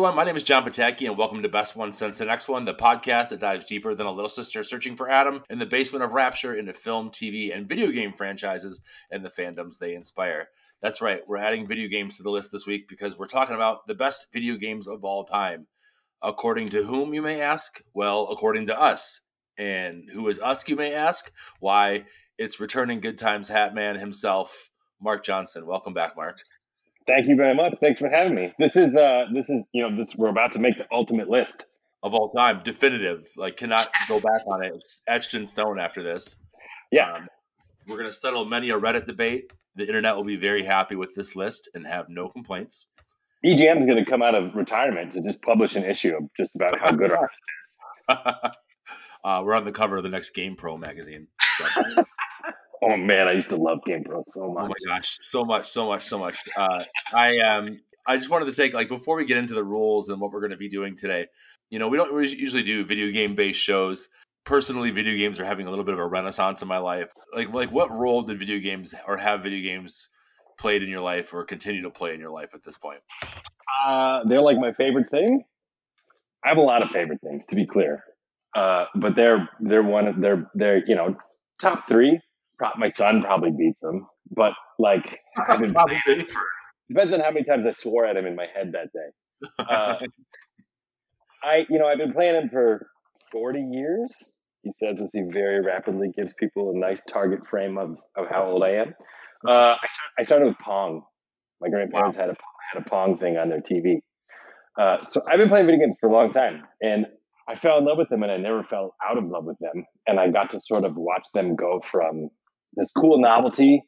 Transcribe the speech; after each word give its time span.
everyone. 0.00 0.16
My 0.16 0.24
name 0.24 0.36
is 0.36 0.44
John 0.44 0.64
Pataki, 0.64 1.06
and 1.06 1.18
welcome 1.18 1.42
to 1.42 1.48
Best 1.50 1.76
One 1.76 1.92
Since 1.92 2.16
the 2.16 2.24
Next 2.24 2.48
One, 2.48 2.64
the 2.64 2.72
podcast 2.72 3.28
that 3.28 3.40
dives 3.40 3.66
deeper 3.66 3.94
than 3.94 4.06
a 4.06 4.10
little 4.10 4.30
sister 4.30 4.64
searching 4.64 4.96
for 4.96 5.10
Adam 5.10 5.42
in 5.50 5.58
the 5.58 5.66
basement 5.66 6.02
of 6.02 6.14
Rapture 6.14 6.54
into 6.54 6.72
film, 6.72 7.10
TV, 7.10 7.54
and 7.54 7.68
video 7.68 7.90
game 7.90 8.14
franchises 8.14 8.80
and 9.10 9.22
the 9.22 9.28
fandoms 9.28 9.76
they 9.76 9.94
inspire. 9.94 10.48
That's 10.80 11.02
right, 11.02 11.20
we're 11.28 11.36
adding 11.36 11.68
video 11.68 11.86
games 11.86 12.16
to 12.16 12.22
the 12.22 12.30
list 12.30 12.50
this 12.50 12.66
week 12.66 12.88
because 12.88 13.18
we're 13.18 13.26
talking 13.26 13.54
about 13.54 13.86
the 13.88 13.94
best 13.94 14.28
video 14.32 14.56
games 14.56 14.88
of 14.88 15.04
all 15.04 15.22
time. 15.22 15.66
According 16.22 16.70
to 16.70 16.84
whom, 16.84 17.12
you 17.12 17.20
may 17.20 17.42
ask? 17.42 17.82
Well, 17.92 18.26
according 18.30 18.68
to 18.68 18.80
us. 18.80 19.20
And 19.58 20.08
who 20.10 20.26
is 20.28 20.40
us, 20.40 20.66
you 20.66 20.76
may 20.76 20.94
ask? 20.94 21.30
Why, 21.58 22.06
it's 22.38 22.58
returning 22.58 23.00
Good 23.00 23.18
Times 23.18 23.48
Hat 23.48 23.74
Man 23.74 23.98
himself, 23.98 24.70
Mark 24.98 25.26
Johnson. 25.26 25.66
Welcome 25.66 25.92
back, 25.92 26.16
Mark. 26.16 26.38
Thank 27.10 27.26
you 27.26 27.34
very 27.34 27.54
much. 27.56 27.74
Thanks 27.80 27.98
for 27.98 28.08
having 28.08 28.36
me. 28.36 28.52
This 28.58 28.76
is 28.76 28.94
uh 28.94 29.24
this 29.34 29.50
is 29.50 29.68
you 29.72 29.82
know 29.82 29.96
this 29.96 30.14
we're 30.16 30.28
about 30.28 30.52
to 30.52 30.60
make 30.60 30.78
the 30.78 30.86
ultimate 30.92 31.28
list 31.28 31.66
of 32.04 32.14
all 32.14 32.30
time, 32.30 32.60
definitive. 32.62 33.28
Like 33.36 33.56
cannot 33.56 33.90
yes. 33.92 34.08
go 34.08 34.16
back 34.20 34.40
on 34.46 34.64
it. 34.64 34.72
It's 34.76 35.02
etched 35.08 35.34
in 35.34 35.46
stone 35.46 35.80
after 35.80 36.02
this. 36.02 36.36
Yeah. 36.92 37.12
Um, 37.12 37.26
we're 37.88 37.96
gonna 37.98 38.12
settle 38.12 38.44
many 38.44 38.70
a 38.70 38.78
Reddit 38.78 39.06
debate. 39.06 39.50
The 39.74 39.86
internet 39.86 40.14
will 40.14 40.24
be 40.24 40.36
very 40.36 40.62
happy 40.62 40.94
with 40.94 41.16
this 41.16 41.34
list 41.34 41.68
and 41.74 41.84
have 41.86 42.08
no 42.08 42.28
complaints. 42.28 42.86
EGM 43.44 43.80
is 43.80 43.86
going 43.86 44.04
to 44.04 44.04
come 44.04 44.20
out 44.20 44.34
of 44.34 44.54
retirement 44.54 45.12
to 45.12 45.22
just 45.22 45.40
publish 45.40 45.74
an 45.74 45.84
issue 45.84 46.14
of 46.14 46.24
just 46.36 46.54
about 46.54 46.78
how 46.78 46.92
good 46.92 47.10
our 47.10 47.22
list 48.10 48.26
is. 48.44 48.56
uh, 49.24 49.42
we're 49.42 49.54
on 49.54 49.64
the 49.64 49.72
cover 49.72 49.96
of 49.96 50.02
the 50.02 50.10
next 50.10 50.30
Game 50.30 50.56
Pro 50.56 50.76
magazine. 50.76 51.28
So. 51.56 51.64
Oh 52.82 52.96
man, 52.96 53.28
I 53.28 53.32
used 53.32 53.50
to 53.50 53.56
love 53.56 53.80
Game 53.84 54.04
Pro 54.04 54.22
so 54.26 54.52
much. 54.52 54.64
Oh 54.64 54.68
my 54.68 54.94
gosh, 54.94 55.18
so 55.20 55.44
much, 55.44 55.68
so 55.68 55.86
much, 55.86 56.02
so 56.04 56.18
much. 56.18 56.42
Uh, 56.56 56.84
I 57.14 57.38
um, 57.40 57.78
I 58.06 58.16
just 58.16 58.30
wanted 58.30 58.46
to 58.46 58.52
take 58.52 58.72
like 58.72 58.88
before 58.88 59.16
we 59.16 59.24
get 59.26 59.36
into 59.36 59.54
the 59.54 59.64
rules 59.64 60.08
and 60.08 60.20
what 60.20 60.32
we're 60.32 60.40
going 60.40 60.50
to 60.50 60.56
be 60.56 60.68
doing 60.68 60.96
today. 60.96 61.26
You 61.68 61.78
know, 61.78 61.88
we 61.88 61.96
don't 61.96 62.12
usually 62.12 62.62
do 62.62 62.84
video 62.84 63.12
game 63.12 63.34
based 63.34 63.60
shows. 63.60 64.08
Personally, 64.44 64.90
video 64.90 65.16
games 65.16 65.38
are 65.38 65.44
having 65.44 65.66
a 65.66 65.70
little 65.70 65.84
bit 65.84 65.94
of 65.94 66.00
a 66.00 66.06
renaissance 66.06 66.62
in 66.62 66.68
my 66.68 66.78
life. 66.78 67.12
Like, 67.34 67.52
like 67.52 67.70
what 67.70 67.90
role 67.90 68.22
did 68.22 68.38
video 68.38 68.58
games 68.58 68.94
or 69.06 69.18
have 69.18 69.42
video 69.42 69.62
games 69.62 70.08
played 70.58 70.82
in 70.82 70.88
your 70.88 71.00
life 71.00 71.34
or 71.34 71.44
continue 71.44 71.82
to 71.82 71.90
play 71.90 72.14
in 72.14 72.20
your 72.20 72.30
life 72.30 72.48
at 72.54 72.64
this 72.64 72.78
point? 72.78 73.00
Uh, 73.86 74.20
they're 74.26 74.40
like 74.40 74.58
my 74.58 74.72
favorite 74.72 75.10
thing. 75.10 75.44
I 76.44 76.48
have 76.48 76.58
a 76.58 76.62
lot 76.62 76.82
of 76.82 76.88
favorite 76.90 77.20
things, 77.22 77.44
to 77.46 77.54
be 77.54 77.66
clear, 77.66 78.02
uh, 78.56 78.86
but 78.94 79.14
they're 79.14 79.48
they're 79.60 79.82
one 79.82 80.08
of 80.08 80.20
they're 80.20 80.50
they're 80.54 80.82
you 80.86 80.94
know 80.94 81.14
top 81.60 81.86
three 81.86 82.18
my 82.78 82.88
son 82.88 83.22
probably 83.22 83.50
beats 83.56 83.82
him, 83.82 84.06
but 84.30 84.52
like 84.78 85.20
I've 85.48 85.60
been 85.60 85.72
playing 85.74 86.00
it 86.06 86.30
for, 86.30 86.40
depends 86.88 87.14
on 87.14 87.20
how 87.20 87.30
many 87.30 87.44
times 87.44 87.66
I 87.66 87.70
swore 87.70 88.04
at 88.04 88.16
him 88.16 88.26
in 88.26 88.36
my 88.36 88.46
head 88.54 88.72
that 88.72 88.92
day. 88.92 89.58
Uh, 89.58 89.96
I, 91.42 91.64
you 91.68 91.78
know, 91.78 91.86
I've 91.86 91.98
been 91.98 92.12
playing 92.12 92.34
him 92.34 92.50
for 92.50 92.86
40 93.32 93.60
years. 93.72 94.32
He 94.62 94.72
says 94.72 95.00
as 95.00 95.10
he 95.12 95.22
very 95.32 95.62
rapidly 95.62 96.10
gives 96.14 96.34
people 96.34 96.72
a 96.74 96.78
nice 96.78 97.02
target 97.10 97.46
frame 97.48 97.78
of, 97.78 97.96
of 98.16 98.26
how 98.30 98.44
old 98.44 98.62
I 98.62 98.72
am. 98.72 98.94
Uh, 99.48 99.74
I, 99.82 99.86
start, 99.88 100.10
I 100.18 100.22
started 100.22 100.48
with 100.48 100.58
Pong. 100.58 101.02
My 101.62 101.70
grandparents 101.70 102.18
wow. 102.18 102.24
had 102.24 102.30
a 102.30 102.36
had 102.72 102.82
a 102.86 102.88
Pong 102.88 103.18
thing 103.18 103.36
on 103.36 103.48
their 103.48 103.60
TV. 103.60 104.00
Uh, 104.78 105.02
so 105.02 105.22
I've 105.28 105.38
been 105.38 105.48
playing 105.48 105.66
video 105.66 105.86
games 105.86 105.96
for 106.00 106.08
a 106.08 106.12
long 106.12 106.30
time, 106.30 106.62
and 106.80 107.06
I 107.48 107.54
fell 107.54 107.78
in 107.78 107.84
love 107.84 107.98
with 107.98 108.08
them, 108.08 108.22
and 108.22 108.30
I 108.30 108.36
never 108.36 108.62
fell 108.62 108.94
out 109.04 109.18
of 109.18 109.24
love 109.24 109.44
with 109.44 109.58
them. 109.58 109.84
And 110.06 110.20
I 110.20 110.28
got 110.28 110.50
to 110.50 110.60
sort 110.60 110.84
of 110.84 110.96
watch 110.96 111.26
them 111.34 111.56
go 111.56 111.80
from 111.90 112.30
this 112.74 112.90
cool 112.96 113.20
novelty 113.20 113.84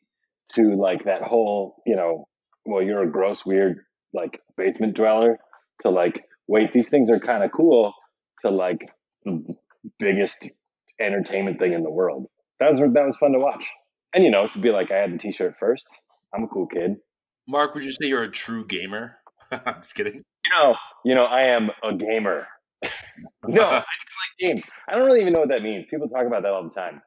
to 0.55 0.75
like 0.77 1.05
that 1.05 1.23
whole, 1.23 1.83
you 1.87 1.97
know, 1.97 2.29
well, 2.65 2.83
you're 2.83 3.03
a 3.03 3.11
gross, 3.11 3.45
weird, 3.45 3.79
like 4.13 4.41
basement 4.57 4.95
dweller 4.95 5.39
to 5.81 5.91
like, 5.91 6.25
wait, 6.47 6.73
these 6.73 6.89
things 6.89 7.11
are 7.11 7.19
kind 7.19 7.43
of 7.43 7.51
cool 7.53 7.93
to 8.43 8.51
like 8.51 8.89
the 9.25 9.55
biggest 9.99 10.49
entertainment 11.01 11.59
thing 11.59 11.73
in 11.73 11.83
the 11.83 11.91
world. 11.91 12.27
That 12.61 12.71
was 12.71 12.79
that 12.79 13.07
was 13.07 13.17
fun 13.17 13.33
to 13.33 13.39
watch. 13.39 13.67
And 14.15 14.25
you 14.25 14.31
know, 14.31 14.47
to 14.47 14.59
be 14.59 14.71
like, 14.71 14.91
I 14.91 14.99
had 14.99 15.13
the 15.13 15.19
T-shirt 15.19 15.55
first. 15.59 15.87
I'm 16.35 16.45
a 16.45 16.49
cool 16.49 16.67
kid. 16.67 16.97
Mark, 17.49 17.75
would 17.75 17.85
you 17.85 17.93
say 17.93 18.07
you're 18.09 18.23
a 18.23 18.31
true 18.31 18.67
gamer? 18.67 19.17
I'm 19.51 19.81
just 19.83 19.95
kidding. 19.95 20.15
You 20.45 20.51
know, 20.57 20.77
you 21.05 21.15
know, 21.15 21.25
I 21.25 21.43
am 21.43 21.71
a 21.83 21.95
gamer. 21.95 22.47
no, 23.47 23.63
I 23.63 23.79
just 24.01 24.15
like 24.19 24.51
games. 24.51 24.65
I 24.89 24.95
don't 24.95 25.07
really 25.07 25.21
even 25.21 25.33
know 25.33 25.41
what 25.41 25.49
that 25.49 25.63
means. 25.63 25.87
People 25.87 26.09
talk 26.09 26.27
about 26.27 26.43
that 26.43 26.53
all 26.53 26.65
the 26.65 26.71
time 26.71 27.01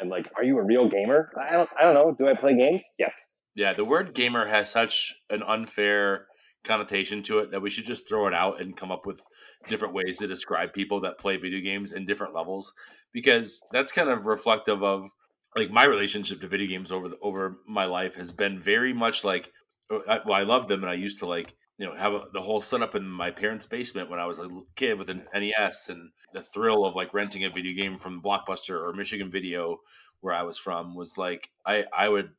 and 0.00 0.10
like, 0.10 0.30
are 0.36 0.44
you 0.44 0.58
a 0.58 0.64
real 0.64 0.88
gamer? 0.88 1.30
I 1.40 1.52
don't, 1.52 1.68
I 1.78 1.84
don't 1.84 1.94
know. 1.94 2.14
Do 2.18 2.28
I 2.28 2.34
play 2.34 2.56
games? 2.56 2.84
Yes. 2.98 3.28
Yeah, 3.54 3.72
the 3.72 3.84
word 3.84 4.14
gamer 4.14 4.46
has 4.46 4.70
such 4.70 5.14
an 5.28 5.42
unfair 5.42 6.26
connotation 6.64 7.22
to 7.24 7.38
it 7.38 7.50
that 7.50 7.62
we 7.62 7.70
should 7.70 7.84
just 7.84 8.08
throw 8.08 8.26
it 8.26 8.34
out 8.34 8.60
and 8.60 8.76
come 8.76 8.92
up 8.92 9.06
with 9.06 9.20
different 9.66 9.94
ways 9.94 10.18
to 10.18 10.26
describe 10.26 10.72
people 10.72 11.00
that 11.00 11.18
play 11.18 11.36
video 11.36 11.60
games 11.60 11.92
in 11.92 12.04
different 12.04 12.34
levels 12.34 12.72
because 13.12 13.60
that's 13.72 13.92
kind 13.92 14.10
of 14.10 14.26
reflective 14.26 14.82
of 14.82 15.08
like 15.56 15.70
my 15.70 15.84
relationship 15.84 16.40
to 16.40 16.48
video 16.48 16.68
games 16.68 16.92
over 16.92 17.08
the, 17.08 17.16
over 17.22 17.58
my 17.66 17.84
life 17.86 18.14
has 18.14 18.30
been 18.30 18.60
very 18.60 18.92
much 18.92 19.24
like 19.24 19.50
uh, 19.90 20.18
well 20.26 20.34
I 20.34 20.42
love 20.42 20.68
them 20.68 20.82
and 20.82 20.90
I 20.90 20.94
used 20.94 21.18
to 21.20 21.26
like 21.26 21.54
you 21.80 21.86
know 21.86 21.94
have 21.94 22.12
a, 22.12 22.24
the 22.34 22.42
whole 22.42 22.60
setup 22.60 22.94
in 22.94 23.08
my 23.08 23.30
parents' 23.30 23.64
basement 23.64 24.10
when 24.10 24.20
I 24.20 24.26
was 24.26 24.38
a 24.38 24.48
kid 24.76 24.98
with 24.98 25.08
an 25.08 25.26
NES 25.34 25.88
and 25.88 26.10
the 26.34 26.42
thrill 26.42 26.84
of 26.84 26.94
like 26.94 27.14
renting 27.14 27.44
a 27.44 27.50
video 27.50 27.74
game 27.74 27.98
from 27.98 28.22
Blockbuster 28.22 28.78
or 28.78 28.92
Michigan 28.92 29.30
Video 29.30 29.78
where 30.20 30.34
I 30.34 30.42
was 30.42 30.58
from 30.58 30.94
was 30.94 31.16
like 31.16 31.48
I 31.64 31.86
I 31.96 32.10
would 32.10 32.32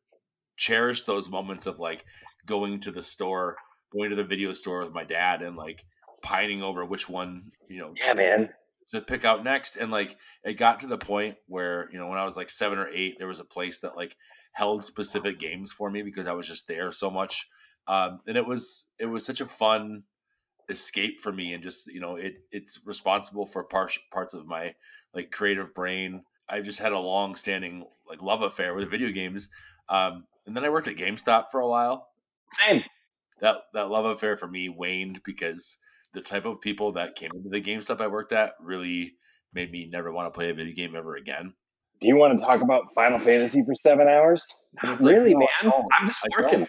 cherish 0.57 1.01
those 1.01 1.27
moments 1.27 1.65
of 1.65 1.79
like 1.79 2.05
going 2.45 2.81
to 2.81 2.91
the 2.91 3.01
store, 3.01 3.55
going 3.91 4.11
to 4.11 4.15
the 4.15 4.23
video 4.23 4.51
store 4.51 4.83
with 4.83 4.93
my 4.93 5.03
dad 5.03 5.41
and 5.41 5.55
like 5.55 5.85
pining 6.21 6.61
over 6.61 6.85
which 6.85 7.09
one, 7.09 7.51
you 7.67 7.79
know, 7.79 7.95
yeah, 7.97 8.13
man, 8.13 8.49
to 8.91 9.01
pick 9.01 9.25
out 9.25 9.43
next. 9.43 9.75
And 9.75 9.91
like 9.91 10.17
it 10.43 10.53
got 10.53 10.81
to 10.81 10.87
the 10.87 10.99
point 10.99 11.37
where, 11.47 11.89
you 11.91 11.97
know, 11.97 12.07
when 12.07 12.19
I 12.19 12.25
was 12.25 12.37
like 12.37 12.51
7 12.51 12.77
or 12.77 12.89
8, 12.89 13.15
there 13.17 13.27
was 13.27 13.39
a 13.39 13.45
place 13.45 13.79
that 13.79 13.95
like 13.95 14.15
held 14.51 14.85
specific 14.85 15.39
games 15.39 15.71
for 15.71 15.89
me 15.89 16.03
because 16.03 16.27
I 16.27 16.33
was 16.33 16.47
just 16.47 16.67
there 16.67 16.91
so 16.91 17.09
much 17.09 17.49
um, 17.87 18.21
and 18.27 18.37
it 18.37 18.45
was 18.45 18.87
it 18.99 19.05
was 19.05 19.25
such 19.25 19.41
a 19.41 19.45
fun 19.45 20.03
escape 20.69 21.19
for 21.19 21.31
me 21.31 21.53
and 21.53 21.63
just 21.63 21.87
you 21.87 21.99
know 21.99 22.15
it 22.15 22.35
it's 22.51 22.79
responsible 22.85 23.45
for 23.45 23.63
parts 23.63 23.99
parts 24.11 24.33
of 24.33 24.45
my 24.45 24.73
like 25.13 25.31
creative 25.31 25.73
brain. 25.73 26.23
I've 26.47 26.63
just 26.63 26.79
had 26.79 26.91
a 26.91 26.99
long 26.99 27.35
standing 27.35 27.85
like 28.07 28.21
love 28.21 28.41
affair 28.41 28.73
with 28.73 28.89
video 28.89 29.11
games 29.11 29.49
um, 29.89 30.25
and 30.45 30.55
then 30.55 30.63
i 30.63 30.69
worked 30.69 30.87
at 30.87 30.95
gamestop 30.95 31.45
for 31.51 31.59
a 31.59 31.67
while. 31.67 32.07
Same. 32.51 32.83
That 33.41 33.57
that 33.73 33.89
love 33.89 34.05
affair 34.05 34.37
for 34.37 34.47
me 34.47 34.69
waned 34.69 35.21
because 35.23 35.77
the 36.13 36.21
type 36.21 36.45
of 36.45 36.61
people 36.61 36.91
that 36.93 37.15
came 37.15 37.31
into 37.33 37.49
the 37.49 37.61
gamestop 37.61 38.01
i 38.01 38.07
worked 38.07 38.31
at 38.31 38.53
really 38.61 39.15
made 39.53 39.71
me 39.71 39.89
never 39.91 40.11
want 40.11 40.31
to 40.31 40.37
play 40.37 40.49
a 40.49 40.53
video 40.53 40.73
game 40.73 40.95
ever 40.95 41.15
again. 41.15 41.53
Do 41.99 42.07
you 42.07 42.15
want 42.15 42.39
to 42.39 42.45
talk 42.45 42.61
about 42.61 42.85
final 42.95 43.19
fantasy 43.19 43.63
for 43.63 43.75
seven 43.75 44.07
hours? 44.07 44.45
Not 44.81 45.01
really 45.01 45.33
like, 45.33 45.47
man. 45.63 45.73
i'm 45.99 46.07
just 46.07 46.25
working 46.37 46.65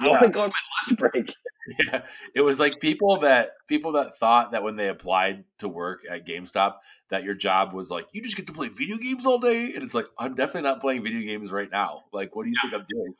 I 0.00 0.08
want 0.08 0.22
to 0.22 0.30
go 0.30 0.42
on 0.42 0.50
my 0.50 0.88
lunch 0.88 0.98
break. 0.98 1.34
Yeah, 1.84 2.00
it 2.34 2.40
was 2.40 2.58
like 2.58 2.80
people 2.80 3.18
that 3.18 3.50
people 3.66 3.92
that 3.92 4.16
thought 4.16 4.52
that 4.52 4.62
when 4.62 4.76
they 4.76 4.88
applied 4.88 5.44
to 5.58 5.68
work 5.68 6.00
at 6.08 6.26
GameStop 6.26 6.76
that 7.10 7.24
your 7.24 7.34
job 7.34 7.74
was 7.74 7.90
like 7.90 8.06
you 8.12 8.22
just 8.22 8.38
get 8.38 8.46
to 8.46 8.54
play 8.54 8.68
video 8.68 8.96
games 8.96 9.26
all 9.26 9.38
day, 9.38 9.74
and 9.74 9.82
it's 9.82 9.94
like 9.94 10.06
I'm 10.18 10.34
definitely 10.34 10.62
not 10.62 10.80
playing 10.80 11.02
video 11.02 11.20
games 11.20 11.52
right 11.52 11.70
now. 11.70 12.04
Like, 12.10 12.34
what 12.34 12.44
do 12.44 12.48
you 12.48 12.56
yeah. 12.56 12.70
think 12.70 12.80
I'm 12.80 12.86
doing? 12.88 13.14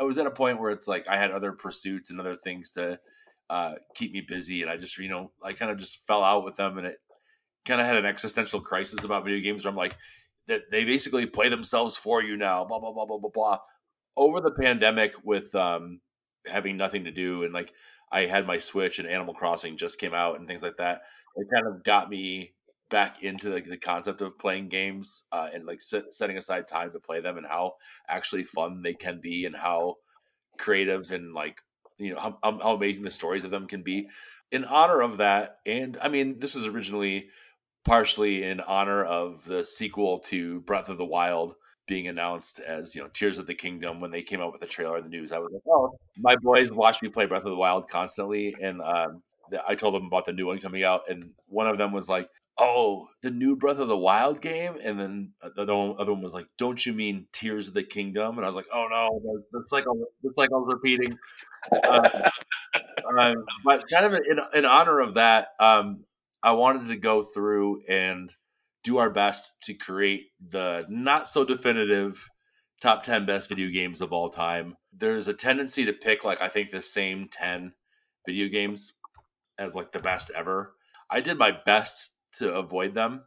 I 0.00 0.04
was 0.04 0.16
at 0.16 0.26
a 0.26 0.30
point 0.30 0.58
where 0.58 0.70
it's 0.70 0.88
like 0.88 1.06
I 1.06 1.18
had 1.18 1.32
other 1.32 1.52
pursuits 1.52 2.08
and 2.08 2.18
other 2.18 2.38
things 2.38 2.72
to 2.72 2.98
uh, 3.50 3.74
keep 3.94 4.14
me 4.14 4.22
busy, 4.22 4.62
and 4.62 4.70
I 4.70 4.78
just 4.78 4.96
you 4.96 5.10
know 5.10 5.32
I 5.44 5.52
kind 5.52 5.70
of 5.70 5.76
just 5.76 6.06
fell 6.06 6.24
out 6.24 6.46
with 6.46 6.56
them, 6.56 6.78
and 6.78 6.86
it 6.86 6.96
kind 7.66 7.78
of 7.78 7.86
had 7.86 7.98
an 7.98 8.06
existential 8.06 8.62
crisis 8.62 9.04
about 9.04 9.24
video 9.24 9.40
games. 9.40 9.66
Where 9.66 9.70
I'm 9.70 9.76
like 9.76 9.98
that 10.46 10.70
they 10.70 10.84
basically 10.84 11.26
play 11.26 11.50
themselves 11.50 11.98
for 11.98 12.22
you 12.22 12.38
now, 12.38 12.64
blah 12.64 12.78
blah 12.78 12.92
blah 12.92 13.04
blah 13.04 13.18
blah 13.18 13.30
blah 13.34 13.58
over 14.16 14.40
the 14.40 14.50
pandemic 14.50 15.14
with 15.24 15.54
um, 15.54 16.00
having 16.46 16.76
nothing 16.76 17.04
to 17.04 17.10
do 17.10 17.44
and 17.44 17.52
like 17.52 17.72
I 18.10 18.26
had 18.26 18.46
my 18.46 18.58
Switch 18.58 18.98
and 18.98 19.08
Animal 19.08 19.34
Crossing 19.34 19.76
just 19.76 19.98
came 19.98 20.14
out 20.14 20.38
and 20.38 20.46
things 20.46 20.62
like 20.62 20.76
that. 20.76 21.02
It 21.36 21.48
kind 21.52 21.66
of 21.66 21.82
got 21.82 22.08
me 22.08 22.52
back 22.88 23.22
into 23.22 23.52
like 23.52 23.64
the 23.64 23.76
concept 23.76 24.20
of 24.20 24.38
playing 24.38 24.68
games 24.68 25.24
uh, 25.32 25.48
and 25.52 25.66
like 25.66 25.80
set, 25.80 26.12
setting 26.12 26.36
aside 26.36 26.68
time 26.68 26.92
to 26.92 27.00
play 27.00 27.20
them 27.20 27.36
and 27.36 27.46
how 27.46 27.74
actually 28.08 28.44
fun 28.44 28.82
they 28.82 28.94
can 28.94 29.20
be 29.20 29.44
and 29.44 29.56
how 29.56 29.96
creative 30.56 31.10
and 31.10 31.34
like 31.34 31.60
you 31.98 32.14
know 32.14 32.20
how, 32.20 32.38
how 32.42 32.74
amazing 32.74 33.02
the 33.02 33.10
stories 33.10 33.44
of 33.44 33.50
them 33.50 33.66
can 33.66 33.82
be. 33.82 34.08
In 34.52 34.64
honor 34.64 35.00
of 35.00 35.16
that, 35.16 35.58
and 35.66 35.98
I 36.00 36.08
mean, 36.08 36.38
this 36.38 36.54
was 36.54 36.66
originally 36.66 37.28
partially 37.84 38.44
in 38.44 38.60
honor 38.60 39.02
of 39.04 39.44
the 39.44 39.64
sequel 39.64 40.18
to 40.18 40.60
Breath 40.60 40.88
of 40.88 40.98
the 40.98 41.04
Wild 41.04 41.56
being 41.86 42.08
announced 42.08 42.60
as 42.60 42.94
you 42.94 43.02
know 43.02 43.08
Tears 43.08 43.38
of 43.38 43.46
the 43.46 43.54
Kingdom 43.54 44.00
when 44.00 44.10
they 44.10 44.22
came 44.22 44.40
out 44.40 44.52
with 44.52 44.60
the 44.60 44.66
trailer 44.66 44.96
in 44.96 45.04
the 45.04 45.08
news. 45.08 45.32
I 45.32 45.38
was 45.38 45.52
like, 45.52 45.62
oh, 45.68 45.98
my 46.18 46.36
boys 46.36 46.72
watch 46.72 47.02
me 47.02 47.08
play 47.08 47.26
Breath 47.26 47.44
of 47.44 47.50
the 47.50 47.56
Wild 47.56 47.88
constantly, 47.88 48.54
and 48.60 48.82
um, 48.82 49.22
I 49.66 49.74
told 49.74 49.94
them 49.94 50.06
about 50.06 50.24
the 50.26 50.32
new 50.32 50.46
one 50.46 50.58
coming 50.58 50.84
out, 50.84 51.02
and 51.08 51.30
one 51.48 51.68
of 51.68 51.78
them 51.78 51.92
was 51.92 52.08
like, 52.08 52.28
"Oh, 52.58 53.08
the 53.22 53.30
new 53.30 53.56
Breath 53.56 53.78
of 53.78 53.88
the 53.88 53.96
Wild 53.96 54.40
game," 54.40 54.76
and 54.82 54.98
then 54.98 55.32
the 55.42 55.62
other 55.62 56.12
one 56.12 56.22
was 56.22 56.34
like, 56.34 56.46
"Don't 56.58 56.84
you 56.84 56.92
mean 56.92 57.26
Tears 57.32 57.68
of 57.68 57.74
the 57.74 57.82
Kingdom?" 57.82 58.36
And 58.36 58.44
I 58.44 58.48
was 58.48 58.56
like, 58.56 58.68
"Oh 58.72 58.88
no, 58.90 59.20
the, 59.22 59.58
the 59.58 59.66
cycle, 59.68 59.96
the 60.22 60.32
cycle's 60.32 60.68
repeating." 60.72 61.16
Uh, 61.72 62.30
um, 63.18 63.44
but 63.64 63.88
kind 63.88 64.06
of 64.06 64.14
in, 64.14 64.40
in 64.54 64.64
honor 64.64 65.00
of 65.00 65.14
that, 65.14 65.48
um, 65.60 66.04
I 66.42 66.52
wanted 66.52 66.88
to 66.88 66.96
go 66.96 67.22
through 67.22 67.82
and 67.88 68.34
do 68.86 68.98
our 68.98 69.10
best 69.10 69.60
to 69.64 69.74
create 69.74 70.28
the 70.48 70.86
not 70.88 71.28
so 71.28 71.44
definitive 71.44 72.30
top 72.80 73.02
10 73.02 73.26
best 73.26 73.48
video 73.48 73.68
games 73.68 74.00
of 74.00 74.12
all 74.12 74.30
time. 74.30 74.76
There's 74.96 75.26
a 75.26 75.34
tendency 75.34 75.84
to 75.86 75.92
pick, 75.92 76.24
like, 76.24 76.40
I 76.40 76.46
think 76.46 76.70
the 76.70 76.80
same 76.80 77.26
10 77.28 77.72
video 78.24 78.48
games 78.48 78.92
as 79.58 79.74
like 79.74 79.90
the 79.90 79.98
best 79.98 80.30
ever. 80.36 80.74
I 81.10 81.20
did 81.20 81.36
my 81.36 81.50
best 81.50 82.14
to 82.34 82.54
avoid 82.54 82.94
them, 82.94 83.24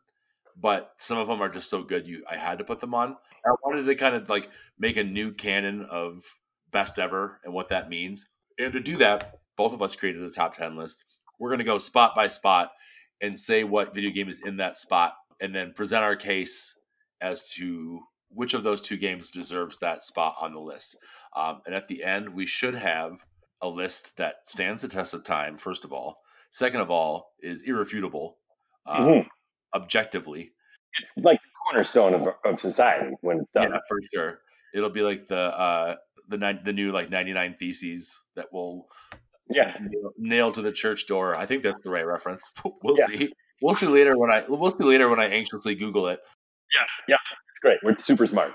but 0.55 0.93
some 0.97 1.17
of 1.17 1.27
them 1.27 1.41
are 1.41 1.49
just 1.49 1.69
so 1.69 1.83
good 1.83 2.07
you 2.07 2.23
I 2.29 2.37
had 2.37 2.59
to 2.59 2.63
put 2.63 2.79
them 2.79 2.93
on. 2.93 3.17
I 3.45 3.51
wanted 3.61 3.85
to 3.85 3.95
kind 3.95 4.15
of 4.15 4.29
like 4.29 4.49
make 4.77 4.95
a 4.95 5.03
new 5.03 5.33
canon 5.33 5.85
of 5.91 6.23
best 6.71 6.99
ever 6.99 7.41
and 7.43 7.53
what 7.53 7.67
that 7.67 7.89
means. 7.89 8.29
And 8.57 8.71
to 8.71 8.79
do 8.79 8.95
that, 8.97 9.39
both 9.57 9.73
of 9.73 9.81
us 9.81 9.97
created 9.97 10.23
a 10.23 10.29
top 10.29 10.55
10 10.55 10.77
list. 10.77 11.03
We're 11.37 11.49
going 11.49 11.59
to 11.59 11.65
go 11.65 11.79
spot 11.79 12.15
by 12.15 12.29
spot 12.29 12.71
and 13.21 13.37
say 13.37 13.65
what 13.65 13.93
video 13.93 14.11
game 14.11 14.29
is 14.29 14.39
in 14.39 14.55
that 14.57 14.77
spot 14.77 15.15
and 15.41 15.53
then 15.55 15.73
present 15.73 16.03
our 16.03 16.15
case 16.15 16.77
as 17.21 17.49
to 17.51 17.99
which 18.29 18.53
of 18.53 18.63
those 18.63 18.81
two 18.81 18.97
games 18.97 19.31
deserves 19.31 19.79
that 19.79 20.03
spot 20.03 20.35
on 20.39 20.53
the 20.53 20.59
list. 20.59 20.97
Um, 21.35 21.61
and 21.65 21.73
at 21.73 21.87
the 21.87 22.03
end, 22.03 22.29
we 22.29 22.45
should 22.45 22.75
have 22.75 23.25
a 23.61 23.67
list 23.67 24.17
that 24.17 24.47
stands 24.47 24.81
the 24.81 24.87
test 24.87 25.13
of 25.13 25.23
time, 25.23 25.57
first 25.57 25.83
of 25.83 25.91
all. 25.91 26.21
Second 26.51 26.81
of 26.81 26.89
all, 26.89 27.33
is 27.41 27.63
irrefutable 27.63 28.37
um, 28.85 29.05
mm-hmm. 29.05 29.27
objectively. 29.75 30.51
It's 30.99 31.13
like 31.17 31.39
the 31.39 31.49
cornerstone 31.63 32.13
of, 32.13 32.27
of 32.45 32.59
society 32.59 33.15
when 33.21 33.39
it's 33.39 33.51
done. 33.53 33.71
Yeah, 33.71 33.79
for 33.87 33.99
sure. 34.13 34.39
It'll 34.73 34.89
be 34.89 35.01
like 35.01 35.27
the 35.27 35.57
uh, 35.57 35.95
the 36.27 36.59
the 36.63 36.73
new 36.73 36.91
like 36.91 37.09
ninety 37.09 37.33
nine 37.33 37.53
theses 37.53 38.23
that 38.35 38.51
will 38.51 38.87
yeah 39.49 39.73
nail, 39.79 40.11
nail, 40.17 40.51
to 40.51 40.61
the 40.61 40.71
church 40.71 41.07
door. 41.07 41.35
I 41.35 41.45
think 41.45 41.63
that's 41.63 41.81
the 41.81 41.89
right 41.89 42.05
reference. 42.05 42.49
We'll 42.83 42.97
yeah. 42.97 43.05
see. 43.05 43.33
We'll 43.61 43.75
see 43.75 43.87
later 43.87 44.17
when 44.17 44.31
I 44.31 44.45
we'll 44.47 44.71
see 44.71 44.85
later 44.85 45.09
when 45.09 45.19
I 45.19 45.27
anxiously 45.27 45.75
Google 45.75 46.07
it. 46.07 46.21
Yeah, 46.73 46.85
yeah, 47.09 47.17
it's 47.49 47.59
great. 47.59 47.79
We're 47.83 47.97
super 47.97 48.25
smart. 48.25 48.53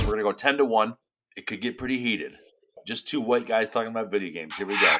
We're 0.00 0.10
gonna 0.10 0.22
go 0.24 0.32
10 0.32 0.56
to 0.56 0.64
1. 0.64 0.96
It 1.36 1.46
could 1.46 1.60
get 1.60 1.78
pretty 1.78 1.98
heated. 1.98 2.36
Just 2.84 3.06
two 3.06 3.20
white 3.20 3.46
guys 3.46 3.70
talking 3.70 3.90
about 3.90 4.10
video 4.10 4.32
games. 4.32 4.56
Here 4.56 4.66
we 4.66 4.74
go. 4.80 4.96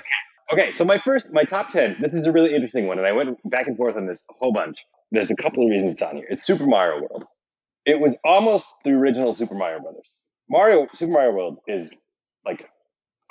Okay, 0.53 0.73
so 0.73 0.85
my 0.85 0.99
first, 0.99 1.29
my 1.33 1.45
top 1.45 1.71
10, 1.71 1.97
this 2.01 2.13
is 2.13 2.27
a 2.27 2.33
really 2.33 2.55
interesting 2.55 2.87
one. 2.87 2.99
And 2.99 3.07
I 3.07 3.13
went 3.13 3.39
back 3.51 3.67
and 3.67 3.77
forth 3.77 3.97
on 3.97 4.07
this 4.07 4.25
a 4.31 4.35
whole 4.35 4.53
bunch. 4.53 4.85
There's 5.11 5.31
a 5.31 5.37
couple 5.37 5.65
of 5.65 5.71
reasons 5.71 5.93
it's 5.93 6.03
on 6.03 6.17
here. 6.17 6.27
It's 6.29 6.45
Super 6.45 6.67
Mario 6.67 7.01
World. 7.01 7.25
It 7.87 8.01
was 8.01 8.17
almost 8.25 8.69
the 8.85 8.91
original 8.91 9.33
Super 9.33 9.55
Mario 9.55 9.81
Brothers. 9.81 10.09
Mario, 10.49 10.87
Super 10.95 11.13
Mario 11.13 11.33
World 11.33 11.59
is 11.67 11.91
like 12.45 12.69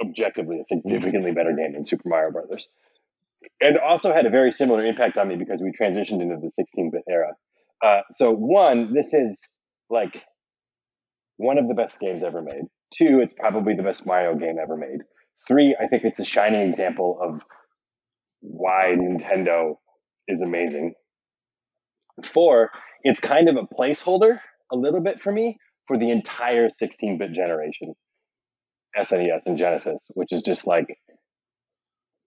objectively 0.02 0.60
a 0.60 0.64
significantly 0.64 1.32
better 1.32 1.54
game 1.56 1.74
than 1.74 1.84
Super 1.84 2.10
Mario 2.10 2.32
Brothers. 2.32 2.68
And 3.62 3.78
also 3.78 4.14
had 4.14 4.26
a 4.26 4.30
very 4.30 4.52
similar 4.52 4.84
impact 4.84 5.18
on 5.18 5.28
me 5.28 5.36
because 5.36 5.60
we 5.62 5.72
transitioned 5.72 6.22
into 6.22 6.38
the 6.42 6.50
16 6.50 6.92
bit 6.92 7.04
era. 7.10 7.34
Uh, 7.84 8.02
so, 8.12 8.32
one, 8.32 8.94
this 8.94 9.14
is 9.14 9.52
like 9.90 10.24
one 11.38 11.58
of 11.58 11.68
the 11.68 11.74
best 11.74 12.00
games 12.00 12.24
ever 12.24 12.42
made. 12.42 12.64
Two, 12.94 13.20
it's 13.22 13.34
probably 13.38 13.76
the 13.76 13.84
best 13.84 14.06
Mario 14.06 14.36
game 14.36 14.56
ever 14.62 14.78
made. 14.78 15.02
Three, 15.48 15.76
I 15.80 15.88
think 15.88 16.04
it's 16.06 16.20
a 16.20 16.26
shining 16.26 16.62
example 16.70 17.20
of 17.22 17.44
why 18.42 18.96
Nintendo 18.98 19.76
is 20.28 20.42
amazing. 20.42 20.94
Four, 22.26 22.72
it's 23.04 23.20
kind 23.20 23.50
of 23.50 23.56
a 23.58 23.76
placeholder 23.76 24.40
a 24.72 24.76
little 24.76 25.02
bit 25.02 25.20
for 25.20 25.32
me 25.32 25.58
for 25.88 25.98
the 25.98 26.12
entire 26.12 26.70
16 26.70 27.18
bit 27.18 27.34
generation, 27.34 27.94
SNES 28.98 29.46
and 29.46 29.58
Genesis, 29.58 30.02
which 30.14 30.32
is 30.32 30.42
just 30.44 30.68
like 30.68 30.88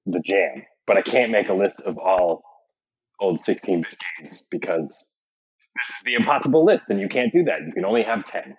the 0.04 0.20
jam. 0.24 0.62
But 0.86 0.96
I 0.96 1.02
can't 1.02 1.32
make 1.32 1.48
a 1.48 1.54
list 1.54 1.80
of 1.80 1.98
all 1.98 2.42
old 3.20 3.40
16 3.40 3.82
bit 3.82 3.96
games 4.18 4.46
because 4.50 5.08
this 5.76 5.96
is 5.96 6.02
the 6.04 6.14
impossible 6.14 6.64
list 6.64 6.86
and 6.88 7.00
you 7.00 7.08
can't 7.08 7.32
do 7.32 7.44
that. 7.44 7.60
You 7.66 7.72
can 7.72 7.84
only 7.84 8.02
have 8.02 8.24
10. 8.24 8.56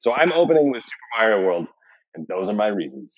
So 0.00 0.12
I'm 0.12 0.32
opening 0.32 0.70
with 0.70 0.84
Super 0.84 0.96
Mario 1.18 1.46
World, 1.46 1.66
and 2.14 2.26
those 2.28 2.50
are 2.50 2.54
my 2.54 2.66
reasons. 2.66 3.14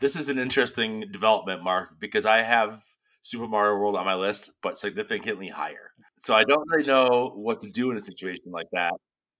This 0.00 0.16
is 0.16 0.28
an 0.28 0.38
interesting 0.38 1.04
development, 1.10 1.62
Mark, 1.62 2.00
because 2.00 2.26
I 2.26 2.42
have 2.42 2.82
Super 3.22 3.46
Mario 3.46 3.78
World 3.78 3.96
on 3.96 4.04
my 4.04 4.14
list, 4.14 4.52
but 4.62 4.76
significantly 4.76 5.48
higher. 5.48 5.92
So 6.16 6.34
I 6.34 6.44
don't 6.44 6.68
really 6.68 6.86
know 6.86 7.32
what 7.34 7.60
to 7.62 7.70
do 7.70 7.90
in 7.90 7.96
a 7.96 8.00
situation 8.00 8.46
like 8.50 8.68
that 8.72 8.94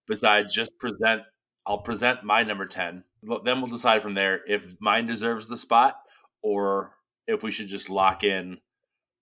besides 0.06 0.54
just 0.54 0.72
present. 0.78 1.22
I'll 1.66 1.78
present 1.78 2.24
my 2.24 2.42
number 2.42 2.66
10. 2.66 3.04
Then 3.44 3.60
we'll 3.60 3.70
decide 3.70 4.02
from 4.02 4.14
there 4.14 4.40
if 4.46 4.74
mine 4.80 5.06
deserves 5.06 5.48
the 5.48 5.56
spot 5.56 5.94
or 6.42 6.92
if 7.26 7.42
we 7.42 7.50
should 7.50 7.68
just 7.68 7.88
lock 7.88 8.24
in 8.24 8.58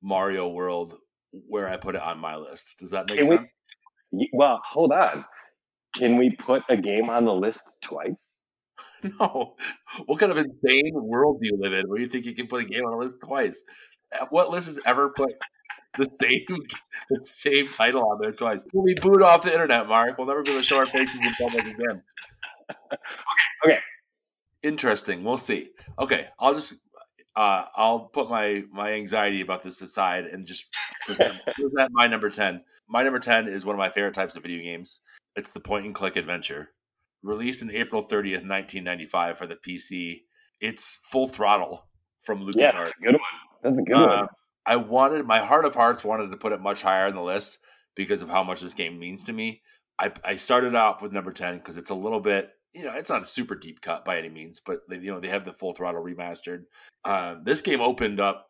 Mario 0.03 0.49
World 0.49 0.97
where 1.33 1.69
I 1.69 1.77
put 1.77 1.95
it 1.95 2.03
on 2.03 2.19
my 2.19 2.37
list. 2.37 2.79
Does 2.79 2.91
that 2.91 3.07
make 3.07 3.19
Can 3.19 3.27
sense? 3.27 3.49
We, 4.11 4.31
well, 4.33 4.61
hold 4.67 4.93
on. 4.93 5.25
Can 5.95 6.17
we 6.17 6.31
put 6.31 6.63
a 6.69 6.77
game 6.77 7.11
on 7.11 7.25
the 7.25 7.35
list 7.35 7.75
twice? 7.83 8.25
No. 9.21 9.57
What 10.07 10.21
kind 10.21 10.33
of 10.33 10.39
insane 10.39 10.93
world 10.95 11.41
do 11.41 11.49
you 11.49 11.59
live 11.59 11.73
in 11.73 11.89
where 11.89 12.01
you 12.01 12.09
think 12.09 12.27
you 12.27 12.35
can 12.35 12.47
put 12.47 12.63
a 12.63 12.67
game 12.67 12.85
on 12.85 12.93
a 12.93 12.99
list 12.99 13.17
twice? 13.23 13.63
Uh, 14.19 14.27
what 14.31 14.51
list 14.51 14.67
has 14.67 14.81
ever 14.85 15.11
put 15.11 15.33
the 15.97 16.05
same 16.05 16.45
the 17.11 17.25
same 17.25 17.69
title 17.69 18.09
on 18.11 18.19
there 18.21 18.33
twice? 18.33 18.65
We'll 18.73 18.85
be 18.85 18.95
booed 18.95 19.23
off 19.23 19.43
the 19.43 19.53
internet, 19.53 19.89
Mark. 19.89 20.19
We'll 20.19 20.27
never 20.27 20.43
be 20.43 20.51
able 20.51 20.61
to 20.61 20.67
show 20.67 20.79
our 20.79 20.87
faces 20.87 21.15
in 21.15 21.35
public 21.39 21.65
again. 21.65 22.03
okay. 22.93 22.97
Okay. 23.65 23.79
Interesting. 24.63 25.25
We'll 25.25 25.37
see. 25.37 25.71
Okay. 25.99 26.29
I'll 26.39 26.55
just 26.55 26.75
uh, 27.37 27.65
I'll 27.75 28.01
put 28.01 28.29
my 28.29 28.65
my 28.73 28.93
anxiety 28.93 29.41
about 29.41 29.63
this 29.63 29.81
aside 29.81 30.27
and 30.27 30.47
just 30.47 30.67
present 31.07 31.91
my 31.93 32.07
number 32.07 32.31
ten. 32.31 32.63
My 32.89 33.03
number 33.03 33.19
ten 33.19 33.49
is 33.49 33.65
one 33.65 33.75
of 33.75 33.79
my 33.79 33.89
favorite 33.89 34.15
types 34.15 34.37
of 34.37 34.43
video 34.43 34.63
games. 34.63 35.01
It's 35.37 35.53
the 35.53 35.61
point 35.61 35.87
and 35.87 35.95
click 35.95 36.17
adventure. 36.17 36.71
Released 37.23 37.63
in 37.63 37.71
April 37.71 38.03
30th, 38.03 38.47
1995 38.47 39.39
for 39.39 39.47
the 39.47 39.57
PC. 39.57 40.23
It's 40.61 41.01
full 41.05 41.29
throttle 41.29 41.87
from 42.23 42.45
LucasArts. 42.45 42.57
Yeah, 42.57 42.73
that's 42.73 42.97
a 42.99 43.03
good 43.03 43.15
one. 43.15 43.23
That's 43.63 43.79
a 43.79 43.83
good 43.83 43.97
uh, 43.97 44.17
one. 44.17 44.29
I 44.67 44.77
wanted 44.77 45.27
my 45.27 45.41
heart 45.41 45.65
of 45.65 45.75
hearts 45.75 46.05
wanted 46.05 46.31
to 46.31 46.37
put 46.37 46.53
it 46.53 46.61
much 46.61 46.83
higher 46.83 47.07
on 47.07 47.15
the 47.15 47.23
list 47.23 47.59
because 47.95 48.23
of 48.23 48.29
how 48.29 48.43
much 48.43 48.61
this 48.61 48.75
game 48.75 48.99
means 48.99 49.25
to 49.25 49.33
me. 49.33 49.63
I, 49.99 50.13
I 50.25 50.37
started 50.37 50.75
out 50.75 51.03
with 51.03 51.13
number 51.13 51.33
10 51.33 51.59
because 51.59 51.77
it's 51.77 51.91
a 51.91 51.95
little 51.95 52.21
bit 52.21 52.51
you 52.73 52.85
know, 52.85 52.93
it's 52.93 53.11
not 53.11 53.23
a 53.23 53.27
super 53.27 53.55
deep 53.55 53.81
cut 53.81 54.05
by 54.05 54.19
any 54.19 54.29
means, 54.29 54.61
but 54.61 54.81
they, 54.89 54.99
you 54.99 55.11
know, 55.11 55.21
they 55.21 55.29
have 55.29 55.45
the 55.45 55.53
full 55.53 55.75
throttle 55.75 56.03
remastered. 56.03 56.65
Uh, 57.05 57.37
this 57.43 57.63
game 57.63 57.81
opened 57.81 58.21
up 58.21 58.47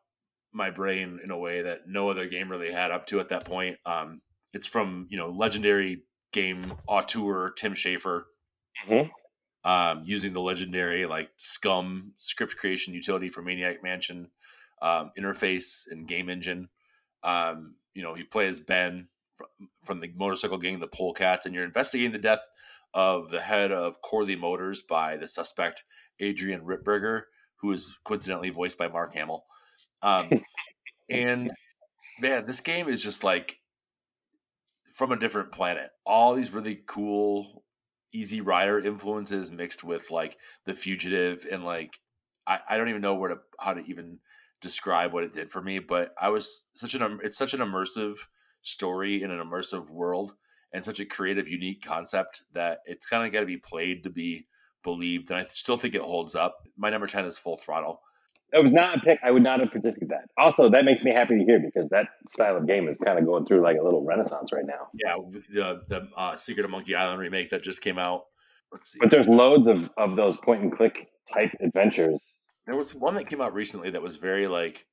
my 0.52 0.70
brain 0.70 1.20
in 1.22 1.30
a 1.30 1.38
way 1.38 1.62
that 1.62 1.82
no 1.86 2.10
other 2.10 2.26
game 2.26 2.50
really 2.50 2.72
had 2.72 2.90
up 2.90 3.06
to 3.06 3.20
at 3.20 3.28
that 3.28 3.44
point. 3.44 3.78
Um, 3.86 4.20
it's 4.52 4.66
from 4.66 5.06
you 5.10 5.16
know 5.16 5.30
legendary 5.30 6.02
game 6.32 6.74
auteur 6.86 7.50
Tim 7.56 7.74
Schafer, 7.74 8.22
mm-hmm. 8.88 9.70
um, 9.70 10.02
using 10.04 10.32
the 10.32 10.40
legendary 10.40 11.06
like 11.06 11.30
SCUMM 11.36 12.10
script 12.18 12.56
creation 12.56 12.94
utility 12.94 13.28
for 13.28 13.42
Maniac 13.42 13.82
Mansion 13.82 14.28
um, 14.82 15.10
interface 15.18 15.90
and 15.90 16.06
game 16.06 16.28
engine. 16.28 16.68
Um, 17.22 17.74
you 17.94 18.02
know, 18.02 18.16
you 18.16 18.24
play 18.24 18.48
as 18.48 18.60
Ben 18.60 19.08
from, 19.36 19.46
from 19.84 20.00
the 20.00 20.12
motorcycle 20.16 20.58
gang, 20.58 20.78
the 20.80 20.88
Polecats, 20.88 21.46
and 21.46 21.54
you're 21.54 21.64
investigating 21.64 22.12
the 22.12 22.18
death 22.18 22.40
of 22.94 23.30
the 23.30 23.40
head 23.40 23.72
of 23.72 24.00
Corley 24.02 24.36
Motors 24.36 24.82
by 24.82 25.16
the 25.16 25.28
suspect 25.28 25.84
Adrian 26.18 26.62
Ripburger, 26.62 27.22
who 27.56 27.72
is 27.72 27.96
coincidentally 28.04 28.50
voiced 28.50 28.78
by 28.78 28.88
Mark 28.88 29.14
Hamill. 29.14 29.44
Um, 30.02 30.42
and 31.10 31.50
man, 32.20 32.46
this 32.46 32.60
game 32.60 32.88
is 32.88 33.02
just 33.02 33.22
like 33.22 33.58
from 34.92 35.12
a 35.12 35.18
different 35.18 35.52
planet. 35.52 35.90
All 36.04 36.34
these 36.34 36.52
really 36.52 36.82
cool 36.86 37.64
Easy 38.12 38.40
Rider 38.40 38.78
influences 38.78 39.50
mixed 39.50 39.84
with 39.84 40.10
like 40.10 40.36
The 40.66 40.74
Fugitive 40.74 41.46
and 41.50 41.64
like 41.64 42.00
I, 42.46 42.60
I 42.68 42.76
don't 42.76 42.88
even 42.88 43.02
know 43.02 43.14
where 43.14 43.30
to 43.30 43.38
how 43.58 43.74
to 43.74 43.82
even 43.86 44.18
describe 44.60 45.12
what 45.12 45.24
it 45.24 45.32
did 45.32 45.50
for 45.50 45.62
me, 45.62 45.78
but 45.78 46.14
I 46.20 46.28
was 46.28 46.66
such 46.72 46.94
an 46.94 47.20
it's 47.22 47.38
such 47.38 47.54
an 47.54 47.60
immersive 47.60 48.16
story 48.62 49.22
in 49.22 49.30
an 49.30 49.40
immersive 49.40 49.88
world 49.90 50.34
and 50.72 50.84
such 50.84 51.00
a 51.00 51.06
creative, 51.06 51.48
unique 51.48 51.82
concept 51.84 52.42
that 52.52 52.80
it's 52.84 53.06
kind 53.06 53.24
of 53.26 53.32
got 53.32 53.40
to 53.40 53.46
be 53.46 53.56
played 53.56 54.04
to 54.04 54.10
be 54.10 54.46
believed. 54.82 55.30
And 55.30 55.40
I 55.40 55.44
still 55.48 55.76
think 55.76 55.94
it 55.94 56.00
holds 56.00 56.34
up. 56.34 56.56
My 56.76 56.90
number 56.90 57.06
ten 57.06 57.24
is 57.24 57.38
Full 57.38 57.56
Throttle. 57.56 58.02
It 58.52 58.62
was 58.62 58.72
not 58.72 58.98
a 58.98 59.00
pick. 59.00 59.18
I 59.22 59.30
would 59.30 59.42
not 59.42 59.60
have 59.60 59.70
predicted 59.70 60.08
that. 60.08 60.28
Also, 60.36 60.70
that 60.70 60.84
makes 60.84 61.02
me 61.02 61.12
happy 61.12 61.38
to 61.38 61.44
hear 61.44 61.60
because 61.60 61.88
that 61.90 62.06
style 62.28 62.56
of 62.56 62.66
game 62.66 62.88
is 62.88 62.96
kind 62.96 63.18
of 63.18 63.24
going 63.24 63.46
through 63.46 63.62
like 63.62 63.76
a 63.80 63.82
little 63.82 64.04
renaissance 64.04 64.52
right 64.52 64.66
now. 64.66 64.88
Yeah, 64.94 65.16
the 65.52 65.82
the 65.88 66.08
uh, 66.16 66.36
Secret 66.36 66.64
of 66.64 66.70
Monkey 66.70 66.94
Island 66.94 67.20
remake 67.20 67.50
that 67.50 67.62
just 67.62 67.80
came 67.80 67.98
out. 67.98 68.24
Let's 68.72 68.92
see. 68.92 68.98
But 69.00 69.10
there's 69.10 69.28
loads 69.28 69.66
of 69.66 69.88
of 69.96 70.16
those 70.16 70.36
point 70.36 70.62
and 70.62 70.76
click 70.76 71.08
type 71.32 71.52
adventures 71.60 72.32
There 72.66 72.76
was 72.76 72.94
one 72.94 73.14
that 73.14 73.28
came 73.28 73.40
out 73.40 73.54
recently 73.54 73.90
that 73.90 74.02
was 74.02 74.16
very 74.16 74.48
like 74.48 74.86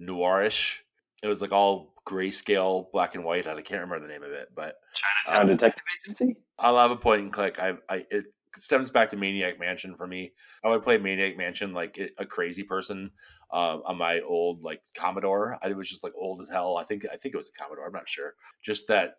noirish. 0.00 0.78
It 1.22 1.28
was 1.28 1.40
like 1.40 1.52
all 1.52 1.94
grayscale, 2.06 2.86
black 2.92 3.14
and 3.14 3.24
white. 3.24 3.46
I 3.46 3.54
can't 3.62 3.80
remember 3.80 4.00
the 4.00 4.12
name 4.12 4.22
of 4.22 4.32
it, 4.32 4.48
but 4.54 4.76
Chinatown 4.94 5.50
um, 5.50 5.56
Detective 5.56 5.84
Agency. 6.04 6.36
I 6.58 6.70
love 6.70 6.90
a 6.90 6.96
point 6.96 7.22
and 7.22 7.32
click. 7.32 7.58
I, 7.58 7.74
I, 7.88 8.04
it 8.10 8.26
stems 8.56 8.90
back 8.90 9.08
to 9.10 9.16
Maniac 9.16 9.58
Mansion 9.58 9.94
for 9.94 10.06
me. 10.06 10.32
I 10.64 10.68
would 10.68 10.82
play 10.82 10.98
Maniac 10.98 11.36
Mansion 11.36 11.72
like 11.72 11.98
a 12.18 12.26
crazy 12.26 12.62
person 12.62 13.10
uh, 13.52 13.78
on 13.84 13.98
my 13.98 14.20
old 14.20 14.62
like 14.62 14.82
Commodore. 14.96 15.58
I 15.62 15.72
was 15.72 15.88
just 15.88 16.04
like 16.04 16.12
old 16.16 16.40
as 16.40 16.48
hell. 16.48 16.76
I 16.76 16.84
think 16.84 17.04
I 17.12 17.16
think 17.16 17.34
it 17.34 17.38
was 17.38 17.50
a 17.54 17.58
Commodore. 17.60 17.86
I'm 17.86 17.92
not 17.92 18.08
sure. 18.08 18.34
Just 18.62 18.88
that, 18.88 19.14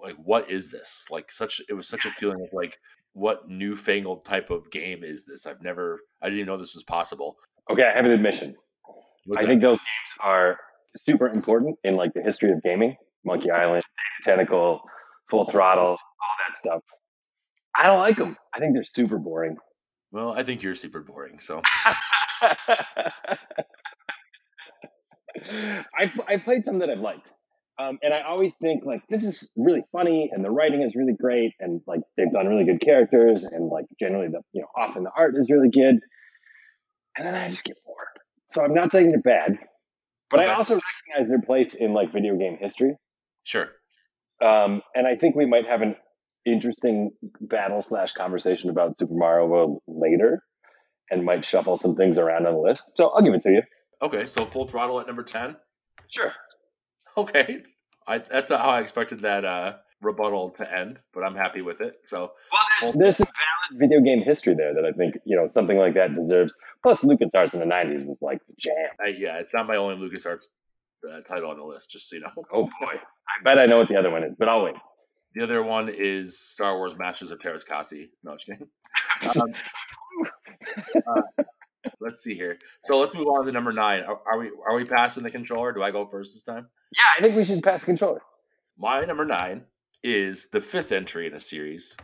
like, 0.00 0.16
what 0.16 0.50
is 0.50 0.70
this? 0.70 1.06
Like, 1.10 1.30
such 1.30 1.60
it 1.68 1.74
was 1.74 1.88
such 1.88 2.06
a 2.06 2.10
feeling 2.10 2.42
of 2.42 2.48
like, 2.52 2.78
what 3.12 3.48
newfangled 3.48 4.24
type 4.24 4.50
of 4.50 4.70
game 4.70 5.04
is 5.04 5.24
this? 5.24 5.46
I've 5.46 5.62
never. 5.62 6.00
I 6.20 6.26
didn't 6.26 6.40
even 6.40 6.46
know 6.48 6.56
this 6.56 6.74
was 6.74 6.84
possible. 6.84 7.36
Okay, 7.70 7.84
I 7.84 7.96
have 7.96 8.04
an 8.04 8.10
admission. 8.10 8.54
What's 9.26 9.42
I 9.42 9.46
that? 9.46 9.50
think 9.50 9.62
those 9.62 9.78
games 9.78 10.14
are 10.20 10.58
super 11.06 11.28
important 11.28 11.78
in 11.84 11.96
like 11.96 12.12
the 12.14 12.22
history 12.22 12.50
of 12.50 12.62
gaming. 12.62 12.96
Monkey 13.24 13.50
Island, 13.50 13.84
Tentacle, 14.22 14.80
Full 15.30 15.44
Throttle, 15.44 15.90
all 15.90 15.96
that 16.48 16.56
stuff. 16.56 16.82
I 17.76 17.86
don't 17.86 17.98
like 17.98 18.16
them. 18.16 18.36
I 18.54 18.58
think 18.58 18.74
they're 18.74 18.84
super 18.84 19.18
boring. 19.18 19.56
Well, 20.10 20.32
I 20.32 20.42
think 20.42 20.62
you're 20.62 20.74
super 20.74 21.00
boring. 21.00 21.38
So 21.38 21.62
I 21.64 22.56
I 26.28 26.36
played 26.36 26.64
some 26.64 26.80
that 26.80 26.90
I've 26.90 26.98
liked, 26.98 27.30
um, 27.78 27.98
and 28.02 28.12
I 28.12 28.22
always 28.22 28.54
think 28.56 28.84
like 28.84 29.02
this 29.08 29.24
is 29.24 29.50
really 29.56 29.82
funny, 29.90 30.30
and 30.32 30.44
the 30.44 30.50
writing 30.50 30.82
is 30.82 30.94
really 30.94 31.14
great, 31.18 31.54
and 31.60 31.80
like 31.86 32.00
they've 32.16 32.30
done 32.30 32.46
really 32.46 32.64
good 32.64 32.80
characters, 32.80 33.44
and 33.44 33.68
like 33.68 33.86
generally 33.98 34.28
the 34.28 34.42
you 34.52 34.60
know 34.60 34.68
often 34.76 35.04
the 35.04 35.10
art 35.16 35.34
is 35.36 35.48
really 35.50 35.70
good, 35.70 36.00
and 37.16 37.26
then 37.26 37.34
I 37.34 37.48
just 37.48 37.64
get 37.64 37.76
bored. 37.84 38.06
So 38.50 38.62
I'm 38.62 38.74
not 38.74 38.92
saying 38.92 39.08
they're 39.08 39.20
bad, 39.20 39.58
but 40.30 40.40
okay. 40.40 40.50
I 40.50 40.54
also 40.54 40.74
recognize 40.74 41.28
their 41.28 41.40
place 41.40 41.74
in 41.74 41.94
like 41.94 42.12
video 42.12 42.36
game 42.36 42.58
history. 42.60 42.96
Sure. 43.44 43.70
Um, 44.42 44.82
and 44.94 45.06
I 45.06 45.16
think 45.16 45.36
we 45.36 45.46
might 45.46 45.66
have 45.66 45.82
an 45.82 45.96
interesting 46.44 47.10
battle 47.40 47.82
slash 47.82 48.12
conversation 48.12 48.70
about 48.70 48.98
Super 48.98 49.14
Mario 49.14 49.46
World 49.46 49.82
later 49.86 50.42
and 51.10 51.24
might 51.24 51.44
shuffle 51.44 51.76
some 51.76 51.94
things 51.94 52.18
around 52.18 52.46
on 52.46 52.54
the 52.54 52.60
list. 52.60 52.92
So 52.96 53.08
I'll 53.08 53.22
give 53.22 53.34
it 53.34 53.42
to 53.42 53.50
you. 53.50 53.62
Okay, 54.00 54.26
so 54.26 54.44
full 54.46 54.66
throttle 54.66 54.98
at 55.00 55.06
number 55.06 55.22
10? 55.22 55.56
Sure. 56.08 56.32
Okay. 57.16 57.62
I, 58.06 58.18
that's 58.18 58.50
not 58.50 58.60
how 58.60 58.70
I 58.70 58.80
expected 58.80 59.20
that 59.22 59.44
uh, 59.44 59.76
rebuttal 60.00 60.50
to 60.50 60.76
end, 60.76 60.98
but 61.14 61.22
I'm 61.22 61.36
happy 61.36 61.62
with 61.62 61.80
it. 61.80 61.98
So 62.02 62.32
well, 62.50 62.66
there's, 62.80 62.94
there's 62.94 63.16
some 63.18 63.26
valid 63.26 63.80
video 63.80 64.00
game 64.00 64.22
history 64.22 64.54
there 64.54 64.74
that 64.74 64.84
I 64.84 64.92
think 64.92 65.14
you 65.24 65.36
know 65.36 65.46
something 65.46 65.78
like 65.78 65.94
that 65.94 66.14
deserves. 66.14 66.56
Plus, 66.82 67.04
LucasArts 67.04 67.54
in 67.54 67.60
the 67.60 67.66
'90s 67.66 68.04
was 68.04 68.18
like 68.20 68.40
the 68.48 68.54
jam. 68.58 68.74
I, 69.00 69.08
yeah, 69.10 69.38
it's 69.38 69.54
not 69.54 69.66
my 69.66 69.76
only 69.76 69.96
LucasArts 69.96 70.46
uh, 71.10 71.20
title 71.20 71.50
on 71.50 71.58
the 71.58 71.64
list, 71.64 71.90
just 71.90 72.08
so 72.08 72.16
you 72.16 72.22
know. 72.22 72.30
Oh 72.52 72.64
boy, 72.64 72.94
I 72.94 73.44
bet 73.44 73.58
I 73.58 73.66
know 73.66 73.78
what 73.78 73.88
the 73.88 73.96
other 73.96 74.10
one 74.10 74.24
is, 74.24 74.34
but 74.38 74.48
I'll 74.48 74.64
wait. 74.64 74.74
The 75.34 75.42
other 75.42 75.62
one 75.62 75.88
is 75.88 76.38
Star 76.38 76.76
Wars 76.76 76.96
Masters 76.96 77.30
of 77.30 77.38
Teräs 77.38 77.66
Käsi. 77.66 78.10
No, 78.22 78.32
just 78.34 78.46
kidding. 78.46 78.68
Um, 79.40 79.54
uh, 81.08 81.42
let's 82.00 82.22
see 82.22 82.34
here. 82.34 82.56
So 82.84 83.00
let's 83.00 83.14
move 83.14 83.26
on 83.26 83.44
to 83.46 83.52
number 83.52 83.72
nine. 83.72 84.02
Are, 84.04 84.20
are, 84.26 84.38
we 84.38 84.50
are 84.68 84.76
we 84.76 84.84
passing 84.84 85.22
the 85.22 85.30
controller? 85.30 85.72
Do 85.72 85.82
I 85.82 85.90
go 85.90 86.06
first 86.06 86.34
this 86.34 86.42
time? 86.42 86.68
Yeah, 86.96 87.04
I 87.18 87.22
think 87.22 87.36
we 87.36 87.44
should 87.44 87.62
pass 87.62 87.80
the 87.80 87.86
controller. 87.86 88.20
My 88.78 89.04
number 89.04 89.24
nine 89.24 89.64
is 90.02 90.48
the 90.50 90.60
fifth 90.60 90.92
entry 90.92 91.26
in 91.26 91.34
a 91.34 91.40
series, 91.40 91.96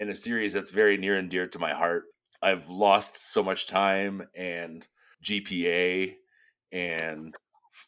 in 0.00 0.08
a 0.08 0.14
series 0.14 0.52
that's 0.52 0.70
very 0.70 0.96
near 0.96 1.16
and 1.16 1.30
dear 1.30 1.46
to 1.46 1.58
my 1.58 1.72
heart. 1.72 2.04
I've 2.42 2.68
lost 2.68 3.32
so 3.32 3.42
much 3.42 3.66
time 3.66 4.22
and 4.34 4.86
GPA 5.24 6.14
and 6.72 7.34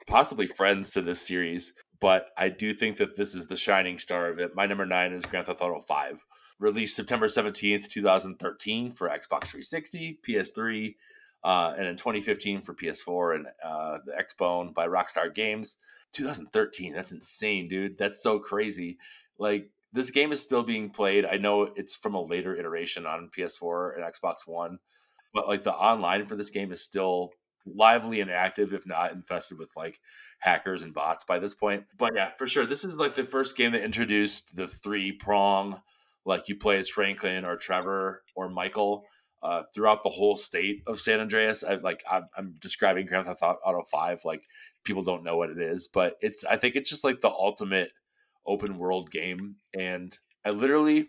possibly 0.06 0.46
friends 0.46 0.90
to 0.92 1.02
this 1.02 1.20
series 1.20 1.72
but 2.02 2.30
I 2.36 2.48
do 2.48 2.74
think 2.74 2.96
that 2.96 3.16
this 3.16 3.32
is 3.32 3.46
the 3.46 3.56
shining 3.56 3.96
star 3.96 4.26
of 4.26 4.40
it. 4.40 4.56
My 4.56 4.66
number 4.66 4.84
nine 4.84 5.12
is 5.12 5.24
Grand 5.24 5.46
Theft 5.46 5.62
Auto 5.62 5.78
5, 5.78 6.26
released 6.58 6.96
September 6.96 7.28
17th, 7.28 7.86
2013 7.86 8.90
for 8.90 9.08
Xbox 9.08 9.46
360, 9.50 10.18
PS3, 10.26 10.96
uh, 11.44 11.74
and 11.78 11.86
in 11.86 11.96
2015 11.96 12.62
for 12.62 12.74
PS4 12.74 13.36
and 13.36 13.46
uh, 13.64 13.98
the 14.04 14.12
Xbone 14.20 14.74
by 14.74 14.88
Rockstar 14.88 15.32
Games. 15.32 15.76
2013, 16.12 16.92
that's 16.92 17.12
insane, 17.12 17.68
dude. 17.68 17.96
That's 17.96 18.20
so 18.20 18.40
crazy. 18.40 18.98
Like, 19.38 19.70
this 19.92 20.10
game 20.10 20.32
is 20.32 20.42
still 20.42 20.64
being 20.64 20.90
played. 20.90 21.24
I 21.24 21.36
know 21.36 21.70
it's 21.76 21.94
from 21.94 22.14
a 22.14 22.20
later 22.20 22.56
iteration 22.56 23.06
on 23.06 23.30
PS4 23.36 23.94
and 23.94 24.04
Xbox 24.04 24.48
One, 24.48 24.80
but 25.32 25.46
like 25.46 25.62
the 25.62 25.72
online 25.72 26.26
for 26.26 26.34
this 26.34 26.50
game 26.50 26.72
is 26.72 26.82
still 26.82 27.30
lively 27.64 28.20
and 28.20 28.30
active, 28.30 28.72
if 28.72 28.86
not 28.86 29.12
infested 29.12 29.58
with 29.58 29.70
like 29.76 30.00
hackers 30.42 30.82
and 30.82 30.92
bots 30.92 31.24
by 31.24 31.38
this 31.38 31.54
point. 31.54 31.84
But 31.96 32.12
yeah, 32.14 32.30
for 32.36 32.46
sure, 32.46 32.66
this 32.66 32.84
is 32.84 32.96
like 32.96 33.14
the 33.14 33.24
first 33.24 33.56
game 33.56 33.72
that 33.72 33.82
introduced 33.82 34.56
the 34.56 34.66
three 34.66 35.12
prong, 35.12 35.80
like 36.24 36.48
you 36.48 36.56
play 36.56 36.78
as 36.78 36.88
Franklin 36.88 37.44
or 37.44 37.56
Trevor 37.56 38.22
or 38.34 38.48
Michael. 38.48 39.04
Uh, 39.42 39.64
throughout 39.74 40.04
the 40.04 40.08
whole 40.08 40.36
state 40.36 40.82
of 40.86 41.00
San 41.00 41.18
Andreas, 41.18 41.64
I 41.64 41.74
like 41.74 42.04
I'm, 42.10 42.28
I'm 42.36 42.54
describing 42.60 43.06
Grand 43.06 43.26
Theft 43.26 43.42
Auto 43.42 43.82
Five. 43.90 44.20
Like 44.24 44.44
people 44.84 45.02
don't 45.02 45.24
know 45.24 45.36
what 45.36 45.50
it 45.50 45.58
is, 45.60 45.88
but 45.88 46.16
it's 46.20 46.44
I 46.44 46.56
think 46.56 46.76
it's 46.76 46.90
just 46.90 47.02
like 47.02 47.20
the 47.20 47.30
ultimate 47.30 47.90
open 48.46 48.78
world 48.78 49.10
game. 49.10 49.56
And 49.76 50.16
I 50.44 50.50
literally 50.50 51.06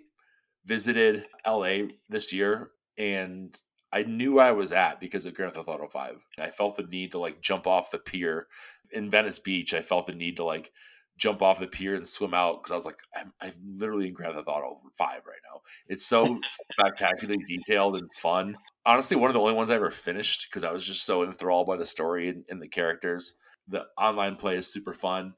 visited 0.65 1.25
LA 1.45 1.89
this 2.09 2.31
year 2.33 2.71
and 2.97 3.59
I 3.91 4.01
knew 4.03 4.39
I 4.39 4.51
was 4.51 4.71
at 4.71 4.99
because 4.99 5.25
of 5.25 5.35
Grand 5.35 5.53
Theft 5.53 5.67
Auto 5.67 5.87
5. 5.87 6.15
I 6.39 6.49
felt 6.49 6.77
the 6.77 6.83
need 6.83 7.11
to 7.11 7.19
like 7.19 7.41
jump 7.41 7.67
off 7.67 7.91
the 7.91 7.99
pier 7.99 8.47
in 8.93 9.09
Venice 9.09 9.39
Beach. 9.39 9.73
I 9.73 9.81
felt 9.81 10.05
the 10.05 10.13
need 10.13 10.37
to 10.37 10.43
like 10.43 10.71
jump 11.17 11.41
off 11.41 11.59
the 11.59 11.67
pier 11.67 11.95
and 11.95 12.07
swim 12.07 12.33
out 12.33 12.61
because 12.61 12.71
I 12.71 12.75
was 12.75 12.85
like, 12.85 12.99
I'm, 13.15 13.33
I'm, 13.39 13.53
literally 13.75 14.07
in 14.07 14.13
Grand 14.13 14.35
Theft 14.35 14.47
Auto 14.47 14.81
5 14.97 15.09
right 15.09 15.37
now. 15.51 15.61
It's 15.87 16.05
so 16.05 16.39
spectacularly 16.71 17.43
detailed 17.45 17.95
and 17.95 18.11
fun. 18.13 18.55
Honestly, 18.85 19.15
one 19.15 19.29
of 19.29 19.33
the 19.33 19.39
only 19.39 19.53
ones 19.53 19.69
I 19.69 19.75
ever 19.75 19.91
finished 19.91 20.47
because 20.49 20.63
I 20.63 20.71
was 20.71 20.85
just 20.85 21.05
so 21.05 21.23
enthralled 21.23 21.67
by 21.67 21.77
the 21.77 21.85
story 21.85 22.29
and, 22.29 22.43
and, 22.49 22.61
the 22.61 22.67
characters. 22.67 23.35
The 23.67 23.85
online 23.97 24.35
play 24.35 24.57
is 24.57 24.67
super 24.67 24.93
fun, 24.93 25.35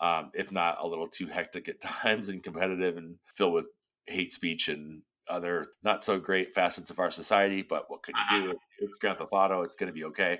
um, 0.00 0.30
if 0.34 0.52
not 0.52 0.78
a 0.80 0.86
little 0.86 1.08
too 1.08 1.26
hectic 1.26 1.68
at 1.68 1.80
times 2.02 2.28
and 2.28 2.42
competitive 2.42 2.96
and 2.96 3.16
filled 3.34 3.54
with 3.54 3.66
hate 4.06 4.32
speech 4.32 4.68
and 4.68 5.02
other 5.28 5.64
not 5.82 6.04
so 6.04 6.20
great 6.20 6.54
facets 6.54 6.90
of 6.90 7.00
our 7.00 7.10
society, 7.10 7.62
but 7.62 7.86
what 7.88 8.02
can 8.04 8.14
you 8.32 8.42
do? 8.42 8.58
It's 8.78 8.98
Grand 9.00 9.18
Theft 9.18 9.30
Auto. 9.32 9.62
It's 9.62 9.76
going 9.76 9.88
to 9.88 9.94
be 9.94 10.04
okay. 10.04 10.38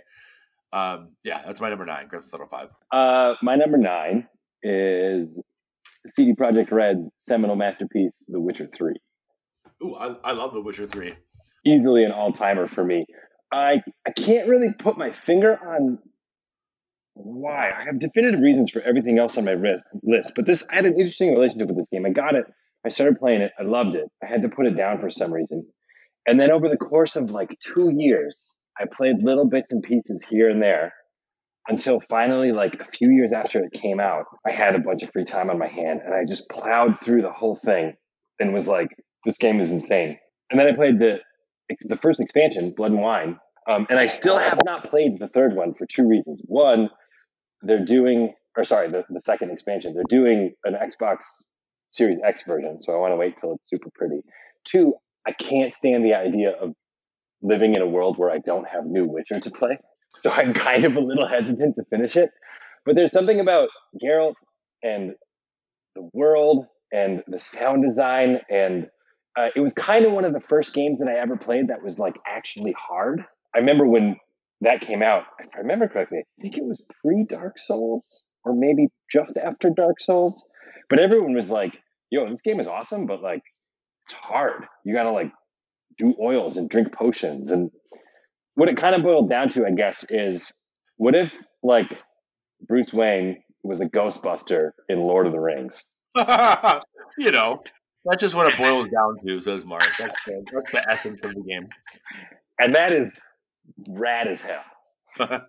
Um, 0.73 1.13
yeah, 1.25 1.43
that's 1.45 1.61
my 1.61 1.69
number 1.69 1.87
nine, 1.87 2.09
Grand 2.09 2.25
Theft 2.25 2.35
Auto 2.35 2.47
Five. 2.47 2.69
Uh, 2.93 3.35
my 3.43 3.57
number 3.57 3.79
nine 3.79 4.27
is 4.63 5.39
CD 6.09 6.35
Projekt 6.35 6.71
Red's 6.71 7.09
seminal 7.19 7.57
masterpiece, 7.57 8.15
The 8.29 8.41
Witcher 8.41 8.69
Three. 8.77 8.97
Ooh, 9.83 9.95
I, 9.95 10.15
I 10.25 10.33
love 10.33 10.53
The 10.53 10.61
Witcher 10.61 10.87
Three. 10.87 11.15
Easily 11.65 12.05
an 12.05 12.13
all 12.13 12.33
timer 12.33 12.69
for 12.69 12.85
me. 12.85 13.07
I 13.53 13.83
I 14.07 14.11
can't 14.11 14.49
really 14.49 14.73
put 14.73 14.99
my 14.99 15.13
finger 15.13 15.57
on 15.57 15.99
why. 17.15 17.71
I 17.71 17.85
have 17.85 17.99
definitive 17.99 18.41
reasons 18.41 18.71
for 18.71 18.83
everything 18.83 19.19
else 19.19 19.39
on 19.39 19.45
my 19.45 19.55
list, 19.55 20.33
but 20.35 20.47
this 20.47 20.65
I 20.71 20.77
had 20.77 20.87
an 20.87 20.95
interesting 20.95 21.33
relationship 21.33 21.69
with 21.69 21.77
this 21.77 21.89
game. 21.91 22.05
I 22.05 22.11
got 22.11 22.35
it 22.35 22.47
I 22.87 22.89
started 22.89 23.19
playing 23.19 23.41
it. 23.41 23.51
I 23.59 23.65
loved 23.65 23.97
it. 23.97 24.09
I 24.23 24.27
had 24.27 24.43
to 24.43 24.49
put 24.49 24.67
it 24.67 24.77
down 24.77 25.01
for 25.01 25.11
some 25.11 25.33
reason. 25.33 25.67
And 26.25 26.39
then 26.39 26.53
over 26.53 26.69
the 26.69 26.77
course 26.77 27.17
of 27.17 27.33
like 27.33 27.51
two 27.61 27.93
years, 27.93 28.55
I 28.79 28.85
played 28.91 29.23
little 29.23 29.47
bits 29.47 29.73
and 29.73 29.83
pieces 29.83 30.25
here 30.29 30.51
and 30.51 30.63
there 30.63 30.93
until 31.69 32.01
finally, 32.09 32.53
like 32.53 32.81
a 32.81 32.85
few 32.85 33.11
years 33.11 33.33
after 33.33 33.63
it 33.63 33.73
came 33.73 33.99
out, 33.99 34.27
I 34.47 34.53
had 34.53 34.75
a 34.75 34.79
bunch 34.79 35.03
of 35.03 35.11
free 35.13 35.25
time 35.25 35.51
on 35.51 35.59
my 35.59 35.67
hand 35.67 36.01
and 36.05 36.15
I 36.15 36.25
just 36.25 36.49
plowed 36.49 37.01
through 37.03 37.23
the 37.23 37.33
whole 37.33 37.57
thing 37.57 37.95
and 38.39 38.53
was 38.53 38.69
like, 38.69 38.89
this 39.25 39.39
game 39.39 39.61
is 39.61 39.73
insane. 39.73 40.19
And 40.51 40.61
then 40.61 40.69
I 40.69 40.73
played 40.73 40.99
the 40.99 41.19
the 41.81 41.97
first 41.97 42.21
expansion, 42.21 42.73
Blood 42.77 42.93
and 42.93 43.01
Wine, 43.01 43.39
um, 43.69 43.89
and 43.91 43.99
I 43.99 44.07
still 44.07 44.39
have 44.39 44.61
not 44.65 44.89
played 44.89 45.19
the 45.19 45.27
third 45.27 45.57
one 45.57 45.75
for 45.75 45.85
two 45.85 46.07
reasons. 46.07 46.41
One, 46.45 46.91
they're 47.63 47.85
doing, 47.85 48.35
or 48.57 48.63
sorry, 48.63 48.89
the, 48.89 49.03
the 49.11 49.21
second 49.21 49.51
expansion, 49.51 49.93
they're 49.93 50.05
doing 50.09 50.55
an 50.63 50.75
Xbox 50.75 51.25
Series 51.89 52.21
X 52.25 52.43
version, 52.47 52.81
so 52.81 52.93
I 52.93 52.99
want 52.99 53.13
to 53.13 53.17
wait 53.17 53.39
till 53.41 53.53
it's 53.55 53.69
super 53.69 53.91
pretty. 53.93 54.21
Two, 54.65 54.95
I 55.27 55.33
can't 55.33 55.73
stand 55.73 56.05
the 56.05 56.15
idea 56.15 56.51
of 56.51 56.75
living 57.43 57.75
in 57.75 57.83
a 57.83 57.87
world 57.87 58.19
where 58.19 58.31
I 58.31 58.39
don't 58.39 58.67
have 58.69 58.85
new 58.87 59.07
Witcher 59.07 59.41
to 59.41 59.51
play. 59.51 59.79
So 60.19 60.31
I'm 60.31 60.55
kind 60.55 60.87
of 60.87 60.97
a 60.97 61.01
little 61.01 61.29
hesitant 61.29 61.75
to 61.77 61.85
finish 61.91 62.17
it. 62.17 62.31
But 62.87 62.95
there's 62.95 63.13
something 63.13 63.39
about 63.39 63.69
Geralt 64.03 64.33
and 64.83 65.15
the 65.95 66.09
world 66.15 66.65
and 66.91 67.23
the 67.27 67.39
sound 67.39 67.83
design 67.83 68.41
and 68.49 68.87
uh, 69.37 69.49
it 69.55 69.61
was 69.61 69.75
kind 69.75 70.07
of 70.07 70.13
one 70.13 70.25
of 70.25 70.33
the 70.33 70.41
first 70.41 70.73
games 70.73 71.01
that 71.01 71.09
I 71.09 71.19
ever 71.19 71.37
played 71.37 71.69
that 71.69 71.83
was 71.83 71.99
like 71.99 72.17
actually 72.27 72.75
hard. 72.79 73.23
I 73.55 73.59
remember 73.59 73.87
when 73.87 74.17
that 74.63 74.81
came 74.81 75.03
out, 75.03 75.25
if 75.39 75.51
I 75.55 75.59
remember 75.59 75.89
correctly, 75.89 76.19
I 76.21 76.43
think 76.43 76.57
it 76.57 76.65
was 76.65 76.83
pre 77.03 77.27
Dark 77.29 77.59
Souls 77.59 78.25
or 78.45 78.55
maybe 78.55 78.89
just 79.11 79.37
after 79.37 79.69
Dark 79.69 80.01
Souls. 80.01 80.43
But 80.89 81.01
everyone 81.01 81.35
was 81.35 81.51
like, 81.51 81.77
yo, 82.11 82.29
this 82.31 82.41
game 82.41 82.61
is 82.61 82.67
awesome, 82.67 83.07
but 83.07 83.23
like 83.23 83.43
it's 84.07 84.15
hard. 84.15 84.65
You 84.85 84.95
gotta 84.95 85.11
like 85.11 85.33
do 85.99 86.15
oils 86.21 86.57
and 86.57 86.69
drink 86.69 86.93
potions. 86.93 87.51
And 87.51 87.71
what 88.55 88.69
it 88.69 88.77
kind 88.77 88.95
of 88.95 89.03
boiled 89.03 89.31
down 89.31 89.49
to, 89.51 89.67
I 89.67 89.71
guess, 89.71 90.05
is 90.09 90.53
what 90.97 91.15
if 91.15 91.43
like 91.63 91.99
Bruce 92.67 92.93
Wayne 92.93 93.43
was 93.63 93.81
a 93.81 93.87
Ghostbuster 93.87 94.71
in 94.89 95.01
Lord 95.01 95.27
of 95.27 95.33
the 95.33 95.41
Rings? 95.41 95.85
you 96.17 97.31
know, 97.31 97.63
that's 98.05 98.21
just 98.21 98.35
what 98.35 98.53
it 98.53 98.57
boils 98.57 98.87
down 98.87 99.17
to, 99.27 99.41
says 99.41 99.65
Mark. 99.65 99.87
That's 99.99 100.17
the, 100.27 100.45
that's 100.53 100.73
the 100.73 100.93
essence 100.93 101.21
of 101.23 101.35
the 101.35 101.43
game. 101.43 101.69
And 102.59 102.75
that 102.75 102.93
is 102.93 103.21
rad 103.89 104.29
as 104.29 104.41
hell. 104.41 104.63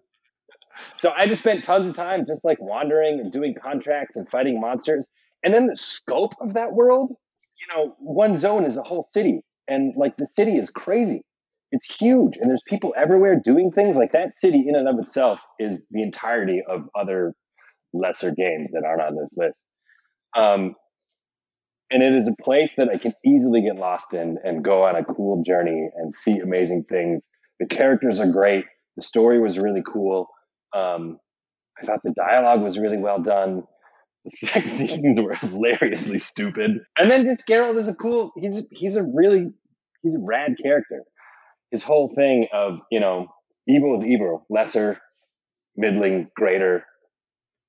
so 0.97 1.11
I 1.15 1.27
just 1.27 1.41
spent 1.41 1.63
tons 1.63 1.87
of 1.87 1.95
time 1.95 2.25
just 2.27 2.43
like 2.43 2.57
wandering 2.59 3.19
and 3.19 3.31
doing 3.31 3.55
contracts 3.61 4.17
and 4.17 4.29
fighting 4.29 4.59
monsters. 4.59 5.05
And 5.43 5.53
then 5.53 5.67
the 5.67 5.77
scope 5.77 6.33
of 6.41 6.55
that 6.55 6.73
world, 6.73 7.11
you 7.11 7.75
know, 7.75 7.95
one 7.99 8.35
zone 8.35 8.65
is 8.65 8.77
a 8.77 8.83
whole 8.83 9.07
city. 9.13 9.41
And 9.67 9.93
like 9.97 10.17
the 10.17 10.25
city 10.25 10.57
is 10.57 10.69
crazy. 10.69 11.23
It's 11.71 11.93
huge. 11.93 12.37
And 12.37 12.49
there's 12.49 12.63
people 12.67 12.93
everywhere 12.97 13.39
doing 13.43 13.71
things. 13.71 13.97
Like 13.97 14.13
that 14.13 14.37
city 14.37 14.65
in 14.67 14.75
and 14.75 14.87
of 14.87 14.99
itself 14.99 15.39
is 15.59 15.81
the 15.91 16.01
entirety 16.01 16.61
of 16.67 16.83
other 16.97 17.33
lesser 17.93 18.31
games 18.31 18.69
that 18.71 18.83
aren't 18.85 19.01
on 19.01 19.15
this 19.15 19.31
list. 19.35 19.59
Um, 20.37 20.75
and 21.89 22.03
it 22.03 22.13
is 22.13 22.27
a 22.27 22.43
place 22.43 22.73
that 22.77 22.89
I 22.93 22.97
can 22.97 23.13
easily 23.25 23.61
get 23.61 23.75
lost 23.75 24.13
in 24.13 24.37
and 24.43 24.63
go 24.63 24.83
on 24.83 24.95
a 24.95 25.05
cool 25.05 25.43
journey 25.43 25.89
and 25.95 26.13
see 26.13 26.39
amazing 26.39 26.85
things. 26.89 27.25
The 27.59 27.65
characters 27.65 28.19
are 28.19 28.27
great. 28.27 28.65
The 28.97 29.01
story 29.01 29.39
was 29.39 29.57
really 29.57 29.83
cool. 29.85 30.27
Um, 30.75 31.17
I 31.81 31.85
thought 31.85 31.99
the 32.03 32.13
dialogue 32.13 32.61
was 32.61 32.77
really 32.77 32.97
well 32.97 33.21
done. 33.21 33.63
The 34.25 34.31
sex 34.31 34.71
scenes 34.73 35.21
were 35.21 35.35
hilariously 35.35 36.19
stupid. 36.19 36.79
And 36.97 37.09
then 37.11 37.25
just 37.25 37.47
Geralt 37.47 37.77
is 37.77 37.89
a 37.89 37.95
cool. 37.95 38.31
He's 38.35 38.61
he's 38.71 38.95
a 38.95 39.03
really 39.03 39.47
he's 40.03 40.15
a 40.15 40.19
rad 40.19 40.55
character. 40.61 41.03
His 41.71 41.83
whole 41.83 42.13
thing 42.15 42.47
of 42.53 42.79
you 42.91 42.99
know 42.99 43.27
evil 43.67 43.95
is 43.95 44.05
evil, 44.05 44.45
lesser, 44.49 44.99
middling, 45.75 46.29
greater, 46.35 46.85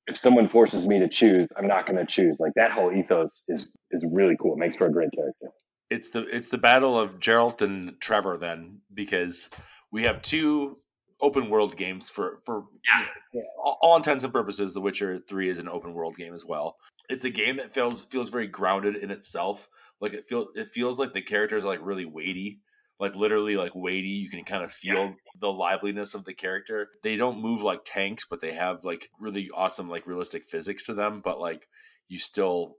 if 0.09 0.17
someone 0.17 0.49
forces 0.49 0.88
me 0.88 0.99
to 1.00 1.09
choose, 1.09 1.49
I'm 1.57 1.69
not 1.69 1.87
going 1.87 1.99
to 1.99 2.07
choose. 2.07 2.38
Like 2.40 2.52
that 2.57 2.73
whole 2.73 2.93
ethos 2.93 3.43
is 3.47 3.71
is 3.90 4.05
really 4.11 4.37
cool. 4.40 4.55
It 4.55 4.59
makes 4.59 4.75
for 4.75 4.87
a 4.87 4.93
great 4.93 5.11
character. 5.14 5.49
It's 5.90 6.09
the 6.09 6.23
it's 6.35 6.49
the 6.49 6.59
battle 6.59 6.99
of 6.99 7.21
Geralt 7.21 7.62
and 7.62 8.00
Trevor 8.00 8.38
then 8.38 8.81
because 8.93 9.50
we 9.93 10.05
have 10.05 10.23
two 10.23 10.78
open 11.21 11.51
world 11.51 11.77
games 11.77 12.09
for 12.09 12.41
for 12.45 12.65
yeah. 12.87 13.07
you 13.33 13.41
know, 13.41 13.47
all, 13.63 13.79
all 13.83 13.97
intents 13.97 14.25
and 14.25 14.33
purposes. 14.33 14.75
The 14.75 14.81
Witcher 14.81 15.19
Three 15.29 15.49
is 15.49 15.59
an 15.59 15.69
open 15.69 15.95
world 15.95 16.17
game 16.17 16.35
as 16.35 16.45
well. 16.45 16.77
It's 17.09 17.25
a 17.25 17.31
game 17.31 17.57
that 17.57 17.73
feels 17.73 18.03
feels 18.03 18.31
very 18.31 18.47
grounded 18.47 18.97
in 18.97 19.11
itself. 19.11 19.69
Like 20.01 20.15
it 20.15 20.29
feels 20.29 20.55
it 20.57 20.69
feels 20.69 20.99
like 20.99 21.13
the 21.13 21.23
characters 21.23 21.65
are 21.65 21.69
like 21.69 21.81
really 21.83 22.05
weighty 22.05 22.61
like 23.01 23.15
literally 23.15 23.57
like 23.57 23.75
weighty. 23.75 24.09
You 24.09 24.29
can 24.29 24.45
kind 24.45 24.65
of 24.65 24.73
feel 24.73 24.95
yeah. 24.95 25.13
the 25.41 25.53
liveliness 25.53 26.15
of 26.15 26.25
the 26.25 26.35
character. 26.35 26.89
They 27.03 27.17
don't 27.17 27.41
move 27.41 27.63
like 27.63 27.81
tanks, 27.85 28.27
but 28.29 28.41
they 28.41 28.53
have 28.53 28.85
like 28.85 29.11
really 29.21 29.51
awesome 29.55 29.89
like 29.89 30.07
realistic 30.07 30.45
physics 30.45 30.85
to 30.85 30.95
them. 30.95 31.21
But 31.23 31.41
like 31.41 31.69
you 32.09 32.19
still 32.19 32.77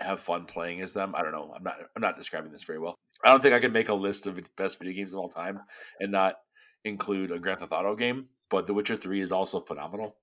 have 0.00 0.20
fun 0.20 0.46
playing 0.46 0.80
as 0.80 0.94
them. 0.94 1.14
I 1.14 1.22
don't 1.22 1.32
know. 1.32 1.52
I'm 1.54 1.62
not. 1.62 1.76
I'm 1.94 2.02
not 2.02 2.16
describing 2.16 2.52
this 2.52 2.64
very 2.64 2.78
well. 2.78 2.94
I 3.22 3.30
don't 3.30 3.42
think 3.42 3.54
I 3.54 3.60
can 3.60 3.72
make 3.72 3.88
a 3.88 3.94
list 3.94 4.26
of 4.26 4.36
the 4.36 4.44
best 4.56 4.78
video 4.78 4.94
games 4.94 5.14
of 5.14 5.20
all 5.20 5.28
time 5.28 5.60
and 6.00 6.10
not 6.10 6.36
include 6.84 7.30
a 7.30 7.38
Grand 7.38 7.60
Theft 7.60 7.72
Auto 7.72 7.96
game. 7.96 8.26
But 8.50 8.66
The 8.66 8.74
Witcher 8.74 8.96
Three 8.96 9.20
is 9.20 9.32
also 9.32 9.60
phenomenal. 9.60 10.16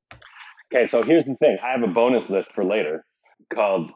Okay, 0.74 0.88
so 0.88 1.04
here's 1.04 1.26
the 1.26 1.36
thing. 1.36 1.58
I 1.64 1.72
have 1.72 1.84
a 1.84 1.88
bonus 1.88 2.30
list 2.30 2.54
for 2.54 2.64
later 2.64 3.06
called 3.54 3.92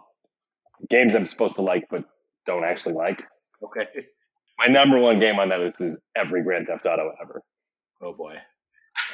games 0.90 1.16
I'm 1.16 1.26
supposed 1.26 1.56
to 1.56 1.62
like 1.62 1.86
but 1.90 2.04
don't 2.46 2.64
actually 2.64 2.94
like. 2.94 3.22
Okay. 3.64 3.88
My 4.60 4.68
number 4.68 5.00
one 5.00 5.20
game 5.20 5.38
on 5.38 5.50
that 5.50 5.60
list 5.60 5.82
is 5.82 6.00
every 6.16 6.44
Grand 6.44 6.68
Theft 6.68 6.86
Auto 6.86 7.12
ever. 7.22 7.42
Oh 8.02 8.14
boy. 8.14 8.36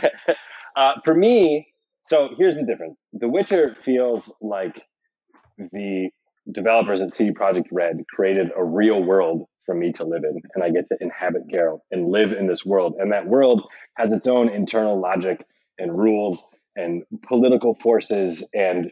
uh, 0.76 0.94
for 1.04 1.16
me, 1.16 1.68
so 2.04 2.30
here's 2.38 2.56
the 2.56 2.66
difference. 2.66 3.00
The 3.14 3.28
Witcher 3.28 3.76
feels 3.84 4.32
like 4.42 4.82
the 5.58 6.10
developers 6.52 7.02
at 7.02 7.14
CD 7.14 7.32
Projekt 7.32 7.68
Red 7.72 8.04
created 8.14 8.50
a 8.56 8.64
real 8.64 9.04
world 9.04 9.46
for 9.66 9.76
me 9.76 9.92
to 9.94 10.04
live 10.04 10.24
in, 10.24 10.42
and 10.56 10.64
I 10.64 10.70
get 10.70 10.88
to 10.88 10.98
inhabit 11.00 11.48
Geralt 11.48 11.82
and 11.92 12.10
live 12.10 12.32
in 12.32 12.48
this 12.48 12.66
world. 12.66 12.96
And 13.00 13.12
that 13.12 13.28
world 13.28 13.64
has 13.96 14.12
its 14.12 14.28
own 14.28 14.50
internal 14.50 15.00
logic 15.00 15.46
and 15.78 15.98
rules 15.98 16.44
and 16.76 17.04
political 17.28 17.76
forces 17.76 18.48
and 18.54 18.92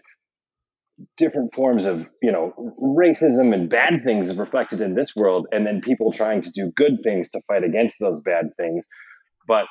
different 1.15 1.53
forms 1.53 1.85
of 1.85 2.05
you 2.21 2.31
know 2.31 2.53
racism 2.81 3.53
and 3.53 3.69
bad 3.69 4.03
things 4.03 4.35
reflected 4.35 4.81
in 4.81 4.95
this 4.95 5.15
world 5.15 5.47
and 5.51 5.65
then 5.65 5.79
people 5.79 6.11
trying 6.11 6.41
to 6.41 6.51
do 6.51 6.71
good 6.75 6.99
things 7.03 7.29
to 7.29 7.39
fight 7.47 7.63
against 7.63 7.97
those 7.99 8.19
bad 8.19 8.47
things 8.57 8.85
but 9.47 9.65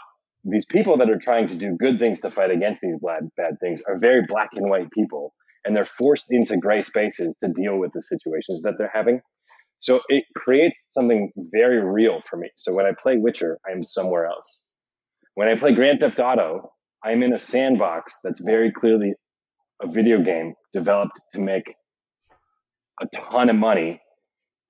these 0.44 0.64
people 0.64 0.96
that 0.96 1.10
are 1.10 1.18
trying 1.18 1.48
to 1.48 1.54
do 1.54 1.76
good 1.78 1.98
things 1.98 2.22
to 2.22 2.30
fight 2.30 2.50
against 2.50 2.80
these 2.80 2.96
bad 3.02 3.28
bad 3.36 3.60
things 3.60 3.82
are 3.86 3.98
very 3.98 4.22
black 4.26 4.48
and 4.54 4.70
white 4.70 4.90
people 4.90 5.34
and 5.66 5.76
they're 5.76 5.84
forced 5.84 6.24
into 6.30 6.56
gray 6.56 6.80
spaces 6.80 7.36
to 7.42 7.50
deal 7.52 7.76
with 7.76 7.92
the 7.92 8.00
situations 8.00 8.62
that 8.62 8.74
they're 8.78 8.90
having 8.92 9.20
so 9.80 10.00
it 10.08 10.24
creates 10.36 10.84
something 10.90 11.30
very 11.36 11.82
real 11.82 12.20
for 12.28 12.36
me 12.36 12.48
so 12.56 12.72
when 12.72 12.86
i 12.86 12.92
play 13.00 13.16
witcher 13.16 13.58
i'm 13.70 13.82
somewhere 13.82 14.26
else 14.26 14.64
when 15.34 15.48
i 15.48 15.56
play 15.56 15.72
grand 15.72 16.00
theft 16.00 16.18
auto 16.18 16.70
i'm 17.04 17.22
in 17.22 17.32
a 17.32 17.38
sandbox 17.38 18.18
that's 18.22 18.40
very 18.40 18.72
clearly 18.72 19.12
a 19.82 19.86
video 19.86 20.22
game 20.22 20.54
developed 20.72 21.20
to 21.32 21.40
make 21.40 21.74
a 23.00 23.06
ton 23.14 23.48
of 23.48 23.56
money 23.56 24.00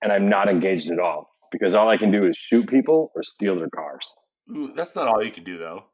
and 0.03 0.13
I'm 0.13 0.29
not 0.29 0.49
engaged 0.49 0.91
at 0.91 0.99
all 0.99 1.29
because 1.51 1.75
all 1.75 1.89
I 1.89 1.97
can 1.97 2.11
do 2.11 2.27
is 2.27 2.37
shoot 2.37 2.69
people 2.69 3.11
or 3.15 3.23
steal 3.23 3.57
their 3.57 3.71
cars. 3.71 4.15
Ooh, 4.55 4.73
that's 4.75 4.95
not 4.95 5.09
all 5.09 5.23
you 5.23 5.31
can 5.31 5.45
do 5.45 5.59
though. 5.59 5.85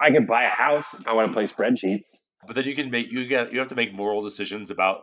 I 0.00 0.10
can 0.10 0.26
buy 0.26 0.44
a 0.44 0.48
house 0.48 0.94
if 0.94 1.06
I 1.06 1.12
want 1.12 1.28
to 1.28 1.34
play 1.34 1.44
spreadsheets. 1.44 2.20
But 2.46 2.56
then 2.56 2.64
you 2.64 2.74
can 2.74 2.90
make 2.90 3.10
you 3.10 3.26
get 3.26 3.52
you 3.52 3.58
have 3.58 3.68
to 3.68 3.74
make 3.74 3.94
moral 3.94 4.22
decisions 4.22 4.70
about 4.70 5.02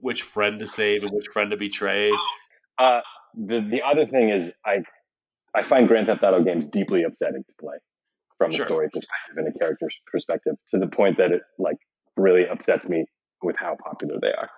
which 0.00 0.22
friend 0.22 0.58
to 0.60 0.66
save 0.66 1.02
and 1.02 1.12
which 1.12 1.26
friend 1.32 1.50
to 1.50 1.56
betray. 1.56 2.10
Uh, 2.78 3.00
the 3.34 3.60
the 3.60 3.82
other 3.82 4.06
thing 4.06 4.30
is 4.30 4.52
I 4.64 4.82
I 5.54 5.62
find 5.62 5.88
Grand 5.88 6.06
Theft 6.06 6.22
Auto 6.22 6.42
games 6.42 6.68
deeply 6.68 7.02
upsetting 7.02 7.44
to 7.44 7.52
play 7.60 7.76
from 8.38 8.50
sure. 8.50 8.64
a 8.64 8.66
story 8.66 8.88
perspective 8.88 9.36
and 9.36 9.48
a 9.48 9.58
character 9.58 9.86
perspective 10.10 10.54
to 10.70 10.78
the 10.78 10.86
point 10.86 11.18
that 11.18 11.30
it 11.32 11.42
like 11.58 11.76
really 12.16 12.46
upsets 12.48 12.88
me 12.88 13.04
with 13.42 13.56
how 13.58 13.76
popular 13.84 14.16
they 14.20 14.32
are. 14.32 14.50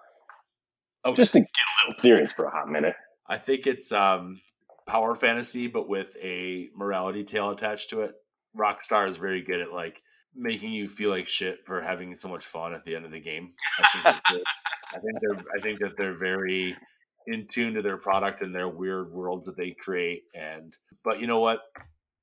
Okay. 1.06 1.16
Just 1.16 1.32
to 1.34 1.40
get 1.40 1.48
a 1.48 1.88
little 1.88 2.00
serious 2.00 2.32
for 2.32 2.46
a 2.46 2.50
hot 2.50 2.68
minute. 2.68 2.94
I 3.26 3.38
think 3.38 3.66
it's 3.66 3.92
um, 3.92 4.40
power 4.86 5.14
fantasy, 5.14 5.66
but 5.66 5.88
with 5.88 6.16
a 6.22 6.68
morality 6.74 7.22
tale 7.24 7.50
attached 7.50 7.90
to 7.90 8.02
it. 8.02 8.14
Rockstar 8.56 9.08
is 9.08 9.16
very 9.16 9.42
good 9.42 9.60
at 9.60 9.72
like 9.72 10.00
making 10.34 10.72
you 10.72 10.88
feel 10.88 11.10
like 11.10 11.28
shit 11.28 11.58
for 11.66 11.82
having 11.82 12.16
so 12.16 12.28
much 12.28 12.46
fun 12.46 12.74
at 12.74 12.84
the 12.84 12.94
end 12.94 13.04
of 13.04 13.10
the 13.10 13.20
game. 13.20 13.52
I 13.78 13.88
think, 13.92 14.06
I 14.06 14.98
think 15.00 15.18
they're 15.20 15.44
I 15.56 15.60
think 15.60 15.80
that 15.80 15.92
they're 15.98 16.16
very 16.16 16.76
in 17.26 17.46
tune 17.46 17.74
to 17.74 17.82
their 17.82 17.96
product 17.96 18.42
and 18.42 18.54
their 18.54 18.68
weird 18.68 19.12
world 19.12 19.44
that 19.46 19.56
they 19.56 19.70
create. 19.70 20.24
And 20.34 20.76
but 21.02 21.20
you 21.20 21.26
know 21.26 21.40
what? 21.40 21.60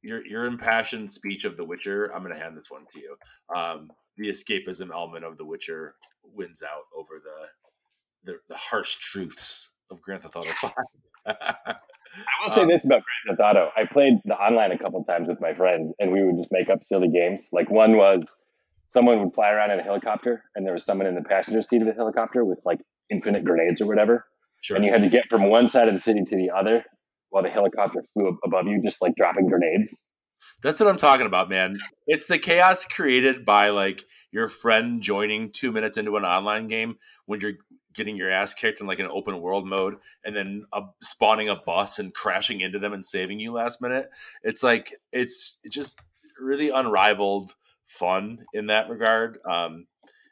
Your 0.02 0.26
your 0.26 0.46
impassioned 0.46 1.12
speech 1.12 1.46
of 1.46 1.58
The 1.58 1.66
Witcher, 1.66 2.12
I'm 2.14 2.24
going 2.24 2.34
to 2.34 2.40
hand 2.40 2.58
this 2.58 2.72
one 2.72 2.86
to 2.90 3.00
you. 3.00 3.16
Um, 3.56 3.92
the 4.18 4.30
escapism 4.30 4.92
element 4.92 5.26
of 5.26 5.38
The 5.38 5.46
Witcher 5.46 5.96
wins 6.24 6.64
out 6.64 6.86
over 6.96 7.22
the 7.24 8.32
the, 8.32 8.40
the 8.50 8.58
harsh 8.58 8.96
truths 8.96 9.70
of 9.90 10.02
Grand 10.02 10.24
Theft 10.24 10.36
Auto 10.36 10.52
Five. 10.62 10.74
I 11.26 11.76
will 12.44 12.50
say 12.52 12.62
um, 12.62 12.68
this 12.68 12.84
about 12.86 13.04
Grand 13.26 13.38
Theft 13.38 13.42
Auto: 13.42 13.70
I 13.76 13.86
played 13.92 14.14
the 14.26 14.36
online 14.36 14.72
a 14.72 14.78
couple 14.78 15.04
times 15.04 15.28
with 15.28 15.42
my 15.42 15.54
friends, 15.54 15.94
and 16.00 16.12
we 16.12 16.24
would 16.24 16.38
just 16.38 16.52
make 16.52 16.70
up 16.70 16.84
silly 16.84 17.10
games. 17.10 17.44
Like 17.52 17.70
one 17.70 17.98
was 17.98 18.24
someone 18.90 19.24
would 19.24 19.34
fly 19.34 19.52
around 19.52 19.72
in 19.72 19.80
a 19.80 19.84
helicopter, 19.84 20.44
and 20.56 20.66
there 20.66 20.74
was 20.74 20.86
someone 20.86 21.08
in 21.08 21.16
the 21.16 21.24
passenger 21.24 21.62
seat 21.62 21.82
of 21.82 21.88
the 21.88 21.94
helicopter 21.94 22.46
with 22.46 22.60
like 22.66 22.80
infinite 23.10 23.44
grenades 23.44 23.82
or 23.82 23.88
whatever, 23.88 24.26
sure. 24.62 24.78
and 24.78 24.86
you 24.86 24.92
had 24.92 25.02
to 25.02 25.10
get 25.10 25.26
from 25.30 25.50
one 25.50 25.68
side 25.68 25.88
of 25.88 25.94
the 25.94 26.00
city 26.00 26.24
to 26.24 26.36
the 26.36 26.50
other 26.52 26.84
while 27.30 27.44
the 27.44 27.50
helicopter 27.50 28.04
flew 28.14 28.38
above 28.44 28.68
you, 28.68 28.82
just 28.82 29.02
like 29.02 29.16
dropping 29.16 29.48
grenades. 29.48 30.00
That's 30.64 30.80
what 30.80 30.90
I'm 30.90 30.98
talking 30.98 31.26
about, 31.26 31.50
man. 31.50 31.78
It's 32.08 32.26
the 32.26 32.40
chaos 32.40 32.86
created 32.86 33.46
by 33.46 33.70
like 33.70 34.04
your 34.32 34.48
friend 34.48 35.02
joining 35.02 35.52
two 35.52 35.72
minutes 35.72 35.98
into 35.98 36.18
an 36.18 36.26
online 36.26 36.68
game 36.68 36.98
when 37.26 37.42
you're 37.42 37.54
getting 37.94 38.16
your 38.16 38.32
ass 38.32 38.54
kicked 38.54 38.82
in 38.82 38.88
like 38.88 39.00
an 39.00 39.10
open 39.12 39.42
world 39.42 39.68
mode 39.68 39.96
and 40.24 40.36
then 40.36 40.66
uh, 40.72 40.82
spawning 41.02 41.50
a 41.50 41.56
bus 41.56 42.00
and 42.00 42.14
crashing 42.14 42.62
into 42.62 42.80
them 42.80 42.94
and 42.94 43.06
saving 43.06 43.40
you 43.40 43.52
last 43.52 43.82
minute. 43.82 44.10
It's 44.44 44.64
like 44.64 44.94
it's 45.12 45.60
just 45.70 46.00
really 46.40 46.70
unrivaled 46.70 47.54
fun 47.86 48.46
in 48.54 48.68
that 48.68 48.90
regard. 48.90 49.40
Um, 49.46 49.88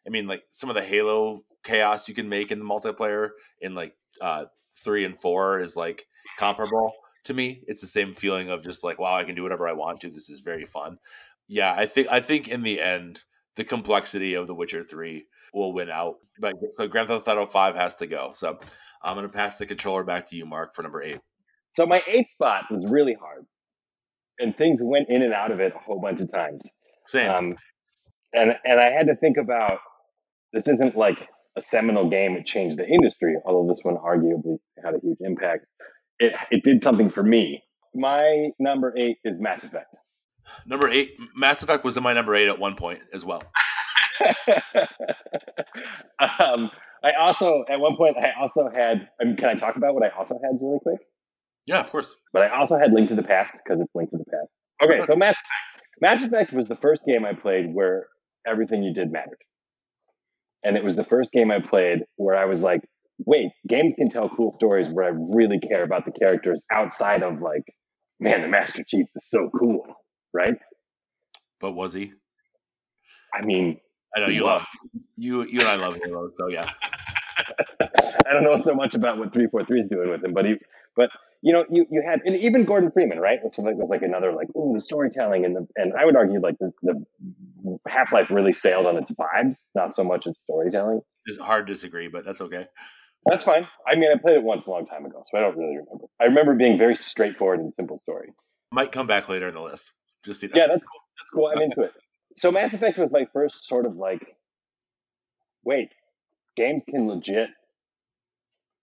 I 0.07 0.09
mean, 0.09 0.27
like 0.27 0.43
some 0.49 0.69
of 0.69 0.75
the 0.75 0.83
Halo 0.83 1.43
chaos 1.63 2.07
you 2.07 2.15
can 2.15 2.29
make 2.29 2.51
in 2.51 2.59
the 2.59 2.65
multiplayer 2.65 3.29
in 3.61 3.75
like 3.75 3.93
uh, 4.21 4.45
three 4.75 5.05
and 5.05 5.17
four 5.17 5.59
is 5.59 5.75
like 5.75 6.07
comparable 6.37 6.93
to 7.25 7.33
me. 7.33 7.63
It's 7.67 7.81
the 7.81 7.87
same 7.87 8.13
feeling 8.13 8.49
of 8.49 8.63
just 8.63 8.83
like, 8.83 8.99
wow, 8.99 9.15
I 9.15 9.23
can 9.23 9.35
do 9.35 9.43
whatever 9.43 9.67
I 9.67 9.73
want 9.73 10.01
to. 10.01 10.09
This 10.09 10.29
is 10.29 10.41
very 10.41 10.65
fun. 10.65 10.97
Yeah, 11.47 11.73
I 11.75 11.85
think 11.85 12.07
I 12.09 12.21
think 12.21 12.47
in 12.47 12.63
the 12.63 12.79
end, 12.79 13.23
the 13.55 13.63
complexity 13.63 14.35
of 14.35 14.47
The 14.47 14.55
Witcher 14.55 14.83
Three 14.83 15.25
will 15.53 15.73
win 15.73 15.89
out. 15.89 16.15
But 16.39 16.53
so 16.73 16.87
Grand 16.87 17.07
Theft 17.07 17.27
Auto 17.27 17.45
Five 17.45 17.75
has 17.75 17.95
to 17.95 18.07
go. 18.07 18.31
So 18.33 18.59
I'm 19.03 19.15
going 19.15 19.27
to 19.27 19.33
pass 19.33 19.57
the 19.57 19.65
controller 19.65 20.03
back 20.03 20.27
to 20.27 20.35
you, 20.35 20.45
Mark, 20.45 20.75
for 20.75 20.83
number 20.83 21.01
eight. 21.01 21.19
So 21.73 21.85
my 21.85 22.01
eight 22.07 22.29
spot 22.29 22.65
was 22.69 22.85
really 22.85 23.15
hard, 23.19 23.45
and 24.39 24.55
things 24.57 24.79
went 24.81 25.09
in 25.09 25.23
and 25.23 25.33
out 25.33 25.51
of 25.51 25.59
it 25.59 25.73
a 25.75 25.79
whole 25.79 25.99
bunch 25.99 26.21
of 26.21 26.31
times. 26.31 26.61
Same. 27.05 27.31
Um, 27.31 27.55
and 28.33 28.55
and 28.63 28.79
I 28.79 28.91
had 28.91 29.07
to 29.07 29.15
think 29.15 29.37
about 29.37 29.79
this 30.53 30.67
isn't 30.67 30.95
like 30.95 31.27
a 31.59 31.61
seminal 31.61 32.09
game 32.09 32.35
that 32.35 32.45
changed 32.45 32.77
the 32.77 32.87
industry, 32.87 33.35
although 33.45 33.71
this 33.71 33.81
one 33.83 33.97
arguably 33.97 34.57
had 34.83 34.95
a 34.95 34.99
huge 35.01 35.17
impact. 35.21 35.65
It 36.17 36.33
it 36.51 36.63
did 36.63 36.81
something 36.83 37.09
for 37.09 37.21
me. 37.21 37.61
My 37.93 38.49
number 38.59 38.93
eight 38.97 39.17
is 39.23 39.39
Mass 39.39 39.63
Effect. 39.63 39.93
number 40.65 40.89
eight, 40.89 41.15
Mass 41.35 41.61
Effect 41.63 41.83
was 41.83 41.97
in 41.97 42.03
my 42.03 42.13
number 42.13 42.35
eight 42.35 42.47
at 42.47 42.59
one 42.59 42.75
point 42.75 43.01
as 43.13 43.25
well. 43.25 43.43
um, 46.19 46.71
I 47.03 47.11
also 47.19 47.63
at 47.69 47.79
one 47.79 47.95
point 47.95 48.17
I 48.17 48.31
also 48.39 48.69
had. 48.73 49.09
I 49.21 49.25
mean, 49.25 49.35
can 49.35 49.49
I 49.49 49.55
talk 49.55 49.75
about 49.75 49.93
what 49.93 50.03
I 50.03 50.09
also 50.17 50.35
had 50.35 50.57
really 50.61 50.79
quick? 50.81 50.99
Yeah, 51.65 51.79
of 51.79 51.91
course. 51.91 52.15
But 52.33 52.43
I 52.43 52.57
also 52.57 52.77
had 52.77 52.93
Link 52.93 53.09
to 53.09 53.15
the 53.15 53.23
Past 53.23 53.55
because 53.63 53.79
it's 53.79 53.93
Link 53.93 54.09
to 54.11 54.17
the 54.17 54.25
Past. 54.25 54.51
Okay, 54.81 55.05
so 55.05 55.15
Mass 55.15 55.35
Effect. 55.35 55.85
Mass 56.01 56.23
Effect 56.23 56.53
was 56.53 56.67
the 56.67 56.77
first 56.77 57.03
game 57.05 57.25
I 57.25 57.33
played 57.33 57.73
where 57.73 58.07
everything 58.47 58.83
you 58.83 58.93
did 58.93 59.11
mattered. 59.11 59.37
And 60.63 60.75
it 60.75 60.83
was 60.83 60.95
the 60.95 61.05
first 61.05 61.31
game 61.31 61.51
I 61.51 61.59
played 61.59 61.99
where 62.17 62.35
I 62.35 62.45
was 62.45 62.61
like, 62.61 62.81
wait, 63.25 63.51
games 63.67 63.93
can 63.95 64.09
tell 64.09 64.29
cool 64.29 64.53
stories 64.53 64.87
where 64.91 65.05
I 65.05 65.09
really 65.09 65.59
care 65.59 65.83
about 65.83 66.05
the 66.05 66.11
characters 66.11 66.61
outside 66.71 67.23
of 67.23 67.41
like, 67.41 67.63
man, 68.19 68.41
the 68.41 68.47
Master 68.47 68.83
Chief 68.85 69.07
is 69.15 69.29
so 69.29 69.49
cool, 69.57 69.85
right? 70.33 70.55
But 71.59 71.73
was 71.73 71.93
he? 71.93 72.13
I 73.33 73.45
mean, 73.45 73.79
I 74.15 74.21
know 74.21 74.27
you 74.27 74.43
was. 74.43 74.49
love 74.49 74.63
you. 75.17 75.43
You 75.43 75.59
and 75.59 75.69
I 75.69 75.75
love 75.75 75.97
Halo, 76.03 76.29
so 76.35 76.47
yeah. 76.47 76.69
I 77.81 78.33
don't 78.33 78.43
know 78.43 78.57
so 78.61 78.73
much 78.73 78.95
about 78.95 79.17
what 79.17 79.33
343 79.33 79.81
is 79.81 79.89
doing 79.89 80.09
with 80.09 80.23
him, 80.23 80.33
but 80.33 80.45
he, 80.45 80.55
but 80.95 81.09
you 81.41 81.53
know, 81.53 81.63
you, 81.69 81.85
you 81.89 82.03
had, 82.05 82.21
and 82.25 82.35
even 82.35 82.65
Gordon 82.65 82.91
Freeman, 82.91 83.19
right? 83.19 83.39
Which 83.43 83.57
was 83.57 83.89
like 83.89 84.01
another 84.01 84.33
like, 84.33 84.47
ooh, 84.55 84.73
the 84.73 84.79
storytelling 84.79 85.45
and 85.45 85.55
the, 85.55 85.67
and 85.75 85.93
I 85.97 86.05
would 86.05 86.15
argue 86.15 86.41
like 86.41 86.55
the, 86.59 86.71
the 86.81 87.05
Half 87.87 88.11
Life 88.11 88.29
really 88.29 88.53
sailed 88.53 88.85
on 88.85 88.97
its 88.97 89.11
vibes, 89.11 89.59
not 89.75 89.95
so 89.95 90.03
much 90.03 90.27
its 90.27 90.41
storytelling. 90.41 91.01
It's 91.25 91.37
hard 91.37 91.67
to 91.67 91.73
disagree, 91.73 92.07
but 92.07 92.25
that's 92.25 92.41
okay. 92.41 92.67
That's 93.25 93.43
fine. 93.43 93.67
I 93.87 93.95
mean, 93.95 94.09
I 94.13 94.19
played 94.19 94.37
it 94.37 94.43
once 94.43 94.65
a 94.65 94.69
long 94.69 94.85
time 94.85 95.05
ago, 95.05 95.21
so 95.29 95.37
I 95.37 95.41
don't 95.41 95.57
really 95.57 95.77
remember. 95.77 96.05
I 96.19 96.25
remember 96.25 96.55
being 96.55 96.77
very 96.77 96.95
straightforward 96.95 97.59
and 97.59 97.73
simple 97.73 97.99
story. 98.03 98.33
Might 98.71 98.91
come 98.91 99.07
back 99.07 99.29
later 99.29 99.47
in 99.47 99.53
the 99.53 99.61
list. 99.61 99.93
Just 100.23 100.39
see 100.41 100.47
that. 100.47 100.55
Yeah, 100.55 100.67
that's 100.67 100.83
cool. 100.83 101.01
That's 101.17 101.29
cool. 101.33 101.51
I'm 101.53 101.61
into 101.61 101.81
it. 101.81 101.91
So 102.35 102.51
Mass 102.51 102.73
Effect 102.73 102.97
was 102.97 103.09
my 103.11 103.25
first 103.33 103.67
sort 103.67 103.85
of 103.85 103.95
like, 103.95 104.35
wait, 105.63 105.89
games 106.55 106.83
can 106.89 107.07
legit 107.07 107.49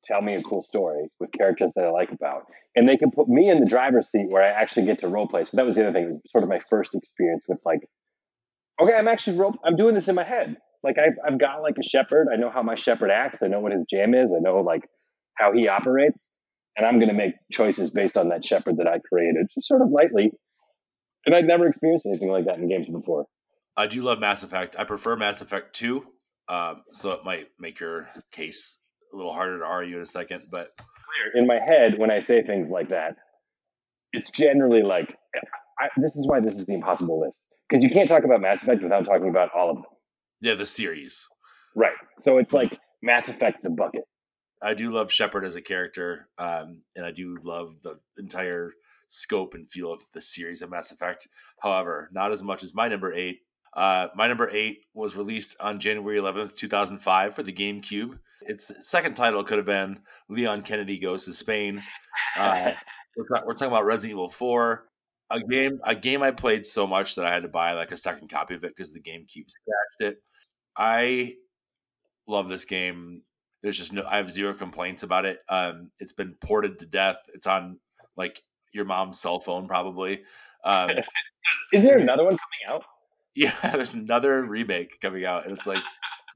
tell 0.06 0.22
me 0.22 0.34
a 0.34 0.42
cool 0.42 0.62
story 0.62 1.08
with 1.20 1.30
characters 1.32 1.70
that 1.76 1.84
I 1.84 1.90
like 1.90 2.10
about, 2.12 2.46
and 2.74 2.88
they 2.88 2.96
can 2.96 3.10
put 3.10 3.28
me 3.28 3.50
in 3.50 3.60
the 3.60 3.66
driver's 3.66 4.08
seat 4.10 4.26
where 4.28 4.42
I 4.42 4.48
actually 4.48 4.86
get 4.86 5.00
to 5.00 5.08
role 5.08 5.28
play. 5.28 5.44
So 5.44 5.56
that 5.56 5.66
was 5.66 5.74
the 5.74 5.82
other 5.82 5.92
thing. 5.92 6.04
It 6.04 6.08
was 6.08 6.20
sort 6.30 6.44
of 6.44 6.50
my 6.50 6.60
first 6.70 6.94
experience 6.94 7.42
with 7.48 7.58
like, 7.64 7.80
okay, 8.80 8.94
I'm 8.94 9.08
actually 9.08 9.38
role. 9.38 9.54
I'm 9.64 9.76
doing 9.76 9.94
this 9.94 10.08
in 10.08 10.14
my 10.14 10.24
head. 10.24 10.56
Like 10.82 10.96
I've 10.98 11.16
I've 11.26 11.40
got 11.40 11.62
like 11.62 11.76
a 11.78 11.82
Shepard. 11.82 12.28
I 12.32 12.36
know 12.36 12.50
how 12.50 12.62
my 12.62 12.76
Shepard 12.76 13.10
acts. 13.10 13.40
I 13.42 13.48
know 13.48 13.60
what 13.60 13.72
his 13.72 13.84
jam 13.90 14.14
is. 14.14 14.32
I 14.32 14.40
know 14.40 14.60
like 14.60 14.82
how 15.34 15.52
he 15.52 15.68
operates, 15.68 16.30
and 16.76 16.86
I'm 16.86 16.98
going 16.98 17.08
to 17.08 17.14
make 17.14 17.34
choices 17.50 17.90
based 17.90 18.16
on 18.16 18.28
that 18.28 18.44
Shepard 18.44 18.76
that 18.78 18.86
I 18.86 18.98
created, 19.08 19.46
just 19.54 19.66
sort 19.66 19.82
of 19.82 19.88
lightly. 19.90 20.30
And 21.24 21.34
I'd 21.34 21.44
never 21.44 21.66
experienced 21.66 22.06
anything 22.06 22.30
like 22.30 22.44
that 22.44 22.58
in 22.58 22.68
games 22.68 22.86
before. 22.88 23.26
I 23.76 23.88
do 23.88 24.02
love 24.02 24.20
Mass 24.20 24.42
Effect. 24.42 24.76
I 24.78 24.84
prefer 24.84 25.16
Mass 25.16 25.42
Effect 25.42 25.74
2, 25.74 26.02
um, 26.48 26.82
so 26.92 27.10
it 27.10 27.24
might 27.24 27.48
make 27.58 27.80
your 27.80 28.06
case 28.30 28.80
a 29.12 29.16
little 29.16 29.32
harder 29.32 29.58
to 29.58 29.64
argue 29.64 29.96
in 29.96 30.02
a 30.02 30.06
second. 30.06 30.44
But 30.50 30.70
in 31.34 31.46
my 31.46 31.58
head 31.58 31.98
when 31.98 32.10
I 32.10 32.20
say 32.20 32.42
things 32.42 32.68
like 32.68 32.90
that. 32.90 33.16
It's 34.12 34.30
generally 34.30 34.82
like 34.82 35.14
I, 35.78 35.88
this 35.96 36.16
is 36.16 36.26
why 36.26 36.40
this 36.40 36.54
is 36.54 36.64
the 36.64 36.74
impossible 36.74 37.20
list 37.20 37.40
because 37.68 37.82
you 37.82 37.90
can't 37.90 38.08
talk 38.08 38.24
about 38.24 38.40
Mass 38.40 38.62
Effect 38.62 38.82
without 38.82 39.04
talking 39.04 39.28
about 39.28 39.50
all 39.54 39.70
of 39.70 39.76
them. 39.76 39.84
yeah, 40.40 40.54
the 40.54 40.64
series. 40.66 41.26
Right. 41.74 41.92
So 42.20 42.38
it's 42.38 42.52
like 42.52 42.78
Mass 43.02 43.28
Effect 43.28 43.62
the 43.62 43.70
bucket. 43.70 44.04
I 44.62 44.72
do 44.74 44.90
love 44.90 45.12
Shepard 45.12 45.44
as 45.44 45.54
a 45.54 45.60
character, 45.60 46.28
um, 46.38 46.82
and 46.94 47.04
I 47.04 47.10
do 47.10 47.36
love 47.44 47.74
the 47.82 47.98
entire 48.16 48.72
scope 49.08 49.54
and 49.54 49.68
feel 49.70 49.92
of 49.92 50.02
the 50.14 50.20
series 50.20 50.62
of 50.62 50.70
Mass 50.70 50.90
Effect. 50.92 51.28
However, 51.60 52.08
not 52.12 52.32
as 52.32 52.42
much 52.42 52.62
as 52.62 52.74
my 52.74 52.88
number 52.88 53.12
eight. 53.12 53.40
Uh, 53.74 54.08
my 54.16 54.26
number 54.26 54.48
eight 54.48 54.78
was 54.94 55.16
released 55.16 55.54
on 55.60 55.78
January 55.78 56.18
11th, 56.18 56.56
2005 56.56 57.34
for 57.34 57.42
the 57.42 57.52
GameCube. 57.52 58.18
Its 58.42 58.72
second 58.86 59.14
title 59.14 59.42
could 59.44 59.58
have 59.58 59.66
been 59.66 60.00
Leon 60.28 60.62
Kennedy 60.62 60.98
Goes 60.98 61.24
to 61.24 61.32
Spain. 61.32 61.82
Uh, 62.36 62.72
we're, 63.16 63.26
ta- 63.26 63.44
we're 63.46 63.54
talking 63.54 63.72
about 63.72 63.86
Resident 63.86 64.12
Evil 64.12 64.28
4, 64.28 64.84
a 65.30 65.40
game 65.40 65.80
a 65.84 65.94
game 65.94 66.22
I 66.22 66.30
played 66.30 66.64
so 66.64 66.86
much 66.86 67.14
that 67.16 67.26
I 67.26 67.32
had 67.32 67.42
to 67.42 67.48
buy 67.48 67.72
like 67.72 67.92
a 67.92 67.96
second 67.96 68.28
copy 68.28 68.54
of 68.54 68.64
it 68.64 68.76
because 68.76 68.92
the 68.92 69.00
GameCube 69.00 69.50
scratched 69.50 70.00
it. 70.00 70.22
I 70.76 71.34
love 72.28 72.48
this 72.48 72.64
game. 72.64 73.22
There's 73.62 73.78
just 73.78 73.92
no 73.92 74.04
I 74.08 74.18
have 74.18 74.30
zero 74.30 74.54
complaints 74.54 75.02
about 75.02 75.24
it. 75.24 75.40
Um, 75.48 75.90
it's 75.98 76.12
been 76.12 76.34
ported 76.40 76.78
to 76.78 76.86
death. 76.86 77.18
It's 77.34 77.46
on 77.46 77.78
like 78.16 78.42
your 78.72 78.84
mom's 78.84 79.18
cell 79.18 79.40
phone 79.40 79.66
probably. 79.66 80.22
Um, 80.64 80.90
Is 81.72 81.82
there 81.82 81.98
another 81.98 82.24
one 82.24 82.36
coming 82.36 82.74
out? 82.74 82.84
yeah, 83.36 83.54
there's 83.72 83.94
another 83.94 84.44
remake 84.44 85.00
coming 85.00 85.24
out, 85.24 85.46
and 85.46 85.56
it's 85.56 85.66
like, 85.66 85.82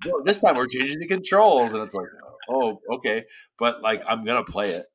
well, 0.06 0.22
this 0.24 0.38
time 0.38 0.56
we're 0.56 0.66
changing 0.66 0.98
the 0.98 1.06
controls, 1.06 1.72
and 1.72 1.82
it's 1.82 1.94
like, 1.94 2.06
oh, 2.48 2.80
okay, 2.94 3.24
but 3.58 3.82
like 3.82 4.02
I'm 4.06 4.24
gonna 4.24 4.44
play 4.44 4.70
it. 4.70 4.86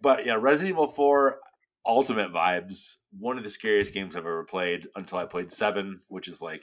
But 0.00 0.26
yeah, 0.26 0.36
Resident 0.38 0.74
Evil 0.74 0.88
4 0.88 1.38
Ultimate 1.84 2.32
vibes, 2.32 2.96
one 3.18 3.38
of 3.38 3.44
the 3.44 3.50
scariest 3.50 3.92
games 3.92 4.14
I've 4.14 4.26
ever 4.26 4.44
played 4.44 4.86
until 4.94 5.18
I 5.18 5.24
played 5.24 5.50
seven, 5.50 6.00
which 6.08 6.28
is 6.28 6.40
like 6.40 6.62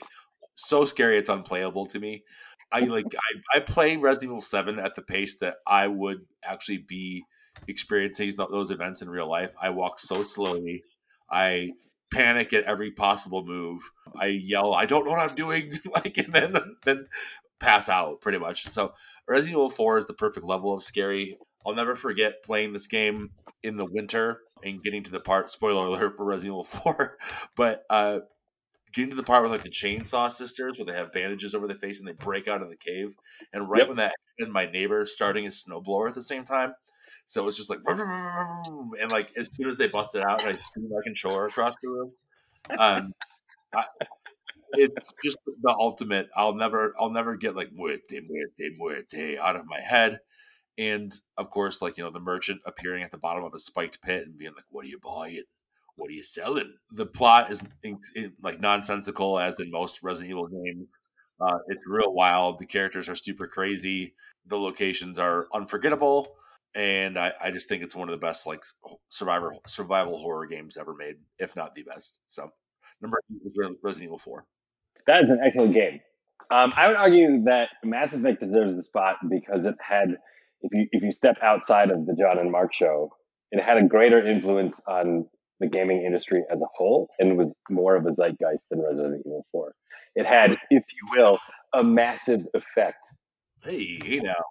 so 0.54 0.84
scary 0.86 1.18
it's 1.18 1.28
unplayable 1.28 1.86
to 1.86 1.98
me. 1.98 2.24
I 2.72 2.80
like 2.80 3.14
I, 3.14 3.58
I 3.58 3.60
play 3.60 3.96
Resident 3.96 4.30
Evil 4.30 4.40
7 4.40 4.78
at 4.78 4.94
the 4.94 5.02
pace 5.02 5.38
that 5.38 5.56
I 5.66 5.88
would 5.88 6.24
actually 6.44 6.78
be 6.78 7.24
experiencing 7.68 8.30
those 8.36 8.70
events 8.70 9.02
in 9.02 9.10
real 9.10 9.28
life. 9.28 9.54
I 9.60 9.70
walk 9.70 9.98
so 9.98 10.22
slowly. 10.22 10.84
I 11.30 11.72
panic 12.10 12.52
at 12.52 12.64
every 12.64 12.90
possible 12.90 13.44
move. 13.44 13.82
I 14.18 14.26
yell, 14.26 14.74
I 14.74 14.84
don't 14.86 15.04
know 15.04 15.12
what 15.12 15.30
I'm 15.30 15.36
doing, 15.36 15.78
like, 15.94 16.18
and 16.18 16.32
then 16.32 16.56
then 16.84 17.06
pass 17.60 17.88
out 17.88 18.20
pretty 18.20 18.38
much. 18.38 18.66
So 18.66 18.92
Resident 19.28 19.56
Evil 19.58 19.70
4 19.70 19.98
is 19.98 20.06
the 20.06 20.14
perfect 20.14 20.44
level 20.46 20.74
of 20.74 20.82
scary. 20.82 21.36
I'll 21.66 21.74
never 21.74 21.94
forget 21.94 22.42
playing 22.42 22.72
this 22.72 22.86
game 22.86 23.30
in 23.62 23.76
the 23.76 23.84
winter 23.84 24.40
and 24.64 24.82
getting 24.82 25.04
to 25.04 25.10
the 25.10 25.20
part. 25.20 25.48
Spoiler 25.50 25.86
alert 25.86 26.16
for 26.16 26.24
Resident 26.24 26.54
Evil 26.54 26.64
4, 26.64 27.18
but 27.56 27.82
uh, 27.90 28.20
getting 28.94 29.10
to 29.10 29.16
the 29.16 29.22
part 29.22 29.42
with 29.42 29.52
like 29.52 29.62
the 29.62 29.68
chainsaw 29.70 30.30
sisters 30.32 30.78
where 30.78 30.86
they 30.86 30.94
have 30.94 31.12
bandages 31.12 31.54
over 31.54 31.66
their 31.66 31.76
face 31.76 31.98
and 32.00 32.08
they 32.08 32.12
break 32.12 32.48
out 32.48 32.62
of 32.62 32.70
the 32.70 32.76
cave. 32.76 33.14
And 33.52 33.68
right 33.68 33.80
Yep. 33.80 33.88
when 33.88 33.96
that 33.98 34.14
happened, 34.38 34.52
my 34.52 34.66
neighbor 34.66 35.04
starting 35.06 35.44
his 35.44 35.62
snowblower 35.62 36.08
at 36.08 36.14
the 36.14 36.22
same 36.22 36.44
time. 36.44 36.72
So 37.26 37.42
it 37.42 37.44
was 37.44 37.56
just 37.56 37.70
like, 37.70 37.78
and 37.86 39.12
like 39.12 39.30
as 39.36 39.50
soon 39.54 39.68
as 39.68 39.76
they 39.76 39.86
busted 39.86 40.22
out, 40.22 40.44
I 40.44 40.54
threw 40.54 40.88
my 40.88 41.00
controller 41.04 41.46
across 41.46 41.74
the 41.82 41.88
room. 41.88 42.12
Um, 42.76 43.12
I, 43.74 43.84
it's 44.72 45.12
just 45.24 45.38
the 45.46 45.74
ultimate. 45.78 46.28
I'll 46.36 46.54
never, 46.54 46.94
I'll 46.98 47.10
never 47.10 47.36
get 47.36 47.56
like 47.56 47.72
muerte, 47.72 48.20
muerte, 48.20 48.70
muerte 48.76 49.38
out 49.38 49.56
of 49.56 49.66
my 49.66 49.80
head. 49.80 50.20
And 50.78 51.14
of 51.36 51.50
course, 51.50 51.82
like 51.82 51.98
you 51.98 52.04
know, 52.04 52.10
the 52.10 52.20
merchant 52.20 52.60
appearing 52.64 53.02
at 53.02 53.10
the 53.10 53.18
bottom 53.18 53.44
of 53.44 53.52
a 53.54 53.58
spiked 53.58 54.00
pit 54.02 54.26
and 54.26 54.38
being 54.38 54.54
like, 54.54 54.64
"What 54.70 54.84
are 54.84 54.88
you 54.88 54.98
buying? 55.02 55.42
What 55.96 56.08
are 56.08 56.14
you 56.14 56.22
selling?" 56.22 56.74
The 56.92 57.06
plot 57.06 57.50
is 57.50 57.62
in, 57.82 57.98
in, 58.16 58.32
like 58.42 58.60
nonsensical, 58.60 59.38
as 59.38 59.60
in 59.60 59.70
most 59.70 60.02
Resident 60.02 60.30
Evil 60.30 60.46
games. 60.46 61.00
Uh, 61.40 61.58
it's 61.68 61.86
real 61.86 62.12
wild. 62.14 62.58
The 62.58 62.66
characters 62.66 63.08
are 63.08 63.14
super 63.14 63.46
crazy. 63.46 64.14
The 64.46 64.58
locations 64.58 65.18
are 65.18 65.48
unforgettable, 65.52 66.34
and 66.74 67.18
I, 67.18 67.32
I 67.42 67.50
just 67.50 67.68
think 67.68 67.82
it's 67.82 67.96
one 67.96 68.08
of 68.08 68.18
the 68.18 68.26
best 68.26 68.46
like 68.46 68.64
survivor 69.10 69.54
survival 69.66 70.18
horror 70.18 70.46
games 70.46 70.78
ever 70.78 70.94
made, 70.94 71.16
if 71.38 71.56
not 71.56 71.74
the 71.74 71.82
best. 71.82 72.20
So, 72.26 72.50
number 73.02 73.20
eight 73.30 73.42
is 73.44 73.76
Resident 73.82 74.08
Evil 74.08 74.18
Four. 74.18 74.46
That 75.06 75.24
is 75.24 75.30
an 75.30 75.40
excellent 75.44 75.74
game. 75.74 76.00
Um, 76.50 76.72
I 76.76 76.88
would 76.88 76.96
argue 76.96 77.44
that 77.44 77.68
Mass 77.84 78.12
Effect 78.12 78.40
deserves 78.40 78.74
the 78.74 78.82
spot 78.82 79.16
because 79.28 79.66
it 79.66 79.76
had, 79.80 80.16
if 80.62 80.72
you 80.72 80.86
if 80.90 81.02
you 81.02 81.12
step 81.12 81.36
outside 81.42 81.90
of 81.90 82.06
the 82.06 82.14
John 82.14 82.38
and 82.38 82.50
Mark 82.50 82.74
show, 82.74 83.10
it 83.52 83.62
had 83.62 83.76
a 83.76 83.86
greater 83.86 84.24
influence 84.26 84.80
on 84.86 85.26
the 85.60 85.68
gaming 85.68 86.02
industry 86.04 86.42
as 86.50 86.60
a 86.60 86.66
whole 86.74 87.08
and 87.18 87.36
was 87.36 87.52
more 87.68 87.94
of 87.94 88.06
a 88.06 88.14
zeitgeist 88.14 88.64
than 88.70 88.82
Resident 88.82 89.22
Evil 89.26 89.46
4. 89.52 89.74
It 90.16 90.26
had, 90.26 90.52
if 90.70 90.84
you 90.90 91.08
will, 91.16 91.38
a 91.72 91.84
massive 91.84 92.46
effect. 92.54 92.98
Hey, 93.62 94.00
hey 94.02 94.18
now. 94.18 94.42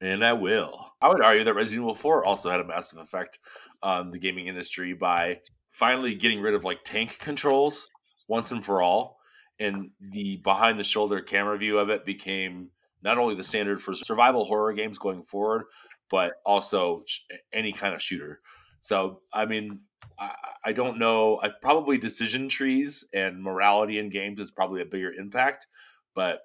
And 0.00 0.24
I 0.24 0.34
will. 0.34 0.92
I 1.00 1.08
would 1.08 1.22
argue 1.22 1.42
that 1.44 1.54
Resident 1.54 1.84
Evil 1.84 1.94
4 1.94 2.24
also 2.24 2.50
had 2.50 2.60
a 2.60 2.64
massive 2.64 2.98
effect 3.00 3.40
on 3.82 4.10
the 4.10 4.18
gaming 4.18 4.46
industry 4.46 4.92
by 4.92 5.40
finally 5.72 6.14
getting 6.14 6.40
rid 6.40 6.54
of 6.54 6.64
like 6.64 6.84
tank 6.84 7.18
controls 7.18 7.88
once 8.28 8.52
and 8.52 8.64
for 8.64 8.82
all. 8.82 9.17
And 9.60 9.90
the 10.00 10.36
behind 10.36 10.78
the 10.78 10.84
shoulder 10.84 11.20
camera 11.20 11.58
view 11.58 11.78
of 11.78 11.90
it 11.90 12.04
became 12.04 12.70
not 13.02 13.18
only 13.18 13.34
the 13.34 13.44
standard 13.44 13.82
for 13.82 13.94
survival 13.94 14.44
horror 14.44 14.72
games 14.72 14.98
going 14.98 15.22
forward, 15.24 15.64
but 16.10 16.34
also 16.44 17.02
sh- 17.06 17.20
any 17.52 17.72
kind 17.72 17.94
of 17.94 18.02
shooter. 18.02 18.40
So 18.80 19.20
I 19.32 19.46
mean, 19.46 19.80
I, 20.18 20.34
I 20.66 20.72
don't 20.72 20.98
know. 20.98 21.40
I 21.42 21.50
probably 21.62 21.98
decision 21.98 22.48
trees 22.48 23.04
and 23.12 23.42
morality 23.42 23.98
in 23.98 24.10
games 24.10 24.40
is 24.40 24.50
probably 24.50 24.80
a 24.82 24.86
bigger 24.86 25.12
impact, 25.12 25.66
but 26.14 26.42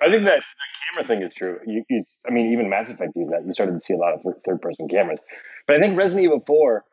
I 0.00 0.10
think 0.10 0.24
that 0.24 0.38
the 0.38 1.02
camera 1.02 1.08
thing 1.08 1.22
is 1.22 1.32
true. 1.32 1.58
You, 1.66 1.84
you, 1.88 2.04
I 2.26 2.30
mean, 2.30 2.52
even 2.52 2.68
Mass 2.68 2.90
Effect 2.90 3.12
used 3.14 3.32
that. 3.32 3.46
You 3.46 3.52
started 3.52 3.72
to 3.72 3.80
see 3.80 3.94
a 3.94 3.96
lot 3.96 4.14
of 4.14 4.20
third 4.44 4.60
person 4.60 4.88
cameras, 4.88 5.20
but 5.66 5.76
I 5.76 5.80
think 5.80 5.96
Resident 5.96 6.24
Evil 6.24 6.42
Four 6.46 6.84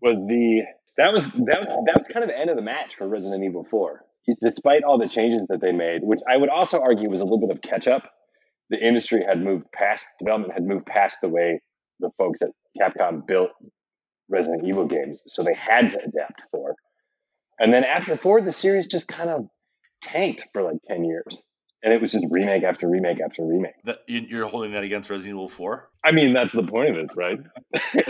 was 0.00 0.16
the 0.16 0.62
that 0.98 1.12
was 1.12 1.26
that 1.26 1.58
was 1.58 1.68
that 1.68 1.96
was 1.96 2.06
kind 2.12 2.24
of 2.24 2.28
the 2.28 2.38
end 2.38 2.50
of 2.50 2.56
the 2.56 2.62
match 2.62 2.96
for 2.96 3.08
Resident 3.08 3.44
Evil 3.44 3.66
Four. 3.70 4.04
Despite 4.40 4.84
all 4.84 4.98
the 4.98 5.08
changes 5.08 5.46
that 5.48 5.60
they 5.60 5.72
made, 5.72 6.02
which 6.02 6.20
I 6.28 6.36
would 6.36 6.48
also 6.48 6.80
argue 6.80 7.10
was 7.10 7.20
a 7.20 7.24
little 7.24 7.40
bit 7.40 7.50
of 7.50 7.62
catch 7.62 7.88
up, 7.88 8.04
the 8.70 8.78
industry 8.78 9.24
had 9.26 9.42
moved 9.42 9.66
past 9.72 10.06
development 10.18 10.54
had 10.54 10.64
moved 10.64 10.86
past 10.86 11.18
the 11.20 11.28
way 11.28 11.60
the 12.00 12.10
folks 12.18 12.40
at 12.42 12.50
Capcom 12.80 13.26
built 13.26 13.50
Resident 14.28 14.66
Evil 14.66 14.86
games, 14.86 15.22
so 15.26 15.42
they 15.42 15.54
had 15.54 15.90
to 15.90 15.98
adapt 15.98 16.42
four. 16.50 16.74
And 17.58 17.72
then 17.72 17.84
after 17.84 18.16
four, 18.16 18.40
the 18.40 18.52
series 18.52 18.86
just 18.86 19.08
kind 19.08 19.28
of 19.28 19.48
tanked 20.02 20.46
for 20.52 20.62
like 20.62 20.78
ten 20.86 21.04
years 21.04 21.42
and 21.82 21.92
it 21.92 22.00
was 22.00 22.12
just 22.12 22.24
remake 22.30 22.62
after 22.62 22.88
remake 22.88 23.20
after 23.20 23.44
remake. 23.44 23.74
That, 23.84 23.98
you're 24.06 24.46
holding 24.46 24.72
that 24.72 24.84
against 24.84 25.10
Resident 25.10 25.36
Evil 25.36 25.48
Four. 25.48 25.90
I 26.04 26.12
mean, 26.12 26.32
that's 26.32 26.52
the 26.52 26.62
point 26.62 26.90
of 26.90 26.96
it, 26.96 27.10
right? 27.16 27.40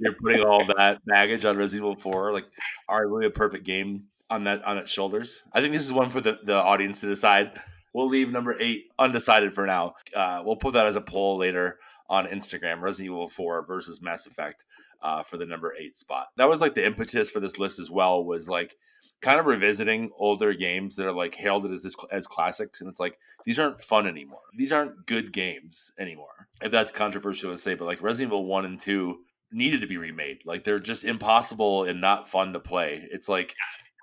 you're 0.00 0.14
putting 0.20 0.44
all 0.44 0.66
that 0.76 1.04
baggage 1.06 1.44
on 1.44 1.56
Resident 1.56 1.86
Evil 1.86 2.00
Four, 2.00 2.32
like 2.32 2.46
arguably 2.90 3.26
a 3.26 3.30
perfect 3.30 3.64
game 3.64 4.06
on 4.34 4.44
that 4.44 4.64
on 4.64 4.78
its 4.78 4.90
shoulders. 4.90 5.44
I 5.52 5.60
think 5.60 5.72
this 5.72 5.84
is 5.84 5.92
one 5.92 6.10
for 6.10 6.20
the, 6.20 6.38
the 6.42 6.56
audience 6.56 7.00
to 7.00 7.06
decide. 7.06 7.52
We'll 7.92 8.08
leave 8.08 8.30
number 8.30 8.56
eight 8.58 8.86
undecided 8.98 9.54
for 9.54 9.64
now. 9.64 9.94
Uh, 10.14 10.42
we'll 10.44 10.56
put 10.56 10.74
that 10.74 10.86
as 10.86 10.96
a 10.96 11.00
poll 11.00 11.38
later 11.38 11.78
on 12.10 12.26
Instagram. 12.26 12.80
Resident 12.80 13.12
Evil 13.12 13.28
Four 13.28 13.64
versus 13.64 14.02
Mass 14.02 14.26
Effect 14.26 14.64
uh, 15.00 15.22
for 15.22 15.36
the 15.36 15.46
number 15.46 15.72
eight 15.78 15.96
spot. 15.96 16.26
That 16.36 16.48
was 16.48 16.60
like 16.60 16.74
the 16.74 16.84
impetus 16.84 17.30
for 17.30 17.38
this 17.38 17.58
list 17.58 17.78
as 17.78 17.90
well. 17.90 18.24
Was 18.24 18.48
like 18.48 18.76
kind 19.20 19.38
of 19.38 19.46
revisiting 19.46 20.10
older 20.18 20.52
games 20.52 20.96
that 20.96 21.06
are 21.06 21.12
like 21.12 21.36
heralded 21.36 21.70
as 21.70 21.84
this, 21.84 21.94
as 22.10 22.26
classics, 22.26 22.80
and 22.80 22.90
it's 22.90 23.00
like 23.00 23.18
these 23.46 23.60
aren't 23.60 23.80
fun 23.80 24.08
anymore. 24.08 24.40
These 24.56 24.72
aren't 24.72 25.06
good 25.06 25.32
games 25.32 25.92
anymore. 25.96 26.48
If 26.60 26.72
that's 26.72 26.90
controversial 26.90 27.52
to 27.52 27.56
say, 27.56 27.74
but 27.74 27.84
like 27.84 28.02
Resident 28.02 28.30
Evil 28.32 28.46
One 28.46 28.64
and 28.64 28.80
Two 28.80 29.18
needed 29.52 29.80
to 29.82 29.86
be 29.86 29.96
remade. 29.96 30.38
Like 30.44 30.64
they're 30.64 30.80
just 30.80 31.04
impossible 31.04 31.84
and 31.84 32.00
not 32.00 32.28
fun 32.28 32.52
to 32.54 32.60
play. 32.60 33.06
It's 33.12 33.28
like 33.28 33.54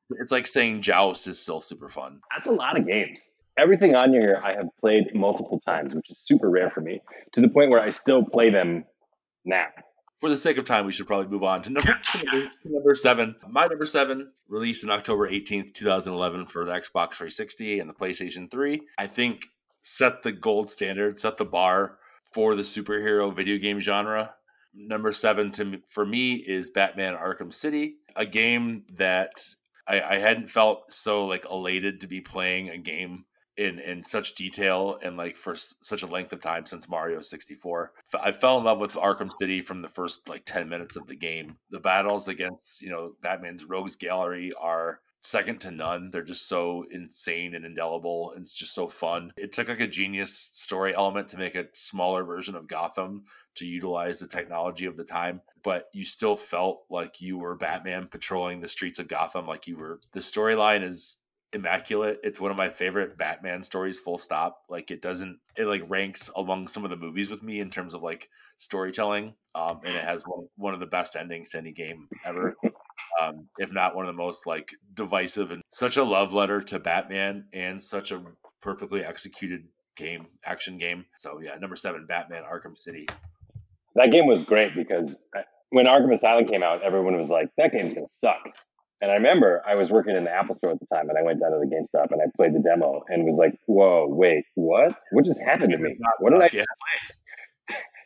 it's 0.10 0.32
like 0.32 0.48
saying 0.48 0.82
Joust 0.82 1.28
is 1.28 1.40
still 1.40 1.62
super 1.62 1.90
fun. 1.90 2.22
That's 2.36 2.48
a 2.48 2.52
lot 2.52 2.78
of 2.78 2.86
games. 2.86 3.30
Everything 3.58 3.96
on 3.96 4.12
here 4.12 4.42
I 4.44 4.54
have 4.54 4.68
played 4.80 5.14
multiple 5.14 5.60
times, 5.60 5.94
which 5.94 6.10
is 6.10 6.20
super 6.20 6.50
rare 6.50 6.72
for 6.72 6.82
me, 6.82 7.02
to 7.34 7.42
the 7.42 7.50
point 7.50 7.70
where 7.70 7.82
I 7.82 7.90
still 7.90 8.24
play 8.24 8.50
them 8.50 8.86
now 9.46 9.68
for 10.22 10.30
the 10.30 10.38
sake 10.38 10.58
of 10.58 10.66
time, 10.66 10.86
we 10.86 10.92
should 10.92 11.08
probably 11.08 11.28
move 11.28 11.44
on 11.44 11.64
to 11.64 11.72
number, 11.72 11.98
to 12.00 12.50
number, 12.64 12.94
seven. 12.94 13.36
My 13.50 13.66
number 13.66 13.88
seven, 13.88 14.32
released 14.48 14.84
in 14.84 14.92
October 14.92 15.28
18th, 15.28 15.74
2011 15.74 16.46
for 16.46 16.64
the 16.64 16.72
Xbox 16.72 17.16
360 17.16 17.80
and 17.80 17.90
the 17.90 17.94
PlayStation 17.96 18.50
3. 18.50 18.82
I 19.00 19.08
think 19.08 19.48
set 19.82 20.22
the 20.22 20.32
gold 20.32 20.70
standard, 20.70 21.20
set 21.20 21.38
the 21.38 21.46
bar 21.46 21.98
for 22.32 22.54
the 22.54 22.62
superhero 22.62 23.36
video 23.36 23.58
game 23.58 23.80
genre. 23.80 24.36
Number 24.76 25.12
seven 25.12 25.52
to 25.54 25.82
for 25.90 26.06
me 26.06 26.36
is 26.36 26.70
Batman 26.70 27.16
Arkham 27.16 27.52
City, 27.52 27.96
a 28.16 28.26
game 28.26 28.84
that 28.94 29.44
I, 29.88 30.02
I 30.02 30.18
hadn't 30.18 30.50
felt 30.50 30.92
so 30.92 31.26
like 31.26 31.46
elated 31.50 32.02
to 32.02 32.08
be 32.08 32.22
playing 32.22 32.70
a 32.70 32.78
game 32.78 33.26
in 33.58 33.80
in 33.80 34.04
such 34.04 34.36
detail 34.36 34.98
and 35.04 35.18
like 35.18 35.36
for 35.36 35.54
s- 35.54 35.76
such 35.82 36.04
a 36.04 36.08
length 36.08 36.32
of 36.34 36.42
time 36.42 36.66
since 36.66 36.90
Mario 36.90 37.22
64. 37.22 37.92
F- 38.14 38.22
I 38.24 38.32
fell 38.32 38.58
in 38.58 38.64
love 38.64 38.80
with 38.80 38.94
Arkham 38.94 39.32
City 39.34 39.62
from 39.62 39.82
the 39.82 39.90
first 39.90 40.28
like 40.30 40.46
10 40.46 40.70
minutes 40.70 40.96
of 40.96 41.08
the 41.08 41.16
game. 41.16 41.58
The 41.70 41.80
battles 41.80 42.28
against, 42.28 42.82
you 42.82 42.90
know, 42.90 43.14
Batman's 43.22 43.66
rogues 43.66 43.96
gallery 43.96 44.52
are 44.60 45.02
second 45.22 45.62
to 45.62 45.72
none. 45.72 46.10
They're 46.12 46.24
just 46.24 46.48
so 46.48 46.86
insane 46.92 47.56
and 47.56 47.64
indelible 47.64 48.32
and 48.32 48.42
it's 48.42 48.56
just 48.56 48.74
so 48.74 48.88
fun. 48.88 49.32
It 49.38 49.54
took 49.54 49.70
like 49.70 49.80
a 49.80 49.88
genius 49.88 50.36
story 50.36 50.94
element 50.94 51.30
to 51.30 51.38
make 51.38 51.56
a 51.56 51.68
smaller 51.74 52.24
version 52.24 52.56
of 52.56 52.68
Gotham 52.68 53.26
to 53.56 53.66
utilize 53.66 54.20
the 54.20 54.28
technology 54.28 54.86
of 54.86 54.96
the 54.96 55.04
time, 55.04 55.42
but 55.64 55.90
you 55.94 56.06
still 56.06 56.36
felt 56.36 56.84
like 56.90 57.22
you 57.22 57.38
were 57.38 57.56
Batman 57.56 58.08
patrolling 58.08 58.60
the 58.60 58.68
streets 58.68 59.00
of 59.00 59.08
Gotham 59.08 59.48
like 59.48 59.68
you 59.68 59.78
were 59.78 60.00
the 60.12 60.20
storyline 60.20 60.84
is 60.84 61.18
immaculate. 61.54 62.20
It's 62.24 62.40
one 62.40 62.52
of 62.52 62.58
my 62.58 62.70
favorite 62.70 63.18
Batman 63.18 63.62
stories, 63.64 64.00
full 64.00 64.18
stop. 64.18 64.64
Like 64.70 64.90
it 64.90 65.02
doesn't 65.02 65.40
it 65.58 65.66
like 65.66 65.84
ranks 65.88 66.32
among 66.36 66.68
some 66.68 66.84
of 66.84 66.90
the 66.90 66.98
movies 66.98 67.30
with 67.30 67.44
me 67.44 67.60
in 67.60 67.70
terms 67.70 67.94
of 67.94 68.02
like 68.02 68.30
storytelling. 68.58 69.36
Um, 69.54 69.82
and 69.86 69.96
it 69.96 70.04
has 70.04 70.24
one 70.24 70.48
one 70.56 70.74
of 70.74 70.80
the 70.80 70.86
best 70.86 71.16
endings 71.16 71.52
to 71.52 71.58
any 71.58 71.74
game 71.74 72.08
ever. 72.26 72.56
Um, 73.22 73.48
if 73.58 73.72
not 73.72 73.96
one 73.96 74.06
of 74.06 74.08
the 74.08 74.22
most 74.22 74.46
like 74.46 74.72
divisive 74.94 75.52
and 75.52 75.62
such 75.72 75.98
a 75.98 76.04
love 76.04 76.34
letter 76.34 76.62
to 76.62 76.80
Batman 76.80 77.46
and 77.54 77.82
such 77.82 78.12
a 78.12 78.22
perfectly 78.62 79.04
executed 79.04 79.68
game, 79.96 80.28
action 80.46 80.78
game. 80.78 81.06
So 81.18 81.40
yeah, 81.42 81.56
number 81.56 81.76
seven, 81.76 82.06
Batman 82.06 82.44
Arkham 82.44 82.78
City. 82.78 83.08
That 83.96 84.12
game 84.12 84.28
was 84.28 84.44
great 84.44 84.76
because 84.76 85.20
uh, 85.38 85.42
when 85.72 85.86
Arkham 85.86 86.14
Asylum 86.14 86.48
came 86.48 86.64
out, 86.64 86.82
everyone 86.82 87.18
was 87.18 87.30
like, 87.30 87.50
"That 87.58 87.72
game's 87.74 87.94
gonna 87.94 88.08
suck." 88.20 88.54
And 89.02 89.10
I 89.10 89.16
remember 89.16 89.64
I 89.68 89.74
was 89.76 89.90
working 89.90 90.16
in 90.16 90.24
the 90.26 90.32
Apple 90.32 90.56
store 90.56 90.72
at 90.72 90.80
the 90.80 90.86
time 90.86 91.10
and 91.10 91.18
I 91.18 91.24
went 91.24 91.40
down 91.40 91.52
to 91.52 91.58
the 91.58 91.66
GameStop 91.66 92.12
and 92.12 92.22
I 92.22 92.26
played 92.38 92.54
the 92.54 92.60
demo 92.60 93.02
and 93.10 93.26
was 93.26 93.36
like, 93.36 93.54
whoa, 93.66 94.06
wait, 94.08 94.46
what? 94.54 94.94
What 95.12 95.26
just 95.26 95.40
happened 95.42 95.72
to 95.72 95.80
me? 95.80 95.98
What 96.20 96.32
did 96.32 96.42
I 96.42 96.50
play? 96.50 96.66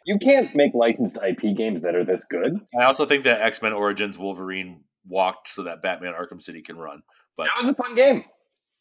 You 0.07 0.19
can't 0.19 0.55
make 0.55 0.75
licensed 0.75 1.17
IP 1.17 1.57
games 1.57 1.81
that 1.81 1.95
are 1.95 2.05
this 2.05 2.25
good. 2.29 2.59
I 2.79 2.83
also 2.83 3.07
think 3.07 3.23
that 3.23 3.41
X 3.41 3.59
Men 3.63 3.73
Origins 3.73 4.19
Wolverine 4.19 4.81
walked 5.07 5.49
so 5.49 5.63
that 5.63 5.81
Batman 5.81 6.13
Arkham 6.13 6.41
City 6.41 6.61
can 6.61 6.77
run. 6.77 7.01
But 7.37 7.45
that 7.45 7.61
was 7.61 7.69
a 7.69 7.75
fun 7.75 7.95
game. 7.95 8.23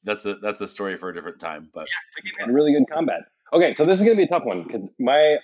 That's 0.04 0.26
a 0.26 0.34
that's 0.37 0.60
a 0.60 0.68
story 0.68 0.96
for 0.96 1.08
a 1.08 1.14
different 1.14 1.40
time. 1.40 1.70
But 1.72 1.87
yeah, 2.24 2.44
had 2.46 2.54
really 2.54 2.72
good 2.72 2.84
combat. 2.92 3.22
Okay, 3.52 3.74
so 3.74 3.84
this 3.84 3.98
is 3.98 4.04
going 4.04 4.16
to 4.16 4.20
be 4.20 4.24
a 4.24 4.28
tough 4.28 4.44
one 4.44 4.64
because 4.64 4.90
my 4.98 5.37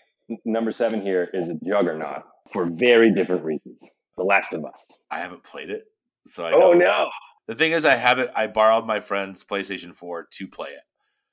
number 0.44 0.72
seven 0.72 1.00
here 1.00 1.28
is 1.32 1.48
a 1.48 1.54
juggernaut 1.64 2.24
for 2.52 2.66
very 2.66 3.12
different 3.12 3.44
reasons. 3.44 3.88
The 4.16 4.24
Last 4.24 4.52
of 4.52 4.64
Us. 4.64 4.84
I 5.10 5.18
haven't 5.20 5.42
played 5.44 5.70
it. 5.70 5.84
So 6.26 6.44
I 6.44 6.52
oh 6.52 6.72
no. 6.72 7.08
The 7.46 7.54
thing 7.54 7.72
is, 7.72 7.84
I 7.84 7.96
have 7.96 8.18
it. 8.18 8.30
I 8.36 8.46
borrowed 8.46 8.86
my 8.86 9.00
friend's 9.00 9.42
PlayStation 9.42 9.94
4 9.94 10.28
to 10.30 10.46
play 10.46 10.68
it. 10.68 10.82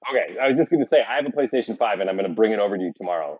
Okay, 0.09 0.39
I 0.39 0.47
was 0.47 0.57
just 0.57 0.71
going 0.71 0.81
to 0.81 0.87
say 0.87 1.03
I 1.03 1.15
have 1.15 1.25
a 1.25 1.29
PlayStation 1.29 1.77
5, 1.77 1.99
and 1.99 2.09
I'm 2.09 2.15
going 2.15 2.27
to 2.27 2.33
bring 2.33 2.53
it 2.53 2.59
over 2.59 2.77
to 2.77 2.83
you 2.83 2.93
tomorrow. 2.97 3.39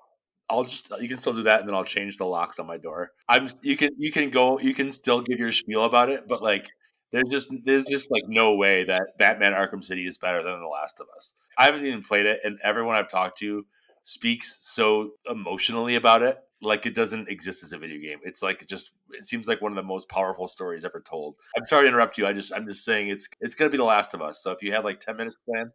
I'll 0.49 0.63
just 0.63 0.91
you 0.99 1.10
can 1.10 1.17
still 1.17 1.33
do 1.33 1.43
that, 1.43 1.62
and 1.62 1.69
then 1.69 1.75
I'll 1.75 1.83
change 1.83 2.17
the 2.17 2.25
locks 2.25 2.60
on 2.60 2.67
my 2.67 2.77
door. 2.77 3.12
I'm 3.27 3.47
you 3.63 3.77
can 3.77 3.89
you 3.97 4.12
can 4.12 4.29
go 4.29 4.60
you 4.60 4.73
can 4.73 4.91
still 4.91 5.21
give 5.21 5.39
your 5.39 5.51
spiel 5.51 5.83
about 5.83 6.10
it, 6.10 6.27
but 6.27 6.41
like 6.41 6.69
there's 7.12 7.29
just 7.29 7.53
there's 7.65 7.86
just 7.86 8.12
like 8.12 8.23
no 8.27 8.55
way 8.55 8.83
that 8.86 9.17
Batman 9.17 9.53
Arkham 9.53 9.83
City 9.83 10.05
is 10.05 10.17
better 10.17 10.41
than 10.43 10.60
The 10.60 10.67
Last 10.67 10.99
of 10.99 11.07
Us. 11.15 11.36
I 11.57 11.65
haven't 11.65 11.86
even 11.86 12.01
played 12.01 12.25
it, 12.25 12.41
and 12.43 12.60
everyone 12.63 12.95
I've 12.95 13.10
talked 13.10 13.38
to 13.39 13.65
speaks 14.03 14.60
so 14.62 15.12
emotionally 15.29 15.95
about 15.95 16.21
it 16.21 16.38
like 16.62 16.86
it 16.86 16.95
doesn't 16.95 17.29
exist 17.29 17.63
as 17.63 17.73
a 17.73 17.77
video 17.77 17.99
game. 17.99 18.19
It's 18.23 18.41
like 18.41 18.65
just 18.67 18.91
it 19.12 19.25
seems 19.25 19.47
like 19.47 19.62
one 19.62 19.71
of 19.71 19.75
the 19.75 19.83
most 19.83 20.10
powerful 20.10 20.47
stories 20.47 20.86
ever 20.86 21.01
told. 21.01 21.36
I'm 21.57 21.65
sorry 21.65 21.83
to 21.83 21.88
interrupt 21.89 22.17
you. 22.17 22.25
I 22.25 22.33
just 22.33 22.53
I'm 22.53 22.65
just 22.65 22.83
saying 22.83 23.10
it's 23.10 23.27
it's 23.41 23.55
gonna 23.55 23.69
be 23.69 23.77
The 23.77 23.83
Last 23.83 24.13
of 24.13 24.21
Us. 24.21 24.41
So 24.41 24.51
if 24.51 24.63
you 24.63 24.71
had 24.71 24.83
like 24.83 24.99
ten 24.99 25.17
minutes 25.17 25.38
planned. 25.47 25.71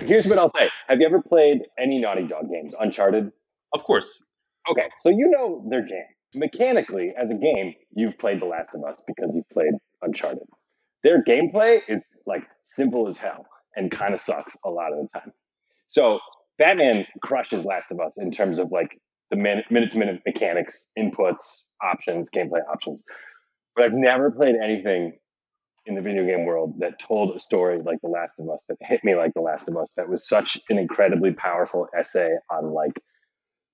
Here's 0.00 0.26
what 0.26 0.38
I'll 0.38 0.48
say. 0.48 0.70
Have 0.88 1.00
you 1.00 1.06
ever 1.06 1.20
played 1.20 1.62
any 1.78 1.98
Naughty 1.98 2.26
Dog 2.26 2.48
games? 2.50 2.74
Uncharted? 2.78 3.30
Of 3.74 3.84
course. 3.84 4.22
Okay. 4.70 4.88
So 5.00 5.10
you 5.10 5.30
know 5.30 5.64
their 5.68 5.84
jam. 5.84 6.04
Mechanically, 6.34 7.12
as 7.16 7.30
a 7.30 7.34
game, 7.34 7.74
you've 7.94 8.18
played 8.18 8.40
The 8.40 8.46
Last 8.46 8.70
of 8.74 8.84
Us 8.84 8.96
because 9.06 9.30
you've 9.34 9.48
played 9.50 9.72
Uncharted. 10.02 10.44
Their 11.02 11.22
gameplay 11.22 11.80
is 11.88 12.02
like 12.26 12.44
simple 12.66 13.08
as 13.08 13.18
hell 13.18 13.46
and 13.76 13.90
kind 13.90 14.14
of 14.14 14.20
sucks 14.20 14.56
a 14.64 14.70
lot 14.70 14.92
of 14.92 15.00
the 15.00 15.08
time. 15.18 15.32
So 15.88 16.20
Batman 16.58 17.06
crushes 17.22 17.64
Last 17.64 17.90
of 17.90 18.00
Us 18.00 18.14
in 18.18 18.30
terms 18.30 18.58
of 18.58 18.70
like 18.70 18.98
the 19.30 19.36
minute 19.36 19.66
to 19.90 19.98
minute 19.98 20.22
mechanics, 20.26 20.86
inputs, 20.98 21.62
options, 21.82 22.30
gameplay 22.30 22.60
options. 22.70 23.02
But 23.74 23.86
I've 23.86 23.94
never 23.94 24.30
played 24.30 24.54
anything 24.62 25.12
in 25.86 25.94
the 25.94 26.00
video 26.00 26.24
game 26.24 26.44
world 26.44 26.74
that 26.78 27.00
told 27.00 27.34
a 27.34 27.40
story 27.40 27.80
like 27.84 27.98
The 28.02 28.08
Last 28.08 28.34
of 28.38 28.48
Us, 28.48 28.62
that 28.68 28.76
hit 28.80 29.02
me 29.02 29.16
like 29.16 29.34
The 29.34 29.40
Last 29.40 29.68
of 29.68 29.76
Us, 29.76 29.92
that 29.96 30.08
was 30.08 30.28
such 30.28 30.58
an 30.68 30.78
incredibly 30.78 31.32
powerful 31.32 31.88
essay 31.98 32.30
on 32.50 32.72
like 32.72 32.92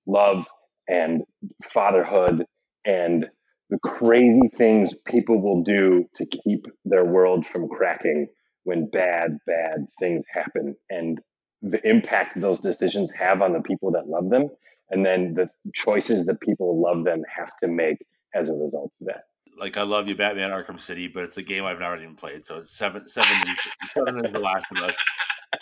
love 0.09 0.45
and 0.87 1.23
fatherhood 1.63 2.45
and 2.85 3.27
the 3.69 3.79
crazy 3.83 4.49
things 4.55 4.93
people 5.05 5.41
will 5.41 5.63
do 5.63 6.05
to 6.15 6.25
keep 6.25 6.65
their 6.85 7.05
world 7.05 7.45
from 7.45 7.67
cracking 7.69 8.27
when 8.63 8.89
bad, 8.89 9.37
bad 9.45 9.85
things 9.99 10.23
happen 10.33 10.75
and 10.89 11.19
the 11.61 11.79
impact 11.87 12.39
those 12.39 12.59
decisions 12.59 13.11
have 13.13 13.41
on 13.41 13.53
the 13.53 13.61
people 13.61 13.91
that 13.91 14.07
love 14.07 14.29
them 14.29 14.49
and 14.89 15.05
then 15.05 15.33
the 15.35 15.49
choices 15.73 16.25
that 16.25 16.41
people 16.41 16.81
love 16.81 17.03
them 17.03 17.21
have 17.35 17.51
to 17.61 17.67
make 17.67 17.97
as 18.33 18.49
a 18.49 18.53
result 18.53 18.91
of 19.01 19.07
that. 19.07 19.23
Like 19.57 19.77
I 19.77 19.83
love 19.83 20.07
you, 20.07 20.15
Batman 20.15 20.51
Arkham 20.51 20.79
City, 20.79 21.07
but 21.07 21.23
it's 21.23 21.37
a 21.37 21.43
game 21.43 21.65
I've 21.65 21.79
never 21.79 21.97
even 21.97 22.15
played. 22.15 22.45
So 22.45 22.57
it's 22.57 22.77
seven, 22.77 23.07
seven 23.07 23.29
is 23.49 23.59
seven 23.93 24.25
is 24.25 24.31
the 24.31 24.39
Last 24.39 24.65
of 24.75 24.83
Us. 24.83 24.97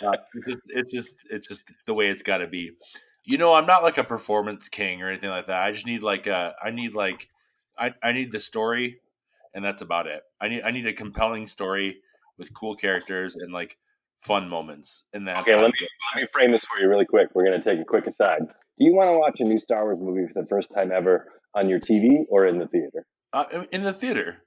Uh, 0.00 0.12
it's 0.34 0.46
just, 0.46 0.70
it's 0.70 0.92
just, 0.92 1.14
it's 1.30 1.48
just 1.48 1.72
the 1.86 1.94
way 1.94 2.08
it's 2.08 2.22
got 2.22 2.38
to 2.38 2.46
be. 2.46 2.70
You 3.28 3.36
know, 3.36 3.52
I'm 3.52 3.66
not 3.66 3.82
like 3.82 3.98
a 3.98 4.04
performance 4.04 4.70
king 4.70 5.02
or 5.02 5.08
anything 5.08 5.28
like 5.28 5.46
that. 5.46 5.62
I 5.62 5.70
just 5.70 5.84
need 5.86 6.02
like 6.02 6.26
a 6.26 6.54
I 6.62 6.70
need 6.70 6.94
like 6.94 7.28
I, 7.78 7.92
I 8.02 8.12
need 8.12 8.32
the 8.32 8.40
story 8.40 9.00
and 9.54 9.62
that's 9.62 9.82
about 9.82 10.06
it. 10.06 10.22
I 10.40 10.48
need 10.48 10.62
I 10.62 10.70
need 10.70 10.86
a 10.86 10.94
compelling 10.94 11.46
story 11.46 11.98
with 12.38 12.54
cool 12.54 12.74
characters 12.74 13.36
and 13.36 13.52
like 13.52 13.76
fun 14.20 14.48
moments. 14.48 15.04
And 15.12 15.28
that 15.28 15.42
Okay, 15.42 15.54
let 15.54 15.66
me 15.66 15.74
let 16.14 16.22
me 16.22 16.28
frame 16.32 16.52
this 16.52 16.64
for 16.64 16.78
you 16.80 16.88
really 16.88 17.04
quick. 17.04 17.28
We're 17.34 17.44
gonna 17.44 17.62
take 17.62 17.78
a 17.78 17.84
quick 17.84 18.06
aside. 18.06 18.40
Do 18.78 18.84
you 18.86 18.94
want 18.94 19.08
to 19.08 19.18
watch 19.18 19.40
a 19.40 19.44
new 19.44 19.60
Star 19.60 19.84
Wars 19.84 19.98
movie 20.00 20.26
for 20.32 20.40
the 20.40 20.48
first 20.48 20.70
time 20.74 20.90
ever 20.90 21.26
on 21.54 21.68
your 21.68 21.80
TV 21.80 22.24
or 22.30 22.46
in 22.46 22.58
the 22.58 22.66
theater? 22.68 23.04
uh, 23.34 23.44
in 23.72 23.82
the 23.82 23.92
theater, 23.92 24.38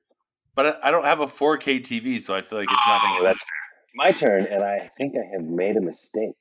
but 0.55 0.65
I, 0.83 0.87
I 0.87 0.91
don't 0.91 1.03
have 1.05 1.19
a 1.19 1.27
4K 1.27 1.81
TV, 1.81 2.19
so 2.19 2.33
I 2.33 2.41
feel 2.41 2.57
like 2.57 2.67
it's 2.71 2.83
not 2.87 3.01
going 3.03 3.15
Oh, 3.19 3.19
to. 3.19 3.23
that's 3.25 3.45
my 3.93 4.11
turn, 4.11 4.47
and 4.49 4.63
I 4.63 4.89
think 4.97 5.13
I 5.15 5.25
have 5.37 5.43
made 5.45 5.77
a 5.77 5.81
mistake. 5.81 6.33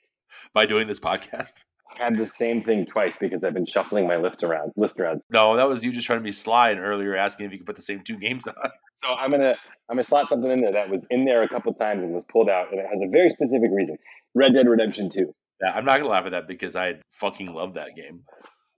By 0.55 0.65
doing 0.65 0.87
this 0.87 0.99
podcast, 1.01 1.65
had 1.99 2.17
the 2.17 2.27
same 2.29 2.63
thing 2.63 2.87
twice 2.87 3.17
because 3.17 3.43
I've 3.45 3.55
been 3.55 3.67
shuffling 3.67 4.07
my 4.07 4.17
list 4.17 4.43
around, 4.43 4.73
list 4.77 4.99
around. 5.01 5.23
no, 5.31 5.57
that 5.57 5.69
was 5.69 5.85
you 5.85 5.93
just 5.93 6.07
trying 6.07 6.19
to 6.21 6.25
be 6.25 6.33
sly 6.33 6.71
and 6.71 6.81
earlier 6.81 7.15
asking 7.17 7.47
if 7.47 7.53
you 7.53 7.59
could 7.59 7.67
put 7.67 7.77
the 7.77 7.83
same 7.83 8.01
two 8.03 8.17
games 8.17 8.47
on. 8.47 8.55
So 9.03 9.09
I'm 9.15 9.31
gonna 9.31 9.55
I'm 9.89 9.97
gonna 9.97 10.03
slot 10.03 10.29
something 10.29 10.51
in 10.51 10.61
there 10.61 10.73
that 10.73 10.91
was 10.91 11.07
in 11.09 11.25
there 11.25 11.43
a 11.43 11.49
couple 11.49 11.73
times 11.73 12.03
and 12.03 12.13
was 12.13 12.27
pulled 12.31 12.51
out, 12.51 12.67
and 12.71 12.79
it 12.79 12.85
has 12.85 13.01
a 13.03 13.09
very 13.11 13.31
specific 13.31 13.71
reason. 13.73 13.97
Red 14.35 14.53
Dead 14.53 14.69
Redemption 14.69 15.09
Two. 15.09 15.33
Yeah, 15.65 15.73
I'm 15.75 15.87
not 15.87 15.97
gonna 16.01 16.11
laugh 16.11 16.27
at 16.27 16.33
that 16.33 16.47
because 16.47 16.77
I 16.77 16.97
fucking 17.15 17.51
love 17.51 17.73
that 17.77 17.97
game. 17.97 18.25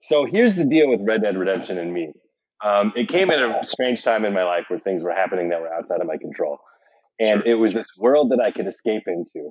So 0.00 0.24
here's 0.24 0.54
the 0.54 0.62
deal 0.64 0.88
with 0.88 1.00
Red 1.02 1.22
Dead 1.22 1.36
Redemption 1.36 1.76
and 1.76 1.92
me. 1.92 2.12
Um, 2.64 2.92
it 2.94 3.08
came 3.08 3.32
at 3.32 3.40
a 3.40 3.62
strange 3.64 4.02
time 4.04 4.24
in 4.24 4.32
my 4.32 4.44
life 4.44 4.66
where 4.68 4.78
things 4.78 5.02
were 5.02 5.10
happening 5.12 5.48
that 5.48 5.60
were 5.60 5.74
outside 5.74 6.00
of 6.00 6.06
my 6.06 6.18
control. 6.18 6.58
And 7.18 7.42
Sure. 7.42 7.42
it 7.44 7.54
was 7.54 7.74
this 7.74 7.88
world 7.98 8.30
that 8.30 8.38
I 8.40 8.52
could 8.52 8.68
escape 8.68 9.02
into. 9.08 9.50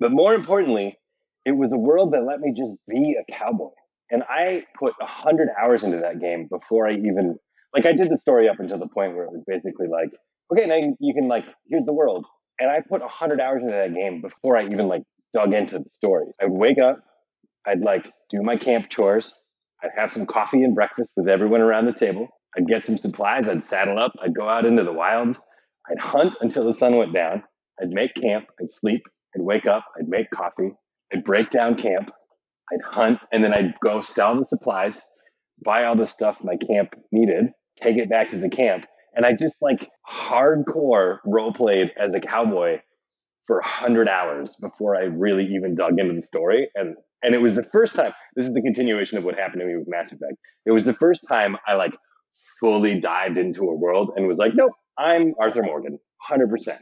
But 0.00 0.10
more 0.10 0.34
importantly, 0.34 0.96
it 1.48 1.56
was 1.56 1.72
a 1.72 1.78
world 1.78 2.12
that 2.12 2.24
let 2.26 2.40
me 2.40 2.52
just 2.56 2.74
be 2.86 3.16
a 3.18 3.32
cowboy. 3.32 3.70
And 4.10 4.22
I 4.28 4.64
put 4.78 4.92
100 4.98 5.48
hours 5.60 5.82
into 5.84 5.98
that 5.98 6.20
game 6.20 6.46
before 6.50 6.86
I 6.86 6.92
even, 6.92 7.36
like, 7.74 7.86
I 7.86 7.92
did 7.92 8.10
the 8.10 8.18
story 8.18 8.48
up 8.48 8.60
until 8.60 8.78
the 8.78 8.88
point 8.88 9.14
where 9.14 9.24
it 9.24 9.32
was 9.32 9.44
basically 9.46 9.86
like, 9.88 10.10
okay, 10.52 10.66
now 10.66 10.76
you- 10.76 11.14
can, 11.14 11.28
like, 11.28 11.44
here's 11.66 11.84
the 11.86 11.92
world. 11.92 12.26
And 12.60 12.70
I 12.70 12.80
put 12.80 13.00
100 13.00 13.40
hours 13.40 13.62
into 13.62 13.72
that 13.74 13.94
game 13.94 14.20
before 14.20 14.56
I 14.58 14.64
even, 14.66 14.88
like, 14.88 15.02
dug 15.32 15.54
into 15.54 15.78
the 15.78 15.88
story. 15.90 16.26
I 16.40 16.46
would 16.46 16.58
wake 16.58 16.78
up, 16.78 17.00
I'd 17.66 17.80
like 17.80 18.04
do 18.30 18.42
my 18.42 18.56
camp 18.56 18.88
chores. 18.88 19.38
I'd 19.82 19.90
have 19.96 20.10
some 20.10 20.26
coffee 20.26 20.62
and 20.64 20.74
breakfast 20.74 21.10
with 21.16 21.28
everyone 21.28 21.60
around 21.60 21.86
the 21.86 21.92
table. 21.92 22.28
I'd 22.56 22.66
get 22.66 22.84
some 22.84 22.98
supplies. 22.98 23.48
I'd 23.48 23.64
saddle 23.64 23.98
up. 23.98 24.12
I'd 24.22 24.34
go 24.34 24.48
out 24.48 24.64
into 24.64 24.84
the 24.84 24.92
wilds. 24.92 25.38
I'd 25.88 25.98
hunt 25.98 26.36
until 26.40 26.66
the 26.66 26.74
sun 26.74 26.96
went 26.96 27.14
down. 27.14 27.42
I'd 27.80 27.90
make 27.90 28.14
camp. 28.14 28.46
I'd 28.60 28.70
sleep. 28.70 29.02
I'd 29.36 29.42
wake 29.42 29.66
up. 29.66 29.84
I'd 29.98 30.08
make 30.08 30.30
coffee. 30.30 30.72
I'd 31.12 31.24
break 31.24 31.50
down 31.50 31.76
camp. 31.76 32.10
I'd 32.72 32.82
hunt 32.84 33.18
and 33.32 33.42
then 33.42 33.52
I'd 33.52 33.74
go 33.82 34.02
sell 34.02 34.38
the 34.38 34.44
supplies, 34.44 35.06
buy 35.64 35.84
all 35.84 35.96
the 35.96 36.06
stuff 36.06 36.38
my 36.42 36.56
camp 36.56 36.94
needed, 37.10 37.46
take 37.80 37.96
it 37.96 38.10
back 38.10 38.30
to 38.30 38.38
the 38.38 38.50
camp. 38.50 38.84
And 39.14 39.24
I 39.24 39.32
just 39.32 39.56
like 39.60 39.88
hardcore 40.08 41.18
role 41.24 41.52
played 41.52 41.92
as 41.98 42.14
a 42.14 42.20
cowboy 42.20 42.80
for 43.46 43.56
100 43.56 44.08
hours 44.08 44.54
before 44.60 44.96
I 44.96 45.04
really 45.04 45.46
even 45.54 45.74
dug 45.74 45.98
into 45.98 46.14
the 46.14 46.22
story. 46.22 46.68
And 46.74 46.96
and 47.22 47.34
it 47.34 47.38
was 47.38 47.54
the 47.54 47.64
first 47.64 47.96
time. 47.96 48.12
This 48.36 48.46
is 48.46 48.52
the 48.52 48.62
continuation 48.62 49.18
of 49.18 49.24
what 49.24 49.34
happened 49.34 49.60
to 49.60 49.66
me 49.66 49.76
with 49.76 49.88
Mass 49.88 50.12
Effect. 50.12 50.34
It 50.66 50.70
was 50.70 50.84
the 50.84 50.94
first 50.94 51.22
time 51.28 51.56
I 51.66 51.74
like 51.74 51.92
fully 52.60 53.00
dived 53.00 53.38
into 53.38 53.62
a 53.62 53.74
world 53.74 54.12
and 54.14 54.26
was 54.28 54.38
like, 54.38 54.52
nope, 54.54 54.72
I'm 54.96 55.34
Arthur 55.40 55.62
Morgan, 55.62 55.98
100%. 56.30 56.78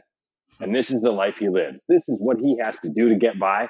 And 0.59 0.75
this 0.75 0.91
is 0.91 1.01
the 1.01 1.11
life 1.11 1.35
he 1.39 1.49
lives. 1.49 1.81
This 1.87 2.07
is 2.07 2.17
what 2.19 2.37
he 2.37 2.57
has 2.61 2.79
to 2.79 2.89
do 2.89 3.09
to 3.09 3.15
get 3.15 3.39
by. 3.39 3.67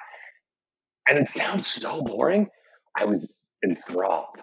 And 1.07 1.17
it 1.17 1.29
sounds 1.29 1.67
so 1.67 2.01
boring. 2.01 2.47
I 2.95 3.05
was 3.05 3.33
enthralled. 3.63 4.41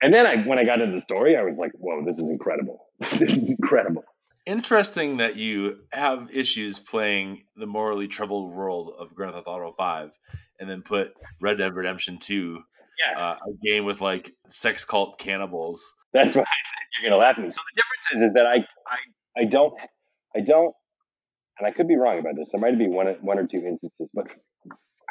And 0.00 0.12
then 0.12 0.26
I, 0.26 0.36
when 0.46 0.58
I 0.58 0.64
got 0.64 0.80
into 0.80 0.94
the 0.94 1.00
story, 1.00 1.36
I 1.36 1.42
was 1.42 1.56
like, 1.56 1.70
whoa, 1.74 2.04
this 2.04 2.16
is 2.18 2.28
incredible. 2.28 2.86
this 3.18 3.36
is 3.36 3.50
incredible. 3.50 4.02
Interesting 4.46 5.18
that 5.18 5.36
you 5.36 5.78
have 5.92 6.28
issues 6.34 6.80
playing 6.80 7.44
the 7.54 7.66
morally 7.66 8.08
troubled 8.08 8.52
world 8.52 8.92
of 8.98 9.14
Grand 9.14 9.34
Theft 9.34 9.46
Auto 9.46 9.72
Five, 9.78 10.10
and 10.58 10.68
then 10.68 10.82
put 10.82 11.12
Red 11.40 11.58
Dead 11.58 11.76
Redemption 11.76 12.18
Two, 12.18 12.58
Yeah. 13.06 13.20
uh, 13.20 13.36
a 13.46 13.52
game 13.64 13.84
with 13.84 14.00
like 14.00 14.32
sex 14.48 14.84
cult 14.84 15.20
cannibals. 15.20 15.94
That's 16.12 16.34
why 16.34 16.42
I 16.42 16.44
said 16.64 16.78
you're 17.00 17.10
gonna 17.10 17.20
laugh 17.22 17.38
at 17.38 17.44
me. 17.44 17.50
So 17.52 17.60
the 17.72 17.80
difference 17.80 18.24
is, 18.24 18.28
is 18.30 18.34
that 18.34 18.46
I, 18.46 18.56
I, 18.92 19.42
I 19.42 19.44
don't, 19.44 19.72
I 20.36 20.40
don't, 20.40 20.74
and 21.60 21.68
I 21.68 21.70
could 21.70 21.86
be 21.86 21.96
wrong 21.96 22.18
about 22.18 22.34
this. 22.34 22.48
There 22.50 22.60
might 22.60 22.76
be 22.76 22.88
one, 22.88 23.06
one 23.20 23.38
or 23.38 23.46
two 23.46 23.58
instances, 23.64 24.08
but 24.12 24.26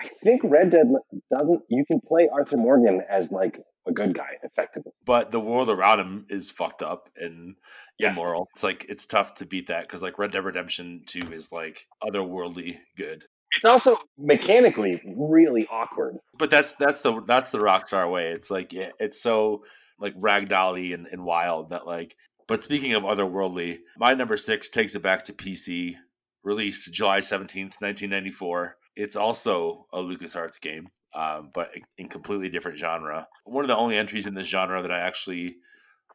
I 0.02 0.10
think 0.24 0.42
Red 0.44 0.72
Dead 0.72 0.88
doesn't. 1.32 1.62
You 1.70 1.86
can 1.86 2.00
play 2.08 2.28
Arthur 2.34 2.58
Morgan 2.58 3.02
as 3.10 3.32
like 3.32 3.60
a 3.88 3.92
good 3.92 4.14
guy, 4.16 4.38
effectively. 4.44 4.92
but 5.06 5.32
the 5.32 5.40
world 5.40 5.70
around 5.70 6.00
him 6.00 6.26
is 6.30 6.52
fucked 6.52 6.82
up 6.84 7.10
and 7.18 7.56
Yes. 8.00 8.14
immoral. 8.14 8.48
It's 8.54 8.64
like 8.64 8.86
it's 8.90 9.06
tough 9.06 9.36
to 9.36 9.46
beat 9.46 9.68
that 9.68 9.84
because 9.84 10.02
like 10.02 10.18
Red 10.18 10.32
Dead 10.32 10.44
Redemption 10.44 11.04
Two 11.06 11.32
is 11.34 11.52
like 11.52 11.86
otherworldly 12.04 12.78
good. 12.98 13.26
It's 13.56 13.66
also 13.66 13.98
mechanically 14.18 15.02
really 15.18 15.68
awkward. 15.70 16.18
But 16.38 16.50
that's 16.50 16.76
that's 16.76 17.02
the 17.02 17.22
that's 17.22 17.52
the 17.52 17.60
Rockstar 17.60 18.12
way. 18.12 18.30
It's 18.30 18.50
like 18.50 18.72
yeah, 18.74 18.90
it's 19.00 19.22
so 19.22 19.64
like 20.00 20.16
ragdolly 20.16 20.94
and, 20.94 21.06
and 21.08 21.24
wild 21.26 21.70
that 21.72 21.86
like. 21.86 22.16
But 22.48 22.64
speaking 22.64 22.94
of 22.94 23.04
otherworldly, 23.04 23.80
my 23.98 24.14
number 24.14 24.36
six 24.38 24.68
takes 24.70 24.96
it 24.96 25.02
back 25.04 25.24
to 25.26 25.34
PC, 25.34 25.96
released 26.44 26.92
July 26.92 27.20
seventeenth, 27.20 27.78
nineteen 27.82 28.10
ninety 28.10 28.32
four. 28.32 28.78
It's 28.96 29.16
also 29.16 29.88
a 29.94 30.00
LucasArts 30.00 30.60
game, 30.62 30.90
um, 31.16 31.50
but 31.54 31.72
in 31.98 32.10
completely 32.10 32.50
different 32.50 32.78
genre. 32.78 33.28
One 33.46 33.64
of 33.64 33.70
the 33.70 33.78
only 33.78 33.98
entries 33.98 34.28
in 34.28 34.34
this 34.34 34.48
genre 34.48 34.82
that 34.82 34.92
I 34.92 35.00
actually 35.00 35.58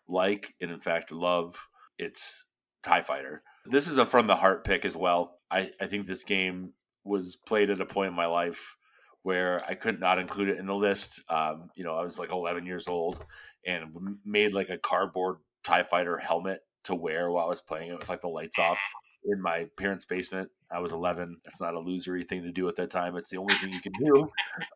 like 0.09 0.55
and 0.61 0.71
in 0.71 0.81
fact 0.81 1.13
love. 1.13 1.69
It's 1.99 2.47
Tie 2.83 3.03
Fighter. 3.03 3.43
This 3.65 3.89
is 3.89 3.99
a 3.99 4.07
from 4.07 4.27
the 4.27 4.37
heart 4.37 4.65
pick 4.65 4.85
as 4.85 4.97
well. 4.97 5.39
I, 5.51 5.71
I 5.81 5.87
think 5.87 6.07
this 6.07 6.25
game 6.25 6.73
was 7.05 7.37
played 7.37 7.71
at 7.71 7.81
a 7.81 7.87
point 7.87 8.11
in 8.11 8.15
my 8.15 8.27
life 8.27 8.77
where 9.23 9.65
I 9.65 9.75
could 9.75 9.99
not 9.99 10.19
include 10.19 10.51
it 10.51 10.59
in 10.59 10.67
the 10.67 10.75
list. 10.75 11.23
Um, 11.29 11.71
you 11.75 11.85
know, 11.85 11.97
I 11.97 12.03
was 12.03 12.19
like 12.19 12.33
11 12.33 12.67
years 12.67 12.87
old 12.87 13.25
and 13.67 14.19
made 14.25 14.53
like 14.53 14.69
a 14.69 14.79
cardboard 14.79 15.39
Tie 15.65 15.83
Fighter 15.83 16.19
helmet 16.19 16.61
to 16.85 16.95
wear 16.95 17.31
while 17.31 17.47
I 17.47 17.49
was 17.49 17.61
playing 17.61 17.91
it 17.91 17.99
with 17.99 18.09
like 18.09 18.21
the 18.21 18.29
lights 18.29 18.59
off 18.59 18.81
in 19.25 19.43
my 19.43 19.67
parents' 19.77 20.05
basement. 20.05 20.51
I 20.71 20.81
was 20.81 20.93
11. 20.93 21.39
That's 21.45 21.61
not 21.61 21.75
a 21.75 21.81
losery 21.81 22.27
thing 22.27 22.43
to 22.43 22.51
do 22.51 22.69
at 22.69 22.77
that 22.77 22.91
time. 22.91 23.17
It's 23.17 23.31
the 23.31 23.39
only 23.39 23.55
thing 23.55 23.71
you 23.71 23.81
can 23.81 23.93
do. 23.93 24.29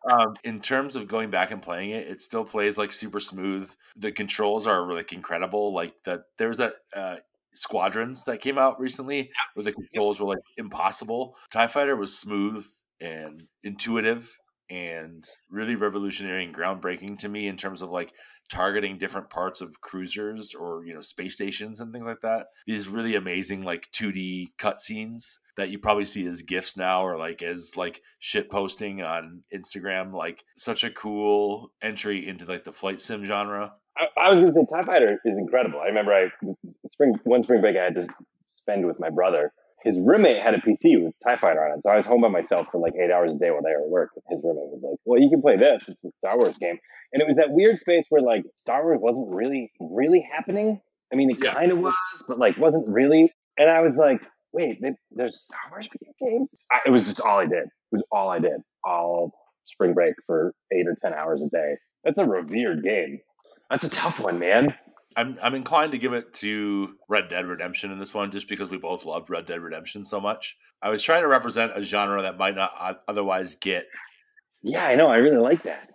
Um, 0.09 0.35
in 0.43 0.61
terms 0.61 0.95
of 0.95 1.07
going 1.07 1.29
back 1.29 1.51
and 1.51 1.61
playing 1.61 1.91
it, 1.91 2.07
it 2.07 2.21
still 2.21 2.45
plays 2.45 2.77
like 2.77 2.91
super 2.91 3.19
smooth. 3.19 3.73
The 3.97 4.11
controls 4.11 4.67
are 4.67 4.93
like 4.93 5.11
incredible. 5.11 5.73
Like 5.73 5.93
that, 6.05 6.23
there's 6.37 6.57
that 6.57 6.73
uh, 6.95 7.17
Squadrons 7.53 8.23
that 8.23 8.39
came 8.39 8.57
out 8.57 8.79
recently 8.79 9.31
where 9.53 9.65
the 9.65 9.73
controls 9.73 10.21
were 10.21 10.27
like 10.27 10.43
impossible. 10.57 11.35
Tie 11.49 11.67
Fighter 11.67 11.97
was 11.97 12.17
smooth 12.17 12.65
and 13.01 13.43
intuitive 13.63 14.37
and 14.69 15.25
really 15.49 15.75
revolutionary 15.75 16.45
and 16.45 16.55
groundbreaking 16.55 17.19
to 17.19 17.27
me 17.27 17.47
in 17.47 17.57
terms 17.57 17.81
of 17.81 17.89
like 17.89 18.13
targeting 18.51 18.97
different 18.97 19.29
parts 19.29 19.61
of 19.61 19.79
cruisers 19.81 20.53
or 20.53 20.83
you 20.85 20.93
know 20.93 21.01
space 21.01 21.33
stations 21.33 21.79
and 21.79 21.91
things 21.91 22.05
like 22.05 22.21
that. 22.21 22.47
These 22.67 22.89
really 22.89 23.15
amazing 23.15 23.63
like 23.63 23.89
2D 23.93 24.49
cutscenes 24.59 25.37
that 25.57 25.69
you 25.69 25.79
probably 25.79 26.05
see 26.05 26.27
as 26.27 26.41
gifs 26.41 26.77
now 26.77 27.03
or 27.03 27.17
like 27.17 27.41
as 27.41 27.75
like 27.77 28.01
shit 28.19 28.51
posting 28.51 29.01
on 29.01 29.41
Instagram. 29.55 30.13
Like 30.13 30.43
such 30.57 30.83
a 30.83 30.91
cool 30.91 31.71
entry 31.81 32.27
into 32.27 32.45
like 32.45 32.65
the 32.65 32.73
flight 32.73 33.01
sim 33.01 33.25
genre. 33.25 33.73
I, 33.97 34.25
I 34.25 34.29
was 34.29 34.41
to 34.41 34.51
say 34.53 34.65
TIE 34.69 34.83
Fighter 34.83 35.19
is 35.25 35.37
incredible. 35.37 35.79
I 35.79 35.87
remember 35.87 36.13
I 36.13 36.29
spring 36.91 37.15
one 37.23 37.43
spring 37.43 37.61
break 37.61 37.77
I 37.77 37.85
had 37.85 37.95
to 37.95 38.07
spend 38.47 38.85
with 38.85 38.99
my 38.99 39.09
brother. 39.09 39.53
His 39.83 39.97
roommate 39.99 40.41
had 40.41 40.53
a 40.53 40.59
PC 40.59 41.03
with 41.03 41.13
TIE 41.23 41.37
Fighter 41.37 41.63
on 41.65 41.77
it, 41.77 41.83
so 41.83 41.89
I 41.89 41.97
was 41.97 42.05
home 42.05 42.21
by 42.21 42.27
myself 42.27 42.67
for 42.71 42.79
like 42.79 42.93
eight 42.95 43.11
hours 43.11 43.33
a 43.33 43.37
day 43.37 43.49
while 43.51 43.61
they 43.63 43.71
were 43.71 43.83
at 43.83 43.89
work. 43.89 44.09
His 44.29 44.39
roommate 44.43 44.69
was 44.69 44.81
like, 44.83 44.97
"Well, 45.05 45.19
you 45.19 45.29
can 45.29 45.41
play 45.41 45.57
this. 45.57 45.83
It's 45.87 46.03
a 46.03 46.09
Star 46.19 46.37
Wars 46.37 46.55
game," 46.59 46.77
and 47.13 47.21
it 47.21 47.27
was 47.27 47.37
that 47.37 47.49
weird 47.51 47.79
space 47.79 48.05
where 48.09 48.21
like 48.21 48.43
Star 48.57 48.83
Wars 48.83 48.99
wasn't 49.01 49.29
really 49.33 49.71
really 49.79 50.21
happening. 50.31 50.79
I 51.11 51.15
mean, 51.15 51.31
it 51.31 51.37
Yeah. 51.43 51.53
kind 51.53 51.71
of 51.71 51.79
was, 51.79 51.93
but 52.27 52.37
like 52.39 52.57
wasn't 52.57 52.87
really. 52.87 53.31
And 53.57 53.69
I 53.69 53.81
was 53.81 53.95
like, 53.95 54.21
"Wait, 54.53 54.79
they, 54.81 54.91
there's 55.11 55.41
Star 55.41 55.59
Wars 55.71 55.87
video 55.91 56.13
games?" 56.19 56.53
I, 56.71 56.79
it 56.85 56.91
was 56.91 57.03
just 57.03 57.19
all 57.21 57.39
I 57.39 57.45
did. 57.45 57.63
It 57.65 57.91
was 57.91 58.03
all 58.11 58.29
I 58.29 58.39
did 58.39 58.61
all 58.83 59.33
spring 59.65 59.93
break 59.93 60.15
for 60.25 60.53
eight 60.71 60.87
or 60.87 60.95
ten 61.01 61.13
hours 61.13 61.41
a 61.41 61.49
day. 61.49 61.75
That's 62.03 62.17
a 62.17 62.25
revered 62.25 62.83
game. 62.83 63.19
That's 63.69 63.85
a 63.85 63.89
tough 63.89 64.19
one, 64.19 64.39
man. 64.39 64.73
I'm 65.15 65.37
I'm 65.41 65.55
inclined 65.55 65.91
to 65.91 65.97
give 65.97 66.13
it 66.13 66.33
to 66.35 66.95
Red 67.09 67.29
Dead 67.29 67.45
Redemption 67.45 67.91
in 67.91 67.99
this 67.99 68.13
one, 68.13 68.31
just 68.31 68.47
because 68.47 68.71
we 68.71 68.77
both 68.77 69.05
loved 69.05 69.29
Red 69.29 69.45
Dead 69.45 69.59
Redemption 69.61 70.05
so 70.05 70.19
much. 70.21 70.57
I 70.81 70.89
was 70.89 71.03
trying 71.03 71.21
to 71.21 71.27
represent 71.27 71.73
a 71.75 71.83
genre 71.83 72.21
that 72.23 72.37
might 72.37 72.55
not 72.55 73.01
otherwise 73.07 73.55
get 73.55 73.87
Yeah, 74.63 74.85
I 74.85 74.95
know. 74.95 75.07
I 75.07 75.17
really 75.17 75.37
like 75.37 75.63
that. 75.63 75.89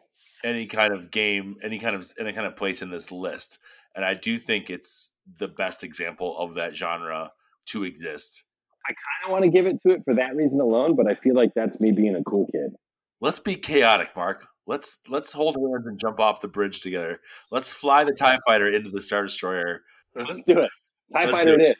any 0.45 0.67
kind 0.67 0.93
of 0.93 1.11
game, 1.11 1.57
any 1.62 1.79
kind 1.79 1.97
of 1.97 2.05
any 2.19 2.33
kind 2.33 2.47
of 2.47 2.57
place 2.57 2.83
in 2.83 2.91
this 2.91 3.11
list, 3.11 3.59
and 3.95 4.05
I 4.05 4.14
do 4.14 4.39
think 4.39 4.71
it's 4.71 5.12
the 5.39 5.49
best 5.49 5.83
example 5.83 6.37
of 6.39 6.55
that 6.55 6.77
genre 6.77 7.33
to 7.67 7.85
exist. 7.85 8.45
I 8.89 8.91
kind 8.93 9.27
of 9.27 9.33
want 9.33 9.45
to 9.45 9.51
give 9.51 9.67
it 9.67 9.81
to 9.83 9.95
it 9.95 10.03
for 10.05 10.14
that 10.14 10.37
reason 10.37 10.61
alone, 10.61 10.95
but 10.95 11.09
I 11.11 11.17
feel 11.17 11.35
like 11.35 11.51
that's 11.57 11.81
me 11.81 11.91
being 11.91 12.14
a 12.14 12.23
cool 12.23 12.47
kid. 12.53 12.77
Let's 13.21 13.39
be 13.39 13.55
chaotic, 13.57 14.14
Mark. 14.14 14.47
Let's 14.67 15.01
let's 15.09 15.33
hold 15.33 15.57
hands 15.57 15.87
and 15.87 15.99
jump 15.99 16.21
off 16.21 16.41
the 16.41 16.49
bridge 16.49 16.81
together. 16.81 17.21
Let's 17.51 17.73
fly 17.73 18.05
the 18.05 18.12
Tie 18.12 18.39
Fighter 18.47 18.69
into 18.69 18.91
the 18.91 19.01
Star 19.01 19.23
Destroyer. 19.23 19.83
Let's 20.14 20.43
do 20.47 20.59
it. 20.59 20.71
Tie 21.12 21.31
Fighter 21.31 21.57
do 21.57 21.62
it 21.62 21.71
is. 21.71 21.77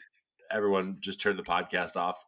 Everyone, 0.51 0.97
just 0.99 1.19
turn 1.19 1.35
the 1.35 1.43
podcast 1.43 1.95
off. 1.97 2.23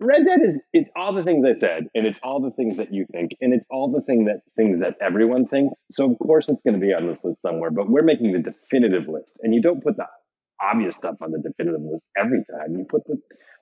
Red 0.00 0.26
Dead 0.26 0.42
is 0.42 0.60
it's 0.72 0.90
all 0.94 1.14
the 1.14 1.22
things 1.22 1.44
I 1.46 1.58
said, 1.58 1.84
and 1.94 2.06
it's 2.06 2.20
all 2.22 2.40
the 2.40 2.50
things 2.50 2.76
that 2.76 2.92
you 2.92 3.06
think, 3.12 3.32
and 3.40 3.54
it's 3.54 3.64
all 3.70 3.90
the 3.90 4.02
thing 4.02 4.26
that 4.26 4.42
things 4.56 4.78
that 4.80 4.96
everyone 5.00 5.46
thinks. 5.46 5.82
So 5.90 6.10
of 6.10 6.18
course 6.18 6.48
it's 6.48 6.62
going 6.62 6.78
to 6.78 6.86
be 6.86 6.92
on 6.92 7.06
this 7.06 7.24
list 7.24 7.40
somewhere. 7.40 7.70
But 7.70 7.88
we're 7.88 8.02
making 8.02 8.32
the 8.32 8.40
definitive 8.40 9.08
list, 9.08 9.38
and 9.42 9.54
you 9.54 9.62
don't 9.62 9.82
put 9.82 9.96
the 9.96 10.06
obvious 10.62 10.96
stuff 10.96 11.16
on 11.22 11.30
the 11.32 11.38
definitive 11.38 11.80
list 11.80 12.04
every 12.16 12.44
time. 12.44 12.76
You 12.76 12.84
put 12.88 13.06
the 13.06 13.16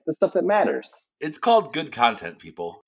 the 0.05 0.13
stuff 0.13 0.33
that 0.33 0.43
matters. 0.43 0.91
It's 1.21 1.37
called 1.37 1.73
good 1.73 1.91
content, 1.91 2.39
people. 2.39 2.82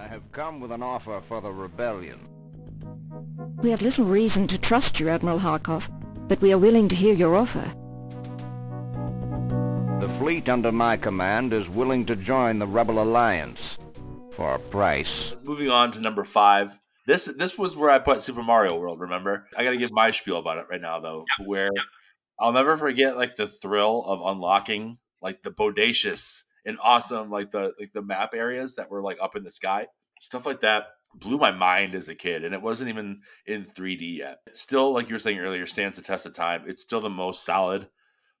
I 0.00 0.06
have 0.06 0.32
come 0.32 0.60
with 0.60 0.72
an 0.72 0.82
offer 0.82 1.20
for 1.28 1.42
the 1.42 1.52
rebellion. 1.52 2.18
We 3.62 3.70
have 3.70 3.82
little 3.82 4.06
reason 4.06 4.46
to 4.46 4.56
trust 4.56 4.98
you, 4.98 5.10
Admiral 5.10 5.40
Harkov, 5.40 5.90
but 6.26 6.40
we 6.40 6.54
are 6.54 6.58
willing 6.58 6.88
to 6.88 6.94
hear 6.94 7.12
your 7.12 7.36
offer. 7.36 7.70
The 10.00 10.08
fleet 10.18 10.48
under 10.48 10.72
my 10.72 10.96
command 10.96 11.52
is 11.52 11.68
willing 11.68 12.06
to 12.06 12.16
join 12.16 12.58
the 12.58 12.66
Rebel 12.66 13.02
Alliance 13.02 13.78
for 14.32 14.54
a 14.54 14.58
price. 14.58 15.36
Moving 15.42 15.68
on 15.68 15.90
to 15.92 16.00
number 16.00 16.24
five. 16.24 16.80
This 17.06 17.26
this 17.26 17.58
was 17.58 17.76
where 17.76 17.90
I 17.90 17.98
put 17.98 18.22
Super 18.22 18.42
Mario 18.42 18.78
World. 18.78 19.00
Remember, 19.00 19.48
I 19.58 19.64
got 19.64 19.72
to 19.72 19.76
give 19.76 19.92
my 19.92 20.12
spiel 20.12 20.38
about 20.38 20.56
it 20.56 20.66
right 20.70 20.80
now, 20.80 20.98
though. 21.00 21.26
Where 21.44 21.70
I'll 22.38 22.52
never 22.52 22.78
forget 22.78 23.18
like 23.18 23.36
the 23.36 23.48
thrill 23.48 24.02
of 24.06 24.22
unlocking 24.24 24.96
like 25.20 25.42
the 25.42 25.50
bodacious 25.50 26.44
and 26.64 26.78
awesome 26.82 27.30
like 27.30 27.50
the 27.50 27.72
like 27.78 27.92
the 27.92 28.02
map 28.02 28.34
areas 28.34 28.74
that 28.76 28.90
were 28.90 29.02
like 29.02 29.18
up 29.20 29.36
in 29.36 29.44
the 29.44 29.50
sky, 29.50 29.86
stuff 30.20 30.46
like 30.46 30.60
that 30.60 30.88
blew 31.14 31.38
my 31.38 31.50
mind 31.50 31.94
as 31.94 32.08
a 32.08 32.14
kid, 32.14 32.44
and 32.44 32.54
it 32.54 32.62
wasn't 32.62 32.88
even 32.88 33.20
in 33.46 33.64
3D 33.64 34.18
yet. 34.18 34.38
Still, 34.52 34.92
like 34.92 35.08
you 35.08 35.14
were 35.14 35.20
saying 35.20 35.38
earlier, 35.38 35.66
stands 35.66 35.96
the 35.96 36.02
test 36.02 36.26
of 36.26 36.32
time. 36.32 36.64
It's 36.66 36.82
still 36.82 37.00
the 37.00 37.10
most 37.10 37.44
solid 37.44 37.88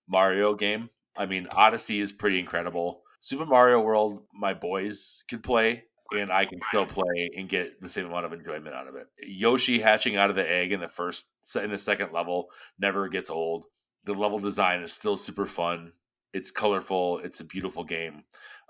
Mario 0.08 0.54
game. 0.54 0.90
I 1.16 1.26
mean, 1.26 1.48
Odyssey 1.50 2.00
is 2.00 2.12
pretty 2.12 2.38
incredible. 2.38 3.02
Super 3.20 3.46
Mario 3.46 3.80
World, 3.80 4.22
my 4.32 4.54
boys 4.54 5.24
could 5.28 5.42
play, 5.42 5.84
and 6.12 6.32
I 6.32 6.44
can 6.44 6.60
still 6.68 6.86
play 6.86 7.30
and 7.36 7.48
get 7.48 7.80
the 7.80 7.88
same 7.88 8.06
amount 8.06 8.26
of 8.26 8.32
enjoyment 8.32 8.74
out 8.74 8.88
of 8.88 8.94
it. 8.94 9.08
Yoshi 9.22 9.80
hatching 9.80 10.16
out 10.16 10.30
of 10.30 10.36
the 10.36 10.50
egg 10.50 10.72
in 10.72 10.80
the 10.80 10.88
first 10.88 11.28
in 11.56 11.70
the 11.70 11.78
second 11.78 12.12
level 12.12 12.48
never 12.78 13.08
gets 13.08 13.30
old. 13.30 13.66
The 14.04 14.14
level 14.14 14.38
design 14.38 14.82
is 14.82 14.92
still 14.92 15.16
super 15.16 15.46
fun. 15.46 15.92
It's 16.32 16.50
colorful. 16.50 17.18
It's 17.18 17.40
a 17.40 17.44
beautiful 17.44 17.84
game. 17.84 18.24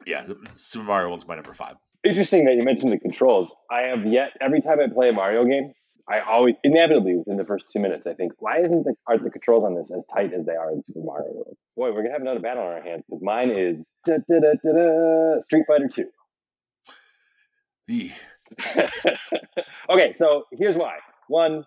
Yeah, 0.07 0.27
Super 0.57 0.87
Mario 0.87 1.09
World's 1.09 1.27
my 1.27 1.35
number 1.35 1.53
five. 1.53 1.77
Interesting 2.05 2.47
that 2.47 2.55
you 2.55 2.63
mentioned 2.65 2.93
the 2.93 2.99
controls. 2.99 3.55
I 3.71 3.83
have 3.83 4.07
yet 4.07 4.31
every 4.41 4.63
time 4.63 4.81
I 4.81 4.87
play 4.93 5.11
a 5.11 5.13
Mario 5.13 5.45
game, 5.45 5.73
I 6.09 6.21
always 6.21 6.55
inevitably 6.65 7.15
within 7.17 7.37
the 7.37 7.45
first 7.45 7.67
two 7.73 7.79
minutes, 7.79 8.07
I 8.07 8.15
think, 8.15 8.33
why 8.39 8.61
isn't 8.61 8.85
the 8.85 8.95
are 9.07 9.19
the 9.19 9.31
controls 9.31 9.65
on 9.65 9.75
this 9.75 9.91
as 9.93 10.05
tight 10.07 10.33
as 10.33 10.47
they 10.47 10.55
are 10.55 10.73
in 10.73 10.83
Super 10.83 11.01
Mario 11.05 11.33
World? 11.33 11.57
Boy, 11.77 11.93
we're 11.93 12.03
gonna 12.03 12.13
have 12.13 12.23
another 12.23 12.41
battle 12.41 12.63
on 12.63 12.73
our 12.73 12.83
hands 12.83 13.05
because 13.09 13.23
mine 13.23 13.51
is 13.51 13.85
da, 14.07 14.15
da, 14.29 14.41
da, 14.41 14.53
da, 14.65 14.73
da, 14.73 15.41
Street 15.41 15.65
Fighter 15.69 15.89
Two. 15.89 16.09
Okay, 19.91 20.15
so 20.17 20.45
here's 20.53 20.77
why. 20.77 20.99
One, 21.27 21.65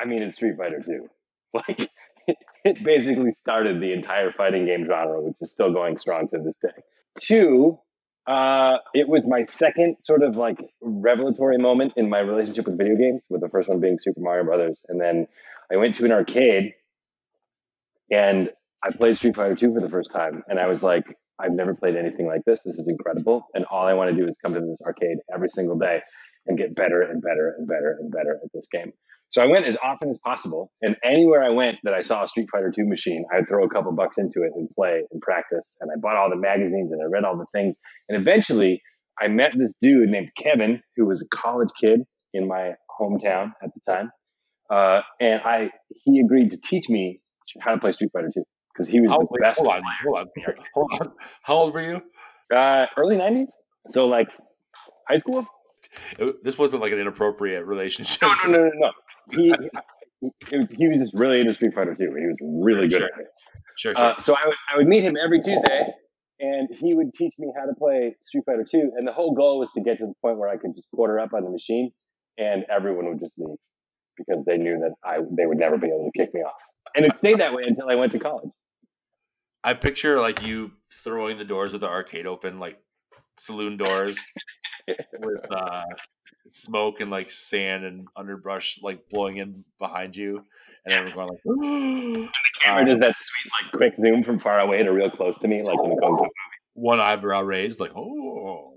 I 0.00 0.04
mean, 0.04 0.22
it's 0.22 0.36
Street 0.36 0.56
Fighter 0.56 0.82
Two. 0.84 1.08
Like, 1.54 1.90
it 2.64 2.84
basically 2.84 3.30
started 3.30 3.80
the 3.80 3.92
entire 3.92 4.32
fighting 4.32 4.66
game 4.66 4.86
genre, 4.86 5.20
which 5.20 5.36
is 5.40 5.50
still 5.50 5.72
going 5.72 5.98
strong 5.98 6.28
to 6.28 6.38
this 6.38 6.56
day. 6.56 6.82
Two, 7.18 7.78
uh, 8.26 8.76
it 8.94 9.08
was 9.08 9.26
my 9.26 9.42
second 9.44 9.96
sort 10.00 10.22
of 10.22 10.36
like 10.36 10.58
revelatory 10.80 11.58
moment 11.58 11.94
in 11.96 12.08
my 12.08 12.20
relationship 12.20 12.66
with 12.66 12.78
video 12.78 12.96
games, 12.96 13.24
with 13.28 13.40
the 13.40 13.48
first 13.48 13.68
one 13.68 13.80
being 13.80 13.98
Super 13.98 14.20
Mario 14.20 14.44
Brothers. 14.44 14.80
And 14.88 15.00
then 15.00 15.26
I 15.72 15.76
went 15.76 15.96
to 15.96 16.04
an 16.04 16.12
arcade 16.12 16.74
and 18.10 18.50
I 18.84 18.90
played 18.90 19.16
Street 19.16 19.36
Fighter 19.36 19.54
2 19.54 19.74
for 19.74 19.80
the 19.80 19.88
first 19.88 20.10
time. 20.12 20.42
And 20.48 20.58
I 20.58 20.66
was 20.66 20.82
like, 20.82 21.04
I've 21.38 21.52
never 21.52 21.74
played 21.74 21.96
anything 21.96 22.26
like 22.26 22.44
this. 22.44 22.62
This 22.62 22.76
is 22.76 22.88
incredible. 22.88 23.46
And 23.54 23.64
all 23.64 23.86
I 23.86 23.94
want 23.94 24.10
to 24.10 24.16
do 24.16 24.28
is 24.28 24.36
come 24.42 24.54
to 24.54 24.60
this 24.60 24.80
arcade 24.84 25.18
every 25.34 25.48
single 25.50 25.78
day 25.78 26.00
and 26.46 26.58
get 26.58 26.74
better 26.74 27.02
and 27.02 27.22
better 27.22 27.54
and 27.58 27.66
better 27.66 27.96
and 28.00 28.10
better 28.10 28.38
at 28.42 28.52
this 28.52 28.66
game. 28.70 28.92
So 29.32 29.42
I 29.42 29.46
went 29.46 29.64
as 29.66 29.76
often 29.82 30.10
as 30.10 30.18
possible, 30.24 30.70
and 30.82 30.94
anywhere 31.02 31.42
I 31.42 31.48
went 31.48 31.78
that 31.84 31.94
I 31.94 32.02
saw 32.02 32.22
a 32.24 32.28
Street 32.28 32.48
Fighter 32.52 32.70
2 32.74 32.84
machine, 32.86 33.24
I 33.32 33.38
would 33.38 33.48
throw 33.48 33.64
a 33.64 33.68
couple 33.68 33.90
bucks 33.92 34.18
into 34.18 34.42
it 34.42 34.52
and 34.54 34.68
play 34.76 35.02
and 35.10 35.20
practice. 35.22 35.74
And 35.80 35.90
I 35.90 35.94
bought 35.98 36.16
all 36.16 36.28
the 36.28 36.36
magazines 36.36 36.92
and 36.92 37.00
I 37.02 37.06
read 37.06 37.24
all 37.24 37.36
the 37.38 37.46
things. 37.54 37.74
And 38.10 38.20
eventually, 38.20 38.82
I 39.20 39.28
met 39.28 39.52
this 39.56 39.72
dude 39.80 40.10
named 40.10 40.28
Kevin, 40.36 40.82
who 40.96 41.06
was 41.06 41.22
a 41.22 41.28
college 41.34 41.70
kid 41.80 42.00
in 42.34 42.46
my 42.46 42.72
hometown 43.00 43.52
at 43.62 43.70
the 43.74 43.80
time. 43.90 44.10
Uh, 44.70 45.00
and 45.20 45.40
I 45.44 45.70
he 46.04 46.20
agreed 46.20 46.50
to 46.50 46.58
teach 46.62 46.88
me 46.90 47.20
how 47.60 47.72
to 47.74 47.80
play 47.80 47.92
Street 47.92 48.10
Fighter 48.12 48.30
2 48.34 48.42
because 48.74 48.86
he 48.88 49.00
was 49.00 49.10
How, 49.10 49.18
the 49.18 49.38
best. 49.40 49.60
hold 49.60 49.72
on, 49.72 49.82
hold 50.04 50.18
on, 50.18 50.26
hold 50.74 50.90
on. 51.00 51.12
How 51.42 51.54
old 51.54 51.72
were 51.74 51.80
you? 51.82 52.02
Uh, 52.54 52.86
early 52.98 53.16
90s, 53.16 53.48
so 53.88 54.06
like 54.08 54.28
high 55.08 55.16
school. 55.16 55.46
It- 56.18 56.44
this 56.44 56.58
wasn't 56.58 56.82
like 56.82 56.92
an 56.92 56.98
inappropriate 56.98 57.64
relationship. 57.66 58.22
No, 58.22 58.28
no, 58.46 58.50
no, 58.50 58.58
no, 58.64 58.70
no. 58.74 58.90
He, 59.34 59.52
he, 60.20 60.66
he 60.70 60.88
was 60.88 60.98
just 61.00 61.14
really 61.14 61.40
into 61.40 61.54
Street 61.54 61.74
Fighter 61.74 61.94
2. 61.94 62.02
He 62.02 62.06
was 62.08 62.36
really 62.64 62.88
good 62.88 62.98
Sure. 62.98 63.10
at 63.14 63.20
it. 63.20 63.26
Sure, 63.76 63.94
sure. 63.94 64.04
Uh, 64.04 64.18
so 64.18 64.34
I 64.34 64.46
would, 64.46 64.56
I 64.72 64.76
would 64.76 64.86
meet 64.86 65.02
him 65.02 65.16
every 65.22 65.40
Tuesday, 65.40 65.86
and 66.40 66.68
he 66.78 66.94
would 66.94 67.14
teach 67.14 67.32
me 67.38 67.52
how 67.58 67.64
to 67.66 67.74
play 67.74 68.14
Street 68.22 68.44
Fighter 68.44 68.64
2. 68.68 68.92
And 68.96 69.06
the 69.06 69.12
whole 69.12 69.34
goal 69.34 69.58
was 69.58 69.70
to 69.72 69.80
get 69.80 69.98
to 69.98 70.06
the 70.06 70.14
point 70.20 70.38
where 70.38 70.48
I 70.48 70.56
could 70.56 70.74
just 70.74 70.86
quarter 70.94 71.18
up 71.18 71.32
on 71.34 71.44
the 71.44 71.50
machine, 71.50 71.90
and 72.38 72.64
everyone 72.70 73.06
would 73.08 73.20
just 73.20 73.32
leave 73.38 73.56
because 74.16 74.44
they 74.46 74.58
knew 74.58 74.78
that 74.78 74.92
I 75.02 75.18
they 75.36 75.46
would 75.46 75.58
never 75.58 75.78
be 75.78 75.86
able 75.88 76.10
to 76.12 76.18
kick 76.18 76.34
me 76.34 76.40
off. 76.42 76.52
And 76.94 77.06
it 77.06 77.16
stayed 77.16 77.40
that 77.40 77.54
way 77.54 77.62
until 77.66 77.88
I 77.88 77.94
went 77.94 78.12
to 78.12 78.18
college. 78.18 78.50
I 79.64 79.74
picture 79.74 80.20
like 80.20 80.44
you 80.46 80.72
throwing 80.92 81.38
the 81.38 81.44
doors 81.44 81.72
of 81.72 81.80
the 81.80 81.88
arcade 81.88 82.26
open, 82.26 82.58
like 82.58 82.78
saloon 83.38 83.76
doors, 83.76 84.22
with 85.18 85.52
uh, 85.52 85.84
smoke 86.46 87.00
and 87.00 87.10
like 87.10 87.30
sand 87.30 87.84
and 87.84 88.08
underbrush 88.16 88.80
like 88.82 89.08
blowing 89.10 89.36
in 89.36 89.64
behind 89.78 90.16
you, 90.16 90.44
and 90.84 90.94
everyone 90.94 91.28
going 91.28 91.28
like, 91.28 91.42
The 92.24 92.28
Camera 92.64 92.86
does 92.86 93.00
that 93.00 93.18
sweet 93.18 93.50
like 93.62 93.72
quick 93.72 93.96
zoom 93.96 94.24
from 94.24 94.38
far 94.38 94.60
away 94.60 94.82
to 94.82 94.90
real 94.90 95.10
close 95.10 95.36
to 95.38 95.48
me, 95.48 95.62
like 95.62 95.78
in 95.84 95.96
Kung 95.98 96.18
Fu. 96.18 96.26
one 96.74 97.00
eyebrow 97.00 97.42
raised, 97.42 97.80
like, 97.80 97.92
oh. 97.96 98.68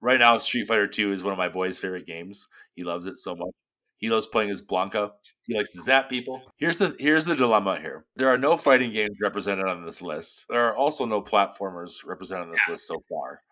Right 0.00 0.18
now, 0.18 0.36
Street 0.38 0.66
Fighter 0.66 0.88
Two 0.88 1.12
is 1.12 1.22
one 1.22 1.32
of 1.32 1.38
my 1.38 1.48
boy's 1.48 1.78
favorite 1.78 2.06
games. 2.06 2.48
He 2.74 2.82
loves 2.82 3.06
it 3.06 3.18
so 3.18 3.36
much. 3.36 3.54
He 3.98 4.10
loves 4.10 4.26
playing 4.26 4.50
as 4.50 4.60
Blanka. 4.60 5.12
He 5.44 5.56
likes 5.56 5.72
to 5.74 5.82
zap 5.82 6.08
people. 6.10 6.42
Here's 6.56 6.76
the 6.76 6.96
here's 6.98 7.24
the 7.24 7.36
dilemma 7.36 7.78
here. 7.78 8.04
There 8.16 8.28
are 8.28 8.38
no 8.38 8.56
fighting 8.56 8.92
games 8.92 9.16
represented 9.22 9.66
on 9.66 9.84
this 9.86 10.02
list. 10.02 10.44
There 10.48 10.66
are 10.66 10.74
also 10.74 11.04
no 11.04 11.22
platformers 11.22 12.04
represented 12.04 12.46
on 12.46 12.52
this 12.52 12.68
list 12.68 12.88
so 12.88 13.00
far. 13.08 13.42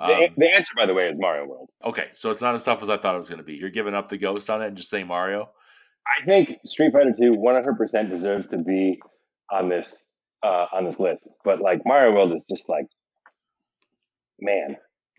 The, 0.00 0.14
Um, 0.14 0.34
the 0.36 0.48
answer, 0.50 0.74
by 0.76 0.86
the 0.86 0.94
way, 0.94 1.08
is 1.08 1.18
Mario 1.18 1.46
World. 1.46 1.70
okay, 1.84 2.08
so 2.14 2.30
it's 2.30 2.40
not 2.42 2.54
as 2.54 2.62
tough 2.62 2.82
as 2.82 2.88
I 2.90 2.96
thought 2.96 3.14
it 3.14 3.18
was 3.18 3.28
going 3.28 3.38
to 3.38 3.44
be. 3.44 3.54
You're 3.54 3.70
giving 3.70 3.94
up 3.94 4.08
the 4.08 4.18
ghost 4.18 4.48
on 4.48 4.62
it 4.62 4.68
and 4.68 4.76
just 4.76 4.90
saying 4.90 5.06
Mario. 5.08 5.50
I 6.20 6.24
think 6.24 6.50
Street 6.64 6.92
Fighter 6.92 7.12
2 7.18 7.32
100% 7.32 8.08
deserves 8.10 8.46
to 8.48 8.58
be 8.58 9.00
on 9.50 9.68
this 9.68 10.04
uh, 10.42 10.66
on 10.72 10.84
this 10.84 11.00
list. 11.00 11.26
But 11.44 11.60
like 11.60 11.80
Mario 11.84 12.14
World 12.14 12.32
is 12.32 12.44
just 12.48 12.68
like, 12.68 12.86
man, 14.40 14.76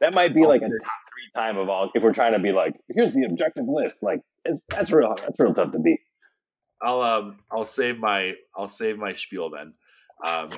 that 0.00 0.14
might 0.14 0.34
be 0.34 0.46
like 0.46 0.62
a 0.62 0.66
top 0.68 0.70
three 0.70 1.42
time 1.42 1.58
of 1.58 1.68
all. 1.68 1.90
If 1.94 2.02
we're 2.02 2.12
trying 2.12 2.32
to 2.32 2.38
be 2.38 2.52
like, 2.52 2.74
here's 2.88 3.12
the 3.12 3.24
objective 3.28 3.64
list, 3.66 3.98
like 4.02 4.20
it's, 4.44 4.58
that's 4.68 4.90
real. 4.92 5.14
That's 5.20 5.38
real 5.38 5.52
tough 5.52 5.72
to 5.72 5.78
beat. 5.80 5.98
I'll 6.80 7.00
um 7.02 7.38
I'll 7.50 7.64
save 7.64 7.98
my 7.98 8.34
I'll 8.56 8.70
save 8.70 8.98
my 8.98 9.14
spiel 9.16 9.50
then. 9.50 9.74
Um, 10.24 10.50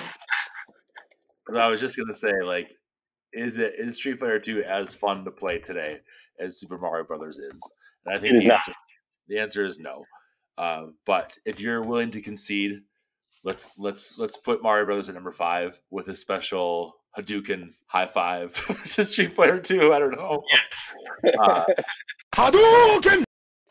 but 1.46 1.56
I 1.56 1.68
was 1.68 1.80
just 1.80 1.96
gonna 1.96 2.14
say 2.14 2.32
like, 2.44 2.68
is 3.32 3.58
it 3.58 3.74
is 3.78 3.96
Street 3.96 4.18
Fighter 4.18 4.38
Two 4.38 4.62
as 4.62 4.94
fun 4.94 5.24
to 5.24 5.30
play 5.30 5.58
today 5.58 5.98
as 6.38 6.58
Super 6.58 6.78
Mario 6.78 7.04
Brothers 7.04 7.38
is? 7.38 7.72
And 8.04 8.16
I 8.16 8.18
think 8.18 8.42
the 8.42 8.52
answer 8.52 8.72
the 9.28 9.38
answer 9.38 9.64
is 9.64 9.78
no. 9.78 10.04
Um, 10.58 10.94
but 11.04 11.38
if 11.44 11.60
you're 11.60 11.82
willing 11.82 12.10
to 12.12 12.20
concede, 12.20 12.80
let's 13.44 13.70
let's 13.78 14.18
let's 14.18 14.36
put 14.36 14.62
Mario 14.62 14.86
Brothers 14.86 15.08
at 15.08 15.14
number 15.14 15.32
five 15.32 15.78
with 15.90 16.08
a 16.08 16.14
special 16.14 16.94
Hadouken 17.16 17.70
high 17.86 18.06
five 18.06 18.54
to 18.94 19.04
Street 19.04 19.32
Fighter 19.32 19.60
Two. 19.60 19.92
I 19.92 19.98
don't 19.98 20.16
know. 20.16 20.42
Yes. 20.52 21.34
Uh, 21.38 21.64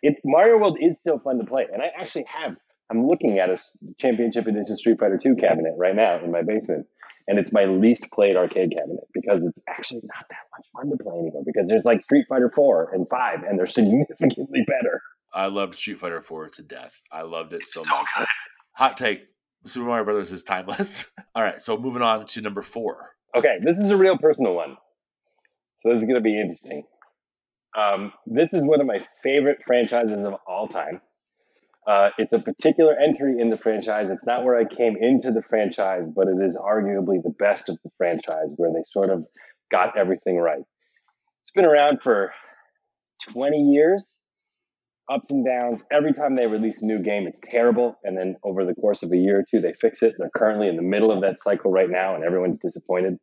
it 0.02 0.16
Mario 0.24 0.58
World 0.58 0.78
is 0.82 0.98
still 0.98 1.20
fun 1.20 1.38
to 1.38 1.46
play, 1.46 1.68
and 1.72 1.82
I 1.82 1.92
actually 2.00 2.26
have. 2.28 2.56
I'm 2.92 3.08
looking 3.08 3.40
at 3.40 3.50
a 3.50 3.58
Championship 3.98 4.46
Edition 4.46 4.78
Street 4.78 5.00
Fighter 5.00 5.18
2 5.18 5.38
cabinet 5.38 5.74
right 5.76 5.96
now 5.96 6.24
in 6.24 6.32
my 6.32 6.44
basement, 6.44 6.86
and 7.28 7.40
it's 7.40 7.52
my 7.52 7.66
least 7.66 8.10
played 8.12 8.36
arcade 8.36 8.72
cabinet 8.72 9.06
because 9.14 9.42
it's 9.42 9.62
actually 9.68 10.02
not 10.04 10.26
that 10.30 10.46
much 10.52 10.66
fun 10.74 10.90
to 10.90 11.04
play 11.04 11.14
anymore. 11.14 11.44
Because 11.46 11.68
there's 11.68 11.86
like 11.86 12.04
Street 12.04 12.26
Fighter 12.30 12.52
4 12.54 12.92
and 12.94 13.08
5, 13.10 13.44
and 13.44 13.58
they're 13.58 13.66
significantly 13.66 14.64
better. 14.68 15.02
I 15.36 15.48
loved 15.48 15.76
Street 15.76 16.00
Fighter 16.00 16.22
Four 16.22 16.48
to 16.50 16.64
death. 16.64 17.02
I 17.12 17.24
loved 17.24 17.52
it 17.52 17.68
so 17.68 17.82
much. 17.82 18.28
Hot 18.74 18.96
take: 18.96 19.28
Super 19.66 19.86
Mario 19.86 20.06
Brothers 20.06 20.32
is 20.32 20.44
timeless. 20.44 21.12
All 21.36 21.44
right, 21.44 21.62
so 21.62 21.78
moving 21.78 22.02
on 22.02 22.26
to 22.28 22.42
number 22.42 22.62
four. 22.62 23.12
Okay, 23.36 23.58
this 23.64 23.78
is 23.78 23.92
a 23.92 23.98
real 23.98 24.18
personal 24.18 24.54
one, 24.54 24.78
so 25.84 25.90
this 25.90 25.98
is 25.98 26.04
going 26.04 26.16
to 26.16 26.22
be 26.22 26.40
interesting. 26.40 26.84
Um, 27.78 28.14
this 28.26 28.54
is 28.54 28.64
one 28.64 28.80
of 28.80 28.88
my 28.88 29.00
favorite 29.22 29.58
franchises 29.68 30.24
of 30.24 30.36
all 30.48 30.70
time. 30.70 31.02
Uh, 31.88 32.10
it's 32.18 32.34
a 32.34 32.40
particular 32.40 32.96
entry 33.00 33.40
in 33.40 33.50
the 33.50 33.58
franchise. 33.58 34.10
It's 34.10 34.26
not 34.26 34.44
where 34.44 34.58
I 34.58 34.66
came 34.66 34.96
into 35.00 35.32
the 35.32 35.44
franchise, 35.44 36.08
but 36.08 36.28
it 36.28 36.44
is 36.44 36.56
arguably 36.56 37.22
the 37.22 37.34
best 37.38 37.70
of 37.70 37.78
the 37.84 37.92
franchise 37.98 38.52
where 38.56 38.72
they 38.72 38.84
sort 38.92 39.12
of 39.12 39.26
got 39.72 39.98
everything 39.98 40.38
right. 40.38 40.64
It's 41.42 41.52
been 41.54 41.66
around 41.66 42.00
for 42.02 42.34
20 43.32 43.58
years, 43.58 44.04
ups 45.12 45.30
and 45.30 45.46
downs. 45.46 45.82
Every 45.92 46.14
time 46.14 46.36
they 46.36 46.48
release 46.48 46.82
a 46.82 46.86
new 46.86 47.04
game, 47.04 47.28
it's 47.28 47.40
terrible. 47.44 48.00
And 48.04 48.18
then 48.18 48.36
over 48.44 48.66
the 48.66 48.74
course 48.74 49.04
of 49.04 49.12
a 49.12 49.18
year 49.18 49.40
or 49.40 49.44
two, 49.50 49.62
they 49.62 49.74
fix 49.74 50.02
it. 50.02 50.16
They're 50.18 50.32
currently 50.36 50.68
in 50.68 50.78
the 50.78 50.82
middle 50.82 51.12
of 51.12 51.22
that 51.22 51.40
cycle 51.40 51.72
right 51.72 51.90
now, 51.90 52.16
and 52.16 52.24
everyone's 52.24 52.58
disappointed. 52.58 53.18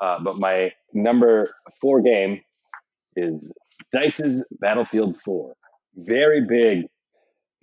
Uh, 0.00 0.18
but 0.24 0.36
my 0.38 0.70
number 0.94 1.50
four 1.82 2.00
game 2.00 2.40
is 3.14 3.52
Dice's 3.92 4.42
Battlefield 4.60 5.16
4. 5.24 5.54
Very 5.96 6.46
big 6.46 6.86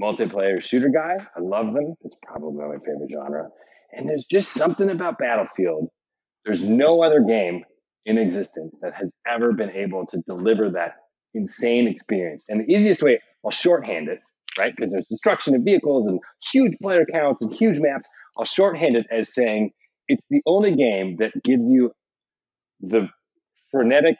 multiplayer 0.01 0.63
shooter 0.63 0.89
guy. 0.89 1.17
I 1.35 1.39
love 1.39 1.73
them. 1.73 1.95
It's 2.03 2.15
probably 2.25 2.65
my 2.65 2.77
favorite 2.79 3.09
genre. 3.11 3.49
And 3.91 4.09
there's 4.09 4.25
just 4.25 4.53
something 4.53 4.89
about 4.89 5.17
Battlefield. 5.17 5.89
There's 6.45 6.63
no 6.63 7.03
other 7.03 7.21
game 7.21 7.63
in 8.05 8.17
existence 8.17 8.75
that 8.81 8.93
has 8.93 9.11
ever 9.27 9.53
been 9.53 9.69
able 9.69 10.05
to 10.07 10.17
deliver 10.27 10.71
that 10.71 10.95
insane 11.33 11.87
experience. 11.87 12.43
And 12.49 12.61
the 12.61 12.73
easiest 12.73 13.01
way, 13.01 13.21
I'll 13.45 13.51
shorthand 13.51 14.09
it, 14.09 14.19
right? 14.57 14.73
Because 14.75 14.91
there's 14.91 15.07
destruction 15.07 15.55
of 15.55 15.63
vehicles 15.63 16.07
and 16.07 16.19
huge 16.51 16.77
player 16.81 17.05
counts 17.11 17.41
and 17.41 17.53
huge 17.53 17.79
maps. 17.79 18.07
I'll 18.37 18.45
shorthand 18.45 18.95
it 18.95 19.05
as 19.11 19.33
saying 19.33 19.71
it's 20.07 20.23
the 20.29 20.41
only 20.45 20.75
game 20.75 21.17
that 21.19 21.31
gives 21.43 21.65
you 21.65 21.91
the 22.81 23.07
frenetic, 23.71 24.17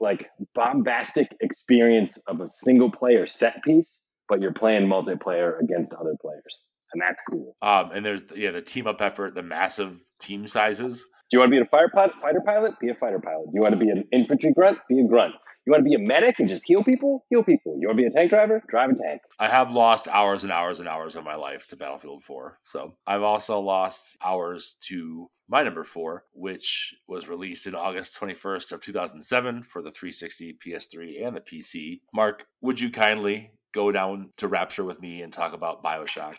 like 0.00 0.28
bombastic 0.54 1.28
experience 1.40 2.18
of 2.26 2.40
a 2.40 2.48
single 2.50 2.90
player 2.90 3.26
set 3.26 3.62
piece, 3.64 4.00
but 4.30 4.40
you're 4.40 4.54
playing 4.54 4.86
multiplayer 4.86 5.60
against 5.60 5.92
other 5.92 6.14
players. 6.22 6.60
And 6.94 7.02
that's 7.02 7.22
cool. 7.28 7.56
Um, 7.60 7.90
and 7.92 8.06
there's 8.06 8.24
yeah 8.34 8.52
the 8.52 8.62
team 8.62 8.86
up 8.86 9.02
effort, 9.02 9.34
the 9.34 9.42
massive 9.42 10.00
team 10.18 10.46
sizes. 10.46 11.04
Do 11.30 11.36
you 11.36 11.40
want 11.40 11.52
to 11.52 11.56
be 11.58 11.62
a 11.62 11.66
fire 11.66 11.88
pilot, 11.92 12.12
fighter 12.22 12.40
pilot? 12.44 12.72
Be 12.80 12.88
a 12.88 12.94
fighter 12.94 13.20
pilot. 13.20 13.46
Do 13.46 13.52
you 13.54 13.60
want 13.60 13.74
to 13.74 13.78
be 13.78 13.90
an 13.90 14.04
infantry 14.12 14.52
grunt? 14.52 14.78
Be 14.88 15.00
a 15.00 15.06
grunt. 15.06 15.34
You 15.66 15.72
want 15.72 15.84
to 15.84 15.88
be 15.88 15.94
a 15.94 15.98
medic 15.98 16.40
and 16.40 16.48
just 16.48 16.64
heal 16.66 16.82
people? 16.82 17.24
Heal 17.28 17.44
people. 17.44 17.76
You 17.78 17.86
want 17.86 17.98
to 17.98 18.02
be 18.02 18.08
a 18.08 18.10
tank 18.10 18.30
driver? 18.30 18.62
Drive 18.68 18.90
a 18.90 18.94
tank. 18.94 19.20
I 19.38 19.46
have 19.46 19.72
lost 19.72 20.08
hours 20.08 20.42
and 20.42 20.50
hours 20.50 20.80
and 20.80 20.88
hours 20.88 21.16
of 21.16 21.24
my 21.24 21.36
life 21.36 21.66
to 21.68 21.76
Battlefield 21.76 22.24
4. 22.24 22.58
So 22.64 22.96
I've 23.06 23.22
also 23.22 23.60
lost 23.60 24.16
hours 24.24 24.76
to 24.88 25.30
my 25.48 25.62
number 25.62 25.84
four, 25.84 26.24
which 26.32 26.94
was 27.08 27.28
released 27.28 27.66
in 27.66 27.74
August 27.74 28.18
21st 28.20 28.72
of 28.72 28.80
2007 28.80 29.64
for 29.64 29.82
the 29.82 29.90
360, 29.90 30.56
PS3, 30.64 31.26
and 31.26 31.36
the 31.36 31.40
PC. 31.40 32.00
Mark, 32.14 32.46
would 32.62 32.80
you 32.80 32.90
kindly 32.90 33.50
go 33.72 33.92
down 33.92 34.30
to 34.38 34.48
Rapture 34.48 34.84
with 34.84 35.00
me 35.00 35.22
and 35.22 35.32
talk 35.32 35.52
about 35.52 35.82
Bioshock? 35.82 36.36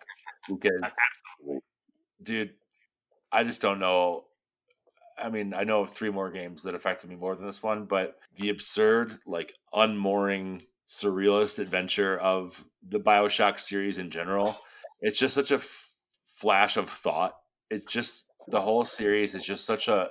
Because, 0.48 0.94
dude, 2.24 2.54
I 3.32 3.44
just 3.44 3.62
don't 3.62 3.80
know. 3.80 4.26
I 5.18 5.30
mean, 5.30 5.54
I 5.54 5.64
know 5.64 5.82
of 5.82 5.92
three 5.92 6.10
more 6.10 6.32
games 6.32 6.64
that 6.64 6.76
affected 6.76 7.10
me 7.10 7.16
more 7.16 7.36
than 7.36 7.46
this 7.46 7.62
one, 7.62 7.86
but 7.86 8.18
the 8.38 8.50
absurd, 8.50 9.14
like 9.26 9.54
unmooring, 9.74 10.64
surrealist 10.88 11.60
adventure 11.60 12.18
of 12.18 12.64
the 12.88 13.00
Bioshock 13.00 13.60
series 13.60 13.98
in 13.98 14.10
general, 14.10 14.58
it's 15.00 15.20
just 15.20 15.36
such 15.36 15.52
a 15.52 15.56
f- 15.56 15.94
flash 16.26 16.78
of 16.78 16.90
thought. 16.90 17.36
It's 17.70 17.86
just 17.86 18.32
the 18.48 18.62
whole 18.62 18.84
series 18.84 19.36
is 19.36 19.46
just 19.46 19.66
such 19.66 19.88
a 19.88 20.10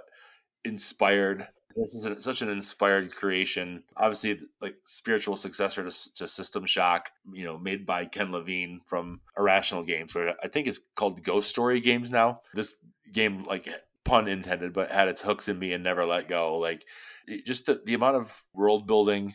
inspired 0.65 1.49
this 1.77 2.05
is 2.05 2.25
such 2.25 2.43
an 2.43 2.49
inspired 2.49 3.15
creation. 3.15 3.85
Obviously, 3.97 4.41
like 4.61 4.77
spiritual 4.85 5.37
successor 5.37 5.89
to, 5.89 6.15
to 6.15 6.29
System 6.29 6.67
Shock, 6.67 7.11
you 7.33 7.45
know, 7.45 7.59
made 7.59 7.87
by 7.87 8.05
Ken 8.05 8.33
Levine 8.33 8.81
from 8.87 9.21
Irrational 9.37 9.83
Games, 9.83 10.15
where 10.15 10.35
I 10.43 10.49
think 10.49 10.67
it's 10.67 10.81
called 10.95 11.23
Ghost 11.23 11.49
Story 11.49 11.81
Games 11.81 12.11
now. 12.11 12.41
This 12.55 12.77
game, 13.13 13.45
like 13.45 13.69
pun 14.05 14.29
intended, 14.29 14.73
but 14.73 14.91
had 14.91 15.09
its 15.09 15.21
hooks 15.21 15.49
in 15.49 15.59
me 15.59 15.73
and 15.73 15.85
never 15.85 16.05
let 16.05 16.29
go. 16.29 16.59
Like 16.59 16.87
it, 17.27 17.47
just 17.47 17.67
the, 17.67 17.81
the 17.85 17.95
amount 17.95 18.17
of 18.17 18.43
world 18.55 18.87
building 18.87 19.35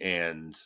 and 0.00 0.58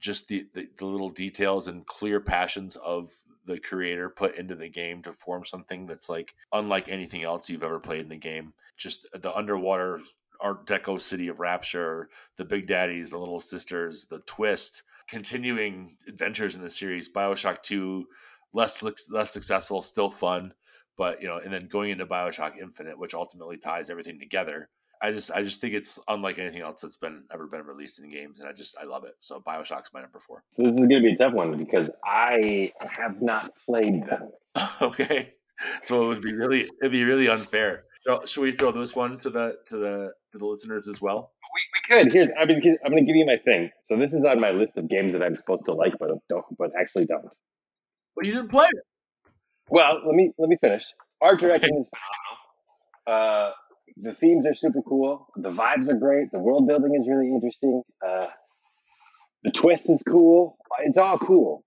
just 0.00 0.28
the, 0.28 0.46
the, 0.54 0.68
the 0.78 0.86
little 0.86 1.08
details 1.08 1.68
and 1.68 1.86
clear 1.86 2.20
passions 2.20 2.76
of 2.76 3.10
the 3.46 3.58
creator 3.58 4.10
put 4.10 4.36
into 4.36 4.56
the 4.56 4.68
game 4.68 5.02
to 5.02 5.12
form 5.12 5.44
something 5.44 5.86
that's 5.86 6.08
like 6.08 6.34
unlike 6.52 6.88
anything 6.88 7.22
else 7.22 7.48
you've 7.48 7.62
ever 7.62 7.80
played 7.80 8.00
in 8.00 8.08
the 8.08 8.16
game. 8.16 8.52
Just 8.76 9.06
the 9.14 9.34
underwater 9.34 10.00
Art 10.40 10.66
Deco 10.66 11.00
city 11.00 11.28
of 11.28 11.40
Rapture, 11.40 12.08
the 12.36 12.44
Big 12.44 12.66
Daddies, 12.66 13.10
the 13.10 13.18
Little 13.18 13.40
Sisters, 13.40 14.06
the 14.06 14.20
twist, 14.20 14.82
continuing 15.08 15.96
adventures 16.08 16.56
in 16.56 16.62
the 16.62 16.70
series. 16.70 17.10
Bioshock 17.12 17.62
Two, 17.62 18.06
less 18.52 18.82
less 18.82 19.30
successful, 19.30 19.82
still 19.82 20.10
fun, 20.10 20.52
but 20.96 21.20
you 21.20 21.28
know, 21.28 21.38
and 21.38 21.52
then 21.52 21.68
going 21.68 21.90
into 21.90 22.06
Bioshock 22.06 22.58
Infinite, 22.58 22.98
which 22.98 23.14
ultimately 23.14 23.56
ties 23.56 23.90
everything 23.90 24.18
together. 24.18 24.68
I 25.02 25.12
just 25.12 25.30
I 25.30 25.42
just 25.42 25.60
think 25.60 25.74
it's 25.74 25.98
unlike 26.08 26.38
anything 26.38 26.62
else 26.62 26.80
that's 26.80 26.96
been 26.96 27.24
ever 27.32 27.46
been 27.46 27.66
released 27.66 28.00
in 28.00 28.10
games, 28.10 28.40
and 28.40 28.48
I 28.48 28.52
just 28.52 28.76
I 28.80 28.84
love 28.84 29.04
it. 29.04 29.14
So 29.20 29.40
Bioshock's 29.40 29.92
my 29.92 30.00
number 30.00 30.20
four. 30.20 30.42
So 30.50 30.62
this 30.62 30.72
is 30.72 30.78
going 30.78 30.88
to 30.88 31.00
be 31.00 31.12
a 31.12 31.16
tough 31.16 31.34
one 31.34 31.56
because 31.56 31.90
I 32.04 32.72
have 32.80 33.20
not 33.20 33.52
played 33.66 34.06
them. 34.06 34.30
okay, 34.80 35.34
so 35.82 36.04
it 36.04 36.08
would 36.08 36.22
be 36.22 36.32
really 36.32 36.70
it'd 36.80 36.92
be 36.92 37.04
really 37.04 37.28
unfair. 37.28 37.84
Should 38.24 38.42
we 38.42 38.52
throw 38.52 38.72
this 38.72 38.94
one 38.94 39.18
to 39.18 39.30
the 39.30 39.56
to 39.66 39.76
the 39.76 40.12
to 40.36 40.44
the 40.44 40.46
listeners 40.46 40.88
as 40.88 41.00
well? 41.00 41.32
We, 41.54 41.96
we 41.96 42.04
could. 42.04 42.12
Here's 42.12 42.28
to 42.28 42.34
I'm 42.84 42.90
going 42.90 43.04
to 43.04 43.06
give 43.06 43.16
you 43.16 43.26
my 43.26 43.38
thing. 43.44 43.70
So 43.84 43.96
this 43.96 44.12
is 44.12 44.24
on 44.24 44.40
my 44.40 44.50
list 44.50 44.76
of 44.76 44.88
games 44.88 45.12
that 45.12 45.22
I'm 45.22 45.36
supposed 45.36 45.64
to 45.66 45.72
like, 45.72 45.94
but 45.98 46.10
don't, 46.28 46.44
but 46.58 46.70
actually 46.78 47.06
don't. 47.06 47.24
Well, 47.24 48.24
you 48.24 48.32
didn't 48.32 48.50
play 48.50 48.66
it. 48.66 48.84
Well, 49.68 50.00
let 50.06 50.14
me 50.14 50.32
let 50.38 50.48
me 50.48 50.56
finish. 50.60 50.84
Art 51.20 51.40
direction 51.40 51.70
okay. 51.70 51.80
is 51.80 51.88
phenomenal. 53.06 53.50
Uh, 53.50 53.50
the 53.96 54.14
themes 54.14 54.46
are 54.46 54.54
super 54.54 54.82
cool. 54.82 55.26
The 55.36 55.50
vibes 55.50 55.88
are 55.88 55.98
great. 55.98 56.30
The 56.30 56.38
world 56.38 56.66
building 56.66 56.94
is 57.00 57.08
really 57.08 57.28
interesting. 57.28 57.82
Uh, 58.06 58.26
the 59.42 59.50
twist 59.50 59.88
is 59.88 60.02
cool. 60.08 60.58
It's 60.80 60.98
all 60.98 61.18
cool. 61.18 61.64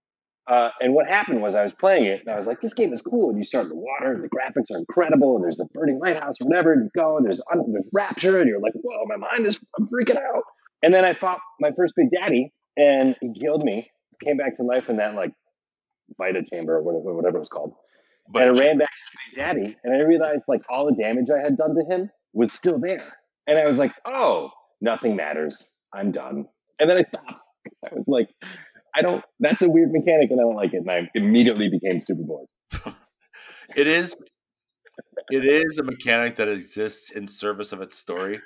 Uh, 0.49 0.69
and 0.79 0.95
what 0.95 1.07
happened 1.07 1.41
was 1.41 1.53
I 1.53 1.61
was 1.61 1.73
playing 1.79 2.05
it 2.05 2.21
and 2.21 2.29
I 2.29 2.35
was 2.35 2.47
like, 2.47 2.59
this 2.59 2.73
game 2.73 2.91
is 2.91 3.03
cool. 3.03 3.29
And 3.29 3.37
you 3.37 3.45
start 3.45 3.65
in 3.65 3.69
the 3.69 3.75
water, 3.75 4.13
and 4.13 4.23
the 4.23 4.29
graphics 4.29 4.73
are 4.73 4.79
incredible, 4.79 5.35
and 5.35 5.43
there's 5.43 5.57
the 5.57 5.65
burning 5.73 5.99
lighthouse 5.99 6.41
or 6.41 6.47
whatever, 6.47 6.73
and 6.73 6.85
you 6.85 6.89
go, 6.99 7.17
and 7.17 7.25
there's, 7.25 7.39
there's 7.71 7.89
rapture, 7.93 8.39
and 8.39 8.49
you're 8.49 8.59
like, 8.59 8.73
whoa, 8.73 9.05
my 9.05 9.17
mind 9.17 9.45
is, 9.45 9.59
I'm 9.77 9.87
freaking 9.87 10.17
out. 10.17 10.43
And 10.81 10.93
then 10.93 11.05
I 11.05 11.13
fought 11.13 11.39
my 11.59 11.69
first 11.77 11.93
big 11.95 12.07
daddy, 12.11 12.51
and 12.75 13.15
he 13.21 13.33
killed 13.39 13.63
me, 13.63 13.91
came 14.25 14.37
back 14.37 14.55
to 14.55 14.63
life 14.63 14.89
in 14.89 14.97
that 14.97 15.13
like 15.13 15.31
Vita 16.17 16.41
chamber 16.43 16.77
or 16.77 16.81
whatever, 16.81 17.13
whatever 17.13 17.37
it 17.37 17.41
was 17.41 17.49
called. 17.49 17.73
But 18.31 18.47
and 18.47 18.57
I 18.57 18.59
ran 18.59 18.77
back 18.77 18.89
to 18.89 19.39
my 19.39 19.43
Daddy, 19.43 19.77
and 19.83 19.93
I 19.93 19.99
realized 19.99 20.43
like 20.47 20.61
all 20.69 20.85
the 20.85 21.01
damage 21.01 21.27
I 21.29 21.41
had 21.41 21.57
done 21.57 21.75
to 21.75 21.83
him 21.85 22.09
was 22.33 22.53
still 22.53 22.79
there. 22.79 23.13
And 23.47 23.57
I 23.57 23.65
was 23.65 23.77
like, 23.77 23.91
oh, 24.05 24.49
nothing 24.81 25.15
matters. 25.15 25.69
I'm 25.93 26.11
done. 26.11 26.45
And 26.79 26.89
then 26.89 26.97
I 26.97 27.03
stopped. 27.03 27.41
I 27.85 27.95
was 27.95 28.05
like, 28.07 28.29
I 28.95 29.01
don't. 29.01 29.23
That's 29.39 29.61
a 29.61 29.69
weird 29.69 29.91
mechanic, 29.91 30.31
and 30.31 30.39
I 30.39 30.43
don't 30.43 30.55
like 30.55 30.73
it. 30.73 30.77
And 30.77 30.91
I 30.91 31.09
immediately 31.15 31.69
became 31.69 32.01
super 32.01 32.23
bored. 32.23 32.47
it 33.75 33.87
is. 33.87 34.15
It 35.31 35.45
is 35.45 35.77
a 35.77 35.83
mechanic 35.83 36.35
that 36.37 36.47
exists 36.47 37.11
in 37.11 37.27
service 37.27 37.71
of 37.71 37.81
its 37.81 37.97
story 37.97 38.41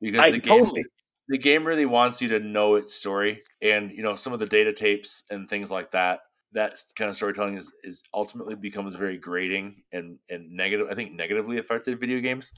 because 0.00 0.20
I, 0.20 0.30
the 0.30 0.38
game 0.38 0.64
totally. 0.64 0.84
the 1.28 1.38
game 1.38 1.66
really 1.66 1.86
wants 1.86 2.22
you 2.22 2.28
to 2.28 2.40
know 2.40 2.76
its 2.76 2.94
story, 2.94 3.42
and 3.60 3.90
you 3.90 4.02
know 4.02 4.14
some 4.14 4.32
of 4.32 4.38
the 4.38 4.46
data 4.46 4.72
tapes 4.72 5.24
and 5.30 5.48
things 5.48 5.70
like 5.70 5.90
that. 5.92 6.20
That 6.52 6.72
kind 6.96 7.08
of 7.08 7.16
storytelling 7.16 7.56
is 7.56 7.72
is 7.84 8.02
ultimately 8.14 8.54
becomes 8.54 8.94
very 8.96 9.18
grating 9.18 9.82
and 9.92 10.18
and 10.28 10.50
negative. 10.52 10.88
I 10.90 10.94
think 10.94 11.12
negatively 11.12 11.58
affected 11.58 12.00
video 12.00 12.20
games, 12.20 12.52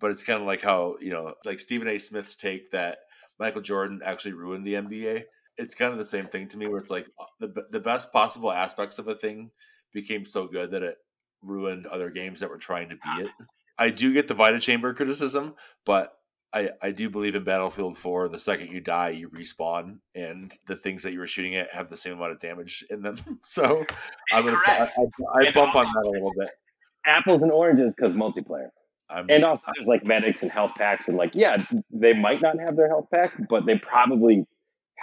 but 0.00 0.10
it's 0.10 0.22
kind 0.22 0.40
of 0.40 0.46
like 0.46 0.60
how 0.60 0.96
you 1.00 1.10
know 1.10 1.34
like 1.44 1.60
Stephen 1.60 1.88
A. 1.88 1.98
Smith's 1.98 2.36
take 2.36 2.70
that 2.70 2.98
Michael 3.38 3.62
Jordan 3.62 4.00
actually 4.04 4.32
ruined 4.32 4.66
the 4.66 4.74
NBA 4.74 5.24
it's 5.58 5.74
kind 5.74 5.92
of 5.92 5.98
the 5.98 6.04
same 6.04 6.26
thing 6.26 6.48
to 6.48 6.58
me 6.58 6.68
where 6.68 6.78
it's 6.78 6.90
like 6.90 7.06
uh, 7.18 7.24
the, 7.40 7.64
the 7.70 7.80
best 7.80 8.12
possible 8.12 8.50
aspects 8.50 8.98
of 8.98 9.08
a 9.08 9.14
thing 9.14 9.50
became 9.92 10.24
so 10.24 10.46
good 10.46 10.70
that 10.72 10.82
it 10.82 10.96
ruined 11.42 11.86
other 11.86 12.10
games 12.10 12.40
that 12.40 12.50
were 12.50 12.58
trying 12.58 12.88
to 12.88 12.96
be 12.96 13.24
it. 13.24 13.30
I 13.78 13.90
do 13.90 14.12
get 14.12 14.28
the 14.28 14.34
Vita 14.34 14.58
Chamber 14.60 14.94
criticism, 14.94 15.54
but 15.84 16.16
I, 16.52 16.70
I 16.80 16.90
do 16.92 17.10
believe 17.10 17.34
in 17.34 17.42
Battlefield 17.42 17.96
4, 17.96 18.28
the 18.28 18.38
second 18.38 18.68
you 18.68 18.80
die, 18.80 19.10
you 19.10 19.28
respawn, 19.30 19.98
and 20.14 20.52
the 20.68 20.76
things 20.76 21.02
that 21.02 21.12
you 21.12 21.18
were 21.18 21.26
shooting 21.26 21.56
at 21.56 21.72
have 21.72 21.90
the 21.90 21.96
same 21.96 22.12
amount 22.12 22.32
of 22.32 22.38
damage 22.38 22.84
in 22.90 23.02
them. 23.02 23.16
So 23.42 23.84
I'm 24.32 24.44
gonna 24.44 24.58
I, 24.64 24.88
I, 24.96 25.48
I 25.48 25.50
bump 25.50 25.74
on 25.74 25.84
that 25.84 26.04
a 26.06 26.10
little 26.10 26.32
bit. 26.38 26.50
Apples 27.06 27.42
and 27.42 27.50
oranges 27.50 27.92
because 27.94 28.14
multiplayer. 28.14 28.68
I'm 29.10 29.26
and 29.28 29.40
just, 29.40 29.44
also, 29.44 29.62
there's 29.76 29.86
like 29.86 30.04
medics 30.04 30.42
and 30.42 30.50
health 30.50 30.72
packs, 30.78 31.08
and 31.08 31.16
like, 31.16 31.32
yeah, 31.34 31.58
they 31.90 32.14
might 32.14 32.40
not 32.40 32.58
have 32.58 32.76
their 32.76 32.88
health 32.88 33.08
pack, 33.12 33.32
but 33.48 33.66
they 33.66 33.76
probably 33.78 34.46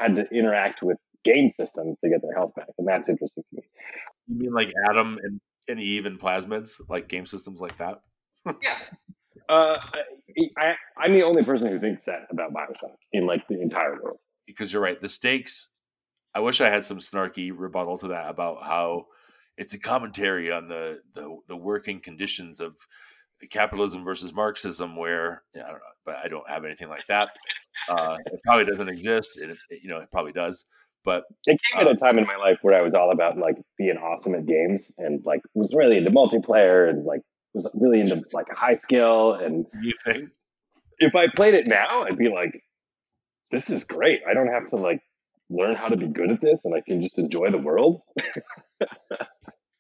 had 0.02 0.16
to 0.16 0.26
interact 0.32 0.82
with 0.82 0.98
game 1.24 1.50
systems 1.50 1.98
to 2.04 2.10
get 2.10 2.22
their 2.22 2.34
health 2.34 2.54
back, 2.56 2.68
and 2.78 2.88
that's 2.88 3.10
interesting 3.10 3.44
to 3.50 3.56
me. 3.56 3.64
You 4.28 4.36
mean 4.38 4.54
like 4.54 4.72
Adam 4.90 5.18
and, 5.22 5.40
and 5.68 5.80
Eve 5.80 6.06
and 6.06 6.20
plasmids, 6.20 6.82
like 6.90 7.08
game 7.08 7.26
systems 7.26 7.62
like 7.62 7.78
that? 7.78 8.02
yeah. 8.62 8.78
Uh, 9.50 9.78
I, 10.58 10.76
I, 10.98 11.06
am 11.06 11.14
the 11.14 11.24
only 11.24 11.44
person 11.44 11.68
who 11.68 11.80
thinks 11.80 12.06
that 12.06 12.28
about 12.30 12.54
Bioshock 12.54 12.96
in 13.12 13.26
like 13.26 13.48
the 13.48 13.62
entire 13.62 14.02
world. 14.02 14.20
because 14.48 14.72
you're 14.72 14.82
right. 14.82 15.00
The 15.00 15.10
stakes. 15.10 15.70
I 16.34 16.40
wish 16.40 16.62
I 16.62 16.70
had 16.70 16.86
some 16.86 17.00
snarky 17.00 17.52
rebuttal 17.54 17.98
to 18.00 18.08
that 18.10 18.30
about 18.30 18.64
how 18.64 19.08
it's 19.58 19.74
a 19.74 19.80
commentary 19.80 20.52
on 20.52 20.70
the 20.70 21.02
the, 21.14 21.38
the 21.48 21.58
working 21.58 22.00
conditions 22.00 22.62
of 22.62 22.78
capitalism 23.50 24.04
versus 24.04 24.34
Marxism, 24.34 24.96
where 24.96 25.44
I 25.56 25.60
don't 25.60 25.74
know, 25.74 25.80
but 26.06 26.16
I 26.24 26.28
don't 26.28 26.50
have 26.50 26.64
anything 26.64 26.90
like 26.90 27.06
that. 27.08 27.30
Uh, 27.90 28.18
it 28.26 28.40
probably 28.46 28.66
doesn't 28.66 28.90
exist. 28.90 29.40
It, 29.42 29.52
it, 29.70 29.84
you 29.84 29.90
know, 29.90 29.98
it 29.98 30.12
probably 30.12 30.34
does. 30.34 30.66
But 31.04 31.24
it 31.48 31.60
came 31.72 31.86
at 31.86 31.92
a 31.92 31.96
time 31.96 32.20
in 32.20 32.26
my 32.26 32.36
life 32.36 32.60
where 32.62 32.78
I 32.78 32.82
was 32.82 32.94
all 32.94 33.12
about 33.12 33.38
like 33.38 33.56
being 33.78 33.98
awesome 33.98 34.36
at 34.36 34.46
games 34.46 34.92
and 34.98 35.26
like 35.26 35.42
was 35.56 35.74
really 35.74 35.98
into 35.98 36.12
multiplayer 36.12 36.88
and 36.88 37.06
like 37.06 37.22
was 37.54 37.68
really 37.74 38.02
into 38.02 38.24
like 38.34 38.46
high 38.56 38.76
skill 38.76 39.34
and 39.34 39.66
you 39.82 39.94
think 40.06 40.30
if 41.00 41.16
I 41.16 41.26
played 41.36 41.56
it 41.56 41.66
now, 41.68 42.04
I'd 42.04 42.18
be 42.18 42.30
like, 42.30 42.64
this 43.50 43.70
is 43.72 43.84
great. 43.84 44.22
I 44.30 44.36
don't 44.36 44.48
have 44.48 44.70
to 44.70 44.76
like 44.76 45.02
learn 45.50 45.76
how 45.76 45.88
to 45.88 45.98
be 45.98 46.08
good 46.08 46.30
at 46.30 46.40
this 46.40 46.64
and 46.64 46.76
I 46.76 46.82
can 46.82 47.02
just 47.02 47.18
enjoy 47.18 47.50
the 47.50 47.58
world. 47.58 48.02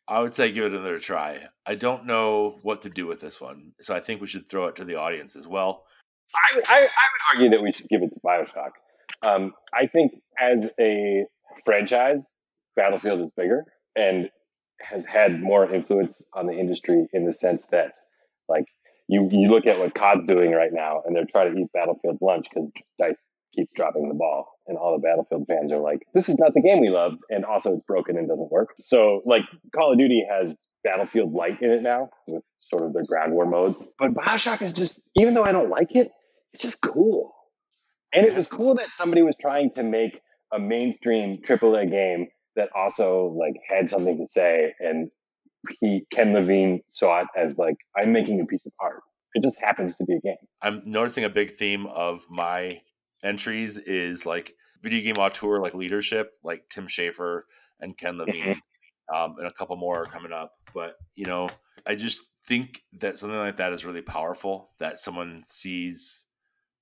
I 0.07 0.21
would 0.21 0.33
say 0.33 0.51
give 0.51 0.65
it 0.65 0.73
another 0.73 0.99
try. 0.99 1.47
I 1.65 1.75
don't 1.75 2.05
know 2.05 2.59
what 2.63 2.81
to 2.81 2.89
do 2.89 3.07
with 3.07 3.21
this 3.21 3.39
one, 3.39 3.71
so 3.79 3.95
I 3.95 4.01
think 4.01 4.19
we 4.19 4.27
should 4.27 4.49
throw 4.49 4.65
it 4.65 4.75
to 4.77 4.83
the 4.83 4.95
audience 4.95 5.37
as 5.37 5.47
well. 5.47 5.85
I, 6.35 6.57
I, 6.67 6.77
I 6.79 6.83
would 6.83 7.35
argue 7.35 7.49
that 7.51 7.61
we 7.61 7.71
should 7.71 7.87
give 7.89 8.03
it 8.03 8.09
to 8.13 8.19
Bioshock. 8.25 8.71
Um, 9.23 9.53
I 9.73 9.87
think 9.87 10.13
as 10.39 10.69
a 10.79 11.25
franchise, 11.65 12.21
Battlefield 12.75 13.21
is 13.21 13.31
bigger 13.35 13.65
and 13.95 14.29
has 14.81 15.05
had 15.05 15.41
more 15.41 15.71
influence 15.71 16.21
on 16.33 16.47
the 16.47 16.53
industry 16.53 17.07
in 17.13 17.25
the 17.25 17.33
sense 17.33 17.65
that, 17.67 17.93
like, 18.49 18.65
you 19.07 19.27
you 19.31 19.49
look 19.49 19.67
at 19.67 19.77
what 19.77 19.93
COD's 19.93 20.25
doing 20.25 20.51
right 20.51 20.71
now, 20.71 21.01
and 21.05 21.15
they're 21.15 21.25
trying 21.25 21.53
to 21.53 21.59
eat 21.59 21.67
Battlefield's 21.73 22.21
lunch 22.21 22.47
because 22.49 22.69
Dice 22.99 23.19
keeps 23.53 23.73
dropping 23.73 24.07
the 24.07 24.15
ball, 24.15 24.47
and 24.67 24.77
all 24.77 24.93
the 24.97 25.01
Battlefield 25.01 25.45
fans 25.47 25.71
are 25.71 25.79
like, 25.79 25.99
"This 26.13 26.29
is 26.29 26.37
not 26.37 26.53
the 26.53 26.61
game 26.61 26.79
we 26.79 26.89
love," 26.89 27.13
and 27.29 27.43
also 27.43 27.73
it's 27.73 27.85
broken 27.85 28.17
and 28.17 28.27
doesn't 28.27 28.51
work. 28.51 28.69
So, 28.79 29.21
like, 29.25 29.43
Call 29.75 29.91
of 29.91 29.99
Duty 29.99 30.25
has 30.29 30.55
Battlefield 30.83 31.33
Light 31.33 31.61
in 31.61 31.71
it 31.71 31.83
now 31.83 32.09
with 32.27 32.43
sort 32.61 32.83
of 32.83 32.93
their 32.93 33.03
ground 33.03 33.33
war 33.33 33.45
modes, 33.45 33.83
but 33.99 34.13
Bioshock 34.13 34.61
is 34.61 34.71
just, 34.71 35.01
even 35.15 35.33
though 35.33 35.43
I 35.43 35.51
don't 35.51 35.69
like 35.69 35.93
it, 35.95 36.11
it's 36.53 36.63
just 36.63 36.81
cool. 36.81 37.33
And 38.13 38.25
it 38.25 38.35
was 38.35 38.47
cool 38.47 38.75
that 38.75 38.93
somebody 38.93 39.21
was 39.21 39.35
trying 39.39 39.71
to 39.75 39.83
make 39.83 40.19
a 40.53 40.59
mainstream 40.59 41.37
AAA 41.37 41.89
game 41.89 42.27
that 42.55 42.69
also 42.75 43.33
like 43.37 43.53
had 43.69 43.87
something 43.87 44.17
to 44.17 44.27
say. 44.27 44.73
And 44.79 45.09
he, 45.79 46.05
Ken 46.11 46.33
Levine, 46.33 46.81
saw 46.89 47.21
it 47.21 47.27
as 47.37 47.57
like 47.57 47.77
I'm 47.95 48.11
making 48.11 48.41
a 48.41 48.45
piece 48.45 48.65
of 48.65 48.73
art. 48.79 49.01
It 49.33 49.43
just 49.43 49.57
happens 49.61 49.95
to 49.95 50.03
be 50.03 50.15
a 50.15 50.19
game. 50.19 50.35
I'm 50.61 50.81
noticing 50.85 51.23
a 51.23 51.29
big 51.29 51.51
theme 51.51 51.85
of 51.85 52.25
my 52.29 52.81
entries 53.23 53.77
is 53.77 54.25
like 54.25 54.55
video 54.81 55.01
game 55.01 55.17
auteur, 55.17 55.59
like 55.59 55.73
leadership, 55.73 56.31
like 56.43 56.67
Tim 56.69 56.87
Schafer 56.87 57.43
and 57.79 57.97
Ken 57.97 58.17
Levine, 58.17 58.35
mm-hmm. 58.35 59.15
um, 59.15 59.35
and 59.37 59.47
a 59.47 59.53
couple 59.53 59.77
more 59.77 60.01
are 60.01 60.05
coming 60.05 60.33
up. 60.33 60.53
But 60.73 60.95
you 61.15 61.25
know, 61.25 61.49
I 61.87 61.95
just 61.95 62.23
think 62.45 62.81
that 62.99 63.17
something 63.17 63.39
like 63.39 63.57
that 63.57 63.71
is 63.71 63.85
really 63.85 64.01
powerful. 64.01 64.71
That 64.79 64.99
someone 64.99 65.43
sees 65.47 66.25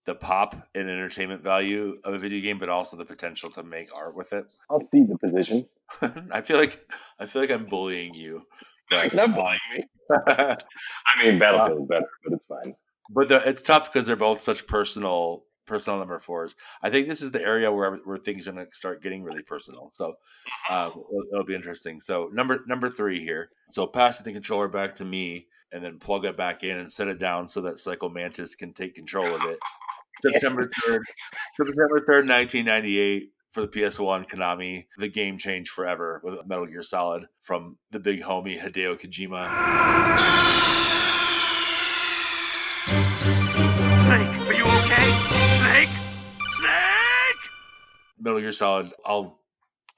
the 0.10 0.16
pop 0.16 0.56
and 0.74 0.90
entertainment 0.90 1.44
value 1.44 2.00
of 2.04 2.16
a 2.16 2.18
video 2.18 2.42
game, 2.42 2.58
but 2.58 2.68
also 2.68 2.98
the 2.98 3.06
potential 3.06 3.52
to 3.52 3.62
make 3.62 3.96
art 3.96 4.16
with 4.16 4.34
it. 4.34 4.52
I'll 4.68 4.82
see 4.92 5.04
the 5.04 5.16
position. 5.20 5.68
I 6.32 6.42
feel 6.42 6.58
like 6.58 6.84
I 7.20 7.28
feel 7.28 7.44
like 7.44 7.52
I'm 7.52 7.68
bullying 7.68 8.16
you. 8.16 8.42
But, 8.90 9.14
not 9.14 9.36
bullying 9.36 9.60
me. 9.76 9.84
I 10.28 10.58
mean, 11.24 11.38
Battlefield 11.38 11.82
is 11.82 11.86
better, 11.86 12.10
but 12.24 12.34
it's 12.34 12.46
fine. 12.46 12.74
But 13.12 13.28
the, 13.28 13.48
it's 13.48 13.62
tough 13.62 13.94
because 13.94 14.08
they're 14.08 14.16
both 14.16 14.40
such 14.40 14.66
personal 14.66 15.44
personal 15.68 16.00
number 16.00 16.18
fours. 16.18 16.56
I 16.82 16.90
think 16.90 17.08
this 17.08 17.22
is 17.22 17.30
the 17.30 17.44
area 17.44 17.72
where 17.72 17.98
where 17.98 18.18
things 18.18 18.48
are 18.48 18.52
going 18.52 18.66
to 18.66 18.76
start 18.76 19.04
getting 19.04 19.22
really 19.22 19.44
personal. 19.44 19.90
So 19.92 20.16
uh, 20.72 20.90
it'll, 20.90 21.24
it'll, 21.32 21.46
be 21.46 21.54
interesting. 21.54 22.02
So 22.02 22.32
number 22.34 22.64
number 22.66 22.90
three 22.90 23.20
here. 23.20 23.52
So 23.70 23.86
passing 23.86 24.24
the 24.24 24.34
controller 24.34 24.70
back 24.70 24.96
to 24.96 25.06
me 25.06 25.46
and 25.72 25.84
then 25.84 26.00
plug 26.00 26.26
it 26.26 26.36
back 26.36 26.64
in 26.64 26.80
and 26.80 26.92
set 26.92 27.08
it 27.08 27.20
down 27.20 27.48
so 27.48 27.62
that 27.62 27.80
Psycho 27.80 28.10
Mantis 28.10 28.56
can 28.56 28.74
take 28.74 28.96
control 28.96 29.36
of 29.36 29.42
it. 29.44 29.60
September 30.22 30.64
3rd, 30.64 31.02
September 31.56 32.00
3rd, 32.02 32.28
1998 32.28 33.30
for 33.52 33.62
the 33.62 33.68
PS1 33.68 34.30
Konami. 34.30 34.86
The 34.98 35.08
game 35.08 35.38
changed 35.38 35.72
forever 35.72 36.20
with 36.24 36.46
Metal 36.46 36.66
Gear 36.66 36.84
Solid 36.84 37.28
from 37.42 37.78
the 37.92 38.00
big 38.00 38.22
homie 38.24 38.60
Hideo 38.60 39.00
Kojima. 39.00 39.48
Snake, 44.04 44.40
are 44.48 44.54
you 44.54 44.66
okay? 44.66 45.10
Snake? 45.60 45.90
Snake! 46.60 47.52
Metal 48.20 48.42
Gear 48.42 48.52
Solid, 48.52 48.92
I'll 49.06 49.40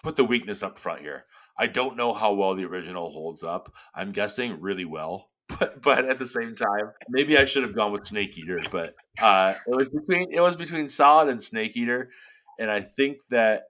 put 0.03 0.17
the 0.17 0.23
weakness 0.23 0.61
up 0.61 0.77
front 0.77 1.01
here. 1.01 1.25
I 1.57 1.67
don't 1.67 1.97
know 1.97 2.13
how 2.13 2.33
well 2.33 2.55
the 2.55 2.65
original 2.65 3.09
holds 3.11 3.43
up. 3.43 3.73
I'm 3.95 4.11
guessing 4.11 4.61
really 4.61 4.85
well 4.85 5.30
but 5.61 5.81
but 5.81 6.05
at 6.09 6.19
the 6.19 6.25
same 6.25 6.55
time, 6.55 6.91
maybe 7.09 7.37
I 7.37 7.45
should 7.45 7.63
have 7.63 7.75
gone 7.75 7.91
with 7.91 8.05
Snake 8.05 8.37
Eater. 8.37 8.61
But 8.69 8.95
uh, 9.21 9.53
it 9.67 9.75
was 9.75 9.87
between 9.89 10.31
it 10.31 10.41
was 10.41 10.55
between 10.55 10.87
Solid 10.87 11.29
and 11.29 11.41
Snake 11.41 11.77
Eater, 11.77 12.09
and 12.59 12.69
I 12.69 12.81
think 12.81 13.17
that 13.29 13.63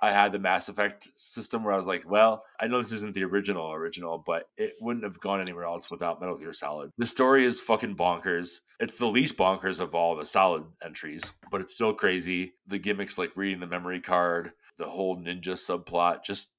I 0.00 0.10
had 0.10 0.32
the 0.32 0.38
Mass 0.38 0.68
Effect 0.68 1.10
system 1.14 1.64
where 1.64 1.72
I 1.72 1.76
was 1.76 1.86
like, 1.86 2.08
well, 2.08 2.44
I 2.60 2.66
know 2.66 2.80
this 2.80 2.92
isn't 2.92 3.14
the 3.14 3.24
original 3.24 3.72
original, 3.72 4.22
but 4.24 4.48
it 4.56 4.74
wouldn't 4.80 5.04
have 5.04 5.20
gone 5.20 5.40
anywhere 5.40 5.64
else 5.64 5.90
without 5.90 6.20
Metal 6.20 6.36
Gear 6.36 6.52
Solid. 6.52 6.90
The 6.98 7.06
story 7.06 7.44
is 7.44 7.60
fucking 7.60 7.96
bonkers. 7.96 8.60
It's 8.80 8.98
the 8.98 9.06
least 9.06 9.36
bonkers 9.36 9.80
of 9.80 9.94
all 9.94 10.16
the 10.16 10.26
Solid 10.26 10.64
entries, 10.84 11.32
but 11.50 11.60
it's 11.60 11.74
still 11.74 11.94
crazy. 11.94 12.54
The 12.66 12.78
gimmicks 12.78 13.18
like 13.18 13.32
reading 13.36 13.60
the 13.60 13.66
memory 13.66 14.00
card, 14.00 14.52
the 14.78 14.86
whole 14.86 15.16
ninja 15.16 15.52
subplot, 15.52 16.24
just 16.24 16.52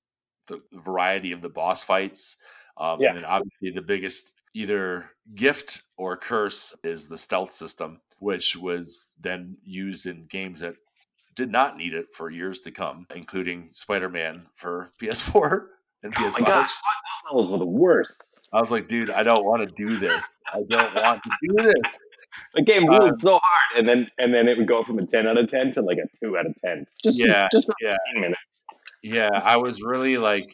the 0.48 0.62
variety 0.72 1.32
of 1.32 1.42
the 1.42 1.50
boss 1.50 1.84
fights. 1.84 2.38
Um, 2.78 3.00
yeah. 3.00 3.10
And 3.10 3.18
then 3.18 3.26
obviously 3.26 3.72
the 3.72 3.82
biggest 3.82 4.34
either 4.56 5.12
gift 5.36 5.84
or 5.98 6.16
curse 6.18 6.74
is 6.84 7.10
the 7.10 7.18
stealth 7.18 7.52
system, 7.52 8.02
which 8.20 8.56
was 8.56 9.10
then 9.20 9.58
used 9.64 10.08
in 10.08 10.26
games 10.28 10.62
that 10.62 10.76
did 11.36 11.52
not 11.52 11.78
need 11.78 11.94
it 11.94 12.08
for 12.14 12.30
years 12.30 12.62
to 12.62 12.72
come, 12.72 13.06
including 13.14 13.68
Spider 13.74 14.10
Man 14.10 14.48
for 14.56 14.90
PS4 15.02 15.66
and 16.04 16.16
PS5. 16.16 16.34
Oh 16.38 16.40
my 16.40 16.48
gosh, 16.48 16.72
those 16.72 17.34
levels 17.34 17.52
were 17.52 17.60
the 17.60 17.66
worst. 17.66 18.24
I 18.54 18.62
was 18.62 18.72
like, 18.72 18.88
dude, 18.88 19.12
I 19.12 19.24
don't 19.24 19.44
want 19.44 19.68
to 19.68 19.76
do 19.76 19.98
this. 19.98 20.30
I 20.54 20.62
don't 20.70 20.96
want 20.96 21.22
to 21.24 21.30
do 21.48 21.64
this. 21.64 22.00
The 22.54 22.64
game 22.64 22.86
ruled 22.86 23.12
uh, 23.12 23.14
so 23.18 23.40
hard, 23.42 23.78
and 23.78 23.88
then 23.88 24.10
and 24.18 24.34
then 24.34 24.50
it 24.50 24.58
would 24.58 24.68
go 24.68 24.84
from 24.84 25.00
a 25.00 25.06
ten 25.06 25.26
out 25.26 25.38
of 25.38 25.50
ten 25.50 25.72
to 25.72 25.82
like 25.82 26.00
a 26.00 26.18
two 26.20 26.38
out 26.38 26.46
of 26.46 26.54
ten. 26.62 26.86
Just 27.02 27.18
yeah, 27.18 27.48
just 27.50 27.66
for 27.66 27.74
yeah. 27.80 27.96
minutes. 28.14 28.64
Yeah, 29.02 29.30
I 29.42 29.56
was 29.56 29.82
really 29.82 30.18
like, 30.18 30.54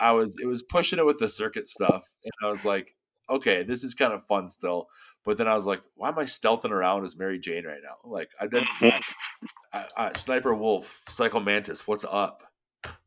I 0.00 0.12
was 0.12 0.38
it 0.40 0.46
was 0.46 0.62
pushing 0.62 0.98
it 0.98 1.04
with 1.04 1.18
the 1.18 1.28
circuit 1.28 1.68
stuff, 1.68 2.10
and 2.24 2.32
I 2.42 2.50
was 2.50 2.64
like, 2.64 2.94
okay, 3.30 3.62
this 3.62 3.84
is 3.84 3.94
kind 3.94 4.12
of 4.12 4.22
fun 4.22 4.50
still. 4.50 4.88
But 5.24 5.36
then 5.36 5.48
I 5.48 5.54
was 5.54 5.66
like, 5.66 5.82
why 5.94 6.08
am 6.08 6.18
I 6.18 6.24
stealthing 6.24 6.70
around 6.70 7.04
as 7.04 7.16
Mary 7.16 7.38
Jane 7.38 7.66
right 7.66 7.80
now? 7.82 7.96
Like 8.04 8.30
I've 8.40 8.50
done 8.50 8.64
mm-hmm. 8.80 9.46
I, 9.72 9.86
I, 9.96 10.12
Sniper 10.14 10.54
Wolf, 10.54 11.04
Psycho 11.08 11.40
Mantis, 11.40 11.86
what's 11.86 12.04
up? 12.04 12.42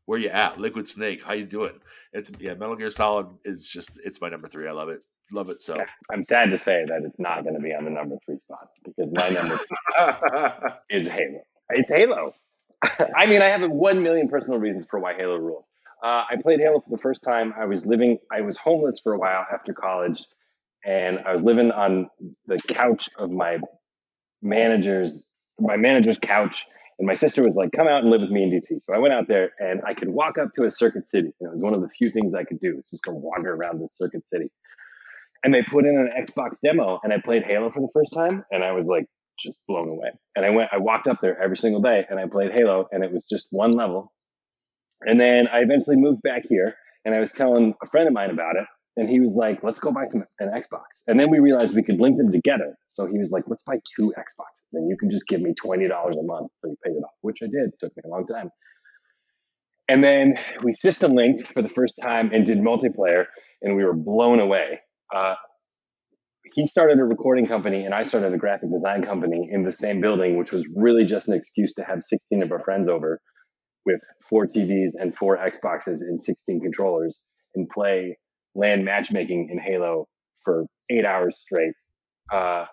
Where 0.06 0.18
you 0.18 0.28
at? 0.28 0.60
Liquid 0.60 0.86
Snake, 0.86 1.22
how 1.22 1.32
you 1.32 1.46
doing? 1.46 1.80
It's 2.12 2.30
yeah, 2.38 2.54
Metal 2.54 2.76
Gear 2.76 2.90
Solid 2.90 3.26
is 3.44 3.68
just 3.68 3.90
it's 4.04 4.20
my 4.20 4.28
number 4.28 4.48
three. 4.48 4.68
I 4.68 4.72
love 4.72 4.88
it. 4.88 5.02
Love 5.32 5.48
it 5.48 5.62
so. 5.62 5.76
Yeah, 5.76 5.86
I'm 6.12 6.22
sad 6.22 6.50
to 6.50 6.58
say 6.58 6.84
that 6.86 7.02
it's 7.04 7.18
not 7.18 7.42
going 7.42 7.54
to 7.54 7.60
be 7.60 7.74
on 7.74 7.84
the 7.84 7.90
number 7.90 8.16
three 8.24 8.38
spot 8.38 8.68
because 8.84 9.10
my 9.12 9.30
number 9.30 9.58
is 10.90 11.08
Halo. 11.08 11.40
It's 11.70 11.90
Halo. 11.90 12.34
I 13.16 13.26
mean, 13.26 13.40
I 13.40 13.48
have 13.48 13.68
one 13.70 14.02
million 14.02 14.28
personal 14.28 14.58
reasons 14.58 14.86
for 14.90 15.00
why 15.00 15.14
Halo 15.14 15.36
rules. 15.36 15.64
Uh, 16.04 16.22
I 16.30 16.36
played 16.42 16.60
Halo 16.60 16.80
for 16.80 16.90
the 16.90 16.98
first 16.98 17.22
time. 17.22 17.54
I 17.58 17.64
was 17.64 17.86
living, 17.86 18.18
I 18.30 18.42
was 18.42 18.58
homeless 18.58 19.00
for 19.02 19.14
a 19.14 19.18
while 19.18 19.46
after 19.50 19.72
college, 19.72 20.22
and 20.84 21.20
I 21.26 21.34
was 21.34 21.42
living 21.42 21.70
on 21.70 22.10
the 22.46 22.58
couch 22.68 23.08
of 23.18 23.30
my 23.30 23.56
manager's, 24.42 25.24
my 25.58 25.78
manager's 25.78 26.18
couch. 26.18 26.66
And 26.98 27.08
my 27.08 27.14
sister 27.14 27.42
was 27.42 27.56
like, 27.56 27.72
"Come 27.72 27.88
out 27.88 28.02
and 28.02 28.10
live 28.10 28.20
with 28.20 28.30
me 28.30 28.44
in 28.44 28.50
DC." 28.50 28.82
So 28.82 28.94
I 28.94 28.98
went 28.98 29.14
out 29.14 29.26
there, 29.28 29.50
and 29.58 29.80
I 29.84 29.94
could 29.94 30.10
walk 30.10 30.38
up 30.38 30.52
to 30.56 30.64
a 30.64 30.70
Circuit 30.70 31.08
City. 31.08 31.32
And 31.40 31.48
it 31.48 31.52
was 31.52 31.60
one 31.60 31.74
of 31.74 31.80
the 31.80 31.88
few 31.88 32.10
things 32.10 32.34
I 32.34 32.44
could 32.44 32.60
do. 32.60 32.76
Was 32.76 32.88
just 32.90 33.02
go 33.02 33.12
wander 33.12 33.52
around 33.52 33.80
the 33.80 33.88
Circuit 33.88 34.28
City. 34.28 34.52
And 35.42 35.52
they 35.52 35.62
put 35.62 35.86
in 35.86 35.96
an 35.96 36.10
Xbox 36.16 36.60
demo, 36.62 37.00
and 37.02 37.12
I 37.12 37.18
played 37.18 37.42
Halo 37.42 37.70
for 37.70 37.80
the 37.80 37.88
first 37.92 38.12
time, 38.14 38.44
and 38.52 38.62
I 38.62 38.72
was 38.72 38.86
like 38.86 39.06
just 39.38 39.60
blown 39.66 39.88
away. 39.88 40.10
And 40.36 40.44
I 40.46 40.50
went, 40.50 40.70
I 40.72 40.78
walked 40.78 41.08
up 41.08 41.20
there 41.20 41.40
every 41.42 41.56
single 41.56 41.82
day, 41.82 42.06
and 42.08 42.20
I 42.20 42.26
played 42.28 42.52
Halo, 42.52 42.86
and 42.92 43.02
it 43.02 43.10
was 43.10 43.24
just 43.28 43.48
one 43.50 43.74
level, 43.74 44.13
and 45.02 45.20
then 45.20 45.48
I 45.52 45.60
eventually 45.60 45.96
moved 45.96 46.22
back 46.22 46.42
here 46.48 46.74
and 47.04 47.14
I 47.14 47.20
was 47.20 47.30
telling 47.30 47.74
a 47.82 47.88
friend 47.88 48.08
of 48.08 48.14
mine 48.14 48.30
about 48.30 48.56
it. 48.56 48.66
And 48.96 49.08
he 49.08 49.18
was 49.18 49.32
like, 49.34 49.58
let's 49.64 49.80
go 49.80 49.90
buy 49.90 50.06
some 50.06 50.24
an 50.38 50.50
Xbox. 50.50 51.02
And 51.08 51.18
then 51.18 51.28
we 51.28 51.40
realized 51.40 51.74
we 51.74 51.82
could 51.82 52.00
link 52.00 52.16
them 52.16 52.30
together. 52.30 52.76
So 52.90 53.06
he 53.06 53.18
was 53.18 53.30
like, 53.32 53.42
let's 53.48 53.64
buy 53.64 53.78
two 53.96 54.12
Xboxes 54.16 54.72
and 54.72 54.88
you 54.88 54.96
can 54.96 55.10
just 55.10 55.26
give 55.26 55.40
me 55.40 55.52
$20 55.52 55.86
a 55.86 56.22
month 56.22 56.50
so 56.58 56.68
he 56.68 56.76
paid 56.84 56.96
it 56.96 57.02
off, 57.02 57.10
which 57.20 57.38
I 57.42 57.46
did. 57.46 57.72
It 57.72 57.74
took 57.80 57.92
me 57.96 58.02
a 58.04 58.08
long 58.08 58.26
time. 58.26 58.50
And 59.88 60.02
then 60.02 60.34
we 60.62 60.72
system 60.72 61.14
linked 61.14 61.52
for 61.52 61.60
the 61.60 61.68
first 61.68 61.94
time 62.00 62.30
and 62.32 62.46
did 62.46 62.58
multiplayer 62.58 63.26
and 63.62 63.76
we 63.76 63.84
were 63.84 63.94
blown 63.94 64.38
away. 64.38 64.80
Uh, 65.14 65.34
he 66.54 66.64
started 66.64 66.98
a 67.00 67.04
recording 67.04 67.46
company 67.48 67.84
and 67.84 67.92
I 67.92 68.04
started 68.04 68.32
a 68.32 68.38
graphic 68.38 68.70
design 68.70 69.04
company 69.04 69.48
in 69.50 69.64
the 69.64 69.72
same 69.72 70.00
building, 70.00 70.38
which 70.38 70.52
was 70.52 70.64
really 70.74 71.04
just 71.04 71.28
an 71.28 71.34
excuse 71.34 71.74
to 71.74 71.82
have 71.84 72.02
16 72.02 72.44
of 72.44 72.52
our 72.52 72.60
friends 72.60 72.88
over 72.88 73.20
with 73.84 74.00
four 74.28 74.46
TVs 74.46 74.92
and 74.94 75.14
four 75.14 75.36
Xboxes 75.38 76.00
and 76.00 76.20
16 76.20 76.60
controllers 76.60 77.20
and 77.54 77.68
play 77.68 78.18
land 78.54 78.84
matchmaking 78.84 79.48
in 79.50 79.58
Halo 79.58 80.06
for 80.44 80.64
eight 80.90 81.04
hours 81.04 81.36
straight. 81.40 81.74
Uh, 82.32 82.66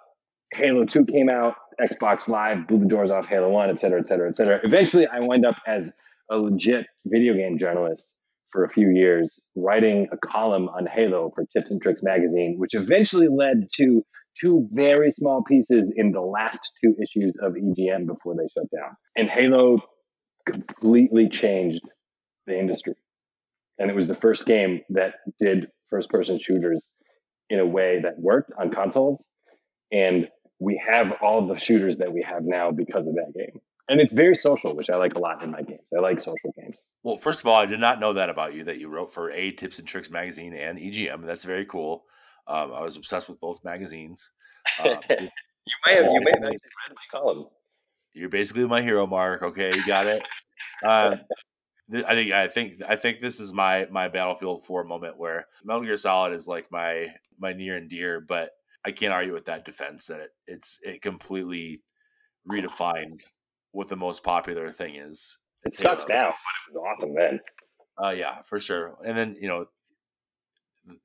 Halo 0.53 0.85
2 0.85 1.05
came 1.05 1.29
out, 1.29 1.55
Xbox 1.79 2.27
Live 2.27 2.67
blew 2.67 2.79
the 2.79 2.85
doors 2.85 3.09
off 3.09 3.25
Halo 3.25 3.49
1, 3.49 3.69
et 3.69 3.79
cetera, 3.79 3.99
et 3.99 4.05
cetera, 4.05 4.29
et 4.29 4.35
cetera. 4.35 4.59
Eventually, 4.63 5.07
I 5.07 5.19
wind 5.21 5.45
up 5.45 5.55
as 5.65 5.91
a 6.29 6.37
legit 6.37 6.85
video 7.05 7.33
game 7.33 7.57
journalist 7.57 8.15
for 8.51 8.65
a 8.65 8.69
few 8.69 8.89
years, 8.89 9.39
writing 9.55 10.07
a 10.11 10.17
column 10.17 10.67
on 10.69 10.85
Halo 10.85 11.31
for 11.33 11.45
Tips 11.45 11.71
and 11.71 11.81
Tricks 11.81 12.01
magazine, 12.03 12.55
which 12.57 12.73
eventually 12.73 13.27
led 13.29 13.67
to 13.75 14.03
two 14.39 14.67
very 14.71 15.11
small 15.11 15.43
pieces 15.43 15.93
in 15.95 16.11
the 16.11 16.21
last 16.21 16.59
two 16.83 16.95
issues 17.01 17.33
of 17.41 17.53
EGM 17.53 18.05
before 18.05 18.35
they 18.35 18.47
shut 18.47 18.69
down. 18.71 18.95
And 19.15 19.29
Halo 19.29 19.79
completely 20.45 21.29
changed 21.29 21.83
the 22.47 22.57
industry. 22.57 22.95
And 23.79 23.89
it 23.89 23.95
was 23.95 24.07
the 24.07 24.15
first 24.15 24.45
game 24.45 24.81
that 24.89 25.15
did 25.39 25.67
first 25.89 26.09
person 26.09 26.37
shooters 26.39 26.87
in 27.49 27.59
a 27.59 27.65
way 27.65 27.99
that 28.01 28.19
worked 28.19 28.51
on 28.59 28.71
consoles. 28.71 29.25
And 29.91 30.29
we 30.59 30.81
have 30.87 31.13
all 31.21 31.47
the 31.47 31.59
shooters 31.59 31.97
that 31.97 32.13
we 32.13 32.21
have 32.21 32.43
now 32.43 32.71
because 32.71 33.07
of 33.07 33.15
that 33.15 33.33
game. 33.35 33.59
And 33.89 33.99
it's 33.99 34.13
very 34.13 34.35
social, 34.35 34.75
which 34.75 34.89
I 34.89 34.95
like 34.95 35.15
a 35.15 35.19
lot 35.19 35.43
in 35.43 35.51
my 35.51 35.63
games. 35.63 35.89
I 35.95 35.99
like 35.99 36.19
social 36.19 36.53
games. 36.55 36.81
Well, 37.03 37.17
first 37.17 37.41
of 37.41 37.47
all, 37.47 37.55
I 37.55 37.65
did 37.65 37.79
not 37.79 37.99
know 37.99 38.13
that 38.13 38.29
about 38.29 38.53
you 38.53 38.63
that 38.65 38.79
you 38.79 38.87
wrote 38.87 39.11
for 39.11 39.31
A 39.31 39.51
Tips 39.51 39.79
and 39.79 39.87
Tricks 39.87 40.09
magazine 40.09 40.53
and 40.53 40.77
EGM. 40.79 41.25
That's 41.25 41.43
very 41.43 41.65
cool. 41.65 42.05
Um, 42.47 42.71
I 42.73 42.81
was 42.81 42.95
obsessed 42.95 43.27
with 43.27 43.39
both 43.39 43.63
magazines. 43.65 44.31
Um, 44.79 44.97
you 45.09 45.75
may 45.85 45.95
have 45.95 46.05
you 46.05 46.21
may 46.21 46.31
have 46.31 46.43
actually 46.43 46.49
read 46.49 46.95
my 46.95 47.19
columns. 47.19 47.47
You're 48.13 48.29
basically 48.29 48.65
my 48.67 48.81
hero, 48.81 49.07
Mark. 49.07 49.43
Okay, 49.43 49.71
you 49.75 49.85
got 49.85 50.07
it. 50.07 50.21
Um, 50.87 51.21
th- 51.91 52.05
I 52.05 52.13
think 52.13 52.31
I 52.31 52.47
think 52.47 52.73
I 52.87 52.95
think 52.95 53.19
this 53.19 53.39
is 53.39 53.53
my 53.53 53.87
my 53.91 54.07
Battlefield 54.07 54.63
Four 54.63 54.83
moment 54.83 55.17
where 55.17 55.47
Metal 55.63 55.83
Gear 55.83 55.97
Solid 55.97 56.33
is 56.33 56.47
like 56.47 56.71
my 56.71 57.07
my 57.39 57.53
near 57.53 57.77
and 57.77 57.89
dear, 57.89 58.19
but 58.19 58.51
I 58.83 58.91
can't 58.91 59.13
argue 59.13 59.33
with 59.33 59.45
that 59.45 59.65
defense 59.65 60.07
that 60.07 60.19
it, 60.19 60.29
it's 60.47 60.79
it 60.83 61.01
completely 61.01 61.81
redefined 62.49 63.21
what 63.71 63.87
the 63.87 63.95
most 63.95 64.23
popular 64.23 64.71
thing 64.71 64.95
is. 64.95 65.37
It 65.63 65.75
sucks 65.75 66.07
now, 66.07 66.25
but 66.25 66.25
it 66.27 66.73
was 66.73 66.95
awesome 66.97 67.15
then. 67.15 67.39
Uh, 68.03 68.09
yeah, 68.09 68.41
for 68.43 68.59
sure. 68.59 68.97
And 69.05 69.17
then 69.17 69.37
you 69.39 69.47
know 69.47 69.65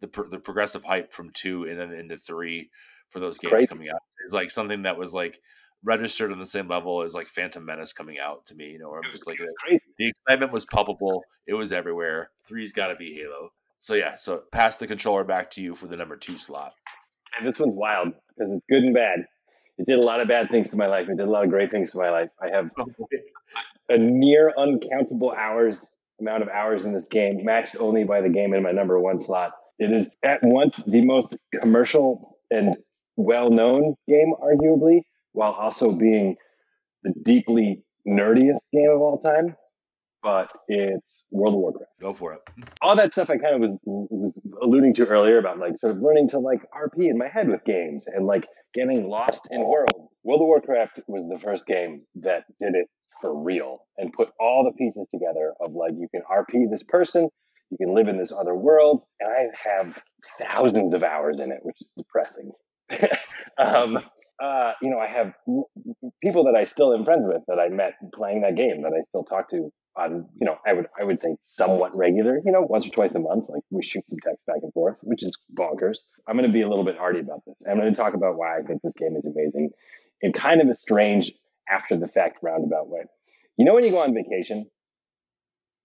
the 0.00 0.08
the 0.30 0.38
progressive 0.38 0.84
hype 0.84 1.12
from 1.12 1.30
two 1.30 1.64
and 1.64 1.78
then 1.78 1.92
into 1.92 2.16
three 2.16 2.70
for 3.10 3.20
those 3.20 3.38
games 3.38 3.52
Crazy. 3.52 3.66
coming 3.66 3.88
out 3.88 4.00
is 4.26 4.34
like 4.34 4.50
something 4.50 4.82
that 4.82 4.98
was 4.98 5.14
like 5.14 5.38
registered 5.86 6.32
on 6.32 6.38
the 6.38 6.46
same 6.46 6.68
level 6.68 7.02
as 7.02 7.14
like 7.14 7.28
Phantom 7.28 7.64
Menace 7.64 7.92
coming 7.92 8.18
out 8.18 8.44
to 8.46 8.54
me. 8.54 8.70
You 8.70 8.78
know, 8.78 8.90
where 8.90 9.00
I'm 9.02 9.10
just 9.10 9.26
like 9.26 9.38
the 9.98 10.08
excitement 10.08 10.52
was 10.52 10.66
palpable. 10.66 11.22
It 11.46 11.54
was 11.54 11.72
everywhere. 11.72 12.30
Three's 12.46 12.72
got 12.72 12.88
to 12.88 12.96
be 12.96 13.14
Halo. 13.14 13.50
So 13.80 13.94
yeah, 13.94 14.16
so 14.16 14.42
pass 14.52 14.76
the 14.76 14.86
controller 14.86 15.24
back 15.24 15.50
to 15.52 15.62
you 15.62 15.74
for 15.74 15.86
the 15.86 15.96
number 15.96 16.16
two 16.16 16.36
slot. 16.36 16.72
And 17.38 17.46
this 17.46 17.58
one's 17.58 17.74
wild 17.74 18.08
because 18.08 18.52
it's 18.52 18.66
good 18.68 18.82
and 18.82 18.94
bad. 18.94 19.20
It 19.78 19.86
did 19.86 19.98
a 19.98 20.02
lot 20.02 20.20
of 20.20 20.28
bad 20.28 20.50
things 20.50 20.70
to 20.70 20.76
my 20.76 20.86
life. 20.86 21.08
It 21.08 21.18
did 21.18 21.28
a 21.28 21.30
lot 21.30 21.44
of 21.44 21.50
great 21.50 21.70
things 21.70 21.92
to 21.92 21.98
my 21.98 22.10
life. 22.10 22.30
I 22.42 22.48
have 22.48 22.70
oh, 22.78 22.86
a 23.88 23.98
near 23.98 24.52
uncountable 24.56 25.32
hours 25.32 25.88
amount 26.20 26.42
of 26.42 26.48
hours 26.48 26.84
in 26.84 26.92
this 26.92 27.04
game, 27.04 27.44
matched 27.44 27.76
only 27.78 28.04
by 28.04 28.20
the 28.20 28.28
game 28.28 28.54
in 28.54 28.62
my 28.62 28.72
number 28.72 28.98
one 28.98 29.20
slot. 29.20 29.52
It 29.78 29.92
is 29.92 30.08
at 30.24 30.42
once 30.42 30.78
the 30.86 31.04
most 31.04 31.36
commercial 31.60 32.38
and 32.50 32.76
well 33.16 33.50
known 33.50 33.94
game, 34.08 34.32
arguably, 34.42 35.02
while 35.36 35.52
also 35.52 35.92
being 35.92 36.36
the 37.02 37.12
deeply 37.22 37.82
nerdiest 38.08 38.60
game 38.72 38.90
of 38.90 39.00
all 39.00 39.18
time. 39.18 39.54
But 40.22 40.48
it's 40.66 41.24
World 41.30 41.54
of 41.54 41.60
Warcraft 41.60 41.90
Go 42.00 42.12
for 42.12 42.32
it. 42.32 42.40
all 42.82 42.96
that 42.96 43.12
stuff 43.12 43.30
I 43.30 43.36
kind 43.36 43.54
of 43.54 43.60
was 43.60 43.78
was 43.84 44.32
alluding 44.60 44.94
to 44.94 45.06
earlier 45.06 45.38
about 45.38 45.58
like 45.58 45.78
sort 45.78 45.94
of 45.94 46.02
learning 46.02 46.30
to 46.30 46.38
like 46.38 46.62
RP 46.72 47.08
in 47.08 47.16
my 47.16 47.28
head 47.28 47.48
with 47.48 47.64
games 47.64 48.06
and 48.06 48.26
like 48.26 48.48
getting 48.74 49.08
lost 49.08 49.42
in 49.50 49.60
worlds. 49.64 50.10
World 50.24 50.40
of 50.40 50.46
Warcraft 50.46 51.00
was 51.06 51.24
the 51.30 51.38
first 51.38 51.64
game 51.66 52.02
that 52.16 52.44
did 52.60 52.74
it 52.74 52.88
for 53.20 53.40
real 53.40 53.80
and 53.98 54.12
put 54.12 54.30
all 54.40 54.64
the 54.64 54.72
pieces 54.76 55.06
together 55.12 55.52
of 55.60 55.72
like 55.74 55.92
you 55.96 56.08
can 56.10 56.22
RP 56.22 56.68
this 56.70 56.82
person, 56.82 57.28
you 57.70 57.76
can 57.78 57.94
live 57.94 58.08
in 58.08 58.18
this 58.18 58.32
other 58.32 58.54
world, 58.54 59.02
and 59.20 59.30
I 59.30 59.46
have 59.68 59.98
thousands 60.40 60.92
of 60.94 61.02
hours 61.04 61.38
in 61.40 61.52
it, 61.52 61.58
which 61.62 61.76
is 61.80 61.90
depressing. 61.96 62.50
um, 63.58 63.98
uh, 64.42 64.72
you 64.82 64.90
know, 64.90 64.98
I 64.98 65.06
have 65.06 65.32
people 66.22 66.44
that 66.44 66.54
I 66.58 66.64
still 66.64 66.94
am 66.94 67.04
friends 67.04 67.24
with 67.26 67.42
that 67.48 67.58
I 67.58 67.68
met 67.68 67.94
playing 68.14 68.42
that 68.42 68.56
game 68.56 68.82
that 68.82 68.92
I 68.92 69.02
still 69.02 69.24
talk 69.24 69.48
to 69.50 69.70
on, 69.96 70.26
you 70.38 70.46
know, 70.46 70.56
I 70.66 70.74
would 70.74 70.86
I 71.00 71.04
would 71.04 71.18
say 71.18 71.36
somewhat 71.44 71.96
regular, 71.96 72.38
you 72.44 72.52
know, 72.52 72.60
once 72.60 72.86
or 72.86 72.90
twice 72.90 73.12
a 73.14 73.18
month. 73.18 73.46
Like 73.48 73.62
we 73.70 73.82
shoot 73.82 74.04
some 74.08 74.18
text 74.22 74.44
back 74.46 74.58
and 74.62 74.72
forth, 74.74 74.96
which 75.02 75.22
is 75.22 75.38
bonkers. 75.58 76.00
I'm 76.28 76.36
going 76.36 76.46
to 76.46 76.52
be 76.52 76.62
a 76.62 76.68
little 76.68 76.84
bit 76.84 76.98
arty 76.98 77.20
about 77.20 77.40
this. 77.46 77.62
I'm 77.68 77.78
going 77.78 77.92
to 77.92 77.96
talk 77.96 78.14
about 78.14 78.36
why 78.36 78.58
I 78.58 78.62
think 78.62 78.82
this 78.82 78.92
game 78.98 79.16
is 79.16 79.24
amazing 79.24 79.70
in 80.20 80.32
kind 80.32 80.60
of 80.60 80.68
a 80.68 80.74
strange 80.74 81.32
after 81.68 81.96
the 81.96 82.08
fact 82.08 82.38
roundabout 82.42 82.88
way. 82.88 83.00
You 83.56 83.64
know 83.64 83.74
when 83.74 83.84
you 83.84 83.90
go 83.90 84.00
on 84.00 84.14
vacation 84.14 84.66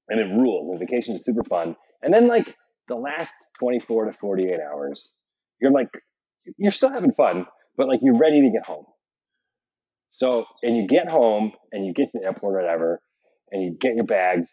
and 0.09 0.19
it 0.19 0.25
rules, 0.25 0.69
and 0.71 0.79
vacation 0.79 1.15
is 1.15 1.23
super 1.23 1.43
fun, 1.45 1.77
and 2.01 2.13
then 2.13 2.27
like 2.27 2.53
the 2.89 2.95
last 2.95 3.33
24 3.59 4.05
to 4.05 4.13
48 4.19 4.59
hours, 4.59 5.11
you're 5.61 5.71
like 5.71 5.87
you're 6.57 6.71
still 6.71 6.91
having 6.91 7.13
fun, 7.13 7.45
but 7.77 7.87
like 7.87 7.99
you're 8.01 8.17
ready 8.17 8.41
to 8.41 8.51
get 8.51 8.63
home. 8.65 8.85
So, 10.09 10.45
and 10.61 10.75
you 10.75 10.87
get 10.87 11.07
home 11.07 11.53
and 11.71 11.85
you 11.85 11.93
get 11.93 12.11
to 12.11 12.19
the 12.19 12.25
airport 12.25 12.55
or 12.55 12.61
whatever, 12.61 13.01
and 13.51 13.63
you 13.63 13.77
get 13.79 13.95
your 13.95 14.05
bags 14.05 14.49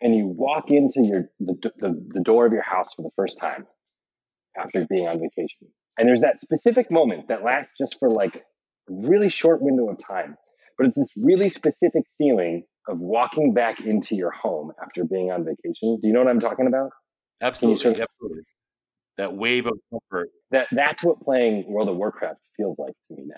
and 0.00 0.14
you 0.14 0.26
walk 0.26 0.70
into 0.70 1.02
your 1.02 1.24
the, 1.38 1.54
the, 1.78 2.08
the 2.14 2.20
door 2.20 2.46
of 2.46 2.52
your 2.52 2.62
house 2.62 2.88
for 2.96 3.02
the 3.02 3.10
first 3.16 3.38
time 3.38 3.66
after 4.58 4.86
being 4.88 5.06
on 5.06 5.20
vacation. 5.20 5.68
And 5.98 6.08
there's 6.08 6.22
that 6.22 6.40
specific 6.40 6.90
moment 6.90 7.28
that 7.28 7.44
lasts 7.44 7.72
just 7.78 7.98
for 7.98 8.10
like 8.10 8.36
a 8.36 8.40
really 8.88 9.30
short 9.30 9.62
window 9.62 9.88
of 9.90 9.98
time. 9.98 10.36
But 10.76 10.88
it's 10.88 10.96
this 10.96 11.12
really 11.16 11.50
specific 11.50 12.02
feeling 12.18 12.64
of 12.88 12.98
walking 12.98 13.54
back 13.54 13.76
into 13.84 14.16
your 14.16 14.30
home 14.30 14.72
after 14.82 15.04
being 15.04 15.30
on 15.30 15.44
vacation. 15.44 15.98
Do 16.00 16.08
you 16.08 16.12
know 16.12 16.20
what 16.20 16.28
I'm 16.28 16.40
talking 16.40 16.66
about? 16.66 16.90
Absolutely, 17.40 18.00
absolutely. 18.00 18.42
That 19.18 19.34
wave 19.34 19.66
of 19.66 19.78
comfort. 19.90 20.30
that 20.50 20.68
that's 20.72 21.02
what 21.04 21.20
playing 21.20 21.64
World 21.70 21.88
of 21.88 21.96
Warcraft 21.96 22.40
feels 22.56 22.78
like 22.78 22.94
to 23.08 23.14
me 23.16 23.24
now. 23.26 23.34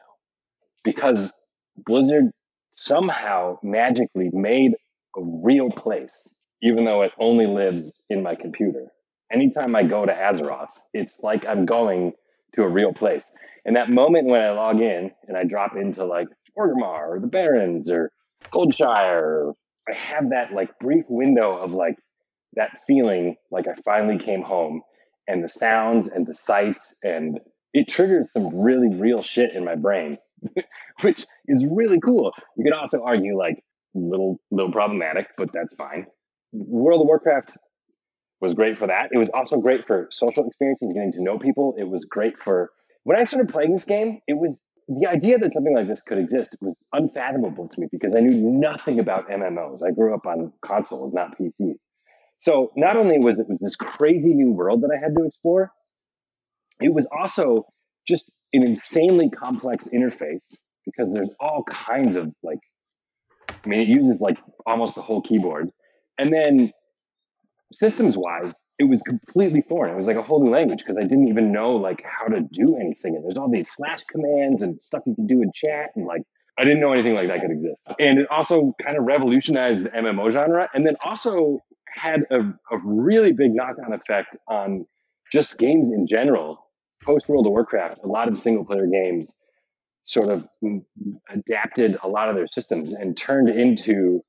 Because 0.84 1.32
Blizzard 1.76 2.30
somehow 2.72 3.58
magically 3.62 4.30
made 4.32 4.72
a 5.16 5.20
real 5.22 5.70
place, 5.70 6.28
even 6.62 6.84
though 6.84 7.02
it 7.02 7.12
only 7.18 7.46
lives 7.46 7.92
in 8.10 8.22
my 8.22 8.34
computer. 8.34 8.86
Anytime 9.32 9.74
I 9.74 9.82
go 9.82 10.06
to 10.06 10.12
Azeroth, 10.12 10.68
it's 10.92 11.20
like 11.22 11.46
I'm 11.46 11.66
going 11.66 12.12
to 12.54 12.62
a 12.62 12.68
real 12.68 12.92
place. 12.92 13.30
And 13.64 13.76
that 13.76 13.90
moment 13.90 14.28
when 14.28 14.40
I 14.40 14.50
log 14.50 14.80
in 14.80 15.10
and 15.26 15.36
I 15.36 15.44
drop 15.44 15.76
into 15.76 16.04
like 16.04 16.28
Orgrimmar 16.58 17.08
or 17.08 17.18
the 17.20 17.26
Barrens 17.26 17.90
or 17.90 18.10
Goldshire, 18.52 19.54
I 19.88 19.94
have 19.94 20.30
that 20.30 20.52
like 20.52 20.78
brief 20.78 21.04
window 21.08 21.56
of 21.56 21.72
like 21.72 21.96
that 22.54 22.80
feeling 22.86 23.36
like 23.50 23.66
I 23.66 23.74
finally 23.84 24.18
came 24.18 24.42
home 24.42 24.82
and 25.26 25.42
the 25.42 25.48
sounds 25.48 26.08
and 26.08 26.26
the 26.26 26.34
sights 26.34 26.94
and 27.02 27.40
it 27.72 27.88
triggers 27.88 28.30
some 28.32 28.56
really 28.56 28.94
real 28.94 29.22
shit 29.22 29.54
in 29.54 29.64
my 29.64 29.74
brain 29.74 30.18
which 31.02 31.26
is 31.46 31.64
really 31.70 32.00
cool. 32.00 32.32
You 32.56 32.64
could 32.64 32.74
also 32.74 33.02
argue 33.02 33.36
like 33.36 33.62
little 33.94 34.40
little 34.50 34.72
problematic 34.72 35.28
but 35.36 35.50
that's 35.52 35.74
fine. 35.74 36.06
World 36.52 37.00
of 37.00 37.06
warcraft 37.06 37.56
was 38.40 38.54
great 38.54 38.78
for 38.78 38.86
that. 38.88 39.08
It 39.12 39.18
was 39.18 39.30
also 39.30 39.56
great 39.58 39.86
for 39.86 40.08
social 40.10 40.46
experiences 40.46 40.92
getting 40.92 41.12
to 41.12 41.22
know 41.22 41.38
people. 41.38 41.74
It 41.78 41.88
was 41.88 42.04
great 42.04 42.38
for 42.38 42.70
when 43.04 43.20
i 43.20 43.24
started 43.24 43.52
playing 43.52 43.72
this 43.72 43.84
game 43.84 44.18
it 44.26 44.36
was 44.36 44.60
the 44.88 45.06
idea 45.06 45.38
that 45.38 45.52
something 45.54 45.74
like 45.74 45.86
this 45.86 46.02
could 46.02 46.18
exist 46.18 46.56
was 46.60 46.76
unfathomable 46.92 47.68
to 47.68 47.80
me 47.80 47.86
because 47.92 48.14
i 48.14 48.20
knew 48.20 48.34
nothing 48.34 48.98
about 48.98 49.28
mmos 49.28 49.78
i 49.86 49.90
grew 49.90 50.14
up 50.14 50.26
on 50.26 50.52
consoles 50.64 51.12
not 51.12 51.38
pcs 51.38 51.76
so 52.38 52.72
not 52.76 52.96
only 52.96 53.18
was 53.18 53.38
it 53.38 53.48
was 53.48 53.58
this 53.58 53.76
crazy 53.76 54.34
new 54.34 54.52
world 54.52 54.82
that 54.82 54.90
I 54.94 55.00
had 55.02 55.14
to 55.16 55.24
explore, 55.24 55.72
it 56.80 56.92
was 56.92 57.06
also 57.16 57.66
just 58.06 58.24
an 58.52 58.62
insanely 58.62 59.30
complex 59.30 59.86
interface 59.92 60.58
because 60.84 61.12
there's 61.12 61.30
all 61.40 61.64
kinds 61.64 62.16
of 62.16 62.32
like, 62.42 62.58
I 63.48 63.68
mean, 63.68 63.80
it 63.80 63.88
uses 63.88 64.20
like 64.20 64.36
almost 64.66 64.94
the 64.94 65.02
whole 65.02 65.22
keyboard, 65.22 65.70
and 66.18 66.32
then 66.32 66.72
systems 67.72 68.16
wise, 68.16 68.54
it 68.78 68.84
was 68.84 69.00
completely 69.02 69.62
foreign. 69.68 69.92
It 69.92 69.96
was 69.96 70.06
like 70.06 70.16
a 70.16 70.22
whole 70.22 70.42
new 70.42 70.50
language 70.50 70.78
because 70.78 70.96
I 70.96 71.02
didn't 71.02 71.28
even 71.28 71.52
know 71.52 71.72
like 71.72 72.02
how 72.04 72.26
to 72.26 72.40
do 72.40 72.76
anything. 72.76 73.14
And 73.16 73.24
there's 73.24 73.36
all 73.36 73.50
these 73.50 73.70
slash 73.70 74.04
commands 74.10 74.62
and 74.62 74.80
stuff 74.82 75.02
you 75.06 75.14
can 75.14 75.26
do 75.26 75.42
in 75.42 75.50
chat, 75.54 75.90
and 75.96 76.06
like 76.06 76.22
I 76.58 76.64
didn't 76.64 76.80
know 76.80 76.92
anything 76.92 77.14
like 77.14 77.28
that 77.28 77.40
could 77.40 77.50
exist. 77.50 77.82
And 77.98 78.18
it 78.18 78.26
also 78.30 78.74
kind 78.82 78.96
of 78.96 79.04
revolutionized 79.04 79.84
the 79.84 79.90
MMO 79.90 80.32
genre, 80.32 80.68
and 80.74 80.86
then 80.86 80.96
also 81.04 81.60
had 81.94 82.22
a, 82.30 82.40
a 82.70 82.78
really 82.84 83.32
big 83.32 83.54
knock 83.54 83.76
on 83.84 83.92
effect 83.92 84.36
on 84.48 84.86
just 85.32 85.58
games 85.58 85.90
in 85.90 86.06
general 86.06 86.58
post 87.02 87.28
World 87.28 87.46
of 87.46 87.52
Warcraft, 87.52 88.00
a 88.02 88.06
lot 88.06 88.28
of 88.28 88.38
single 88.38 88.64
player 88.64 88.86
games 88.86 89.32
sort 90.04 90.28
of 90.30 90.46
adapted 91.30 91.96
a 92.02 92.08
lot 92.08 92.28
of 92.28 92.36
their 92.36 92.46
systems 92.46 92.92
and 92.92 93.16
turned 93.16 93.48
into 93.48 94.22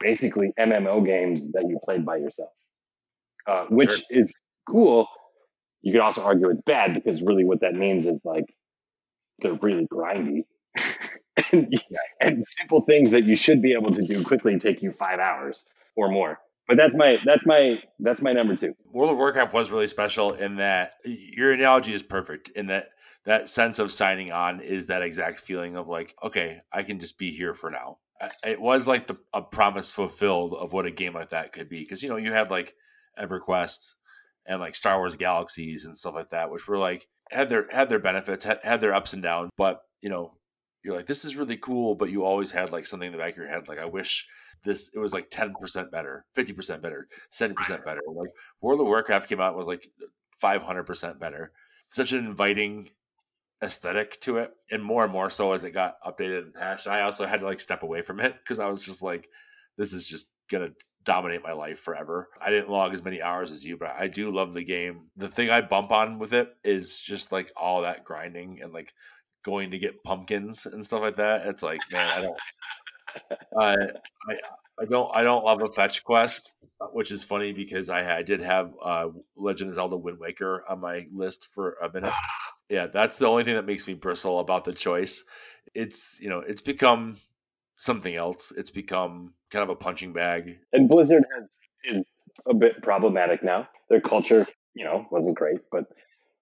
basically 0.00 0.52
MMO 0.58 1.04
games 1.04 1.52
that 1.52 1.64
you 1.68 1.78
played 1.84 2.04
by 2.04 2.16
yourself, 2.16 2.50
uh, 3.46 3.64
which 3.68 3.90
sure. 3.90 4.00
is 4.10 4.32
cool. 4.68 5.06
You 5.80 5.92
could 5.92 6.00
also 6.00 6.22
argue 6.22 6.50
it's 6.50 6.62
bad 6.66 6.94
because 6.94 7.22
really 7.22 7.44
what 7.44 7.60
that 7.60 7.74
means 7.74 8.06
is 8.06 8.20
like 8.24 8.44
they're 9.40 9.54
really 9.54 9.86
grindy. 9.86 10.44
and, 11.52 11.74
and 12.20 12.44
simple 12.46 12.82
things 12.82 13.10
that 13.12 13.24
you 13.24 13.36
should 13.36 13.62
be 13.62 13.72
able 13.72 13.94
to 13.94 14.02
do 14.02 14.22
quickly 14.24 14.58
take 14.58 14.82
you 14.82 14.92
five 14.92 15.18
hours 15.18 15.62
or 15.96 16.08
more. 16.08 16.38
But 16.68 16.76
that's 16.76 16.94
my 16.94 17.16
that's 17.24 17.44
my 17.44 17.76
that's 17.98 18.22
my 18.22 18.32
number 18.32 18.56
two. 18.56 18.74
World 18.92 19.10
of 19.10 19.16
Warcraft 19.16 19.52
was 19.52 19.70
really 19.70 19.88
special 19.88 20.32
in 20.32 20.56
that 20.56 20.94
your 21.04 21.52
analogy 21.52 21.92
is 21.92 22.02
perfect 22.02 22.50
in 22.50 22.66
that 22.66 22.90
that 23.24 23.48
sense 23.48 23.78
of 23.78 23.92
signing 23.92 24.32
on 24.32 24.60
is 24.60 24.86
that 24.86 25.02
exact 25.02 25.40
feeling 25.40 25.76
of 25.76 25.88
like, 25.88 26.14
okay, 26.22 26.60
I 26.72 26.82
can 26.82 26.98
just 26.98 27.18
be 27.18 27.30
here 27.30 27.54
for 27.54 27.70
now. 27.70 27.98
It 28.44 28.60
was 28.60 28.86
like 28.86 29.06
the 29.06 29.16
a 29.32 29.42
promise 29.42 29.92
fulfilled 29.92 30.54
of 30.54 30.72
what 30.72 30.86
a 30.86 30.90
game 30.90 31.14
like 31.14 31.30
that 31.30 31.52
could 31.52 31.68
be 31.68 31.80
because 31.80 32.02
you 32.02 32.08
know 32.08 32.16
you 32.16 32.32
had 32.32 32.50
like 32.50 32.74
EverQuest 33.18 33.94
and 34.46 34.60
like 34.60 34.74
Star 34.74 34.98
Wars 34.98 35.16
Galaxies 35.16 35.84
and 35.84 35.96
stuff 35.96 36.14
like 36.14 36.28
that, 36.30 36.50
which 36.50 36.68
were 36.68 36.78
like 36.78 37.08
had 37.32 37.48
their 37.48 37.66
had 37.70 37.88
their 37.88 37.98
benefits, 37.98 38.44
had, 38.44 38.60
had 38.62 38.80
their 38.80 38.94
ups 38.94 39.12
and 39.12 39.22
downs, 39.22 39.50
but 39.56 39.82
you 40.00 40.08
know 40.08 40.34
you're 40.84 40.94
like 40.94 41.06
this 41.06 41.24
is 41.24 41.36
really 41.36 41.56
cool, 41.56 41.96
but 41.96 42.10
you 42.10 42.24
always 42.24 42.52
had 42.52 42.70
like 42.70 42.86
something 42.86 43.08
in 43.08 43.12
the 43.12 43.18
back 43.18 43.32
of 43.32 43.38
your 43.38 43.48
head 43.48 43.66
like 43.66 43.78
I 43.78 43.86
wish 43.86 44.28
this 44.64 44.90
it 44.94 44.98
was 44.98 45.12
like 45.12 45.30
10% 45.30 45.90
better 45.90 46.24
50% 46.36 46.80
better 46.82 47.08
70% 47.30 47.84
better 47.84 48.00
like 48.14 48.30
world 48.60 48.80
of 48.80 48.86
warcraft 48.86 49.28
came 49.28 49.40
out 49.40 49.56
was 49.56 49.66
like 49.66 49.90
500% 50.42 51.18
better. 51.18 51.52
Such 51.88 52.12
an 52.12 52.24
inviting 52.26 52.90
aesthetic 53.62 54.20
to 54.20 54.38
it 54.38 54.52
and 54.70 54.82
more 54.82 55.04
and 55.04 55.12
more 55.12 55.30
so 55.30 55.52
as 55.52 55.62
it 55.62 55.70
got 55.70 55.94
updated 56.04 56.42
and 56.42 56.54
patched 56.54 56.88
i 56.88 57.02
also 57.02 57.26
had 57.26 57.38
to 57.38 57.46
like 57.46 57.60
step 57.60 57.84
away 57.84 58.02
from 58.02 58.18
it 58.18 58.34
because 58.42 58.58
i 58.58 58.66
was 58.66 58.84
just 58.84 59.04
like 59.04 59.28
this 59.76 59.92
is 59.92 60.08
just 60.08 60.30
gonna 60.50 60.70
dominate 61.04 61.42
my 61.42 61.52
life 61.52 61.80
forever. 61.80 62.28
I 62.40 62.50
didn't 62.50 62.70
log 62.70 62.92
as 62.92 63.02
many 63.02 63.22
hours 63.22 63.50
as 63.50 63.64
you 63.64 63.76
but 63.76 63.94
i 63.98 64.08
do 64.08 64.30
love 64.32 64.52
the 64.52 64.64
game. 64.64 65.10
The 65.16 65.28
thing 65.28 65.48
i 65.48 65.60
bump 65.60 65.92
on 65.92 66.18
with 66.18 66.32
it 66.32 66.48
is 66.64 67.00
just 67.00 67.30
like 67.30 67.52
all 67.56 67.82
that 67.82 68.04
grinding 68.04 68.60
and 68.62 68.72
like 68.72 68.92
going 69.44 69.70
to 69.72 69.78
get 69.78 70.02
pumpkins 70.04 70.66
and 70.66 70.84
stuff 70.84 71.02
like 71.02 71.16
that. 71.16 71.46
It's 71.46 71.62
like 71.62 71.80
man 71.92 72.08
i 72.08 72.20
don't 72.20 72.36
uh, 73.56 73.76
I 74.28 74.36
I 74.80 74.84
don't 74.84 75.10
I 75.14 75.22
don't 75.22 75.44
love 75.44 75.62
a 75.62 75.68
fetch 75.68 76.04
quest, 76.04 76.54
which 76.92 77.10
is 77.10 77.22
funny 77.22 77.52
because 77.52 77.88
I, 77.88 78.18
I 78.18 78.22
did 78.22 78.40
have 78.40 78.72
uh, 78.82 79.08
Legend 79.36 79.70
of 79.70 79.74
Zelda 79.74 79.96
Wind 79.96 80.18
Waker 80.18 80.64
on 80.68 80.80
my 80.80 81.06
list 81.12 81.46
for 81.46 81.76
a 81.82 81.90
minute. 81.92 82.12
Yeah, 82.68 82.86
that's 82.86 83.18
the 83.18 83.26
only 83.26 83.44
thing 83.44 83.56
that 83.56 83.66
makes 83.66 83.86
me 83.86 83.92
bristle 83.92 84.38
about 84.38 84.64
the 84.64 84.72
choice. 84.72 85.24
It's 85.74 86.18
you 86.22 86.30
know 86.30 86.38
it's 86.38 86.62
become 86.62 87.18
something 87.76 88.14
else. 88.14 88.50
It's 88.56 88.70
become 88.70 89.34
kind 89.50 89.62
of 89.62 89.68
a 89.68 89.74
punching 89.74 90.14
bag. 90.14 90.58
And 90.72 90.88
Blizzard 90.88 91.24
has 91.36 91.50
is 91.84 92.02
a 92.46 92.54
bit 92.54 92.80
problematic 92.82 93.42
now. 93.42 93.68
Their 93.90 94.00
culture, 94.00 94.46
you 94.72 94.86
know, 94.86 95.04
wasn't 95.10 95.36
great, 95.36 95.58
but 95.70 95.84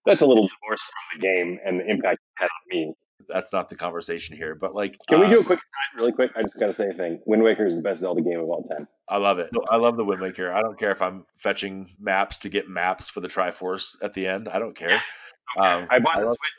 that's 0.07 0.23
a 0.23 0.27
little 0.27 0.47
divorced 0.47 0.85
from 0.85 1.21
the 1.21 1.27
game 1.27 1.59
and 1.65 1.81
the 1.81 1.91
impact 1.91 2.21
it 2.21 2.43
had 2.43 2.45
on 2.45 2.69
me 2.69 2.95
that's 3.29 3.53
not 3.53 3.69
the 3.69 3.77
conversation 3.77 4.37
here. 4.37 4.55
But 4.55 4.75
like, 4.75 4.97
can 5.09 5.21
we 5.21 5.29
do 5.29 5.37
a 5.37 5.41
um, 5.41 5.47
quick 5.47 5.59
really 5.97 6.13
quick? 6.13 6.31
I 6.37 6.43
just 6.43 6.59
got 6.59 6.67
to 6.67 6.75
say 6.75 6.89
a 6.89 6.95
thing. 6.95 7.21
Wind 7.27 7.43
Waker 7.43 7.67
is 7.67 7.77
the 7.77 7.83
best 7.83 8.01
Zelda 8.01 8.23
game 8.23 8.39
of 8.41 8.49
all 8.49 8.63
time. 8.65 8.87
I 9.09 9.19
love 9.19 9.39
it. 9.39 9.51
I 9.71 9.77
love 9.77 9.97
the 9.97 10.05
Wind 10.05 10.21
Waker. 10.21 10.53
I 10.53 10.61
don't 10.61 10.79
care 10.79 10.93
if 10.93 11.03
I'm 11.03 11.25
fetching 11.37 11.95
maps 11.99 12.39
to 12.39 12.49
get 12.49 12.69
maps 12.69 13.11
for 13.11 13.21
the 13.21 13.29
Triforce 13.29 13.97
at 14.03 14.15
the 14.15 14.27
end. 14.27 14.49
I 14.49 14.59
don't 14.59 14.77
care. 14.77 15.03
Um, 15.59 15.89
I 15.91 15.99
bought 15.99 16.19
I 16.19 16.21
a 16.21 16.25
love- 16.27 16.37
Switch. 16.37 16.53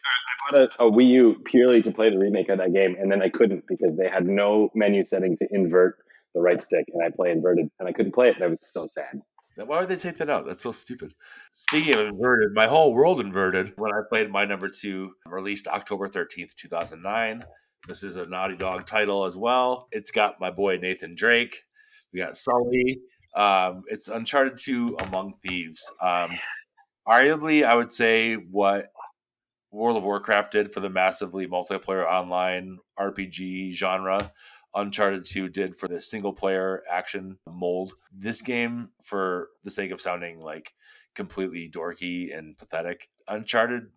I 0.51 0.51
bought 0.51 0.69
a, 0.79 0.83
a 0.83 0.91
Wii 0.91 1.07
U 1.11 1.41
purely 1.45 1.81
to 1.81 1.93
play 1.93 2.09
the 2.09 2.17
remake 2.17 2.49
of 2.49 2.57
that 2.57 2.73
game, 2.73 2.97
and 2.99 3.09
then 3.09 3.21
I 3.21 3.29
couldn't 3.29 3.63
because 3.67 3.95
they 3.97 4.09
had 4.09 4.25
no 4.25 4.69
menu 4.75 5.05
setting 5.05 5.37
to 5.37 5.47
invert 5.49 5.97
the 6.35 6.41
right 6.41 6.61
stick, 6.61 6.83
and 6.93 7.01
I 7.01 7.09
play 7.15 7.31
inverted, 7.31 7.69
and 7.79 7.87
I 7.87 7.93
couldn't 7.93 8.13
play 8.13 8.27
it, 8.27 8.35
and 8.35 8.43
I 8.43 8.47
was 8.47 8.69
so 8.69 8.87
sad. 8.87 9.21
Why 9.67 9.79
would 9.79 9.89
they 9.89 9.95
take 9.95 10.17
that 10.17 10.29
out? 10.29 10.45
That's 10.45 10.61
so 10.61 10.71
stupid. 10.71 11.13
Speaking 11.51 11.95
of 11.95 12.07
inverted, 12.07 12.53
my 12.53 12.67
whole 12.67 12.93
world 12.93 13.19
inverted 13.19 13.73
when 13.77 13.91
I 13.91 14.01
played 14.09 14.31
my 14.31 14.45
number 14.45 14.69
two, 14.69 15.13
released 15.25 15.67
October 15.67 16.07
13th, 16.07 16.55
2009. 16.55 17.43
This 17.87 18.03
is 18.03 18.17
a 18.17 18.25
Naughty 18.25 18.55
Dog 18.55 18.85
title 18.85 19.25
as 19.25 19.35
well. 19.35 19.87
It's 19.91 20.11
got 20.11 20.39
my 20.39 20.51
boy 20.51 20.77
Nathan 20.77 21.15
Drake. 21.15 21.63
We 22.13 22.19
got 22.19 22.37
Sully. 22.37 22.99
Um, 23.35 23.83
it's 23.87 24.07
Uncharted 24.07 24.57
2 24.57 24.97
Among 24.99 25.33
Thieves. 25.41 25.91
Um, 26.01 26.31
arguably, 27.07 27.63
I 27.63 27.75
would 27.75 27.91
say 27.91 28.35
what 28.35 28.91
World 29.71 29.97
of 29.97 30.03
Warcraft 30.03 30.51
did 30.51 30.73
for 30.73 30.81
the 30.81 30.89
massively 30.89 31.47
multiplayer 31.47 32.05
online 32.05 32.77
RPG 32.99 33.73
genre 33.73 34.31
Uncharted 34.73 35.25
2 35.25 35.49
did 35.49 35.75
for 35.75 35.87
the 35.87 36.01
single 36.01 36.33
player 36.33 36.83
action 36.89 37.37
mold. 37.47 37.93
This 38.11 38.41
game, 38.41 38.89
for 39.03 39.49
the 39.63 39.71
sake 39.71 39.91
of 39.91 40.01
sounding 40.01 40.39
like 40.39 40.73
completely 41.15 41.69
dorky 41.73 42.35
and 42.37 42.57
pathetic, 42.57 43.09
Uncharted 43.27 43.87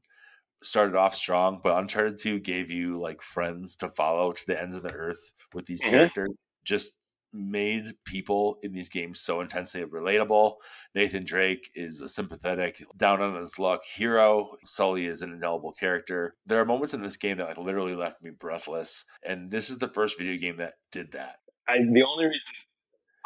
started 0.62 0.97
off 0.97 1.14
strong, 1.14 1.61
but 1.62 1.79
Uncharted 1.79 2.18
2 2.18 2.41
gave 2.41 2.70
you 2.70 2.99
like 2.99 3.22
friends 3.22 3.77
to 3.77 3.89
follow 3.89 4.33
to 4.33 4.47
the 4.47 4.61
ends 4.61 4.75
of 4.75 4.83
the 4.83 4.93
earth 4.93 5.33
with 5.53 5.66
these 5.66 5.83
mm-hmm. 5.83 5.91
characters. 5.91 6.31
Just 6.64 6.93
made 7.35 7.87
people 8.05 8.59
in 8.62 8.72
these 8.72 8.89
games 8.89 9.20
so 9.20 9.41
intensely 9.41 9.82
relatable. 9.82 10.55
Nathan 10.95 11.24
Drake 11.24 11.70
is 11.74 12.01
a 12.01 12.09
sympathetic, 12.09 12.82
down 12.97 13.20
on 13.20 13.35
his 13.35 13.59
luck 13.59 13.82
hero. 13.85 14.57
Sully 14.64 15.07
is 15.07 15.22
an 15.22 15.32
indelible 15.32 15.72
character. 15.72 16.37
There 16.47 16.61
are 16.61 16.64
moments 16.64 16.95
in 16.95 17.03
this 17.03 17.16
game 17.16 17.39
that 17.39 17.49
like 17.49 17.59
literally 17.59 17.95
left 17.95 18.22
me 18.22 18.30
breathless, 18.30 19.05
and 19.26 19.51
this 19.51 19.70
is 19.70 19.78
the 19.78 19.89
first 19.89 20.18
video 20.18 20.39
game 20.39 20.57
that 20.59 20.74
did 20.93 21.12
that. 21.12 21.37
I, 21.68 21.78
the 21.78 22.03
only 22.03 22.26
reason 22.26 22.53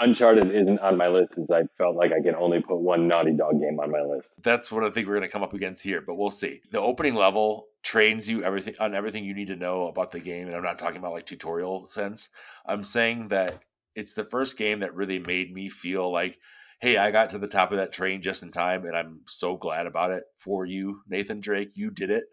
Uncharted 0.00 0.54
isn't 0.54 0.78
on 0.78 0.96
my 0.96 1.08
list 1.08 1.32
is 1.36 1.50
I 1.50 1.62
felt 1.76 1.96
like 1.96 2.12
I 2.12 2.22
can 2.22 2.36
only 2.36 2.60
put 2.60 2.78
one 2.78 3.08
Naughty 3.08 3.32
Dog 3.32 3.60
game 3.60 3.80
on 3.80 3.90
my 3.90 4.00
list. 4.00 4.28
That's 4.42 4.70
what 4.70 4.84
I 4.84 4.90
think 4.90 5.08
we're 5.08 5.14
going 5.14 5.26
to 5.26 5.32
come 5.32 5.42
up 5.42 5.54
against 5.54 5.82
here, 5.82 6.00
but 6.00 6.14
we'll 6.14 6.30
see. 6.30 6.60
The 6.70 6.80
opening 6.80 7.16
level 7.16 7.66
trains 7.82 8.30
you 8.30 8.44
everything 8.44 8.74
on 8.78 8.94
everything 8.94 9.24
you 9.24 9.34
need 9.34 9.48
to 9.48 9.56
know 9.56 9.88
about 9.88 10.12
the 10.12 10.20
game, 10.20 10.46
and 10.46 10.56
I'm 10.56 10.62
not 10.62 10.78
talking 10.78 10.98
about 10.98 11.14
like 11.14 11.26
tutorial 11.26 11.88
sense. 11.88 12.28
I'm 12.64 12.84
saying 12.84 13.28
that 13.28 13.60
it's 13.98 14.12
the 14.12 14.24
first 14.24 14.56
game 14.56 14.80
that 14.80 14.94
really 14.94 15.18
made 15.18 15.52
me 15.52 15.68
feel 15.68 16.12
like, 16.12 16.38
hey, 16.80 16.96
I 16.96 17.10
got 17.10 17.30
to 17.30 17.38
the 17.38 17.48
top 17.48 17.72
of 17.72 17.78
that 17.78 17.92
train 17.92 18.22
just 18.22 18.44
in 18.44 18.52
time, 18.52 18.84
and 18.84 18.96
I'm 18.96 19.22
so 19.26 19.56
glad 19.56 19.86
about 19.86 20.12
it 20.12 20.22
for 20.36 20.64
you, 20.64 21.00
Nathan 21.08 21.40
Drake. 21.40 21.72
You 21.74 21.90
did 21.90 22.10
it, 22.10 22.24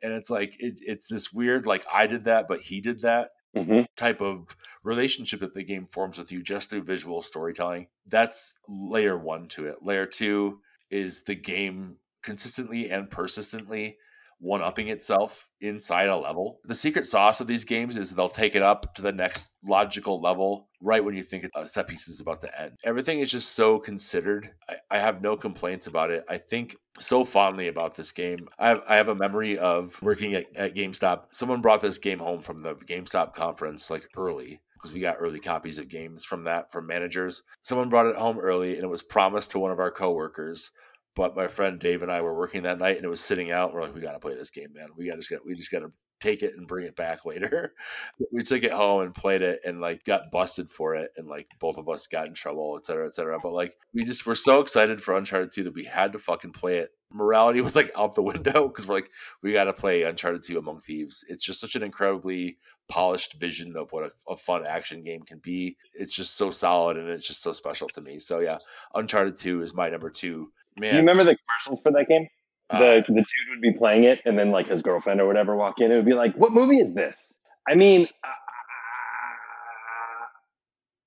and 0.00 0.12
it's 0.12 0.30
like 0.30 0.54
it, 0.60 0.78
it's 0.80 1.08
this 1.08 1.32
weird 1.32 1.66
like 1.66 1.84
I 1.92 2.06
did 2.06 2.24
that, 2.24 2.46
but 2.48 2.60
he 2.60 2.80
did 2.80 3.02
that. 3.02 3.30
Mm-hmm. 3.56 3.80
type 3.96 4.20
of 4.20 4.54
relationship 4.84 5.40
that 5.40 5.54
the 5.54 5.64
game 5.64 5.86
forms 5.86 6.18
with 6.18 6.30
you 6.30 6.42
just 6.42 6.68
through 6.68 6.82
visual 6.82 7.22
storytelling. 7.22 7.88
That's 8.06 8.58
layer 8.68 9.16
one 9.16 9.48
to 9.48 9.66
it. 9.66 9.76
Layer 9.80 10.04
two 10.04 10.60
is 10.90 11.22
the 11.22 11.34
game 11.34 11.96
consistently 12.22 12.90
and 12.90 13.10
persistently 13.10 13.96
one 14.40 14.62
upping 14.62 14.88
itself 14.88 15.48
inside 15.60 16.08
a 16.08 16.16
level. 16.16 16.60
The 16.64 16.74
secret 16.74 17.06
sauce 17.06 17.40
of 17.40 17.46
these 17.46 17.64
games 17.64 17.96
is 17.96 18.10
they'll 18.10 18.28
take 18.28 18.54
it 18.54 18.62
up 18.62 18.94
to 18.94 19.02
the 19.02 19.12
next 19.12 19.54
logical 19.64 20.20
level 20.20 20.68
right 20.80 21.04
when 21.04 21.16
you 21.16 21.22
think 21.22 21.46
a 21.56 21.68
set 21.68 21.88
piece 21.88 22.08
is 22.08 22.20
about 22.20 22.40
to 22.42 22.60
end. 22.60 22.72
Everything 22.84 23.18
is 23.18 23.30
just 23.30 23.54
so 23.54 23.78
considered. 23.78 24.50
I, 24.68 24.76
I, 24.92 24.98
have 24.98 25.20
no 25.20 25.36
complaints 25.36 25.88
about 25.88 26.10
it. 26.10 26.24
I 26.28 26.38
think 26.38 26.76
so 27.00 27.24
fondly 27.24 27.66
about 27.66 27.96
this 27.96 28.12
game. 28.12 28.48
I 28.58 28.68
have, 28.68 28.82
I 28.88 28.96
have 28.96 29.08
a 29.08 29.14
memory 29.14 29.58
of 29.58 30.00
working 30.02 30.34
at, 30.34 30.46
at 30.54 30.74
GameStop. 30.74 31.24
Someone 31.30 31.60
brought 31.60 31.80
this 31.80 31.98
game 31.98 32.20
home 32.20 32.40
from 32.40 32.62
the 32.62 32.74
GameStop 32.74 33.34
conference 33.34 33.90
like 33.90 34.08
early 34.16 34.60
because 34.74 34.92
we 34.92 35.00
got 35.00 35.16
early 35.18 35.40
copies 35.40 35.78
of 35.78 35.88
games 35.88 36.24
from 36.24 36.44
that 36.44 36.70
from 36.70 36.86
managers. 36.86 37.42
Someone 37.62 37.88
brought 37.88 38.06
it 38.06 38.14
home 38.14 38.38
early 38.38 38.74
and 38.74 38.84
it 38.84 38.88
was 38.88 39.02
promised 39.02 39.50
to 39.50 39.58
one 39.58 39.72
of 39.72 39.80
our 39.80 39.90
coworkers 39.90 40.70
but 41.18 41.34
my 41.34 41.48
friend 41.48 41.80
Dave 41.80 42.02
and 42.02 42.12
I 42.12 42.20
were 42.20 42.32
working 42.32 42.62
that 42.62 42.78
night, 42.78 42.94
and 42.94 43.04
it 43.04 43.08
was 43.08 43.20
sitting 43.20 43.50
out. 43.50 43.74
We're 43.74 43.82
like, 43.82 43.92
we 43.92 44.00
got 44.00 44.12
to 44.12 44.20
play 44.20 44.36
this 44.36 44.50
game, 44.50 44.72
man. 44.72 44.90
We 44.96 45.08
got 45.08 45.20
to 45.20 45.28
get, 45.28 45.44
we 45.44 45.56
just 45.56 45.72
got 45.72 45.80
to 45.80 45.90
take 46.20 46.44
it 46.44 46.54
and 46.56 46.68
bring 46.68 46.86
it 46.86 46.94
back 46.94 47.26
later. 47.26 47.74
we 48.32 48.42
took 48.42 48.62
it 48.62 48.70
home 48.70 49.02
and 49.02 49.12
played 49.12 49.42
it, 49.42 49.58
and 49.66 49.80
like 49.80 50.04
got 50.04 50.30
busted 50.30 50.70
for 50.70 50.94
it, 50.94 51.10
and 51.16 51.26
like 51.26 51.48
both 51.58 51.76
of 51.76 51.88
us 51.88 52.06
got 52.06 52.28
in 52.28 52.34
trouble, 52.34 52.76
et 52.78 52.86
cetera, 52.86 53.04
et 53.04 53.16
cetera. 53.16 53.36
But 53.42 53.52
like 53.52 53.74
we 53.92 54.04
just 54.04 54.26
were 54.26 54.36
so 54.36 54.60
excited 54.60 55.02
for 55.02 55.16
Uncharted 55.16 55.50
Two 55.50 55.64
that 55.64 55.74
we 55.74 55.82
had 55.82 56.12
to 56.12 56.20
fucking 56.20 56.52
play 56.52 56.78
it. 56.78 56.90
Morality 57.10 57.60
was 57.62 57.74
like 57.74 57.90
out 57.98 58.14
the 58.14 58.22
window 58.22 58.68
because 58.68 58.86
we're 58.86 58.94
like, 58.94 59.10
we 59.42 59.52
got 59.52 59.64
to 59.64 59.72
play 59.72 60.04
Uncharted 60.04 60.44
Two 60.44 60.56
Among 60.56 60.80
Thieves. 60.82 61.24
It's 61.28 61.44
just 61.44 61.60
such 61.60 61.74
an 61.74 61.82
incredibly 61.82 62.58
polished 62.88 63.34
vision 63.34 63.76
of 63.76 63.90
what 63.90 64.04
a, 64.04 64.32
a, 64.32 64.36
fun 64.36 64.64
action 64.64 65.02
game 65.02 65.22
can 65.22 65.38
be. 65.38 65.76
It's 65.92 66.14
just 66.14 66.36
so 66.36 66.50
solid 66.50 66.96
and 66.96 67.10
it's 67.10 67.26
just 67.26 67.42
so 67.42 67.52
special 67.52 67.88
to 67.88 68.00
me. 68.00 68.18
So 68.18 68.38
yeah, 68.38 68.58
Uncharted 68.94 69.36
2 69.36 69.62
is 69.62 69.74
my 69.74 69.90
number 69.90 70.08
2 70.08 70.50
Man. 70.78 70.90
Do 70.90 70.96
you 70.96 71.00
remember 71.02 71.24
the 71.24 71.36
commercials 71.36 71.82
for 71.82 71.92
that 71.92 72.06
game? 72.08 72.26
The 72.70 72.76
uh, 72.76 73.00
the 73.06 73.14
dude 73.14 73.24
would 73.50 73.62
be 73.62 73.72
playing 73.72 74.04
it, 74.04 74.20
and 74.26 74.38
then 74.38 74.50
like 74.50 74.68
his 74.68 74.82
girlfriend 74.82 75.20
or 75.20 75.26
whatever 75.26 75.56
walk 75.56 75.76
in. 75.78 75.90
It 75.90 75.96
would 75.96 76.04
be 76.04 76.14
like, 76.14 76.34
"What 76.36 76.52
movie 76.52 76.78
is 76.78 76.92
this?" 76.92 77.32
I 77.66 77.74
mean, 77.74 78.08
uh, 78.22 78.28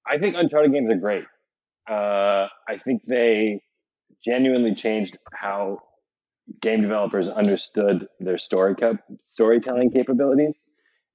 I 0.07 0.17
think 0.17 0.35
Uncharted 0.35 0.73
games 0.73 0.89
are 0.91 0.95
great. 0.95 1.23
Uh, 1.89 2.47
I 2.67 2.77
think 2.83 3.03
they 3.07 3.61
genuinely 4.23 4.75
changed 4.75 5.17
how 5.33 5.79
game 6.61 6.81
developers 6.81 7.29
understood 7.29 8.07
their 8.19 8.37
story 8.37 8.75
cap- 8.75 9.03
storytelling 9.21 9.91
capabilities 9.91 10.57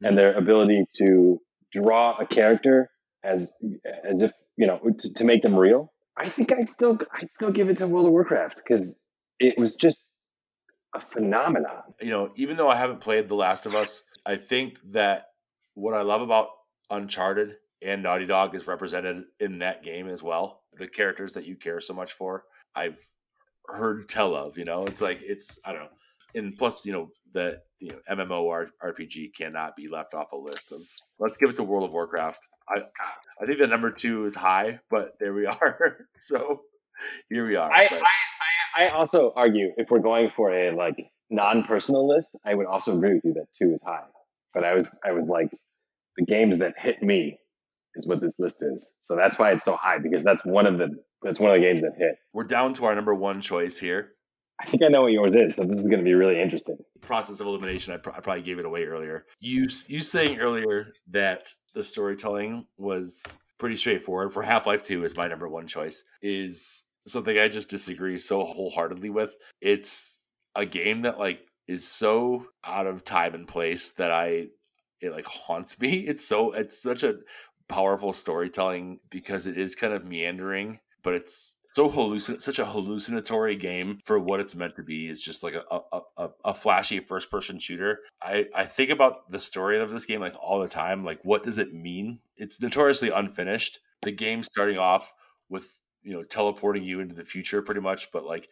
and 0.02 0.16
their 0.16 0.34
ability 0.34 0.84
to 0.96 1.40
draw 1.72 2.16
a 2.18 2.26
character 2.26 2.90
as 3.24 3.52
as 4.04 4.22
if 4.22 4.32
you 4.57 4.66
know 4.66 4.80
to, 4.98 5.12
to 5.14 5.24
make 5.24 5.42
them 5.42 5.54
real. 5.57 5.92
I 6.19 6.29
think 6.29 6.53
I'd 6.53 6.71
still 6.71 6.99
I'd 7.12 7.33
still 7.33 7.51
give 7.51 7.69
it 7.69 7.79
to 7.79 7.87
World 7.87 8.07
of 8.07 8.12
Warcraft 8.12 8.57
because 8.57 8.97
it 9.39 9.59
was 9.59 9.75
just 9.75 9.99
a 10.95 11.01
phenomenon. 11.01 11.83
You 12.01 12.11
know, 12.11 12.33
even 12.37 12.57
though 12.57 12.69
I 12.69 12.77
haven't 12.77 13.01
played 13.01 13.29
The 13.29 13.35
Last 13.35 13.67
of 13.67 13.75
Us, 13.75 14.03
I 14.25 14.37
think 14.37 14.79
that 14.93 15.27
what 15.75 15.95
I 15.95 16.03
love 16.03 16.23
about 16.23 16.49
Uncharted 16.91 17.57
and 17.83 18.03
Naughty 18.03 18.27
Dog 18.27 18.55
is 18.55 18.67
represented 18.67 19.25
in 19.41 19.59
that 19.59 19.83
game 19.83 20.09
as 20.09 20.23
well. 20.23 20.62
The 20.79 20.89
characters 20.89 21.33
that 21.35 21.47
you 21.47 21.57
care 21.57 21.81
so 21.81 21.95
much 21.95 22.12
for, 22.12 22.45
I've 22.75 22.99
heard 23.67 24.09
tell 24.09 24.35
of. 24.35 24.57
You 24.57 24.64
know, 24.64 24.87
it's 24.87 25.03
like 25.03 25.21
it's 25.23 25.59
I 25.64 25.73
don't 25.73 25.83
know, 25.83 25.89
and 26.35 26.57
plus 26.57 26.87
you 26.87 26.93
know 26.93 27.11
the 27.33 27.61
you 27.79 27.93
know 27.93 27.99
MMO 28.11 28.69
RPG 28.83 29.35
cannot 29.35 29.77
be 29.77 29.89
left 29.89 30.14
off 30.14 30.33
a 30.33 30.37
list 30.37 30.73
of. 30.73 30.81
Let's 31.19 31.37
give 31.37 31.51
it 31.51 31.57
to 31.57 31.62
World 31.62 31.85
of 31.85 31.93
Warcraft. 31.93 32.41
I 32.69 32.81
I 33.41 33.47
think 33.47 33.59
the 33.59 33.67
number 33.67 33.91
two 33.91 34.27
is 34.27 34.35
high, 34.35 34.81
but 34.91 35.14
there 35.21 35.33
we 35.35 35.47
are. 35.47 36.07
so 36.19 36.62
here 37.31 37.47
we 37.47 37.57
are. 37.57 37.71
I, 37.71 37.85
I, 37.85 38.01
I, 38.79 38.85
I 38.87 38.89
also 38.91 39.33
argue 39.37 39.73
if 39.77 39.89
we're 39.91 40.01
going 40.01 40.31
for 40.37 40.51
a 40.51 40.75
like 40.75 40.97
non-personal 41.31 42.09
list, 42.09 42.31
I 42.45 42.55
would 42.55 42.67
also 42.67 42.97
agree 42.97 43.14
with 43.14 43.25
you 43.25 43.35
that 43.35 43.47
two 43.59 43.73
is 43.73 43.81
high. 43.85 44.05
But 44.55 44.64
I 44.64 44.75
was 44.75 44.89
I 45.05 45.12
was 45.12 45.27
like 45.27 45.51
the 46.17 46.25
games 46.25 46.59
that 46.59 46.75
hit 46.79 47.03
me 47.03 47.39
is 47.95 48.07
what 48.07 48.21
this 48.21 48.35
list 48.39 48.59
is. 48.62 48.91
So 49.01 49.17
that's 49.17 49.39
why 49.39 49.53
it's 49.53 49.64
so 49.64 49.77
high 49.77 49.99
because 49.99 50.23
that's 50.23 50.45
one 50.45 50.67
of 50.67 50.79
the 50.79 50.89
that's 51.23 51.41
one 51.41 51.51
of 51.51 51.57
the 51.61 51.67
games 51.67 51.81
that 51.83 51.93
hit. 51.99 52.17
we're 52.33 52.45
down 52.45 52.73
to 52.75 52.85
our 52.87 52.95
number 52.95 53.14
one 53.14 53.41
choice 53.41 53.79
here. 53.79 54.12
I 54.61 54.71
think 54.71 54.83
I 54.83 54.89
know 54.89 55.03
what 55.03 55.12
yours 55.12 55.35
is, 55.35 55.57
so 55.57 55.64
this 55.64 55.81
is 55.81 55.87
going 55.87 55.99
to 55.99 56.05
be 56.05 56.14
really 56.14 56.41
interesting. 56.41 56.79
Process 57.07 57.40
of 57.40 57.46
elimination. 57.46 57.94
I, 57.94 57.98
pr- 57.98 58.11
I 58.11 58.20
probably 58.20 58.42
gave 58.42 58.59
it 58.59 58.64
away 58.64 58.84
earlier. 58.84 59.26
You 59.40 59.68
you 59.88 60.00
saying 60.00 60.38
earlier 60.40 60.92
that 61.11 61.52
the 61.74 61.82
storytelling 61.82 62.66
was 62.76 63.38
pretty 63.59 63.76
straightforward 63.76 64.32
for 64.32 64.42
Half 64.42 64.66
Life 64.66 64.82
Two 64.82 65.04
is 65.04 65.16
my 65.16 65.28
number 65.28 65.48
one 65.48 65.66
choice. 65.66 66.04
Is 66.22 66.84
something 67.07 67.38
I 67.38 67.48
just 67.48 67.68
disagree 67.68 68.18
so 68.18 68.44
wholeheartedly 68.44 69.11
with. 69.11 69.36
It's 69.61 70.20
a 70.54 70.66
game 70.66 71.02
that 71.02 71.18
like 71.18 71.40
is 71.68 71.86
so 71.86 72.46
out 72.64 72.86
of 72.86 73.04
time 73.04 73.34
and 73.34 73.48
place 73.48 73.92
that 73.92 74.11
I 74.11 74.48
it 75.00 75.12
like 75.12 75.26
haunts 75.26 75.80
me. 75.80 75.98
It's 76.00 76.24
so 76.24 76.52
it's 76.52 76.80
such 76.80 77.02
a 77.02 77.16
powerful 77.68 78.12
storytelling 78.12 79.00
because 79.11 79.46
it 79.46 79.59
is 79.59 79.74
kind 79.74 79.92
of 79.92 80.04
meandering 80.04 80.78
but 81.07 81.14
it's 81.14 81.59
so 81.68 81.88
hallucin 81.88 82.40
such 82.40 82.59
a 82.59 82.64
hallucinatory 82.66 83.54
game 83.54 84.00
for 84.04 84.18
what 84.18 84.40
it's 84.40 84.57
meant 84.57 84.74
to 84.74 84.82
be. 84.82 85.09
It's 85.09 85.22
just 85.24 85.44
like 85.44 85.54
a 85.54 85.62
a, 85.92 86.00
a, 86.16 86.28
a 86.46 86.52
flashy 86.52 86.98
first 86.98 87.30
person 87.30 87.61
shooter. 87.61 88.00
I, 88.20 88.46
I 88.52 88.64
think 88.64 88.90
about 88.90 89.30
the 89.30 89.38
story 89.38 89.78
of 89.78 89.92
this 89.92 90.04
game 90.04 90.20
like 90.20 90.34
all 90.42 90.59
the 90.59 90.66
time. 90.66 91.04
Like, 91.04 91.20
what 91.22 91.44
does 91.44 91.59
it 91.59 91.72
mean? 91.72 92.18
It's 92.36 92.61
notoriously 92.61 93.11
unfinished. 93.11 93.78
The 94.02 94.11
game 94.11 94.42
starting 94.42 94.80
off 94.80 95.12
with 95.48 95.78
you 96.02 96.12
know 96.12 96.24
teleporting 96.24 96.82
you 96.82 96.98
into 96.98 97.14
the 97.14 97.24
future 97.24 97.62
pretty 97.62 97.80
much, 97.80 98.11
but 98.11 98.24
like 98.24 98.48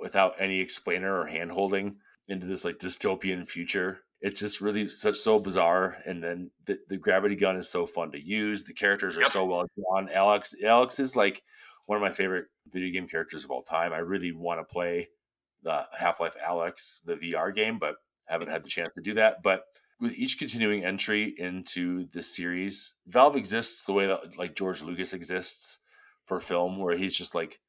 without 0.00 0.34
any 0.40 0.58
explainer 0.58 1.20
or 1.20 1.26
hand 1.26 1.52
holding 1.52 1.98
into 2.26 2.46
this 2.48 2.64
like 2.64 2.78
dystopian 2.78 3.48
future. 3.48 4.00
It's 4.20 4.40
just 4.40 4.60
really 4.60 4.88
such 4.88 5.16
so 5.18 5.38
bizarre, 5.40 5.98
and 6.06 6.22
then 6.22 6.50
the, 6.66 6.78
the 6.88 6.96
gravity 6.96 7.34
gun 7.36 7.56
is 7.56 7.68
so 7.68 7.86
fun 7.86 8.12
to 8.12 8.20
use. 8.24 8.62
The 8.64 8.72
characters 8.72 9.16
are 9.16 9.20
Yep. 9.22 9.30
so 9.30 9.44
well 9.44 9.66
drawn. 9.76 10.08
Alyx, 10.08 10.54
Alyx 10.64 11.00
is 11.00 11.16
like 11.16 11.42
one 11.86 11.96
of 11.96 12.02
my 12.02 12.10
favorite 12.10 12.46
video 12.72 12.92
game 12.92 13.08
characters 13.08 13.44
of 13.44 13.50
all 13.50 13.62
time. 13.62 13.92
I 13.92 13.98
really 13.98 14.32
want 14.32 14.60
to 14.60 14.72
play 14.72 15.08
the 15.62 15.86
Half 15.96 16.20
Life 16.20 16.36
Alyx, 16.44 17.00
the 17.04 17.16
VR 17.16 17.54
game, 17.54 17.78
but 17.78 17.96
haven't 18.26 18.50
had 18.50 18.64
the 18.64 18.68
chance 18.68 18.94
to 18.94 19.02
do 19.02 19.14
that. 19.14 19.42
But 19.42 19.64
with 20.00 20.14
each 20.14 20.38
continuing 20.38 20.84
entry 20.84 21.34
into 21.38 22.06
the 22.08 22.22
series, 22.22 22.96
Valve 23.06 23.36
exists 23.36 23.84
the 23.84 23.92
way 23.92 24.06
that 24.06 24.36
like 24.36 24.56
George 24.56 24.82
Lucas 24.82 25.12
exists 25.12 25.78
for 26.24 26.40
film, 26.40 26.78
where 26.78 26.96
he's 26.96 27.14
just 27.14 27.34
like, 27.34 27.60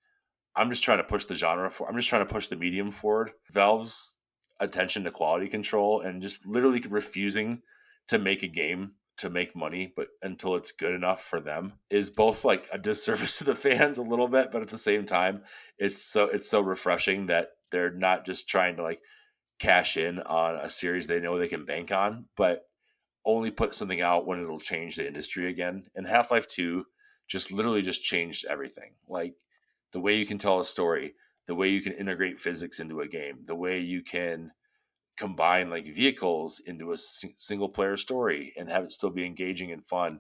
I'm 0.56 0.70
just 0.70 0.84
trying 0.84 1.00
to 1.00 1.04
push 1.04 1.26
the 1.26 1.36
genre 1.36 1.70
for. 1.70 1.88
I'm 1.88 1.96
just 1.96 2.10
trying 2.10 2.26
to 2.26 2.34
push 2.34 2.48
the 2.48 2.56
medium 2.56 2.92
forward. 2.92 3.32
Valve's 3.52 4.18
attention 4.60 5.04
to 5.04 5.12
quality 5.12 5.48
control 5.48 6.02
and 6.02 6.22
just 6.22 6.46
literally 6.46 6.82
refusing 6.88 7.62
to 8.08 8.20
make 8.20 8.44
a 8.44 8.48
game 8.48 8.94
to 9.24 9.30
make 9.30 9.56
money, 9.56 9.92
but 9.96 10.10
until 10.22 10.56
it's 10.56 10.74
good 10.74 10.94
enough 10.94 11.24
for 11.24 11.40
them 11.40 11.74
is 11.90 12.10
both 12.10 12.44
like 12.44 12.68
a 12.72 12.78
disservice 12.78 13.38
to 13.40 13.46
the 13.46 13.56
fans 13.56 13.98
a 13.98 14.04
little 14.04 14.28
bit, 14.28 14.52
but 14.52 14.62
at 14.62 14.68
the 14.68 14.78
same 14.78 15.06
time, 15.06 15.42
it's 15.78 16.04
so 16.04 16.26
it's 16.26 16.50
so 16.50 16.62
refreshing 16.62 17.28
that 17.28 17.52
they're 17.72 17.92
not 17.92 18.26
just 18.26 18.48
trying 18.48 18.76
to 18.76 18.84
like 18.84 19.02
cash 19.60 19.96
in 19.96 20.20
on 20.20 20.56
a 20.56 20.70
series 20.70 21.08
they 21.08 21.22
know 21.22 21.38
they 21.38 21.48
can 21.48 21.66
bank 21.66 21.92
on, 21.92 22.26
but 22.36 22.66
only 23.26 23.50
put 23.50 23.74
something 23.74 24.02
out 24.02 24.28
when 24.28 24.42
it'll 24.42 24.60
change 24.60 24.98
the 24.98 25.08
industry 25.08 25.50
again. 25.50 25.86
And 25.96 26.06
Half 26.06 26.30
Life 26.30 26.48
Two 26.48 26.86
just 27.28 27.52
literally 27.52 27.82
just 27.82 28.04
changed 28.04 28.46
everything. 28.46 28.92
Like 29.08 29.36
the 29.94 30.02
way 30.02 30.18
you 30.18 30.26
can 30.26 30.38
tell 30.38 30.60
a 30.60 30.66
story, 30.66 31.14
the 31.48 31.56
way 31.56 31.70
you 31.70 31.82
can 31.82 31.94
integrate 31.94 32.42
physics 32.42 32.82
into 32.82 33.00
a 33.00 33.08
game, 33.08 33.40
the 33.46 33.56
way 33.56 33.80
you 33.80 34.04
can 34.04 34.52
combine 35.24 35.70
like 35.70 35.88
vehicles 35.88 36.60
into 36.66 36.92
a 36.92 36.98
single 36.98 37.70
player 37.70 37.96
story 37.96 38.54
and 38.58 38.70
have 38.70 38.84
it 38.84 38.92
still 38.92 39.10
be 39.10 39.26
engaging 39.26 39.72
and 39.72 39.88
fun 39.88 40.20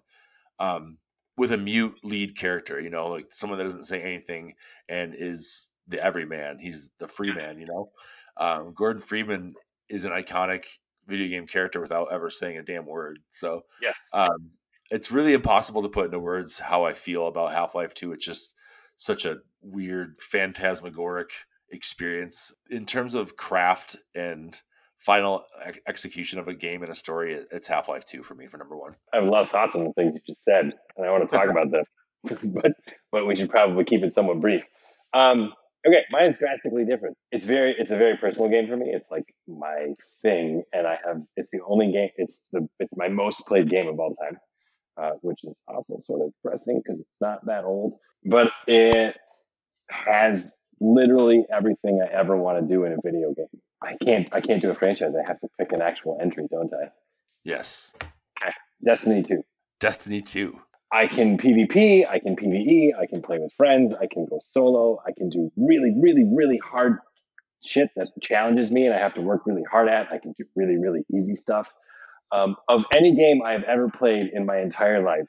um, 0.60 0.97
with 1.36 1.51
a 1.51 1.58
mute 1.58 1.95
lead 2.04 2.38
character 2.38 2.80
you 2.80 2.89
know 2.89 3.08
like 3.08 3.30
someone 3.30 3.60
that 3.60 3.66
doesn't 3.66 3.84
say 3.84 4.01
anything 4.01 4.54
and 4.88 5.14
is 5.14 5.72
the 5.89 6.01
everyman 6.01 6.58
he's 6.58 6.91
the 6.99 7.08
free 7.08 7.34
man 7.34 7.60
you 7.60 7.66
know 7.66 7.89
um, 8.38 8.74
gordon 8.74 9.01
freeman 9.01 9.54
is 9.89 10.06
an 10.06 10.14
iconic 10.14 10.64
video 11.06 11.28
game 11.28 11.47
character 11.47 11.82
without 11.82 12.08
ever 12.10 12.30
saying 12.30 12.58
a 12.58 12.64
damn 12.64 12.86
word 12.86 13.20
so 13.30 13.64
Yes. 13.82 14.08
um, 14.14 14.51
it's 14.89 15.12
really 15.12 15.34
impossible 15.34 15.82
to 15.82 15.89
put 15.89 16.06
into 16.06 16.20
words 16.20 16.60
how 16.60 16.86
I 16.86 16.93
feel 16.93 17.28
about 17.28 17.51
Half 17.51 17.74
Life 17.76 17.93
2. 17.93 18.14
It's 18.14 18.26
just 18.26 18.56
such 18.95 19.26
a 19.26 19.39
weird, 19.62 20.18
phantasmagoric 20.22 21.32
experience. 21.72 22.54
In 22.70 22.86
terms 22.86 23.16
of 23.16 23.36
craft 23.36 23.95
and 24.14 24.62
final 25.04 25.43
ex- 25.64 25.80
execution 25.88 26.39
of 26.39 26.47
a 26.47 26.54
game 26.54 26.82
and 26.82 26.91
a 26.91 26.95
story, 26.95 27.34
it's 27.51 27.68
Half 27.68 27.89
Life 27.89 28.06
2 28.06 28.24
for 28.24 28.36
me 28.36 28.47
for 28.47 28.58
number 28.58 28.78
one. 28.78 28.95
I 29.12 29.18
have 29.18 29.26
a 29.26 29.30
lot 29.30 29.43
of 29.43 29.49
thoughts 29.49 29.76
on 29.76 29.84
the 29.84 29.93
things 29.93 30.14
you 30.16 30.22
just 30.26 30.43
said, 30.43 30.72
and 30.97 31.06
I 31.06 31.12
want 31.12 31.30
to 31.30 31.36
talk 31.36 31.49
about 31.49 31.72
them, 31.72 31.84
but 32.54 32.72
but 33.12 33.28
we 33.28 33.36
should 33.36 33.49
probably 33.49 33.84
keep 33.84 34.04
it 34.04 34.14
somewhat 34.14 34.39
brief. 34.39 34.64
Um, 35.14 35.54
okay, 35.86 36.04
mine 36.10 36.32
is 36.32 36.38
drastically 36.38 36.86
different. 36.86 37.18
It's 37.32 37.45
very 37.45 37.76
it's 37.78 37.91
a 37.91 37.97
very 37.97 38.18
personal 38.18 38.49
game 38.49 38.68
for 38.68 38.78
me. 38.78 38.91
It's 38.93 39.12
like 39.12 39.26
my 39.47 39.93
thing, 40.22 40.64
and 40.72 40.88
I 40.88 40.97
have 41.06 41.22
it's 41.36 41.49
the 41.51 41.60
only 41.68 41.91
game. 41.91 42.10
It's 42.16 42.38
the 42.51 42.68
it's 42.80 42.95
my 42.95 43.10
most 43.10 43.39
played 43.47 43.70
game 43.70 43.88
of 43.88 43.99
all 43.99 44.16
time, 44.16 44.38
uh, 44.97 45.12
which 45.22 45.43
is 45.43 45.58
also 45.68 45.97
sort 45.99 46.22
of 46.22 46.34
depressing 46.41 46.82
because 46.84 47.01
it's 47.01 47.22
not 47.22 47.45
that 47.45 47.66
old, 47.66 47.95
but 48.24 48.51
it 48.68 49.18
has 49.89 50.54
literally 50.80 51.45
everything 51.51 52.01
I 52.01 52.14
ever 52.14 52.38
want 52.38 52.60
to 52.60 52.74
do 52.74 52.86
in 52.86 52.93
a 52.93 52.97
video 53.04 53.34
game. 53.34 53.62
I 53.84 53.96
can't 54.04 54.28
I 54.32 54.42
can't 54.42 54.62
do 54.62 54.70
a 54.72 54.76
franchise. 54.76 55.14
I 55.22 55.28
have 55.28 55.40
to 55.40 55.48
pick 55.60 55.72
an 55.72 55.82
actual 55.82 56.18
entry, 56.22 56.48
don't 56.50 56.74
I? 56.74 56.90
Yes. 57.44 57.94
Destiny 58.84 59.24
two. 59.24 59.44
Destiny 59.80 60.22
2. 60.22 60.60
I 60.92 61.08
can 61.08 61.38
PvP, 61.38 62.08
I 62.08 62.20
can 62.20 62.36
PvE, 62.36 62.92
I 62.98 63.08
can 63.08 63.22
play 63.22 63.40
with 63.40 63.52
friends, 63.58 63.94
I 63.94 64.08
can 64.08 64.26
go 64.26 64.40
solo, 64.52 65.00
I 65.06 65.12
can 65.12 65.30
do 65.30 65.52
really, 65.58 65.94
really, 66.00 66.24
really 66.24 66.60
hard 66.64 67.00
shit 67.64 67.90
that 67.96 68.10
challenges 68.22 68.70
me 68.70 68.86
and 68.86 68.94
I 68.94 69.00
have 69.00 69.14
to 69.16 69.22
work 69.22 69.42
really 69.46 69.64
hard 69.70 69.90
at. 69.90 70.12
I 70.12 70.20
can 70.20 70.34
do 70.38 70.46
really, 70.56 70.78
really 70.78 71.04
easy 71.14 71.36
stuff. 71.36 71.68
Um, 72.32 72.56
of 72.70 72.84
any 72.92 73.16
game 73.16 73.42
I've 73.44 73.64
ever 73.64 73.90
played 73.90 74.30
in 74.34 74.46
my 74.46 74.60
entire 74.60 75.04
life 75.04 75.28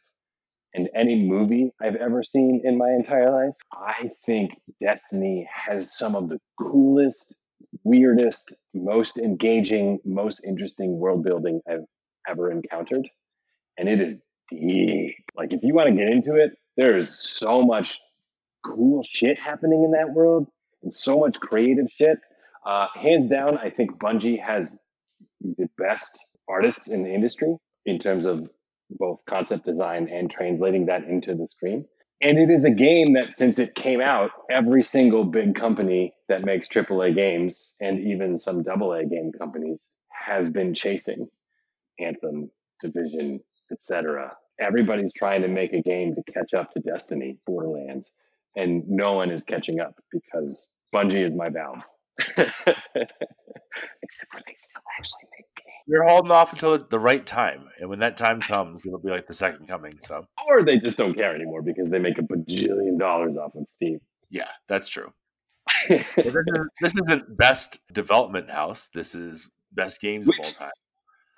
and 0.75 0.89
any 0.95 1.17
movie 1.17 1.73
I've 1.81 1.97
ever 1.97 2.23
seen 2.23 2.61
in 2.65 2.77
my 2.77 2.91
entire 2.91 3.31
life, 3.31 3.55
I 3.73 4.11
think 4.27 4.53
Destiny 4.81 5.49
has 5.53 5.97
some 5.97 6.15
of 6.15 6.29
the 6.29 6.39
coolest, 6.61 7.35
weirdest, 7.83 8.57
most 8.73 9.19
engaging, 9.19 9.99
most 10.05 10.43
interesting 10.45 10.99
world 10.99 11.25
building 11.25 11.61
I've 11.69 11.85
ever 12.29 12.51
encountered. 12.51 13.09
And 13.79 13.89
it 13.89 14.01
is 14.01 14.21
deep. 14.49 15.17
Like 15.37 15.53
if 15.53 15.61
you 15.63 15.75
want 15.75 15.89
to 15.89 15.95
get 15.95 16.09
into 16.09 16.37
it, 16.37 16.53
there 16.77 16.97
is 16.97 17.19
so 17.19 17.63
much 17.63 17.99
cool 18.65 19.03
shit 19.03 19.39
happening 19.39 19.85
in 19.85 19.93
that 19.93 20.13
world 20.15 20.47
and 20.83 20.95
so 20.95 21.19
much 21.19 21.39
creative 21.41 21.91
shit. 21.91 22.19
Uh, 22.65 22.87
hands 22.95 23.31
down, 23.31 23.59
I 23.59 23.71
think 23.71 23.99
Bungie 23.99 24.41
has 24.43 24.75
the 25.41 25.69
best 25.77 26.19
artists 26.49 26.89
in 26.89 27.03
the 27.03 27.13
industry 27.13 27.57
in 27.85 27.99
terms 27.99 28.27
of 28.27 28.49
both 28.91 29.21
concept 29.29 29.67
design 29.67 30.09
and 30.11 30.31
translating 30.31 30.87
that 30.87 31.05
into 31.05 31.35
the 31.35 31.47
screen. 31.47 31.85
And 32.21 32.39
it 32.39 32.51
is 32.51 32.65
a 32.65 32.71
game 32.71 33.15
that, 33.15 33.37
since 33.37 33.59
it 33.59 33.75
came 33.75 34.01
out, 34.01 34.31
every 34.51 34.83
single 34.85 35.25
big 35.25 35.55
company 35.55 36.15
that 36.29 36.45
makes 36.45 36.69
AAA 36.69 37.15
games 37.15 37.75
and 37.81 38.01
even 38.01 38.39
some 38.39 38.65
AA 38.69 39.03
game 39.03 39.33
companies 39.39 39.83
has 40.11 40.49
been 40.49 40.75
chasing 40.75 41.29
Anthem, 42.01 42.51
Division, 42.81 43.41
etc. 43.71 44.37
Everybody's 44.61 45.13
trying 45.13 45.43
to 45.43 45.49
make 45.49 45.73
a 45.73 45.83
game 45.83 46.15
to 46.15 46.33
catch 46.33 46.55
up 46.55 46.71
to 46.73 46.81
Destiny, 46.81 47.39
Borderlands, 47.47 48.13
and 48.57 48.85
no 48.89 49.15
one 49.15 49.31
is 49.31 49.45
catching 49.45 49.81
up 49.81 49.95
because 50.13 50.69
Bungie 50.95 51.27
is 51.27 51.35
my 51.35 51.51
Valve. 51.51 51.83
Except 54.03 54.31
for 54.33 54.41
they 54.47 54.55
still 54.57 54.83
actually 54.99 55.29
make 55.33 55.47
games. 55.57 55.85
You're 55.87 56.05
holding 56.05 56.31
off 56.33 56.53
until 56.53 56.79
the 56.79 56.99
right 56.99 57.25
time, 57.25 57.69
and 57.81 57.89
when 57.89 57.99
that 58.01 58.17
time 58.17 58.41
comes, 58.41 58.87
it'll 58.87 58.99
be 58.99 59.11
like 59.11 59.27
the 59.27 59.33
second 59.33 59.67
coming. 59.69 59.99
So 60.01 60.27
Or 60.49 60.65
they 60.65 60.79
just 60.79 60.97
don't 60.97 61.15
care 61.15 61.35
anymore 61.35 61.63
because 61.63 61.89
they 61.91 61.99
make 61.99 62.19
a 62.19 62.23
bajillion 62.23 62.99
dollars 62.99 63.37
off 63.37 63.55
of 63.55 63.69
Steam. 63.69 64.01
yeah, 64.31 64.49
that's 64.69 64.89
true. 64.89 65.13
This, 65.89 66.07
is, 66.17 66.67
this 66.81 66.95
isn't 67.05 67.37
best 67.37 67.81
development 67.93 68.51
house. 68.51 68.89
This 68.95 69.15
is 69.15 69.51
best 69.73 70.01
games 70.01 70.29
of 70.29 70.35
all 70.39 70.51
time. 70.51 70.71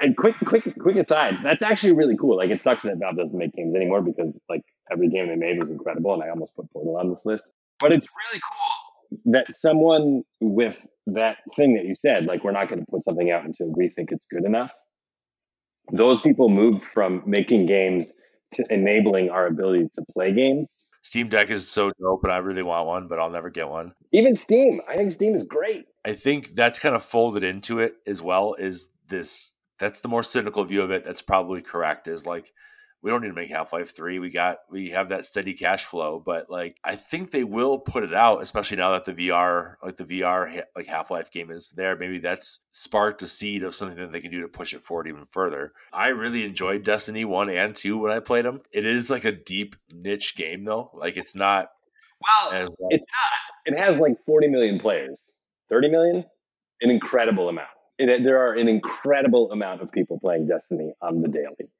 and 0.01 0.17
quick, 0.17 0.35
quick, 0.45 0.65
quick 0.81 0.97
aside, 0.97 1.35
that's 1.43 1.63
actually 1.63 1.93
really 1.93 2.17
cool. 2.17 2.37
Like, 2.37 2.51
it 2.51 2.61
sucks 2.63 2.83
that 2.83 2.99
Valve 2.99 3.17
doesn't 3.17 3.37
make 3.37 3.53
games 3.55 3.75
anymore 3.75 4.03
because 4.03 4.39
like 4.49 4.63
every 4.93 5.09
game 5.09 5.29
they 5.29 5.37
made 5.37 5.59
was 5.61 5.71
incredible, 5.71 6.15
and 6.15 6.23
I 6.23 6.29
almost 6.29 6.55
put 6.55 6.71
Portal 6.73 6.97
on 6.97 7.11
this 7.11 7.21
list. 7.25 7.51
But 7.81 7.93
it's 7.93 8.09
really 8.09 8.41
cool 8.41 9.33
that 9.33 9.47
someone 9.53 10.23
with 10.41 10.77
that 11.07 11.39
thing 11.57 11.75
that 11.75 11.85
you 11.85 11.95
said, 11.95 12.25
like, 12.25 12.45
we're 12.45 12.53
not 12.53 12.69
going 12.69 12.81
to 12.81 12.87
put 12.91 13.05
something 13.05 13.31
out 13.31 13.45
until 13.45 13.73
we 13.77 13.89
think 13.89 14.11
it's 14.13 14.27
good 14.31 14.45
enough. 14.45 14.73
Those 15.93 16.21
people 16.21 16.49
moved 16.49 16.85
from 16.85 17.23
making 17.27 17.67
games 17.67 18.13
to 18.53 18.65
enabling 18.71 19.31
our 19.31 19.47
ability 19.47 19.89
to 19.95 20.05
play 20.13 20.33
games. 20.33 20.87
Steam 21.03 21.29
Deck 21.29 21.51
is 21.51 21.69
so 21.69 21.93
dope, 22.01 22.25
and 22.25 22.33
I 22.33 22.39
really 22.39 22.63
want 22.63 22.87
one, 22.87 23.07
but 23.07 23.21
I'll 23.21 23.31
never 23.31 23.49
get 23.49 23.69
one. 23.69 23.93
Even 24.13 24.35
Steam, 24.35 24.81
I 24.89 24.97
think 24.97 25.13
Steam 25.13 25.35
is 25.35 25.45
great. 25.45 25.85
I 26.05 26.15
think 26.15 26.57
that's 26.57 26.81
kind 26.81 26.97
of 26.97 27.05
folded 27.05 27.45
into 27.45 27.79
it 27.79 27.95
as 28.07 28.21
well. 28.21 28.55
Is 28.55 28.89
this 29.09 29.57
that's 29.79 30.01
the 30.01 30.09
more 30.09 30.25
cynical 30.25 30.65
view 30.65 30.83
of 30.83 30.91
it? 30.91 31.05
That's 31.05 31.23
probably 31.23 31.63
correct. 31.63 32.09
Is 32.09 32.27
like 32.27 32.53
we 33.07 33.13
don't 33.13 33.23
need 33.23 33.29
to 33.29 33.35
make 33.35 33.51
Half 33.51 33.73
Life 33.73 33.95
Three. 33.95 34.19
We 34.19 34.31
got 34.31 34.59
we 34.69 34.91
have 34.91 35.11
that 35.11 35.27
steady 35.27 35.55
cash 35.55 35.85
flow, 35.85 36.19
but 36.19 36.51
like 36.51 36.77
I 36.83 36.97
think 36.97 37.31
they 37.31 37.45
will 37.45 37.79
put 37.79 38.03
it 38.03 38.13
out, 38.13 38.43
especially 38.43 38.79
now 38.79 38.91
that 38.91 39.05
the 39.05 39.13
VR 39.13 39.77
like 39.81 39.97
the 39.97 40.03
VR 40.03 40.65
like 40.75 40.89
Half 40.89 41.13
Life 41.13 41.31
game 41.31 41.53
is 41.53 41.71
there. 41.71 41.95
Maybe 41.95 42.19
that's 42.19 42.59
sparked 42.73 43.23
a 43.23 43.29
seed 43.29 43.63
of 43.63 43.77
something 43.77 43.97
that 43.97 44.11
they 44.11 44.21
can 44.21 44.33
do 44.33 44.41
to 44.41 44.49
push 44.49 44.75
it 44.75 44.83
forward 44.83 45.07
even 45.07 45.25
further. 45.25 45.73
I 45.93 46.09
really 46.09 46.45
enjoyed 46.45 46.83
Destiny 46.83 47.25
One 47.25 47.49
and 47.49 47.77
Two 47.77 47.97
when 47.97 48.11
I 48.11 48.19
played 48.19 48.45
them. 48.45 48.63
It 48.73 48.85
is 48.85 49.09
like 49.09 49.25
a 49.25 49.31
deep 49.31 49.77
niche 49.89 50.35
game 50.35 50.65
though. 50.65 50.91
Like 50.93 51.17
it's 51.17 51.37
not 51.37 51.69
Well, 52.21 52.51
as 52.51 52.69
like, 52.71 52.77
it's 52.91 53.07
not. 53.07 53.73
It 53.73 53.81
has 53.81 53.99
like 53.99 54.17
40 54.27 54.49
million 54.49 54.81
players. 54.81 55.21
30 55.69 55.91
million? 55.91 56.25
An 56.81 56.91
incredible 56.91 57.49
amount. 57.49 57.69
It, 57.99 58.25
there 58.25 58.45
are 58.45 58.55
an 58.55 58.67
incredible 58.67 59.53
amount 59.53 59.81
of 59.81 59.93
people 59.93 60.19
playing 60.19 60.49
Destiny 60.49 60.93
on 61.01 61.23
the 61.23 61.29
daily. 61.29 61.71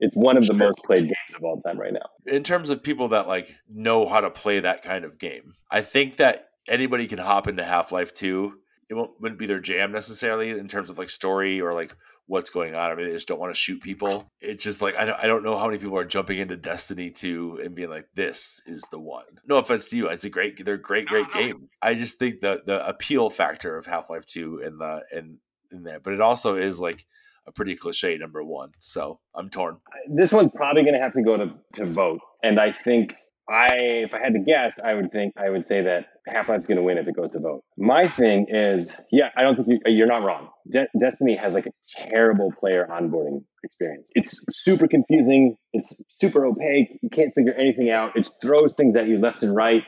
It's 0.00 0.14
one 0.16 0.36
of 0.36 0.46
the 0.46 0.54
Sure. 0.54 0.66
most 0.66 0.78
played 0.84 1.04
games 1.04 1.34
of 1.36 1.44
all 1.44 1.60
time 1.62 1.78
right 1.78 1.92
now. 1.92 2.08
in 2.26 2.42
terms 2.42 2.70
of 2.70 2.82
people 2.82 3.08
that 3.08 3.28
like 3.28 3.54
know 3.68 4.06
how 4.06 4.20
to 4.20 4.30
play 4.30 4.60
that 4.60 4.82
kind 4.82 5.04
of 5.04 5.18
game. 5.18 5.54
I 5.70 5.82
think 5.82 6.16
that 6.16 6.48
anybody 6.68 7.06
can 7.06 7.18
hop 7.18 7.46
into 7.48 7.62
Half 7.64 7.92
Life 7.92 8.12
Two. 8.14 8.54
It 8.88 8.94
won't, 8.94 9.12
wouldn't 9.20 9.38
be 9.38 9.46
their 9.46 9.60
jam 9.60 9.92
necessarily 9.92 10.50
in 10.50 10.66
terms 10.68 10.90
of 10.90 10.98
like 10.98 11.10
story 11.10 11.60
or 11.60 11.74
like 11.74 11.94
what's 12.26 12.50
going 12.50 12.74
on. 12.74 12.90
I 12.90 12.94
mean, 12.94 13.06
they 13.06 13.12
just 13.12 13.28
don't 13.28 13.38
want 13.40 13.52
to 13.54 13.60
shoot 13.60 13.80
people. 13.82 14.28
It's 14.40 14.64
just 14.64 14.82
like 14.82 14.96
I 14.96 15.04
don't, 15.04 15.18
I 15.22 15.26
don't 15.26 15.44
know 15.44 15.56
how 15.58 15.66
many 15.66 15.78
people 15.78 15.96
are 15.98 16.04
jumping 16.04 16.38
into 16.38 16.56
Destiny 16.56 17.10
Two 17.10 17.60
and 17.62 17.74
being 17.74 17.90
like, 17.90 18.08
"This 18.14 18.60
is 18.66 18.82
the 18.90 18.98
one." 18.98 19.24
No 19.46 19.56
offense 19.56 19.86
to 19.88 19.96
you, 19.96 20.08
it's 20.08 20.24
a 20.24 20.30
great, 20.30 20.64
they're 20.64 20.76
great, 20.76 21.06
great 21.06 21.30
game. 21.32 21.68
I 21.82 21.94
just 21.94 22.18
think 22.18 22.40
the 22.40 22.62
the 22.66 22.84
appeal 22.86 23.30
factor 23.30 23.76
of 23.76 23.86
Half 23.86 24.10
Life 24.10 24.26
Two 24.26 24.60
and 24.64 24.80
the 24.80 25.02
and 25.12 25.38
in 25.70 25.84
that, 25.84 26.02
but 26.02 26.12
it 26.14 26.20
also 26.20 26.56
is 26.56 26.80
like 26.80 27.04
a 27.50 27.52
pretty 27.52 27.76
cliche 27.76 28.16
number 28.16 28.42
one. 28.42 28.70
So 28.80 29.18
I'm 29.34 29.50
torn. 29.50 29.78
This 30.08 30.32
one's 30.32 30.52
probably 30.54 30.82
going 30.82 30.94
to 30.94 31.00
have 31.00 31.12
to 31.14 31.22
go 31.22 31.36
to, 31.36 31.52
to 31.74 31.86
vote. 31.86 32.20
And 32.42 32.58
I 32.58 32.72
think 32.72 33.12
I, 33.48 33.74
if 34.06 34.14
I 34.14 34.20
had 34.20 34.34
to 34.34 34.38
guess, 34.38 34.78
I 34.78 34.94
would 34.94 35.10
think 35.10 35.34
I 35.36 35.50
would 35.50 35.66
say 35.66 35.82
that 35.82 36.06
Half 36.28 36.48
Life's 36.48 36.66
going 36.66 36.76
to 36.76 36.84
win 36.84 36.98
if 36.98 37.08
it 37.08 37.16
goes 37.16 37.32
to 37.32 37.40
vote. 37.40 37.64
My 37.76 38.06
thing 38.06 38.46
is, 38.48 38.94
yeah, 39.10 39.30
I 39.36 39.42
don't 39.42 39.56
think 39.56 39.68
you, 39.68 39.92
you're 39.92 40.06
not 40.06 40.22
wrong. 40.22 40.48
De- 40.70 40.88
Destiny 40.98 41.36
has 41.36 41.54
like 41.54 41.66
a 41.66 41.72
terrible 42.08 42.52
player 42.58 42.86
onboarding 42.88 43.42
experience. 43.64 44.08
It's 44.14 44.40
super 44.52 44.86
confusing. 44.86 45.56
It's 45.72 46.00
super 46.20 46.46
opaque. 46.46 47.00
You 47.02 47.10
can't 47.10 47.34
figure 47.34 47.54
anything 47.54 47.90
out. 47.90 48.16
It 48.16 48.30
throws 48.40 48.72
things 48.74 48.94
at 48.96 49.08
you 49.08 49.18
left 49.18 49.42
and 49.42 49.54
right. 49.54 49.82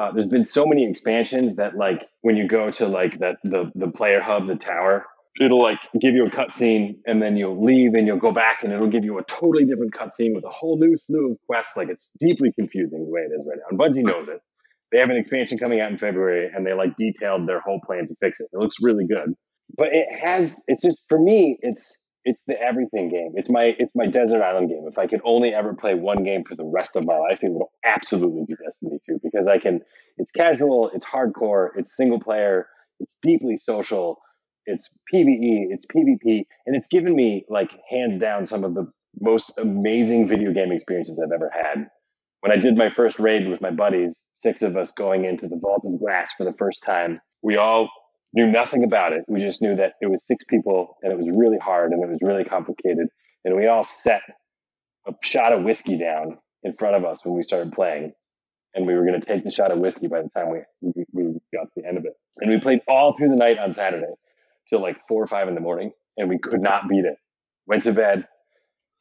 Uh, 0.00 0.10
there's 0.12 0.26
been 0.26 0.46
so 0.46 0.64
many 0.64 0.88
expansions 0.88 1.56
that 1.56 1.76
like 1.76 2.00
when 2.22 2.36
you 2.36 2.48
go 2.48 2.70
to 2.70 2.88
like 2.88 3.18
that 3.18 3.36
the 3.44 3.70
the 3.74 3.88
player 3.88 4.22
hub, 4.22 4.46
the 4.46 4.56
tower, 4.56 5.04
it'll 5.40 5.62
like 5.62 5.78
give 6.00 6.14
you 6.14 6.26
a 6.26 6.30
cutscene 6.30 6.96
and 7.06 7.22
then 7.22 7.36
you'll 7.36 7.64
leave 7.64 7.94
and 7.94 8.06
you'll 8.06 8.18
go 8.18 8.32
back 8.32 8.62
and 8.62 8.72
it'll 8.72 8.90
give 8.90 9.04
you 9.04 9.18
a 9.18 9.24
totally 9.24 9.64
different 9.64 9.94
cutscene 9.94 10.34
with 10.34 10.44
a 10.44 10.50
whole 10.50 10.78
new 10.78 10.96
slew 10.96 11.32
of 11.32 11.38
quests. 11.46 11.76
Like 11.76 11.88
it's 11.88 12.10
deeply 12.20 12.52
confusing 12.52 13.04
the 13.04 13.10
way 13.10 13.22
it 13.22 13.32
is 13.32 13.46
right 13.46 13.58
now. 13.58 13.64
And 13.70 13.78
Bungie 13.78 14.06
knows 14.06 14.28
it. 14.28 14.40
They 14.90 14.98
have 14.98 15.08
an 15.08 15.16
expansion 15.16 15.58
coming 15.58 15.80
out 15.80 15.90
in 15.90 15.96
February 15.96 16.50
and 16.54 16.66
they 16.66 16.74
like 16.74 16.96
detailed 16.98 17.48
their 17.48 17.60
whole 17.60 17.80
plan 17.84 18.08
to 18.08 18.14
fix 18.20 18.40
it. 18.40 18.48
It 18.52 18.58
looks 18.58 18.76
really 18.82 19.06
good. 19.06 19.34
But 19.74 19.88
it 19.92 20.06
has 20.22 20.60
it's 20.68 20.82
just 20.82 20.98
for 21.08 21.18
me, 21.18 21.58
it's 21.62 21.96
it's 22.24 22.42
the 22.46 22.60
everything 22.60 23.08
game. 23.08 23.32
It's 23.34 23.48
my 23.48 23.72
it's 23.78 23.92
my 23.94 24.06
desert 24.06 24.42
island 24.42 24.68
game. 24.68 24.84
If 24.86 24.98
I 24.98 25.06
could 25.06 25.22
only 25.24 25.54
ever 25.54 25.74
play 25.74 25.94
one 25.94 26.24
game 26.24 26.44
for 26.44 26.54
the 26.54 26.64
rest 26.64 26.94
of 26.94 27.06
my 27.06 27.16
life, 27.16 27.38
it 27.42 27.50
would 27.50 27.66
absolutely 27.84 28.44
be 28.46 28.54
Destiny 28.62 28.98
2 29.08 29.20
because 29.22 29.46
I 29.46 29.58
can 29.58 29.80
it's 30.18 30.30
casual, 30.30 30.90
it's 30.94 31.06
hardcore, 31.06 31.70
it's 31.76 31.96
single 31.96 32.20
player, 32.20 32.66
it's 33.00 33.16
deeply 33.22 33.56
social, 33.56 34.18
it's 34.66 34.90
PvE, 35.12 35.66
it's 35.70 35.86
PvP, 35.86 36.44
and 36.66 36.76
it's 36.76 36.88
given 36.88 37.14
me 37.14 37.44
like 37.48 37.70
hands 37.90 38.18
down 38.18 38.44
some 38.44 38.64
of 38.64 38.74
the 38.74 38.90
most 39.20 39.52
amazing 39.58 40.28
video 40.28 40.52
game 40.52 40.72
experiences 40.72 41.18
I've 41.22 41.32
ever 41.32 41.50
had. 41.52 41.88
When 42.40 42.52
I 42.52 42.56
did 42.56 42.76
my 42.76 42.90
first 42.90 43.18
raid 43.18 43.48
with 43.48 43.60
my 43.60 43.70
buddies, 43.70 44.16
six 44.36 44.62
of 44.62 44.76
us 44.76 44.90
going 44.90 45.24
into 45.24 45.48
the 45.48 45.58
Vault 45.60 45.82
of 45.84 45.98
Glass 45.98 46.32
for 46.32 46.44
the 46.44 46.54
first 46.58 46.82
time, 46.82 47.20
we 47.42 47.56
all 47.56 47.88
knew 48.32 48.46
nothing 48.46 48.84
about 48.84 49.12
it. 49.12 49.24
We 49.28 49.40
just 49.40 49.62
knew 49.62 49.76
that 49.76 49.94
it 50.00 50.06
was 50.06 50.24
six 50.26 50.44
people 50.44 50.96
and 51.02 51.12
it 51.12 51.18
was 51.18 51.28
really 51.32 51.58
hard 51.58 51.92
and 51.92 52.02
it 52.02 52.08
was 52.08 52.18
really 52.22 52.44
complicated. 52.44 53.08
And 53.44 53.56
we 53.56 53.66
all 53.66 53.84
set 53.84 54.22
a 55.06 55.12
shot 55.22 55.52
of 55.52 55.62
whiskey 55.62 55.98
down 55.98 56.38
in 56.62 56.74
front 56.74 56.96
of 56.96 57.04
us 57.04 57.24
when 57.24 57.34
we 57.34 57.42
started 57.42 57.72
playing. 57.72 58.12
And 58.74 58.86
we 58.86 58.94
were 58.94 59.04
going 59.04 59.20
to 59.20 59.26
take 59.26 59.44
the 59.44 59.50
shot 59.50 59.70
of 59.70 59.78
whiskey 59.78 60.06
by 60.06 60.22
the 60.22 60.30
time 60.30 60.50
we, 60.50 60.60
we, 60.80 61.04
we 61.12 61.24
got 61.52 61.64
to 61.64 61.70
the 61.76 61.86
end 61.86 61.98
of 61.98 62.06
it. 62.06 62.14
And 62.38 62.50
we 62.50 62.58
played 62.58 62.80
all 62.88 63.14
through 63.16 63.28
the 63.28 63.36
night 63.36 63.58
on 63.58 63.74
Saturday 63.74 64.14
till 64.68 64.82
like 64.82 64.96
four 65.08 65.22
or 65.22 65.26
five 65.26 65.48
in 65.48 65.54
the 65.54 65.60
morning. 65.60 65.92
And 66.16 66.28
we 66.28 66.38
could 66.38 66.60
not 66.60 66.88
beat 66.88 67.04
it. 67.04 67.16
Went 67.66 67.84
to 67.84 67.92
bed, 67.92 68.26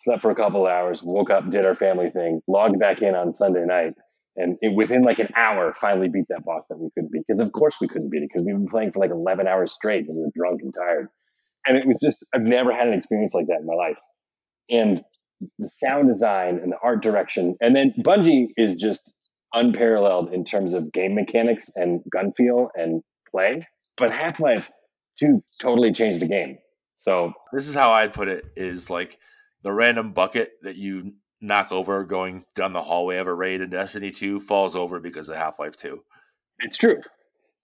slept 0.04 0.22
for 0.22 0.32
a 0.32 0.36
couple 0.36 0.66
hours, 0.68 1.02
woke 1.04 1.30
up, 1.30 1.50
did 1.50 1.66
our 1.66 1.76
family 1.76 2.10
things, 2.10 2.42
logged 2.48 2.80
back 2.80 3.02
in 3.02 3.16
on 3.16 3.34
Sunday 3.34 3.66
night. 3.66 3.94
And 4.38 4.58
it, 4.62 4.74
within 4.76 5.04
like 5.04 5.20
an 5.20 5.30
hour, 5.36 5.76
finally 5.80 6.08
beat 6.08 6.26
that 6.30 6.46
boss 6.46 6.64
that 6.70 6.78
we 6.78 6.90
couldn't 6.94 7.12
beat. 7.12 7.24
Because 7.28 7.40
of 7.40 7.52
course 7.52 7.76
we 7.82 7.88
couldn't 7.88 8.10
beat 8.10 8.24
it 8.24 8.30
because 8.32 8.46
we've 8.46 8.56
been 8.56 8.68
playing 8.68 8.92
for 8.92 9.00
like 9.00 9.12
11 9.12 9.48
hours 9.48 9.74
straight 9.74 10.08
and 10.08 10.16
we 10.16 10.22
were 10.22 10.32
drunk 10.36 10.62
and 10.64 10.74
tired. 10.74 11.08
And 11.66 11.78
it 11.78 11.86
was 11.86 11.98
just, 12.02 12.24
I've 12.34 12.42
never 12.42 12.74
had 12.74 12.88
an 12.88 12.94
experience 12.94 13.34
like 13.34 13.48
that 13.48 13.60
in 13.60 13.66
my 13.66 13.76
life. 13.76 14.00
And 14.70 15.02
the 15.60 15.70
sound 15.70 16.08
design 16.08 16.60
and 16.62 16.72
the 16.72 16.78
art 16.82 17.02
direction. 17.02 17.56
And 17.60 17.76
then 17.76 17.94
Bungie 18.00 18.48
is 18.58 18.76
just 18.76 19.14
unparalleled 19.54 20.34
in 20.34 20.46
terms 20.46 20.74
of 20.74 20.92
game 20.92 21.16
mechanics 21.16 21.66
and 21.76 22.02
gun 22.12 22.32
feel 22.36 22.70
and 22.76 23.02
play. 23.30 23.68
But 23.98 24.12
Half 24.12 24.40
Life 24.40 24.70
2 25.20 25.44
totally 25.62 25.92
changed 25.94 26.20
the 26.20 26.28
game. 26.28 26.58
So 26.98 27.34
this 27.52 27.68
is 27.68 27.76
how 27.76 27.92
I'd 27.92 28.14
put 28.14 28.28
it 28.28 28.46
is 28.56 28.90
like 28.90 29.18
the 29.64 29.72
random 29.72 30.14
bucket 30.14 30.52
that 30.62 30.76
you 30.76 31.14
knock 31.42 31.72
over 31.72 32.04
going 32.04 32.46
down 32.56 32.74
the 32.74 32.84
hallway 32.84 33.18
of 33.18 33.28
a 33.28 33.34
raid 33.34 33.62
in 33.62 33.70
Destiny 33.70 34.12
2 34.12 34.40
falls 34.40 34.76
over 34.76 35.00
because 35.00 35.28
of 35.28 35.36
Half-Life 35.36 35.76
2. 35.76 36.04
it's 36.60 36.78
true. 36.78 37.02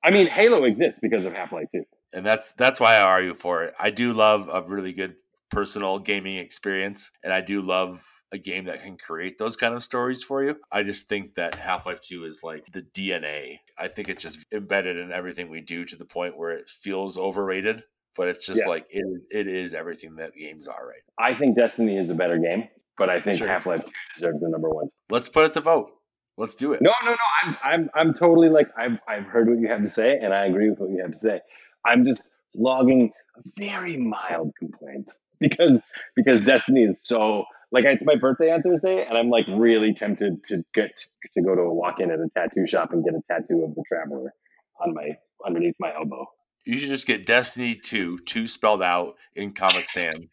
I 0.03 0.11
mean, 0.11 0.28
Halo 0.28 0.64
exists 0.64 0.99
because 1.02 1.26
of 1.26 1.34
Half 1.34 1.52
Life 1.52 1.68
2. 1.72 1.84
And 2.14 2.26
that's 2.26 2.52
that's 2.53 2.80
why 2.80 2.95
I 2.95 3.02
argue 3.02 3.34
for 3.34 3.64
it. 3.64 3.74
I 3.80 3.90
do 3.90 4.14
love 4.14 4.49
a 4.52 4.61
really 4.68 4.94
good 4.94 5.15
personal 5.49 5.99
gaming 5.99 6.38
experience 6.38 7.11
and 7.24 7.32
I 7.32 7.41
do 7.41 7.61
love 7.61 8.06
a 8.32 8.38
game 8.38 8.66
that 8.66 8.84
can 8.84 8.98
create 8.98 9.38
those 9.38 9.56
kind 9.56 9.74
of 9.74 9.84
stories 9.84 10.24
for 10.24 10.44
you. 10.44 10.56
I 10.72 10.84
just 10.84 11.08
think 11.08 11.36
that 11.36 11.56
Half-Life 11.56 12.02
2 12.02 12.26
is 12.26 12.41
like 12.44 12.66
the 12.72 12.82
DNA. 12.82 13.60
I 13.78 13.88
think 13.88 14.10
it's 14.10 14.24
just 14.24 14.45
embedded 14.52 14.98
in 14.98 15.12
everything 15.12 15.49
we 15.49 15.62
do 15.62 15.86
to 15.86 15.95
the 15.95 16.06
point 16.06 16.38
where 16.38 16.52
it 16.52 16.70
feels 16.70 17.18
overrated, 17.18 17.84
but 18.16 18.28
it's 18.28 18.45
just 18.45 18.62
Yeah. 18.62 18.68
like 18.70 18.86
it 18.90 18.99
is, 19.06 19.26
it 19.32 19.48
is 19.48 19.74
everything 19.74 20.16
that 20.18 20.36
games 20.36 20.68
are 20.68 20.86
right. 20.88 21.02
I 21.18 21.38
think 21.38 21.56
Destiny 21.56 21.98
is 21.98 22.10
a 22.10 22.16
better 22.16 22.38
game, 22.38 22.68
but 22.98 23.10
I 23.10 23.22
think 23.22 23.38
Sure. 23.38 23.48
Half 23.48 23.66
Life 23.66 23.86
2 23.86 23.91
deserves 24.16 24.41
the 24.41 24.49
number 24.49 24.70
one. 24.70 24.90
Let's 25.10 25.30
put 25.30 25.45
it 25.45 25.54
to 25.54 25.62
vote. 25.62 25.91
Let's 26.38 26.54
do 26.56 26.74
it. 26.74 26.82
No, 26.82 26.91
no, 27.04 27.12
no. 27.12 27.18
I'm, 27.44 27.58
I'm, 27.64 27.90
I'm 27.95 28.14
totally 28.14 28.49
like 28.49 28.68
I've, 28.78 28.99
I've 29.08 29.24
heard 29.24 29.49
what 29.49 29.60
you 29.60 29.70
have 29.70 29.84
to 29.84 29.90
say, 29.90 30.20
and 30.22 30.34
I 30.34 30.45
agree 30.45 30.70
with 30.70 30.80
what 30.80 30.90
you 30.91 31.02
have 31.02 31.12
to 31.14 31.18
say. 31.18 31.40
I'm 31.86 32.06
just 32.06 32.28
logging 32.54 33.12
a 33.38 33.41
very 33.58 33.98
mild 33.98 34.52
complaint 34.60 35.12
because 35.40 35.82
because 36.16 36.41
Destiny 36.41 36.84
is 36.84 36.99
so 37.02 37.45
like 37.72 37.85
it's 37.85 38.03
my 38.06 38.15
birthday 38.15 38.52
on 38.52 38.61
Thursday, 38.61 39.06
and 39.07 39.18
I'm 39.18 39.30
like 39.30 39.45
really 39.48 39.94
tempted 39.94 40.44
to 40.45 40.64
get 40.73 40.91
to 41.34 41.41
go 41.41 41.56
to 41.56 41.61
a 41.61 41.73
walk-in 41.73 42.11
at 42.11 42.19
a 42.19 42.27
tattoo 42.35 42.65
shop 42.65 42.94
and 42.94 43.03
get 43.03 43.14
a 43.14 43.22
tattoo 43.30 43.64
of 43.64 43.76
the 43.76 43.84
Traveler 43.88 44.34
on 44.80 44.94
my 44.94 45.10
underneath 45.45 45.76
my 45.80 45.94
elbow. 45.94 46.26
You 46.65 46.77
should 46.77 46.89
just 46.89 47.07
get 47.07 47.26
Destiny 47.26 47.76
2, 47.76 48.19
2 48.19 48.48
spelled 48.48 48.84
out 48.84 49.15
in 49.35 49.53
Comic 49.53 49.88
Sans 49.89 50.26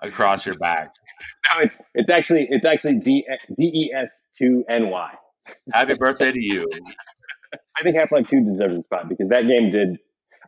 across 0.00 0.46
your 0.46 0.56
back. 0.56 0.90
No, 1.52 1.62
it's 1.62 1.76
it's 1.94 2.10
actually 2.10 2.46
it's 2.48 2.64
actually 2.64 2.94
D 2.94 3.26
D 3.54 3.64
E 3.64 3.92
S 3.94 4.22
two 4.34 4.64
N 4.70 4.88
Y. 4.88 5.10
Happy 5.70 5.92
birthday 5.92 6.32
to 6.32 6.42
you. 6.42 6.66
I 7.78 7.82
think 7.82 7.94
Half 7.94 8.10
Life 8.10 8.26
Two 8.26 8.42
deserves 8.42 8.78
a 8.78 8.82
spot 8.82 9.06
because 9.06 9.28
that 9.28 9.46
game 9.46 9.70
did. 9.70 9.98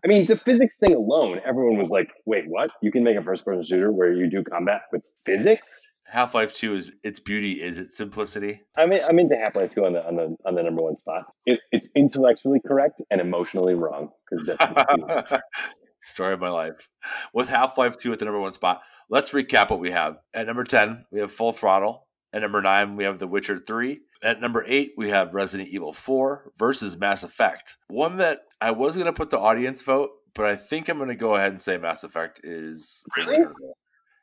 I 0.02 0.08
mean, 0.08 0.26
the 0.26 0.38
physics 0.46 0.76
thing 0.80 0.94
alone, 0.94 1.40
everyone 1.44 1.78
was 1.78 1.90
like, 1.90 2.08
"Wait, 2.24 2.44
what? 2.46 2.70
You 2.80 2.90
can 2.90 3.04
make 3.04 3.18
a 3.18 3.22
first-person 3.22 3.64
shooter 3.64 3.92
where 3.92 4.14
you 4.14 4.30
do 4.30 4.42
combat 4.42 4.82
with 4.92 5.02
physics?" 5.26 5.82
Half 6.12 6.34
Life 6.34 6.52
Two 6.52 6.74
is 6.74 6.92
its 7.02 7.20
beauty 7.20 7.62
is 7.62 7.78
its 7.78 7.96
simplicity. 7.96 8.60
I 8.76 8.84
mean, 8.84 9.00
I'm 9.02 9.18
into 9.18 9.34
Half 9.34 9.56
Life 9.56 9.70
Two 9.70 9.86
on 9.86 9.94
the 9.94 10.06
on 10.06 10.16
the 10.16 10.36
on 10.44 10.54
the 10.54 10.62
number 10.62 10.82
one 10.82 10.98
spot. 10.98 11.32
It, 11.46 11.60
it's 11.72 11.88
intellectually 11.96 12.60
correct 12.66 13.00
and 13.10 13.18
emotionally 13.18 13.72
wrong 13.72 14.10
because 14.30 14.46
that's 14.46 14.58
the 14.58 15.42
Story 16.04 16.34
of 16.34 16.40
my 16.40 16.50
life. 16.50 16.88
With 17.32 17.48
Half 17.48 17.78
Life 17.78 17.96
2 17.96 18.12
at 18.12 18.18
the 18.18 18.24
number 18.24 18.40
one 18.40 18.52
spot, 18.52 18.82
let's 19.08 19.30
recap 19.30 19.70
what 19.70 19.78
we 19.78 19.92
have. 19.92 20.16
At 20.34 20.46
number 20.46 20.64
10, 20.64 21.06
we 21.12 21.20
have 21.20 21.30
Full 21.30 21.52
Throttle. 21.52 22.08
At 22.32 22.42
number 22.42 22.60
9, 22.60 22.96
we 22.96 23.04
have 23.04 23.20
The 23.20 23.28
Witcher 23.28 23.56
3. 23.56 24.00
At 24.20 24.40
number 24.40 24.64
8, 24.66 24.94
we 24.96 25.10
have 25.10 25.32
Resident 25.32 25.70
Evil 25.70 25.92
4 25.92 26.52
versus 26.58 26.98
Mass 26.98 27.22
Effect. 27.22 27.76
One 27.86 28.16
that 28.16 28.40
I 28.60 28.72
was 28.72 28.96
going 28.96 29.06
to 29.06 29.12
put 29.12 29.30
the 29.30 29.38
audience 29.38 29.82
vote, 29.82 30.10
but 30.34 30.46
I 30.46 30.56
think 30.56 30.88
I'm 30.88 30.96
going 30.96 31.08
to 31.08 31.14
go 31.14 31.36
ahead 31.36 31.52
and 31.52 31.62
say 31.62 31.78
Mass 31.78 32.02
Effect 32.02 32.40
is. 32.42 33.04
Really? 33.16 33.44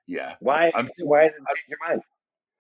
Yeah. 0.10 0.36
why. 0.40 0.72
I'm- 0.76 0.90
why 1.02 1.24
did 1.24 1.34
it 1.34 1.38
change 1.38 1.70
your 1.70 1.78
mind? 1.88 2.02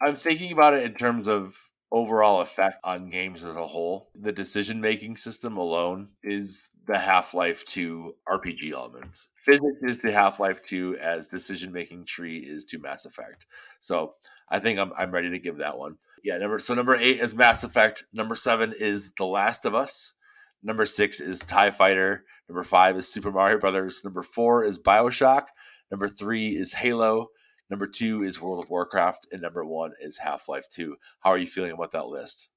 I'm 0.02 0.16
thinking 0.16 0.52
about 0.52 0.76
it 0.76 0.84
in 0.84 0.94
terms 0.94 1.28
of 1.28 1.58
overall 1.92 2.42
effect 2.42 2.78
on 2.84 3.10
games 3.10 3.44
as 3.44 3.56
a 3.56 3.66
whole. 3.68 4.12
The 4.16 4.32
decision 4.32 4.80
making 4.80 5.18
system 5.18 5.58
alone 5.58 6.10
is 6.24 6.70
the 6.86 7.00
Half 7.00 7.34
Life 7.34 7.66
2 7.66 8.16
RPG 8.28 8.72
elements. 8.72 9.30
Physics 9.44 9.82
is 9.82 9.98
to 10.00 10.12
Half 10.12 10.40
Life 10.40 10.62
2 10.62 10.98
as 11.02 11.28
decision 11.28 11.74
making 11.74 12.06
tree 12.06 12.38
is 12.38 12.64
to 12.66 12.78
Mass 12.78 13.06
Effect. 13.06 13.48
So 13.80 14.14
I 14.50 14.60
think 14.60 14.80
I'm, 14.80 14.94
I'm 14.96 15.12
ready 15.12 15.32
to 15.32 15.40
give 15.40 15.58
that 15.58 15.78
one. 15.78 15.98
Yeah, 16.24 16.38
number 16.38 16.60
so 16.60 16.74
number 16.76 16.96
eight 16.96 17.20
is 17.20 17.34
Mass 17.34 17.64
Effect. 17.64 18.04
Number 18.14 18.36
seven 18.36 18.74
is 18.78 19.14
The 19.18 19.26
Last 19.26 19.66
of 19.66 19.74
Us. 19.74 20.14
Number 20.62 20.86
six 20.86 21.20
is 21.20 21.40
TIE 21.40 21.72
Fighter. 21.72 22.26
Number 22.48 22.64
five 22.64 22.98
is 22.98 23.08
Super 23.12 23.32
Mario 23.32 23.58
Brothers. 23.58 24.04
Number 24.04 24.22
four 24.22 24.64
is 24.64 24.78
Bioshock. 24.78 25.48
Number 25.90 26.08
three 26.08 26.50
is 26.50 26.74
Halo. 26.74 27.30
Number 27.70 27.86
two 27.86 28.24
is 28.24 28.42
World 28.42 28.64
of 28.64 28.70
Warcraft, 28.70 29.28
and 29.32 29.42
number 29.42 29.64
one 29.64 29.92
is 30.02 30.18
Half 30.18 30.50
Life 30.50 30.68
2. 30.70 30.96
How 31.20 31.30
are 31.30 31.38
you 31.38 31.46
feeling 31.46 31.72
about 31.72 31.92
that 31.92 32.08
list? 32.08 32.50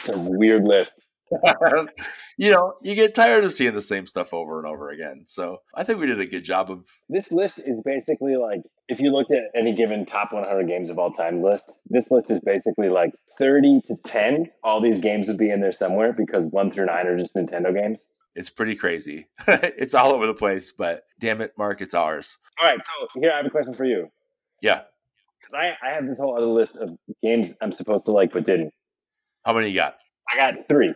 It's 0.00 0.08
a 0.08 0.18
weird 0.18 0.64
list. 0.64 0.94
you 2.36 2.50
know, 2.50 2.74
you 2.82 2.94
get 2.94 3.14
tired 3.14 3.44
of 3.44 3.52
seeing 3.52 3.74
the 3.74 3.80
same 3.80 4.06
stuff 4.06 4.34
over 4.34 4.58
and 4.58 4.66
over 4.66 4.90
again. 4.90 5.24
So 5.26 5.58
I 5.74 5.84
think 5.84 6.00
we 6.00 6.06
did 6.06 6.20
a 6.20 6.26
good 6.26 6.44
job 6.44 6.70
of. 6.70 6.88
This 7.08 7.30
list 7.30 7.60
is 7.64 7.80
basically 7.84 8.36
like 8.36 8.62
if 8.88 9.00
you 9.00 9.10
looked 9.10 9.32
at 9.32 9.42
any 9.54 9.74
given 9.74 10.04
top 10.04 10.32
100 10.32 10.66
games 10.66 10.90
of 10.90 10.98
all 10.98 11.12
time 11.12 11.42
list, 11.42 11.72
this 11.88 12.10
list 12.10 12.30
is 12.30 12.40
basically 12.40 12.88
like 12.88 13.12
30 13.38 13.82
to 13.86 13.96
10. 14.04 14.50
All 14.62 14.80
these 14.80 14.98
games 14.98 15.28
would 15.28 15.38
be 15.38 15.50
in 15.50 15.60
there 15.60 15.72
somewhere 15.72 16.12
because 16.12 16.46
one 16.46 16.72
through 16.72 16.86
nine 16.86 17.06
are 17.06 17.18
just 17.18 17.34
Nintendo 17.34 17.74
games. 17.74 18.04
It's 18.34 18.50
pretty 18.50 18.74
crazy. 18.76 19.28
it's 19.48 19.94
all 19.94 20.12
over 20.12 20.26
the 20.26 20.34
place, 20.34 20.72
but 20.72 21.04
damn 21.18 21.40
it, 21.40 21.54
Mark, 21.56 21.80
it's 21.80 21.94
ours. 21.94 22.38
All 22.60 22.66
right, 22.66 22.78
so 22.84 23.20
here 23.20 23.32
I 23.32 23.38
have 23.38 23.46
a 23.46 23.50
question 23.50 23.74
for 23.74 23.84
you 23.84 24.10
Yeah. 24.62 24.82
because 25.40 25.54
I, 25.54 25.72
I 25.86 25.94
have 25.94 26.06
this 26.06 26.18
whole 26.18 26.36
other 26.36 26.46
list 26.46 26.76
of 26.76 26.96
games 27.22 27.54
I'm 27.60 27.72
supposed 27.72 28.04
to 28.06 28.12
like 28.12 28.32
but 28.32 28.44
didn't. 28.44 28.72
How 29.44 29.52
many 29.52 29.68
you 29.68 29.74
got? 29.76 29.96
I 30.32 30.36
got 30.36 30.68
three. 30.68 30.94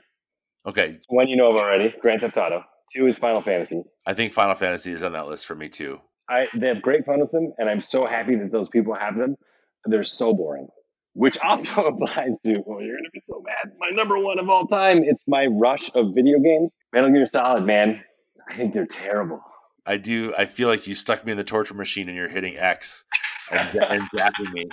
Okay. 0.67 0.99
One 1.09 1.29
you 1.29 1.37
know 1.37 1.51
of 1.51 1.57
already, 1.57 1.95
Grand 2.01 2.21
Theft 2.21 2.37
Auto. 2.37 2.65
Two 2.93 3.07
is 3.07 3.17
Final 3.17 3.41
Fantasy. 3.43 3.83
I 4.05 4.15
think 4.15 4.33
Final 4.33 4.55
Fantasy 4.57 4.93
is 4.93 5.03
on 5.03 5.13
that 5.13 5.29
list 5.29 5.47
for 5.47 5.55
me 5.55 5.69
too. 5.69 6.01
I 6.29 6.47
they 6.57 6.67
have 6.69 6.83
great 6.83 7.07
fun 7.07 7.21
with 7.21 7.31
them, 7.31 7.53
and 7.59 7.69
I'm 7.69 7.81
so 7.81 8.07
happy 8.07 8.35
that 8.37 8.51
those 8.53 8.69
people 8.69 8.95
have 8.95 9.17
them. 9.17 9.37
They're 9.85 10.05
so 10.05 10.33
boring. 10.35 10.69
Which 11.15 11.39
also 11.45 11.87
applies 11.87 12.33
to, 12.45 12.63
oh, 12.69 12.81
you're 12.81 12.97
gonna 12.97 13.11
be 13.13 13.23
so 13.29 13.43
mad. 13.45 13.73
My 13.79 13.91
number 13.91 14.19
one 14.19 14.39
of 14.39 14.49
all 14.49 14.67
time. 14.67 15.03
It's 15.05 15.25
my 15.29 15.47
rush 15.47 15.91
of 15.95 16.15
video 16.15 16.39
games. 16.41 16.73
Metal 16.93 17.11
Gear 17.11 17.27
Solid, 17.27 17.65
man. 17.65 18.03
I 18.49 18.57
think 18.57 18.75
they're 18.75 18.87
terrible. 18.87 19.41
I 19.87 19.97
do. 19.97 20.35
I 20.37 20.45
feel 20.47 20.69
like 20.69 20.87
you 20.87 20.95
stuck 20.95 21.25
me 21.25 21.33
in 21.33 21.39
the 21.39 21.45
torture 21.45 21.75
machine 21.75 22.09
and 22.09 22.17
you're 22.17 22.29
hitting 22.29 22.57
X 22.57 23.05
and, 23.51 23.69
and 23.77 24.03
zapping 24.15 24.53
me. 24.53 24.69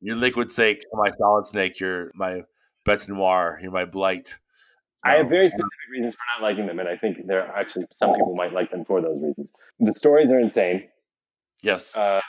You're 0.00 0.16
Liquid 0.16 0.50
Snake, 0.50 0.82
my 0.92 1.10
Solid 1.12 1.46
Snake. 1.46 1.78
You're 1.80 2.10
my 2.14 2.42
Bete 2.84 3.08
Noir. 3.08 3.58
You're 3.62 3.70
my 3.70 3.84
Blight. 3.84 4.38
I 5.04 5.14
have 5.14 5.28
very 5.28 5.48
specific 5.48 5.70
reasons 5.90 6.14
for 6.14 6.20
not 6.40 6.48
liking 6.48 6.66
them, 6.66 6.78
and 6.78 6.88
I 6.88 6.96
think 6.96 7.26
there 7.26 7.44
are 7.46 7.56
actually 7.56 7.86
some 7.92 8.10
people 8.10 8.34
might 8.36 8.52
like 8.52 8.70
them 8.70 8.84
for 8.84 9.00
those 9.00 9.20
reasons. 9.20 9.50
The 9.80 9.92
stories 9.94 10.30
are 10.30 10.38
insane. 10.38 10.88
Yes, 11.62 11.96
Uh, 11.96 12.20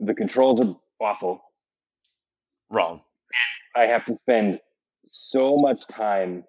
the 0.00 0.14
controls 0.14 0.60
are 0.60 0.74
awful. 1.00 1.42
wrong. 2.70 3.02
And 3.74 3.82
I 3.84 3.86
have 3.92 4.04
to 4.06 4.16
spend 4.16 4.60
so 5.10 5.56
much 5.56 5.86
time 5.88 6.44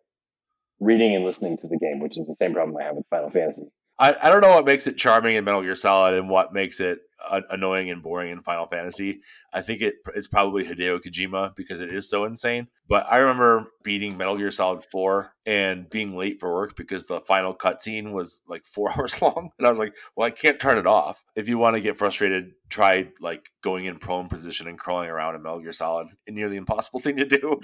reading 0.80 1.15
and 1.15 1.23
listening 1.26 1.57
to 1.57 1.68
the 1.68 1.77
game, 1.77 1.99
which 1.99 2.18
is 2.19 2.26
the 2.27 2.35
same 2.35 2.53
problem 2.53 2.77
I 2.77 2.84
have 2.84 2.95
with 2.95 3.06
Final 3.10 3.30
Fantasy. 3.30 3.64
I, 3.99 4.15
I 4.23 4.30
don't 4.30 4.41
know 4.41 4.49
what 4.49 4.65
makes 4.65 4.88
it 4.88 4.98
charming 4.98 5.35
in 5.35 5.43
Metal 5.43 5.61
Gear 5.61 5.76
Solid 5.76 6.15
and 6.15 6.30
what 6.30 6.53
makes 6.53 6.80
it 6.80 6.99
annoying 7.30 7.89
and 7.89 8.02
boring 8.02 8.31
in 8.31 8.41
Final 8.41 8.68
Fantasy. 8.68 9.22
I 9.53 9.61
think 9.61 9.81
it 9.81 9.95
it's 10.15 10.27
probably 10.27 10.64
Hideo 10.64 10.99
Kojima 11.02 11.56
because 11.56 11.80
it 11.80 11.91
is 11.91 12.10
so 12.10 12.26
insane. 12.26 12.68
But 12.88 13.07
I 13.10 13.18
remember 13.18 13.72
beating 13.84 14.18
Metal 14.18 14.38
Gear 14.38 14.52
Solid 14.52 14.84
4 14.91 15.34
and 15.45 15.89
being 15.89 16.15
late 16.15 16.39
for 16.39 16.53
work 16.53 16.76
because 16.76 17.06
the 17.06 17.22
final 17.22 17.56
cutscene 17.56 18.11
was 18.11 18.41
like 18.48 18.65
four 18.65 18.91
hours 18.98 19.22
long. 19.22 19.52
And 19.57 19.65
I 19.65 19.69
was 19.69 19.80
like, 19.80 19.95
well, 20.15 20.27
I 20.27 20.31
can't 20.31 20.60
turn 20.60 20.77
it 20.77 20.88
off. 20.88 21.23
If 21.35 21.48
you 21.48 21.57
want 21.57 21.76
to 21.76 21.81
get 21.81 21.98
frustrated, 21.98 22.52
try 22.69 23.10
like 23.19 23.45
going 23.61 23.85
in 23.85 23.98
prone 23.98 24.27
position 24.27 24.68
and 24.68 24.77
crawling 24.77 25.10
around 25.10 25.35
in 25.35 25.43
Metal 25.43 25.60
Gear 25.60 25.72
Solid. 25.73 26.07
A 26.27 26.31
nearly 26.31 26.57
impossible 26.57 26.99
thing 27.02 27.18
to 27.18 27.26
do. 27.26 27.60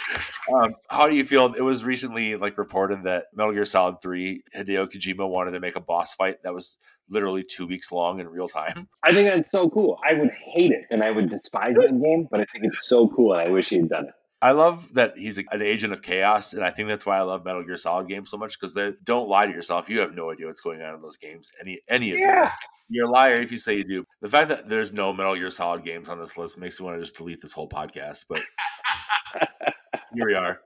Um, 0.53 0.75
how 0.89 1.07
do 1.07 1.15
you 1.15 1.25
feel? 1.25 1.53
It 1.53 1.63
was 1.63 1.83
recently 1.83 2.35
like 2.35 2.57
reported 2.57 3.03
that 3.03 3.25
Metal 3.33 3.53
Gear 3.53 3.65
Solid 3.65 4.01
3, 4.01 4.43
Hideo 4.55 4.89
Kojima 4.89 5.29
wanted 5.29 5.51
to 5.51 5.59
make 5.59 5.75
a 5.75 5.81
boss 5.81 6.15
fight 6.15 6.43
that 6.43 6.53
was 6.53 6.77
literally 7.09 7.43
two 7.43 7.67
weeks 7.67 7.91
long 7.91 8.19
in 8.19 8.27
real 8.27 8.47
time. 8.47 8.87
I 9.03 9.13
think 9.13 9.29
that's 9.29 9.51
so 9.51 9.69
cool. 9.69 9.99
I 10.07 10.13
would 10.13 10.31
hate 10.53 10.71
it 10.71 10.85
and 10.89 11.03
I 11.03 11.11
would 11.11 11.29
despise 11.29 11.75
that 11.75 11.99
game, 12.01 12.27
but 12.29 12.39
I 12.39 12.45
think 12.51 12.65
it's 12.65 12.87
so 12.87 13.07
cool 13.07 13.33
and 13.33 13.41
I 13.41 13.49
wish 13.49 13.69
he 13.69 13.77
had 13.77 13.89
done 13.89 14.05
it. 14.05 14.13
I 14.39 14.51
love 14.51 14.93
that 14.93 15.17
he's 15.17 15.39
an 15.39 15.63
agent 15.63 15.93
of 15.93 16.03
chaos, 16.03 16.53
and 16.53 16.63
I 16.63 16.69
think 16.69 16.89
that's 16.89 17.07
why 17.07 17.17
I 17.17 17.21
love 17.21 17.43
Metal 17.43 17.63
Gear 17.63 17.75
Solid 17.75 18.07
games 18.07 18.29
so 18.29 18.37
much 18.37 18.59
because 18.59 18.75
they 18.75 18.93
don't 19.03 19.27
lie 19.27 19.47
to 19.47 19.51
yourself. 19.51 19.89
You 19.89 20.01
have 20.01 20.13
no 20.13 20.31
idea 20.31 20.45
what's 20.45 20.61
going 20.61 20.79
on 20.79 20.93
in 20.93 21.01
those 21.01 21.17
games. 21.17 21.51
Any 21.59 21.79
any 21.89 22.11
of 22.11 22.19
them. 22.19 22.51
You're 22.89 23.07
a 23.07 23.11
liar 23.11 23.33
if 23.33 23.51
you 23.51 23.57
say 23.57 23.77
you 23.77 23.83
do. 23.83 24.05
The 24.21 24.29
fact 24.29 24.49
that 24.49 24.69
there's 24.69 24.93
no 24.93 25.11
Metal 25.11 25.35
Gear 25.35 25.49
Solid 25.49 25.83
games 25.83 26.07
on 26.07 26.19
this 26.19 26.37
list 26.37 26.57
makes 26.59 26.79
me 26.79 26.85
want 26.85 26.97
to 26.97 27.01
just 27.01 27.17
delete 27.17 27.41
this 27.41 27.51
whole 27.51 27.67
podcast. 27.67 28.25
But 28.29 28.43
here 30.13 30.27
we 30.27 30.35
are. 30.35 30.61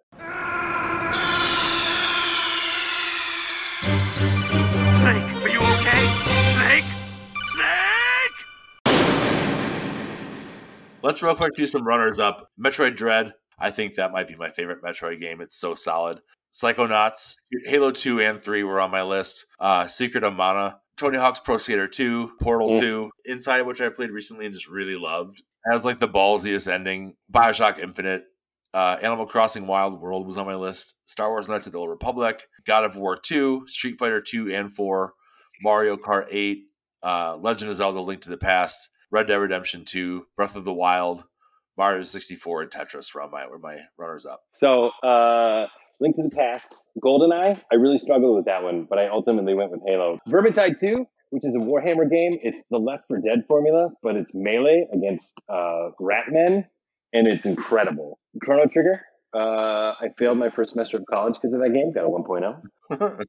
Let's 11.03 11.23
real 11.23 11.35
quick 11.35 11.55
do 11.55 11.65
some 11.65 11.83
runners 11.85 12.19
up. 12.19 12.47
Metroid 12.59 12.95
Dread. 12.95 13.33
I 13.57 13.71
think 13.71 13.95
that 13.95 14.11
might 14.11 14.27
be 14.27 14.35
my 14.35 14.51
favorite 14.51 14.83
Metroid 14.83 15.19
game. 15.19 15.41
It's 15.41 15.57
so 15.57 15.73
solid. 15.75 16.21
Psychonauts, 16.53 17.35
Halo 17.65 17.91
2 17.91 18.19
and 18.21 18.41
3 18.41 18.63
were 18.63 18.79
on 18.79 18.91
my 18.91 19.01
list. 19.03 19.45
Uh, 19.59 19.87
Secret 19.87 20.23
of 20.23 20.33
Mana, 20.33 20.79
Tony 20.97 21.17
Hawk's 21.17 21.39
Pro 21.39 21.57
Skater 21.57 21.87
2, 21.87 22.33
Portal 22.41 22.69
Mm. 22.71 22.79
2, 22.79 23.11
Inside, 23.25 23.61
which 23.61 23.81
I 23.81 23.89
played 23.89 24.11
recently 24.11 24.45
and 24.45 24.53
just 24.53 24.67
really 24.69 24.95
loved. 24.95 25.41
Has 25.71 25.85
like 25.85 25.99
the 25.99 26.07
ballsiest 26.09 26.67
ending. 26.71 27.15
Bioshock 27.31 27.79
Infinite, 27.79 28.25
uh, 28.73 28.97
Animal 29.01 29.25
Crossing 29.25 29.65
Wild 29.65 29.99
World 30.01 30.25
was 30.27 30.37
on 30.37 30.45
my 30.45 30.55
list. 30.55 30.97
Star 31.05 31.29
Wars 31.29 31.47
Knights 31.47 31.65
of 31.67 31.71
the 31.73 31.79
Old 31.79 31.89
Republic, 31.89 32.47
God 32.65 32.83
of 32.83 32.95
War 32.95 33.15
2, 33.17 33.63
Street 33.67 33.97
Fighter 33.97 34.21
2 34.21 34.53
and 34.53 34.71
4, 34.73 35.13
Mario 35.63 35.95
Kart 35.97 36.27
8, 36.29 36.63
uh, 37.03 37.37
Legend 37.37 37.71
of 37.71 37.77
Zelda 37.77 38.01
Link 38.01 38.21
to 38.23 38.29
the 38.29 38.37
Past, 38.37 38.89
Red 39.11 39.27
Dead 39.27 39.35
Redemption 39.35 39.83
2, 39.85 40.25
Breath 40.37 40.55
of 40.55 40.63
the 40.63 40.73
Wild, 40.73 41.25
Mario 41.77 42.03
64, 42.03 42.61
and 42.63 42.71
Tetris 42.71 43.13
were, 43.13 43.21
on 43.21 43.31
my, 43.31 43.45
were 43.47 43.59
my 43.59 43.79
runners 43.97 44.25
up. 44.25 44.41
So, 44.55 44.89
uh, 45.03 45.67
Link 45.99 46.15
to 46.15 46.23
the 46.23 46.35
Past, 46.35 46.75
GoldenEye. 47.03 47.61
I 47.71 47.75
really 47.75 47.97
struggled 47.97 48.35
with 48.35 48.45
that 48.45 48.63
one, 48.63 48.87
but 48.89 48.97
I 48.99 49.07
ultimately 49.07 49.53
went 49.53 49.71
with 49.71 49.81
Halo. 49.85 50.17
Vermintide 50.27 50.79
2, 50.79 51.05
which 51.29 51.43
is 51.43 51.53
a 51.53 51.59
Warhammer 51.59 52.09
game. 52.09 52.39
It's 52.41 52.61
the 52.71 52.77
Left 52.77 53.03
4 53.07 53.19
Dead 53.19 53.43
formula, 53.47 53.89
but 54.01 54.15
it's 54.15 54.33
melee 54.33 54.87
against 54.93 55.37
uh, 55.49 55.89
Ratmen, 55.99 56.65
and 57.13 57.27
it's 57.27 57.45
incredible. 57.45 58.17
Chrono 58.41 58.67
Trigger. 58.67 59.01
Uh, 59.33 59.93
I 59.99 60.09
failed 60.17 60.37
my 60.37 60.49
first 60.49 60.71
semester 60.71 60.97
of 60.97 61.03
college 61.09 61.35
because 61.35 61.53
of 61.53 61.61
that 61.61 61.71
game. 61.73 61.91
Got 61.93 62.05
a 62.05 62.09
1.0. 62.09 62.61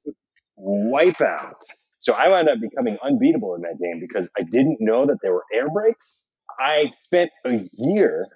Wipeout. 0.59 1.55
So 2.03 2.15
I 2.15 2.29
wound 2.29 2.49
up 2.49 2.59
becoming 2.61 2.99
unbeatable 3.03 3.55
in 3.55 3.63
that 3.63 3.79
game 3.81 4.01
because 4.01 4.29
I 4.37 4.43
didn't 4.43 4.79
know 4.81 5.07
that 5.07 5.19
there 5.23 5.33
were 5.33 5.45
air 5.55 5.71
brakes. 5.71 6.23
I 6.59 6.91
spent 6.93 7.31
a 7.47 7.61
year 7.75 8.27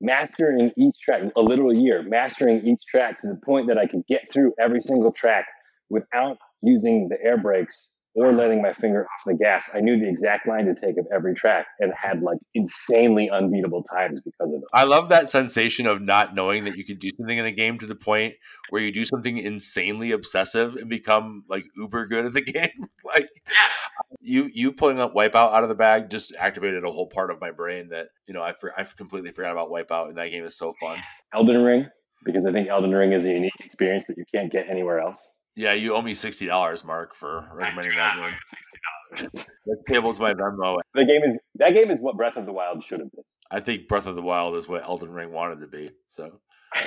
mastering 0.00 0.70
each 0.78 0.98
track, 1.04 1.22
a 1.36 1.42
literal 1.42 1.74
year, 1.74 2.02
mastering 2.02 2.66
each 2.66 2.80
track 2.90 3.20
to 3.20 3.28
the 3.28 3.38
point 3.44 3.68
that 3.68 3.76
I 3.76 3.86
could 3.86 4.06
get 4.08 4.32
through 4.32 4.54
every 4.58 4.80
single 4.80 5.12
track 5.12 5.44
without 5.90 6.38
using 6.62 7.08
the 7.10 7.16
air 7.22 7.36
brakes 7.36 7.90
or 8.14 8.32
letting 8.32 8.60
my 8.60 8.72
finger 8.74 9.04
off 9.04 9.22
the 9.26 9.34
gas. 9.34 9.70
I 9.72 9.80
knew 9.80 9.98
the 9.98 10.08
exact 10.08 10.48
line 10.48 10.66
to 10.66 10.74
take 10.74 10.98
of 10.98 11.06
every 11.14 11.34
track 11.34 11.66
and 11.78 11.92
had 11.94 12.22
like 12.22 12.38
insanely 12.54 13.30
unbeatable 13.30 13.84
times 13.84 14.20
because 14.20 14.52
of 14.52 14.62
it. 14.62 14.68
I 14.72 14.84
love 14.84 15.08
that 15.10 15.28
sensation 15.28 15.86
of 15.86 16.02
not 16.02 16.34
knowing 16.34 16.64
that 16.64 16.76
you 16.76 16.84
can 16.84 16.98
do 16.98 17.10
something 17.16 17.38
in 17.38 17.46
a 17.46 17.52
game 17.52 17.78
to 17.78 17.86
the 17.86 17.94
point 17.94 18.34
where 18.70 18.82
you 18.82 18.90
do 18.90 19.04
something 19.04 19.38
insanely 19.38 20.10
obsessive 20.10 20.74
and 20.76 20.88
become 20.88 21.44
like 21.48 21.64
uber 21.76 22.06
good 22.06 22.26
at 22.26 22.34
the 22.34 22.40
game. 22.40 22.88
like 23.04 23.28
you 24.20 24.50
you 24.52 24.72
pulling 24.72 24.98
up 24.98 25.14
Wipeout 25.14 25.52
out 25.52 25.62
of 25.62 25.68
the 25.68 25.74
bag 25.74 26.10
just 26.10 26.34
activated 26.36 26.84
a 26.84 26.90
whole 26.90 27.06
part 27.06 27.30
of 27.30 27.40
my 27.40 27.50
brain 27.50 27.88
that 27.90 28.08
you 28.26 28.34
know 28.34 28.42
I 28.42 28.52
for, 28.52 28.78
I 28.78 28.84
completely 28.84 29.30
forgot 29.30 29.52
about 29.52 29.70
Wipeout 29.70 30.08
and 30.08 30.18
that 30.18 30.30
game 30.30 30.44
is 30.44 30.56
so 30.56 30.74
fun. 30.80 31.00
Elden 31.32 31.62
Ring, 31.62 31.86
because 32.24 32.44
I 32.44 32.52
think 32.52 32.68
Elden 32.68 32.92
Ring 32.92 33.12
is 33.12 33.24
a 33.24 33.30
unique 33.30 33.52
experience 33.60 34.06
that 34.06 34.18
you 34.18 34.24
can't 34.34 34.50
get 34.50 34.68
anywhere 34.68 34.98
else. 34.98 35.28
Yeah, 35.60 35.74
you 35.74 35.94
owe 35.94 36.00
me 36.00 36.14
sixty 36.14 36.46
dollars, 36.46 36.84
Mark, 36.84 37.14
for 37.14 37.46
recommending 37.52 37.96
that 37.96 38.18
one. 38.18 38.32
Sixty 38.46 38.78
dollars. 38.86 39.46
That's 39.66 39.82
payable 39.86 40.14
to 40.14 40.20
my 40.20 40.32
Venmo. 40.32 40.78
The 40.94 41.04
game 41.04 41.22
is 41.28 41.38
that 41.56 41.74
game 41.74 41.90
is 41.90 41.98
what 42.00 42.16
Breath 42.16 42.36
of 42.36 42.46
the 42.46 42.52
Wild 42.52 42.82
should 42.82 43.00
have 43.00 43.12
been. 43.12 43.24
I 43.50 43.60
think 43.60 43.86
Breath 43.86 44.06
of 44.06 44.16
the 44.16 44.22
Wild 44.22 44.54
is 44.54 44.68
what 44.68 44.84
Elden 44.84 45.12
Ring 45.12 45.32
wanted 45.32 45.60
to 45.60 45.66
be. 45.66 45.90
So 46.08 46.40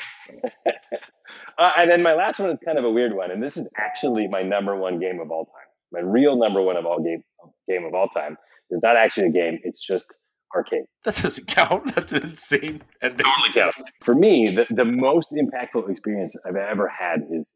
Uh, 1.57 1.71
and 1.77 1.91
then 1.91 2.01
my 2.01 2.13
last 2.13 2.39
one 2.39 2.49
is 2.49 2.57
kind 2.65 2.79
of 2.79 2.83
a 2.83 2.89
weird 2.89 3.13
one, 3.15 3.29
and 3.29 3.41
this 3.41 3.57
is 3.57 3.67
actually 3.77 4.27
my 4.27 4.41
number 4.41 4.75
one 4.75 4.99
game 4.99 5.19
of 5.19 5.29
all 5.29 5.45
time. 5.45 5.67
My 5.91 5.99
real 5.99 6.35
number 6.35 6.61
one 6.61 6.77
of 6.77 6.85
all 6.85 6.99
game 6.99 7.23
game 7.69 7.85
of 7.85 7.93
all 7.93 8.07
time 8.07 8.37
is 8.71 8.79
not 8.81 8.95
actually 8.95 9.27
a 9.27 9.31
game; 9.31 9.59
it's 9.63 9.85
just 9.85 10.11
arcade. 10.55 10.85
that 11.03 11.15
doesn't 11.15 11.47
count. 11.47 11.83
That's 11.95 12.13
an 12.13 12.23
insane 12.23 12.81
ending. 13.03 13.25
counts. 13.53 13.91
For 14.01 14.15
me, 14.15 14.55
the, 14.55 14.65
the 14.73 14.85
most 14.85 15.29
impactful 15.31 15.89
experience 15.89 16.35
I've 16.45 16.55
ever 16.55 16.87
had 16.87 17.21
is 17.31 17.47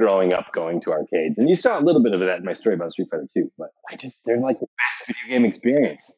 growing 0.00 0.32
up 0.32 0.46
going 0.52 0.80
to 0.80 0.90
arcades. 0.92 1.38
And 1.38 1.48
you 1.48 1.54
saw 1.54 1.78
a 1.78 1.84
little 1.84 2.02
bit 2.02 2.14
of 2.14 2.20
that 2.20 2.38
in 2.38 2.44
my 2.44 2.54
story 2.54 2.74
about 2.74 2.90
Street 2.90 3.08
Fighter 3.10 3.28
2, 3.32 3.52
but 3.58 3.68
I 3.90 3.96
just, 3.96 4.18
they're 4.24 4.40
like 4.40 4.58
the 4.58 4.66
best 4.66 5.06
video 5.06 5.28
game 5.28 5.44
experience. 5.44 6.10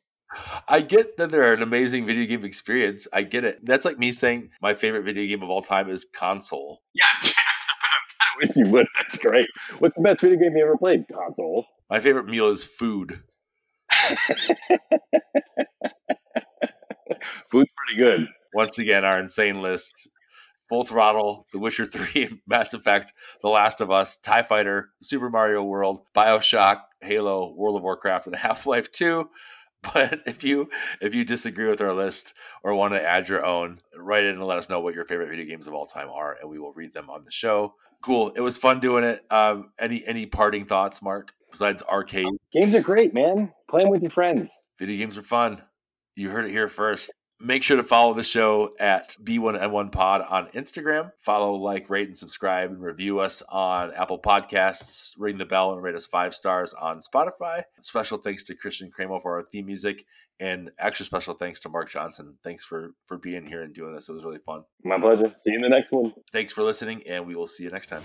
I 0.68 0.80
get 0.80 1.16
that 1.16 1.32
they're 1.32 1.52
an 1.52 1.62
amazing 1.62 2.06
video 2.06 2.24
game 2.24 2.44
experience. 2.44 3.08
I 3.12 3.22
get 3.22 3.44
it. 3.44 3.58
That's 3.66 3.84
like 3.84 3.98
me 3.98 4.12
saying 4.12 4.50
my 4.62 4.74
favorite 4.74 5.02
video 5.02 5.26
game 5.26 5.42
of 5.42 5.50
all 5.50 5.62
time 5.62 5.90
is 5.90 6.06
console. 6.14 6.82
Yeah, 6.94 7.04
I 7.20 7.20
kind 7.22 8.30
of 8.32 8.48
wish 8.48 8.56
you 8.56 8.70
would. 8.70 8.86
That's 8.98 9.18
great. 9.18 9.48
What's 9.80 9.96
the 9.96 10.02
best 10.02 10.20
video 10.20 10.38
game 10.38 10.56
you 10.56 10.62
ever 10.62 10.78
played? 10.78 11.04
Console. 11.12 11.66
My 11.90 11.98
favorite 12.00 12.26
meal 12.26 12.48
is 12.48 12.64
food. 12.64 13.24
Food's 17.50 17.70
pretty 17.76 17.96
good. 17.98 18.28
Once 18.54 18.78
again, 18.78 19.04
our 19.04 19.18
insane 19.18 19.60
list. 19.60 20.08
Full 20.72 20.84
Throttle, 20.84 21.46
The 21.52 21.58
Witcher 21.58 21.84
3, 21.84 22.40
Mass 22.46 22.72
Effect, 22.72 23.12
The 23.42 23.50
Last 23.50 23.82
of 23.82 23.90
Us, 23.90 24.16
TIE 24.16 24.42
Fighter, 24.42 24.88
Super 25.02 25.28
Mario 25.28 25.62
World, 25.62 26.00
Bioshock, 26.14 26.80
Halo, 27.02 27.52
World 27.52 27.76
of 27.76 27.82
Warcraft, 27.82 28.28
and 28.28 28.36
Half 28.36 28.64
Life 28.64 28.90
2. 28.90 29.28
But 29.82 30.22
if 30.26 30.42
you 30.42 30.70
if 31.02 31.14
you 31.14 31.26
disagree 31.26 31.68
with 31.68 31.82
our 31.82 31.92
list 31.92 32.32
or 32.64 32.74
want 32.74 32.94
to 32.94 33.06
add 33.06 33.28
your 33.28 33.44
own, 33.44 33.80
write 33.94 34.24
in 34.24 34.36
and 34.36 34.44
let 34.46 34.56
us 34.56 34.70
know 34.70 34.80
what 34.80 34.94
your 34.94 35.04
favorite 35.04 35.28
video 35.28 35.44
games 35.44 35.66
of 35.66 35.74
all 35.74 35.84
time 35.84 36.08
are, 36.08 36.38
and 36.40 36.48
we 36.48 36.58
will 36.58 36.72
read 36.72 36.94
them 36.94 37.10
on 37.10 37.24
the 37.26 37.30
show. 37.30 37.74
Cool. 38.00 38.32
It 38.34 38.40
was 38.40 38.56
fun 38.56 38.80
doing 38.80 39.04
it. 39.04 39.26
Um, 39.30 39.72
any 39.78 40.02
any 40.06 40.24
parting 40.24 40.64
thoughts, 40.64 41.02
Mark? 41.02 41.32
Besides 41.50 41.82
arcade, 41.82 42.28
Games 42.54 42.74
are 42.74 42.80
great, 42.80 43.12
man. 43.12 43.52
Play 43.68 43.82
them 43.82 43.90
with 43.90 44.00
your 44.00 44.10
friends. 44.10 44.56
video 44.78 44.96
games 44.96 45.18
are 45.18 45.22
fun. 45.22 45.60
You 46.16 46.30
heard 46.30 46.46
it 46.46 46.50
here 46.50 46.68
first. 46.68 47.12
Make 47.44 47.64
sure 47.64 47.76
to 47.76 47.82
follow 47.82 48.14
the 48.14 48.22
show 48.22 48.72
at 48.78 49.16
B1N1 49.22 49.90
Pod 49.90 50.22
on 50.30 50.46
Instagram. 50.48 51.10
Follow, 51.18 51.54
like, 51.54 51.90
rate, 51.90 52.06
and 52.06 52.16
subscribe, 52.16 52.70
and 52.70 52.80
review 52.80 53.18
us 53.18 53.42
on 53.48 53.92
Apple 53.94 54.20
Podcasts. 54.20 55.14
Ring 55.18 55.38
the 55.38 55.44
bell 55.44 55.72
and 55.72 55.82
rate 55.82 55.96
us 55.96 56.06
five 56.06 56.36
stars 56.36 56.72
on 56.72 57.00
Spotify. 57.00 57.64
Special 57.82 58.18
thanks 58.18 58.44
to 58.44 58.54
Christian 58.54 58.92
Cremo 58.96 59.20
for 59.20 59.38
our 59.38 59.42
theme 59.50 59.66
music, 59.66 60.04
and 60.38 60.70
extra 60.78 61.04
special 61.04 61.34
thanks 61.34 61.58
to 61.60 61.68
Mark 61.68 61.90
Johnson. 61.90 62.38
Thanks 62.44 62.64
for 62.64 62.90
for 63.06 63.18
being 63.18 63.44
here 63.44 63.62
and 63.62 63.74
doing 63.74 63.92
this. 63.92 64.08
It 64.08 64.12
was 64.12 64.24
really 64.24 64.38
fun. 64.46 64.62
My 64.84 65.00
pleasure. 65.00 65.32
See 65.34 65.50
you 65.50 65.56
in 65.56 65.62
the 65.62 65.68
next 65.68 65.90
one. 65.90 66.12
Thanks 66.32 66.52
for 66.52 66.62
listening, 66.62 67.02
and 67.08 67.26
we 67.26 67.34
will 67.34 67.48
see 67.48 67.64
you 67.64 67.70
next 67.70 67.88
time. 67.88 68.02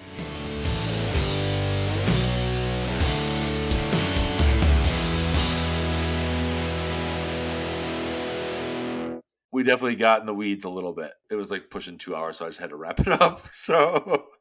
We 9.58 9.64
definitely 9.64 9.96
got 9.96 10.20
in 10.20 10.28
the 10.28 10.36
weeds 10.36 10.66
a 10.66 10.70
little 10.70 10.94
bit. 10.94 11.12
It 11.32 11.36
was 11.36 11.50
like 11.50 11.72
pushing 11.72 11.98
two 11.98 12.16
hours, 12.16 12.38
so 12.38 12.46
I 12.46 12.50
just 12.50 12.60
had 12.60 12.70
to 12.70 12.76
wrap 12.76 13.00
it 13.00 13.08
up. 13.22 13.48
So 13.52 14.28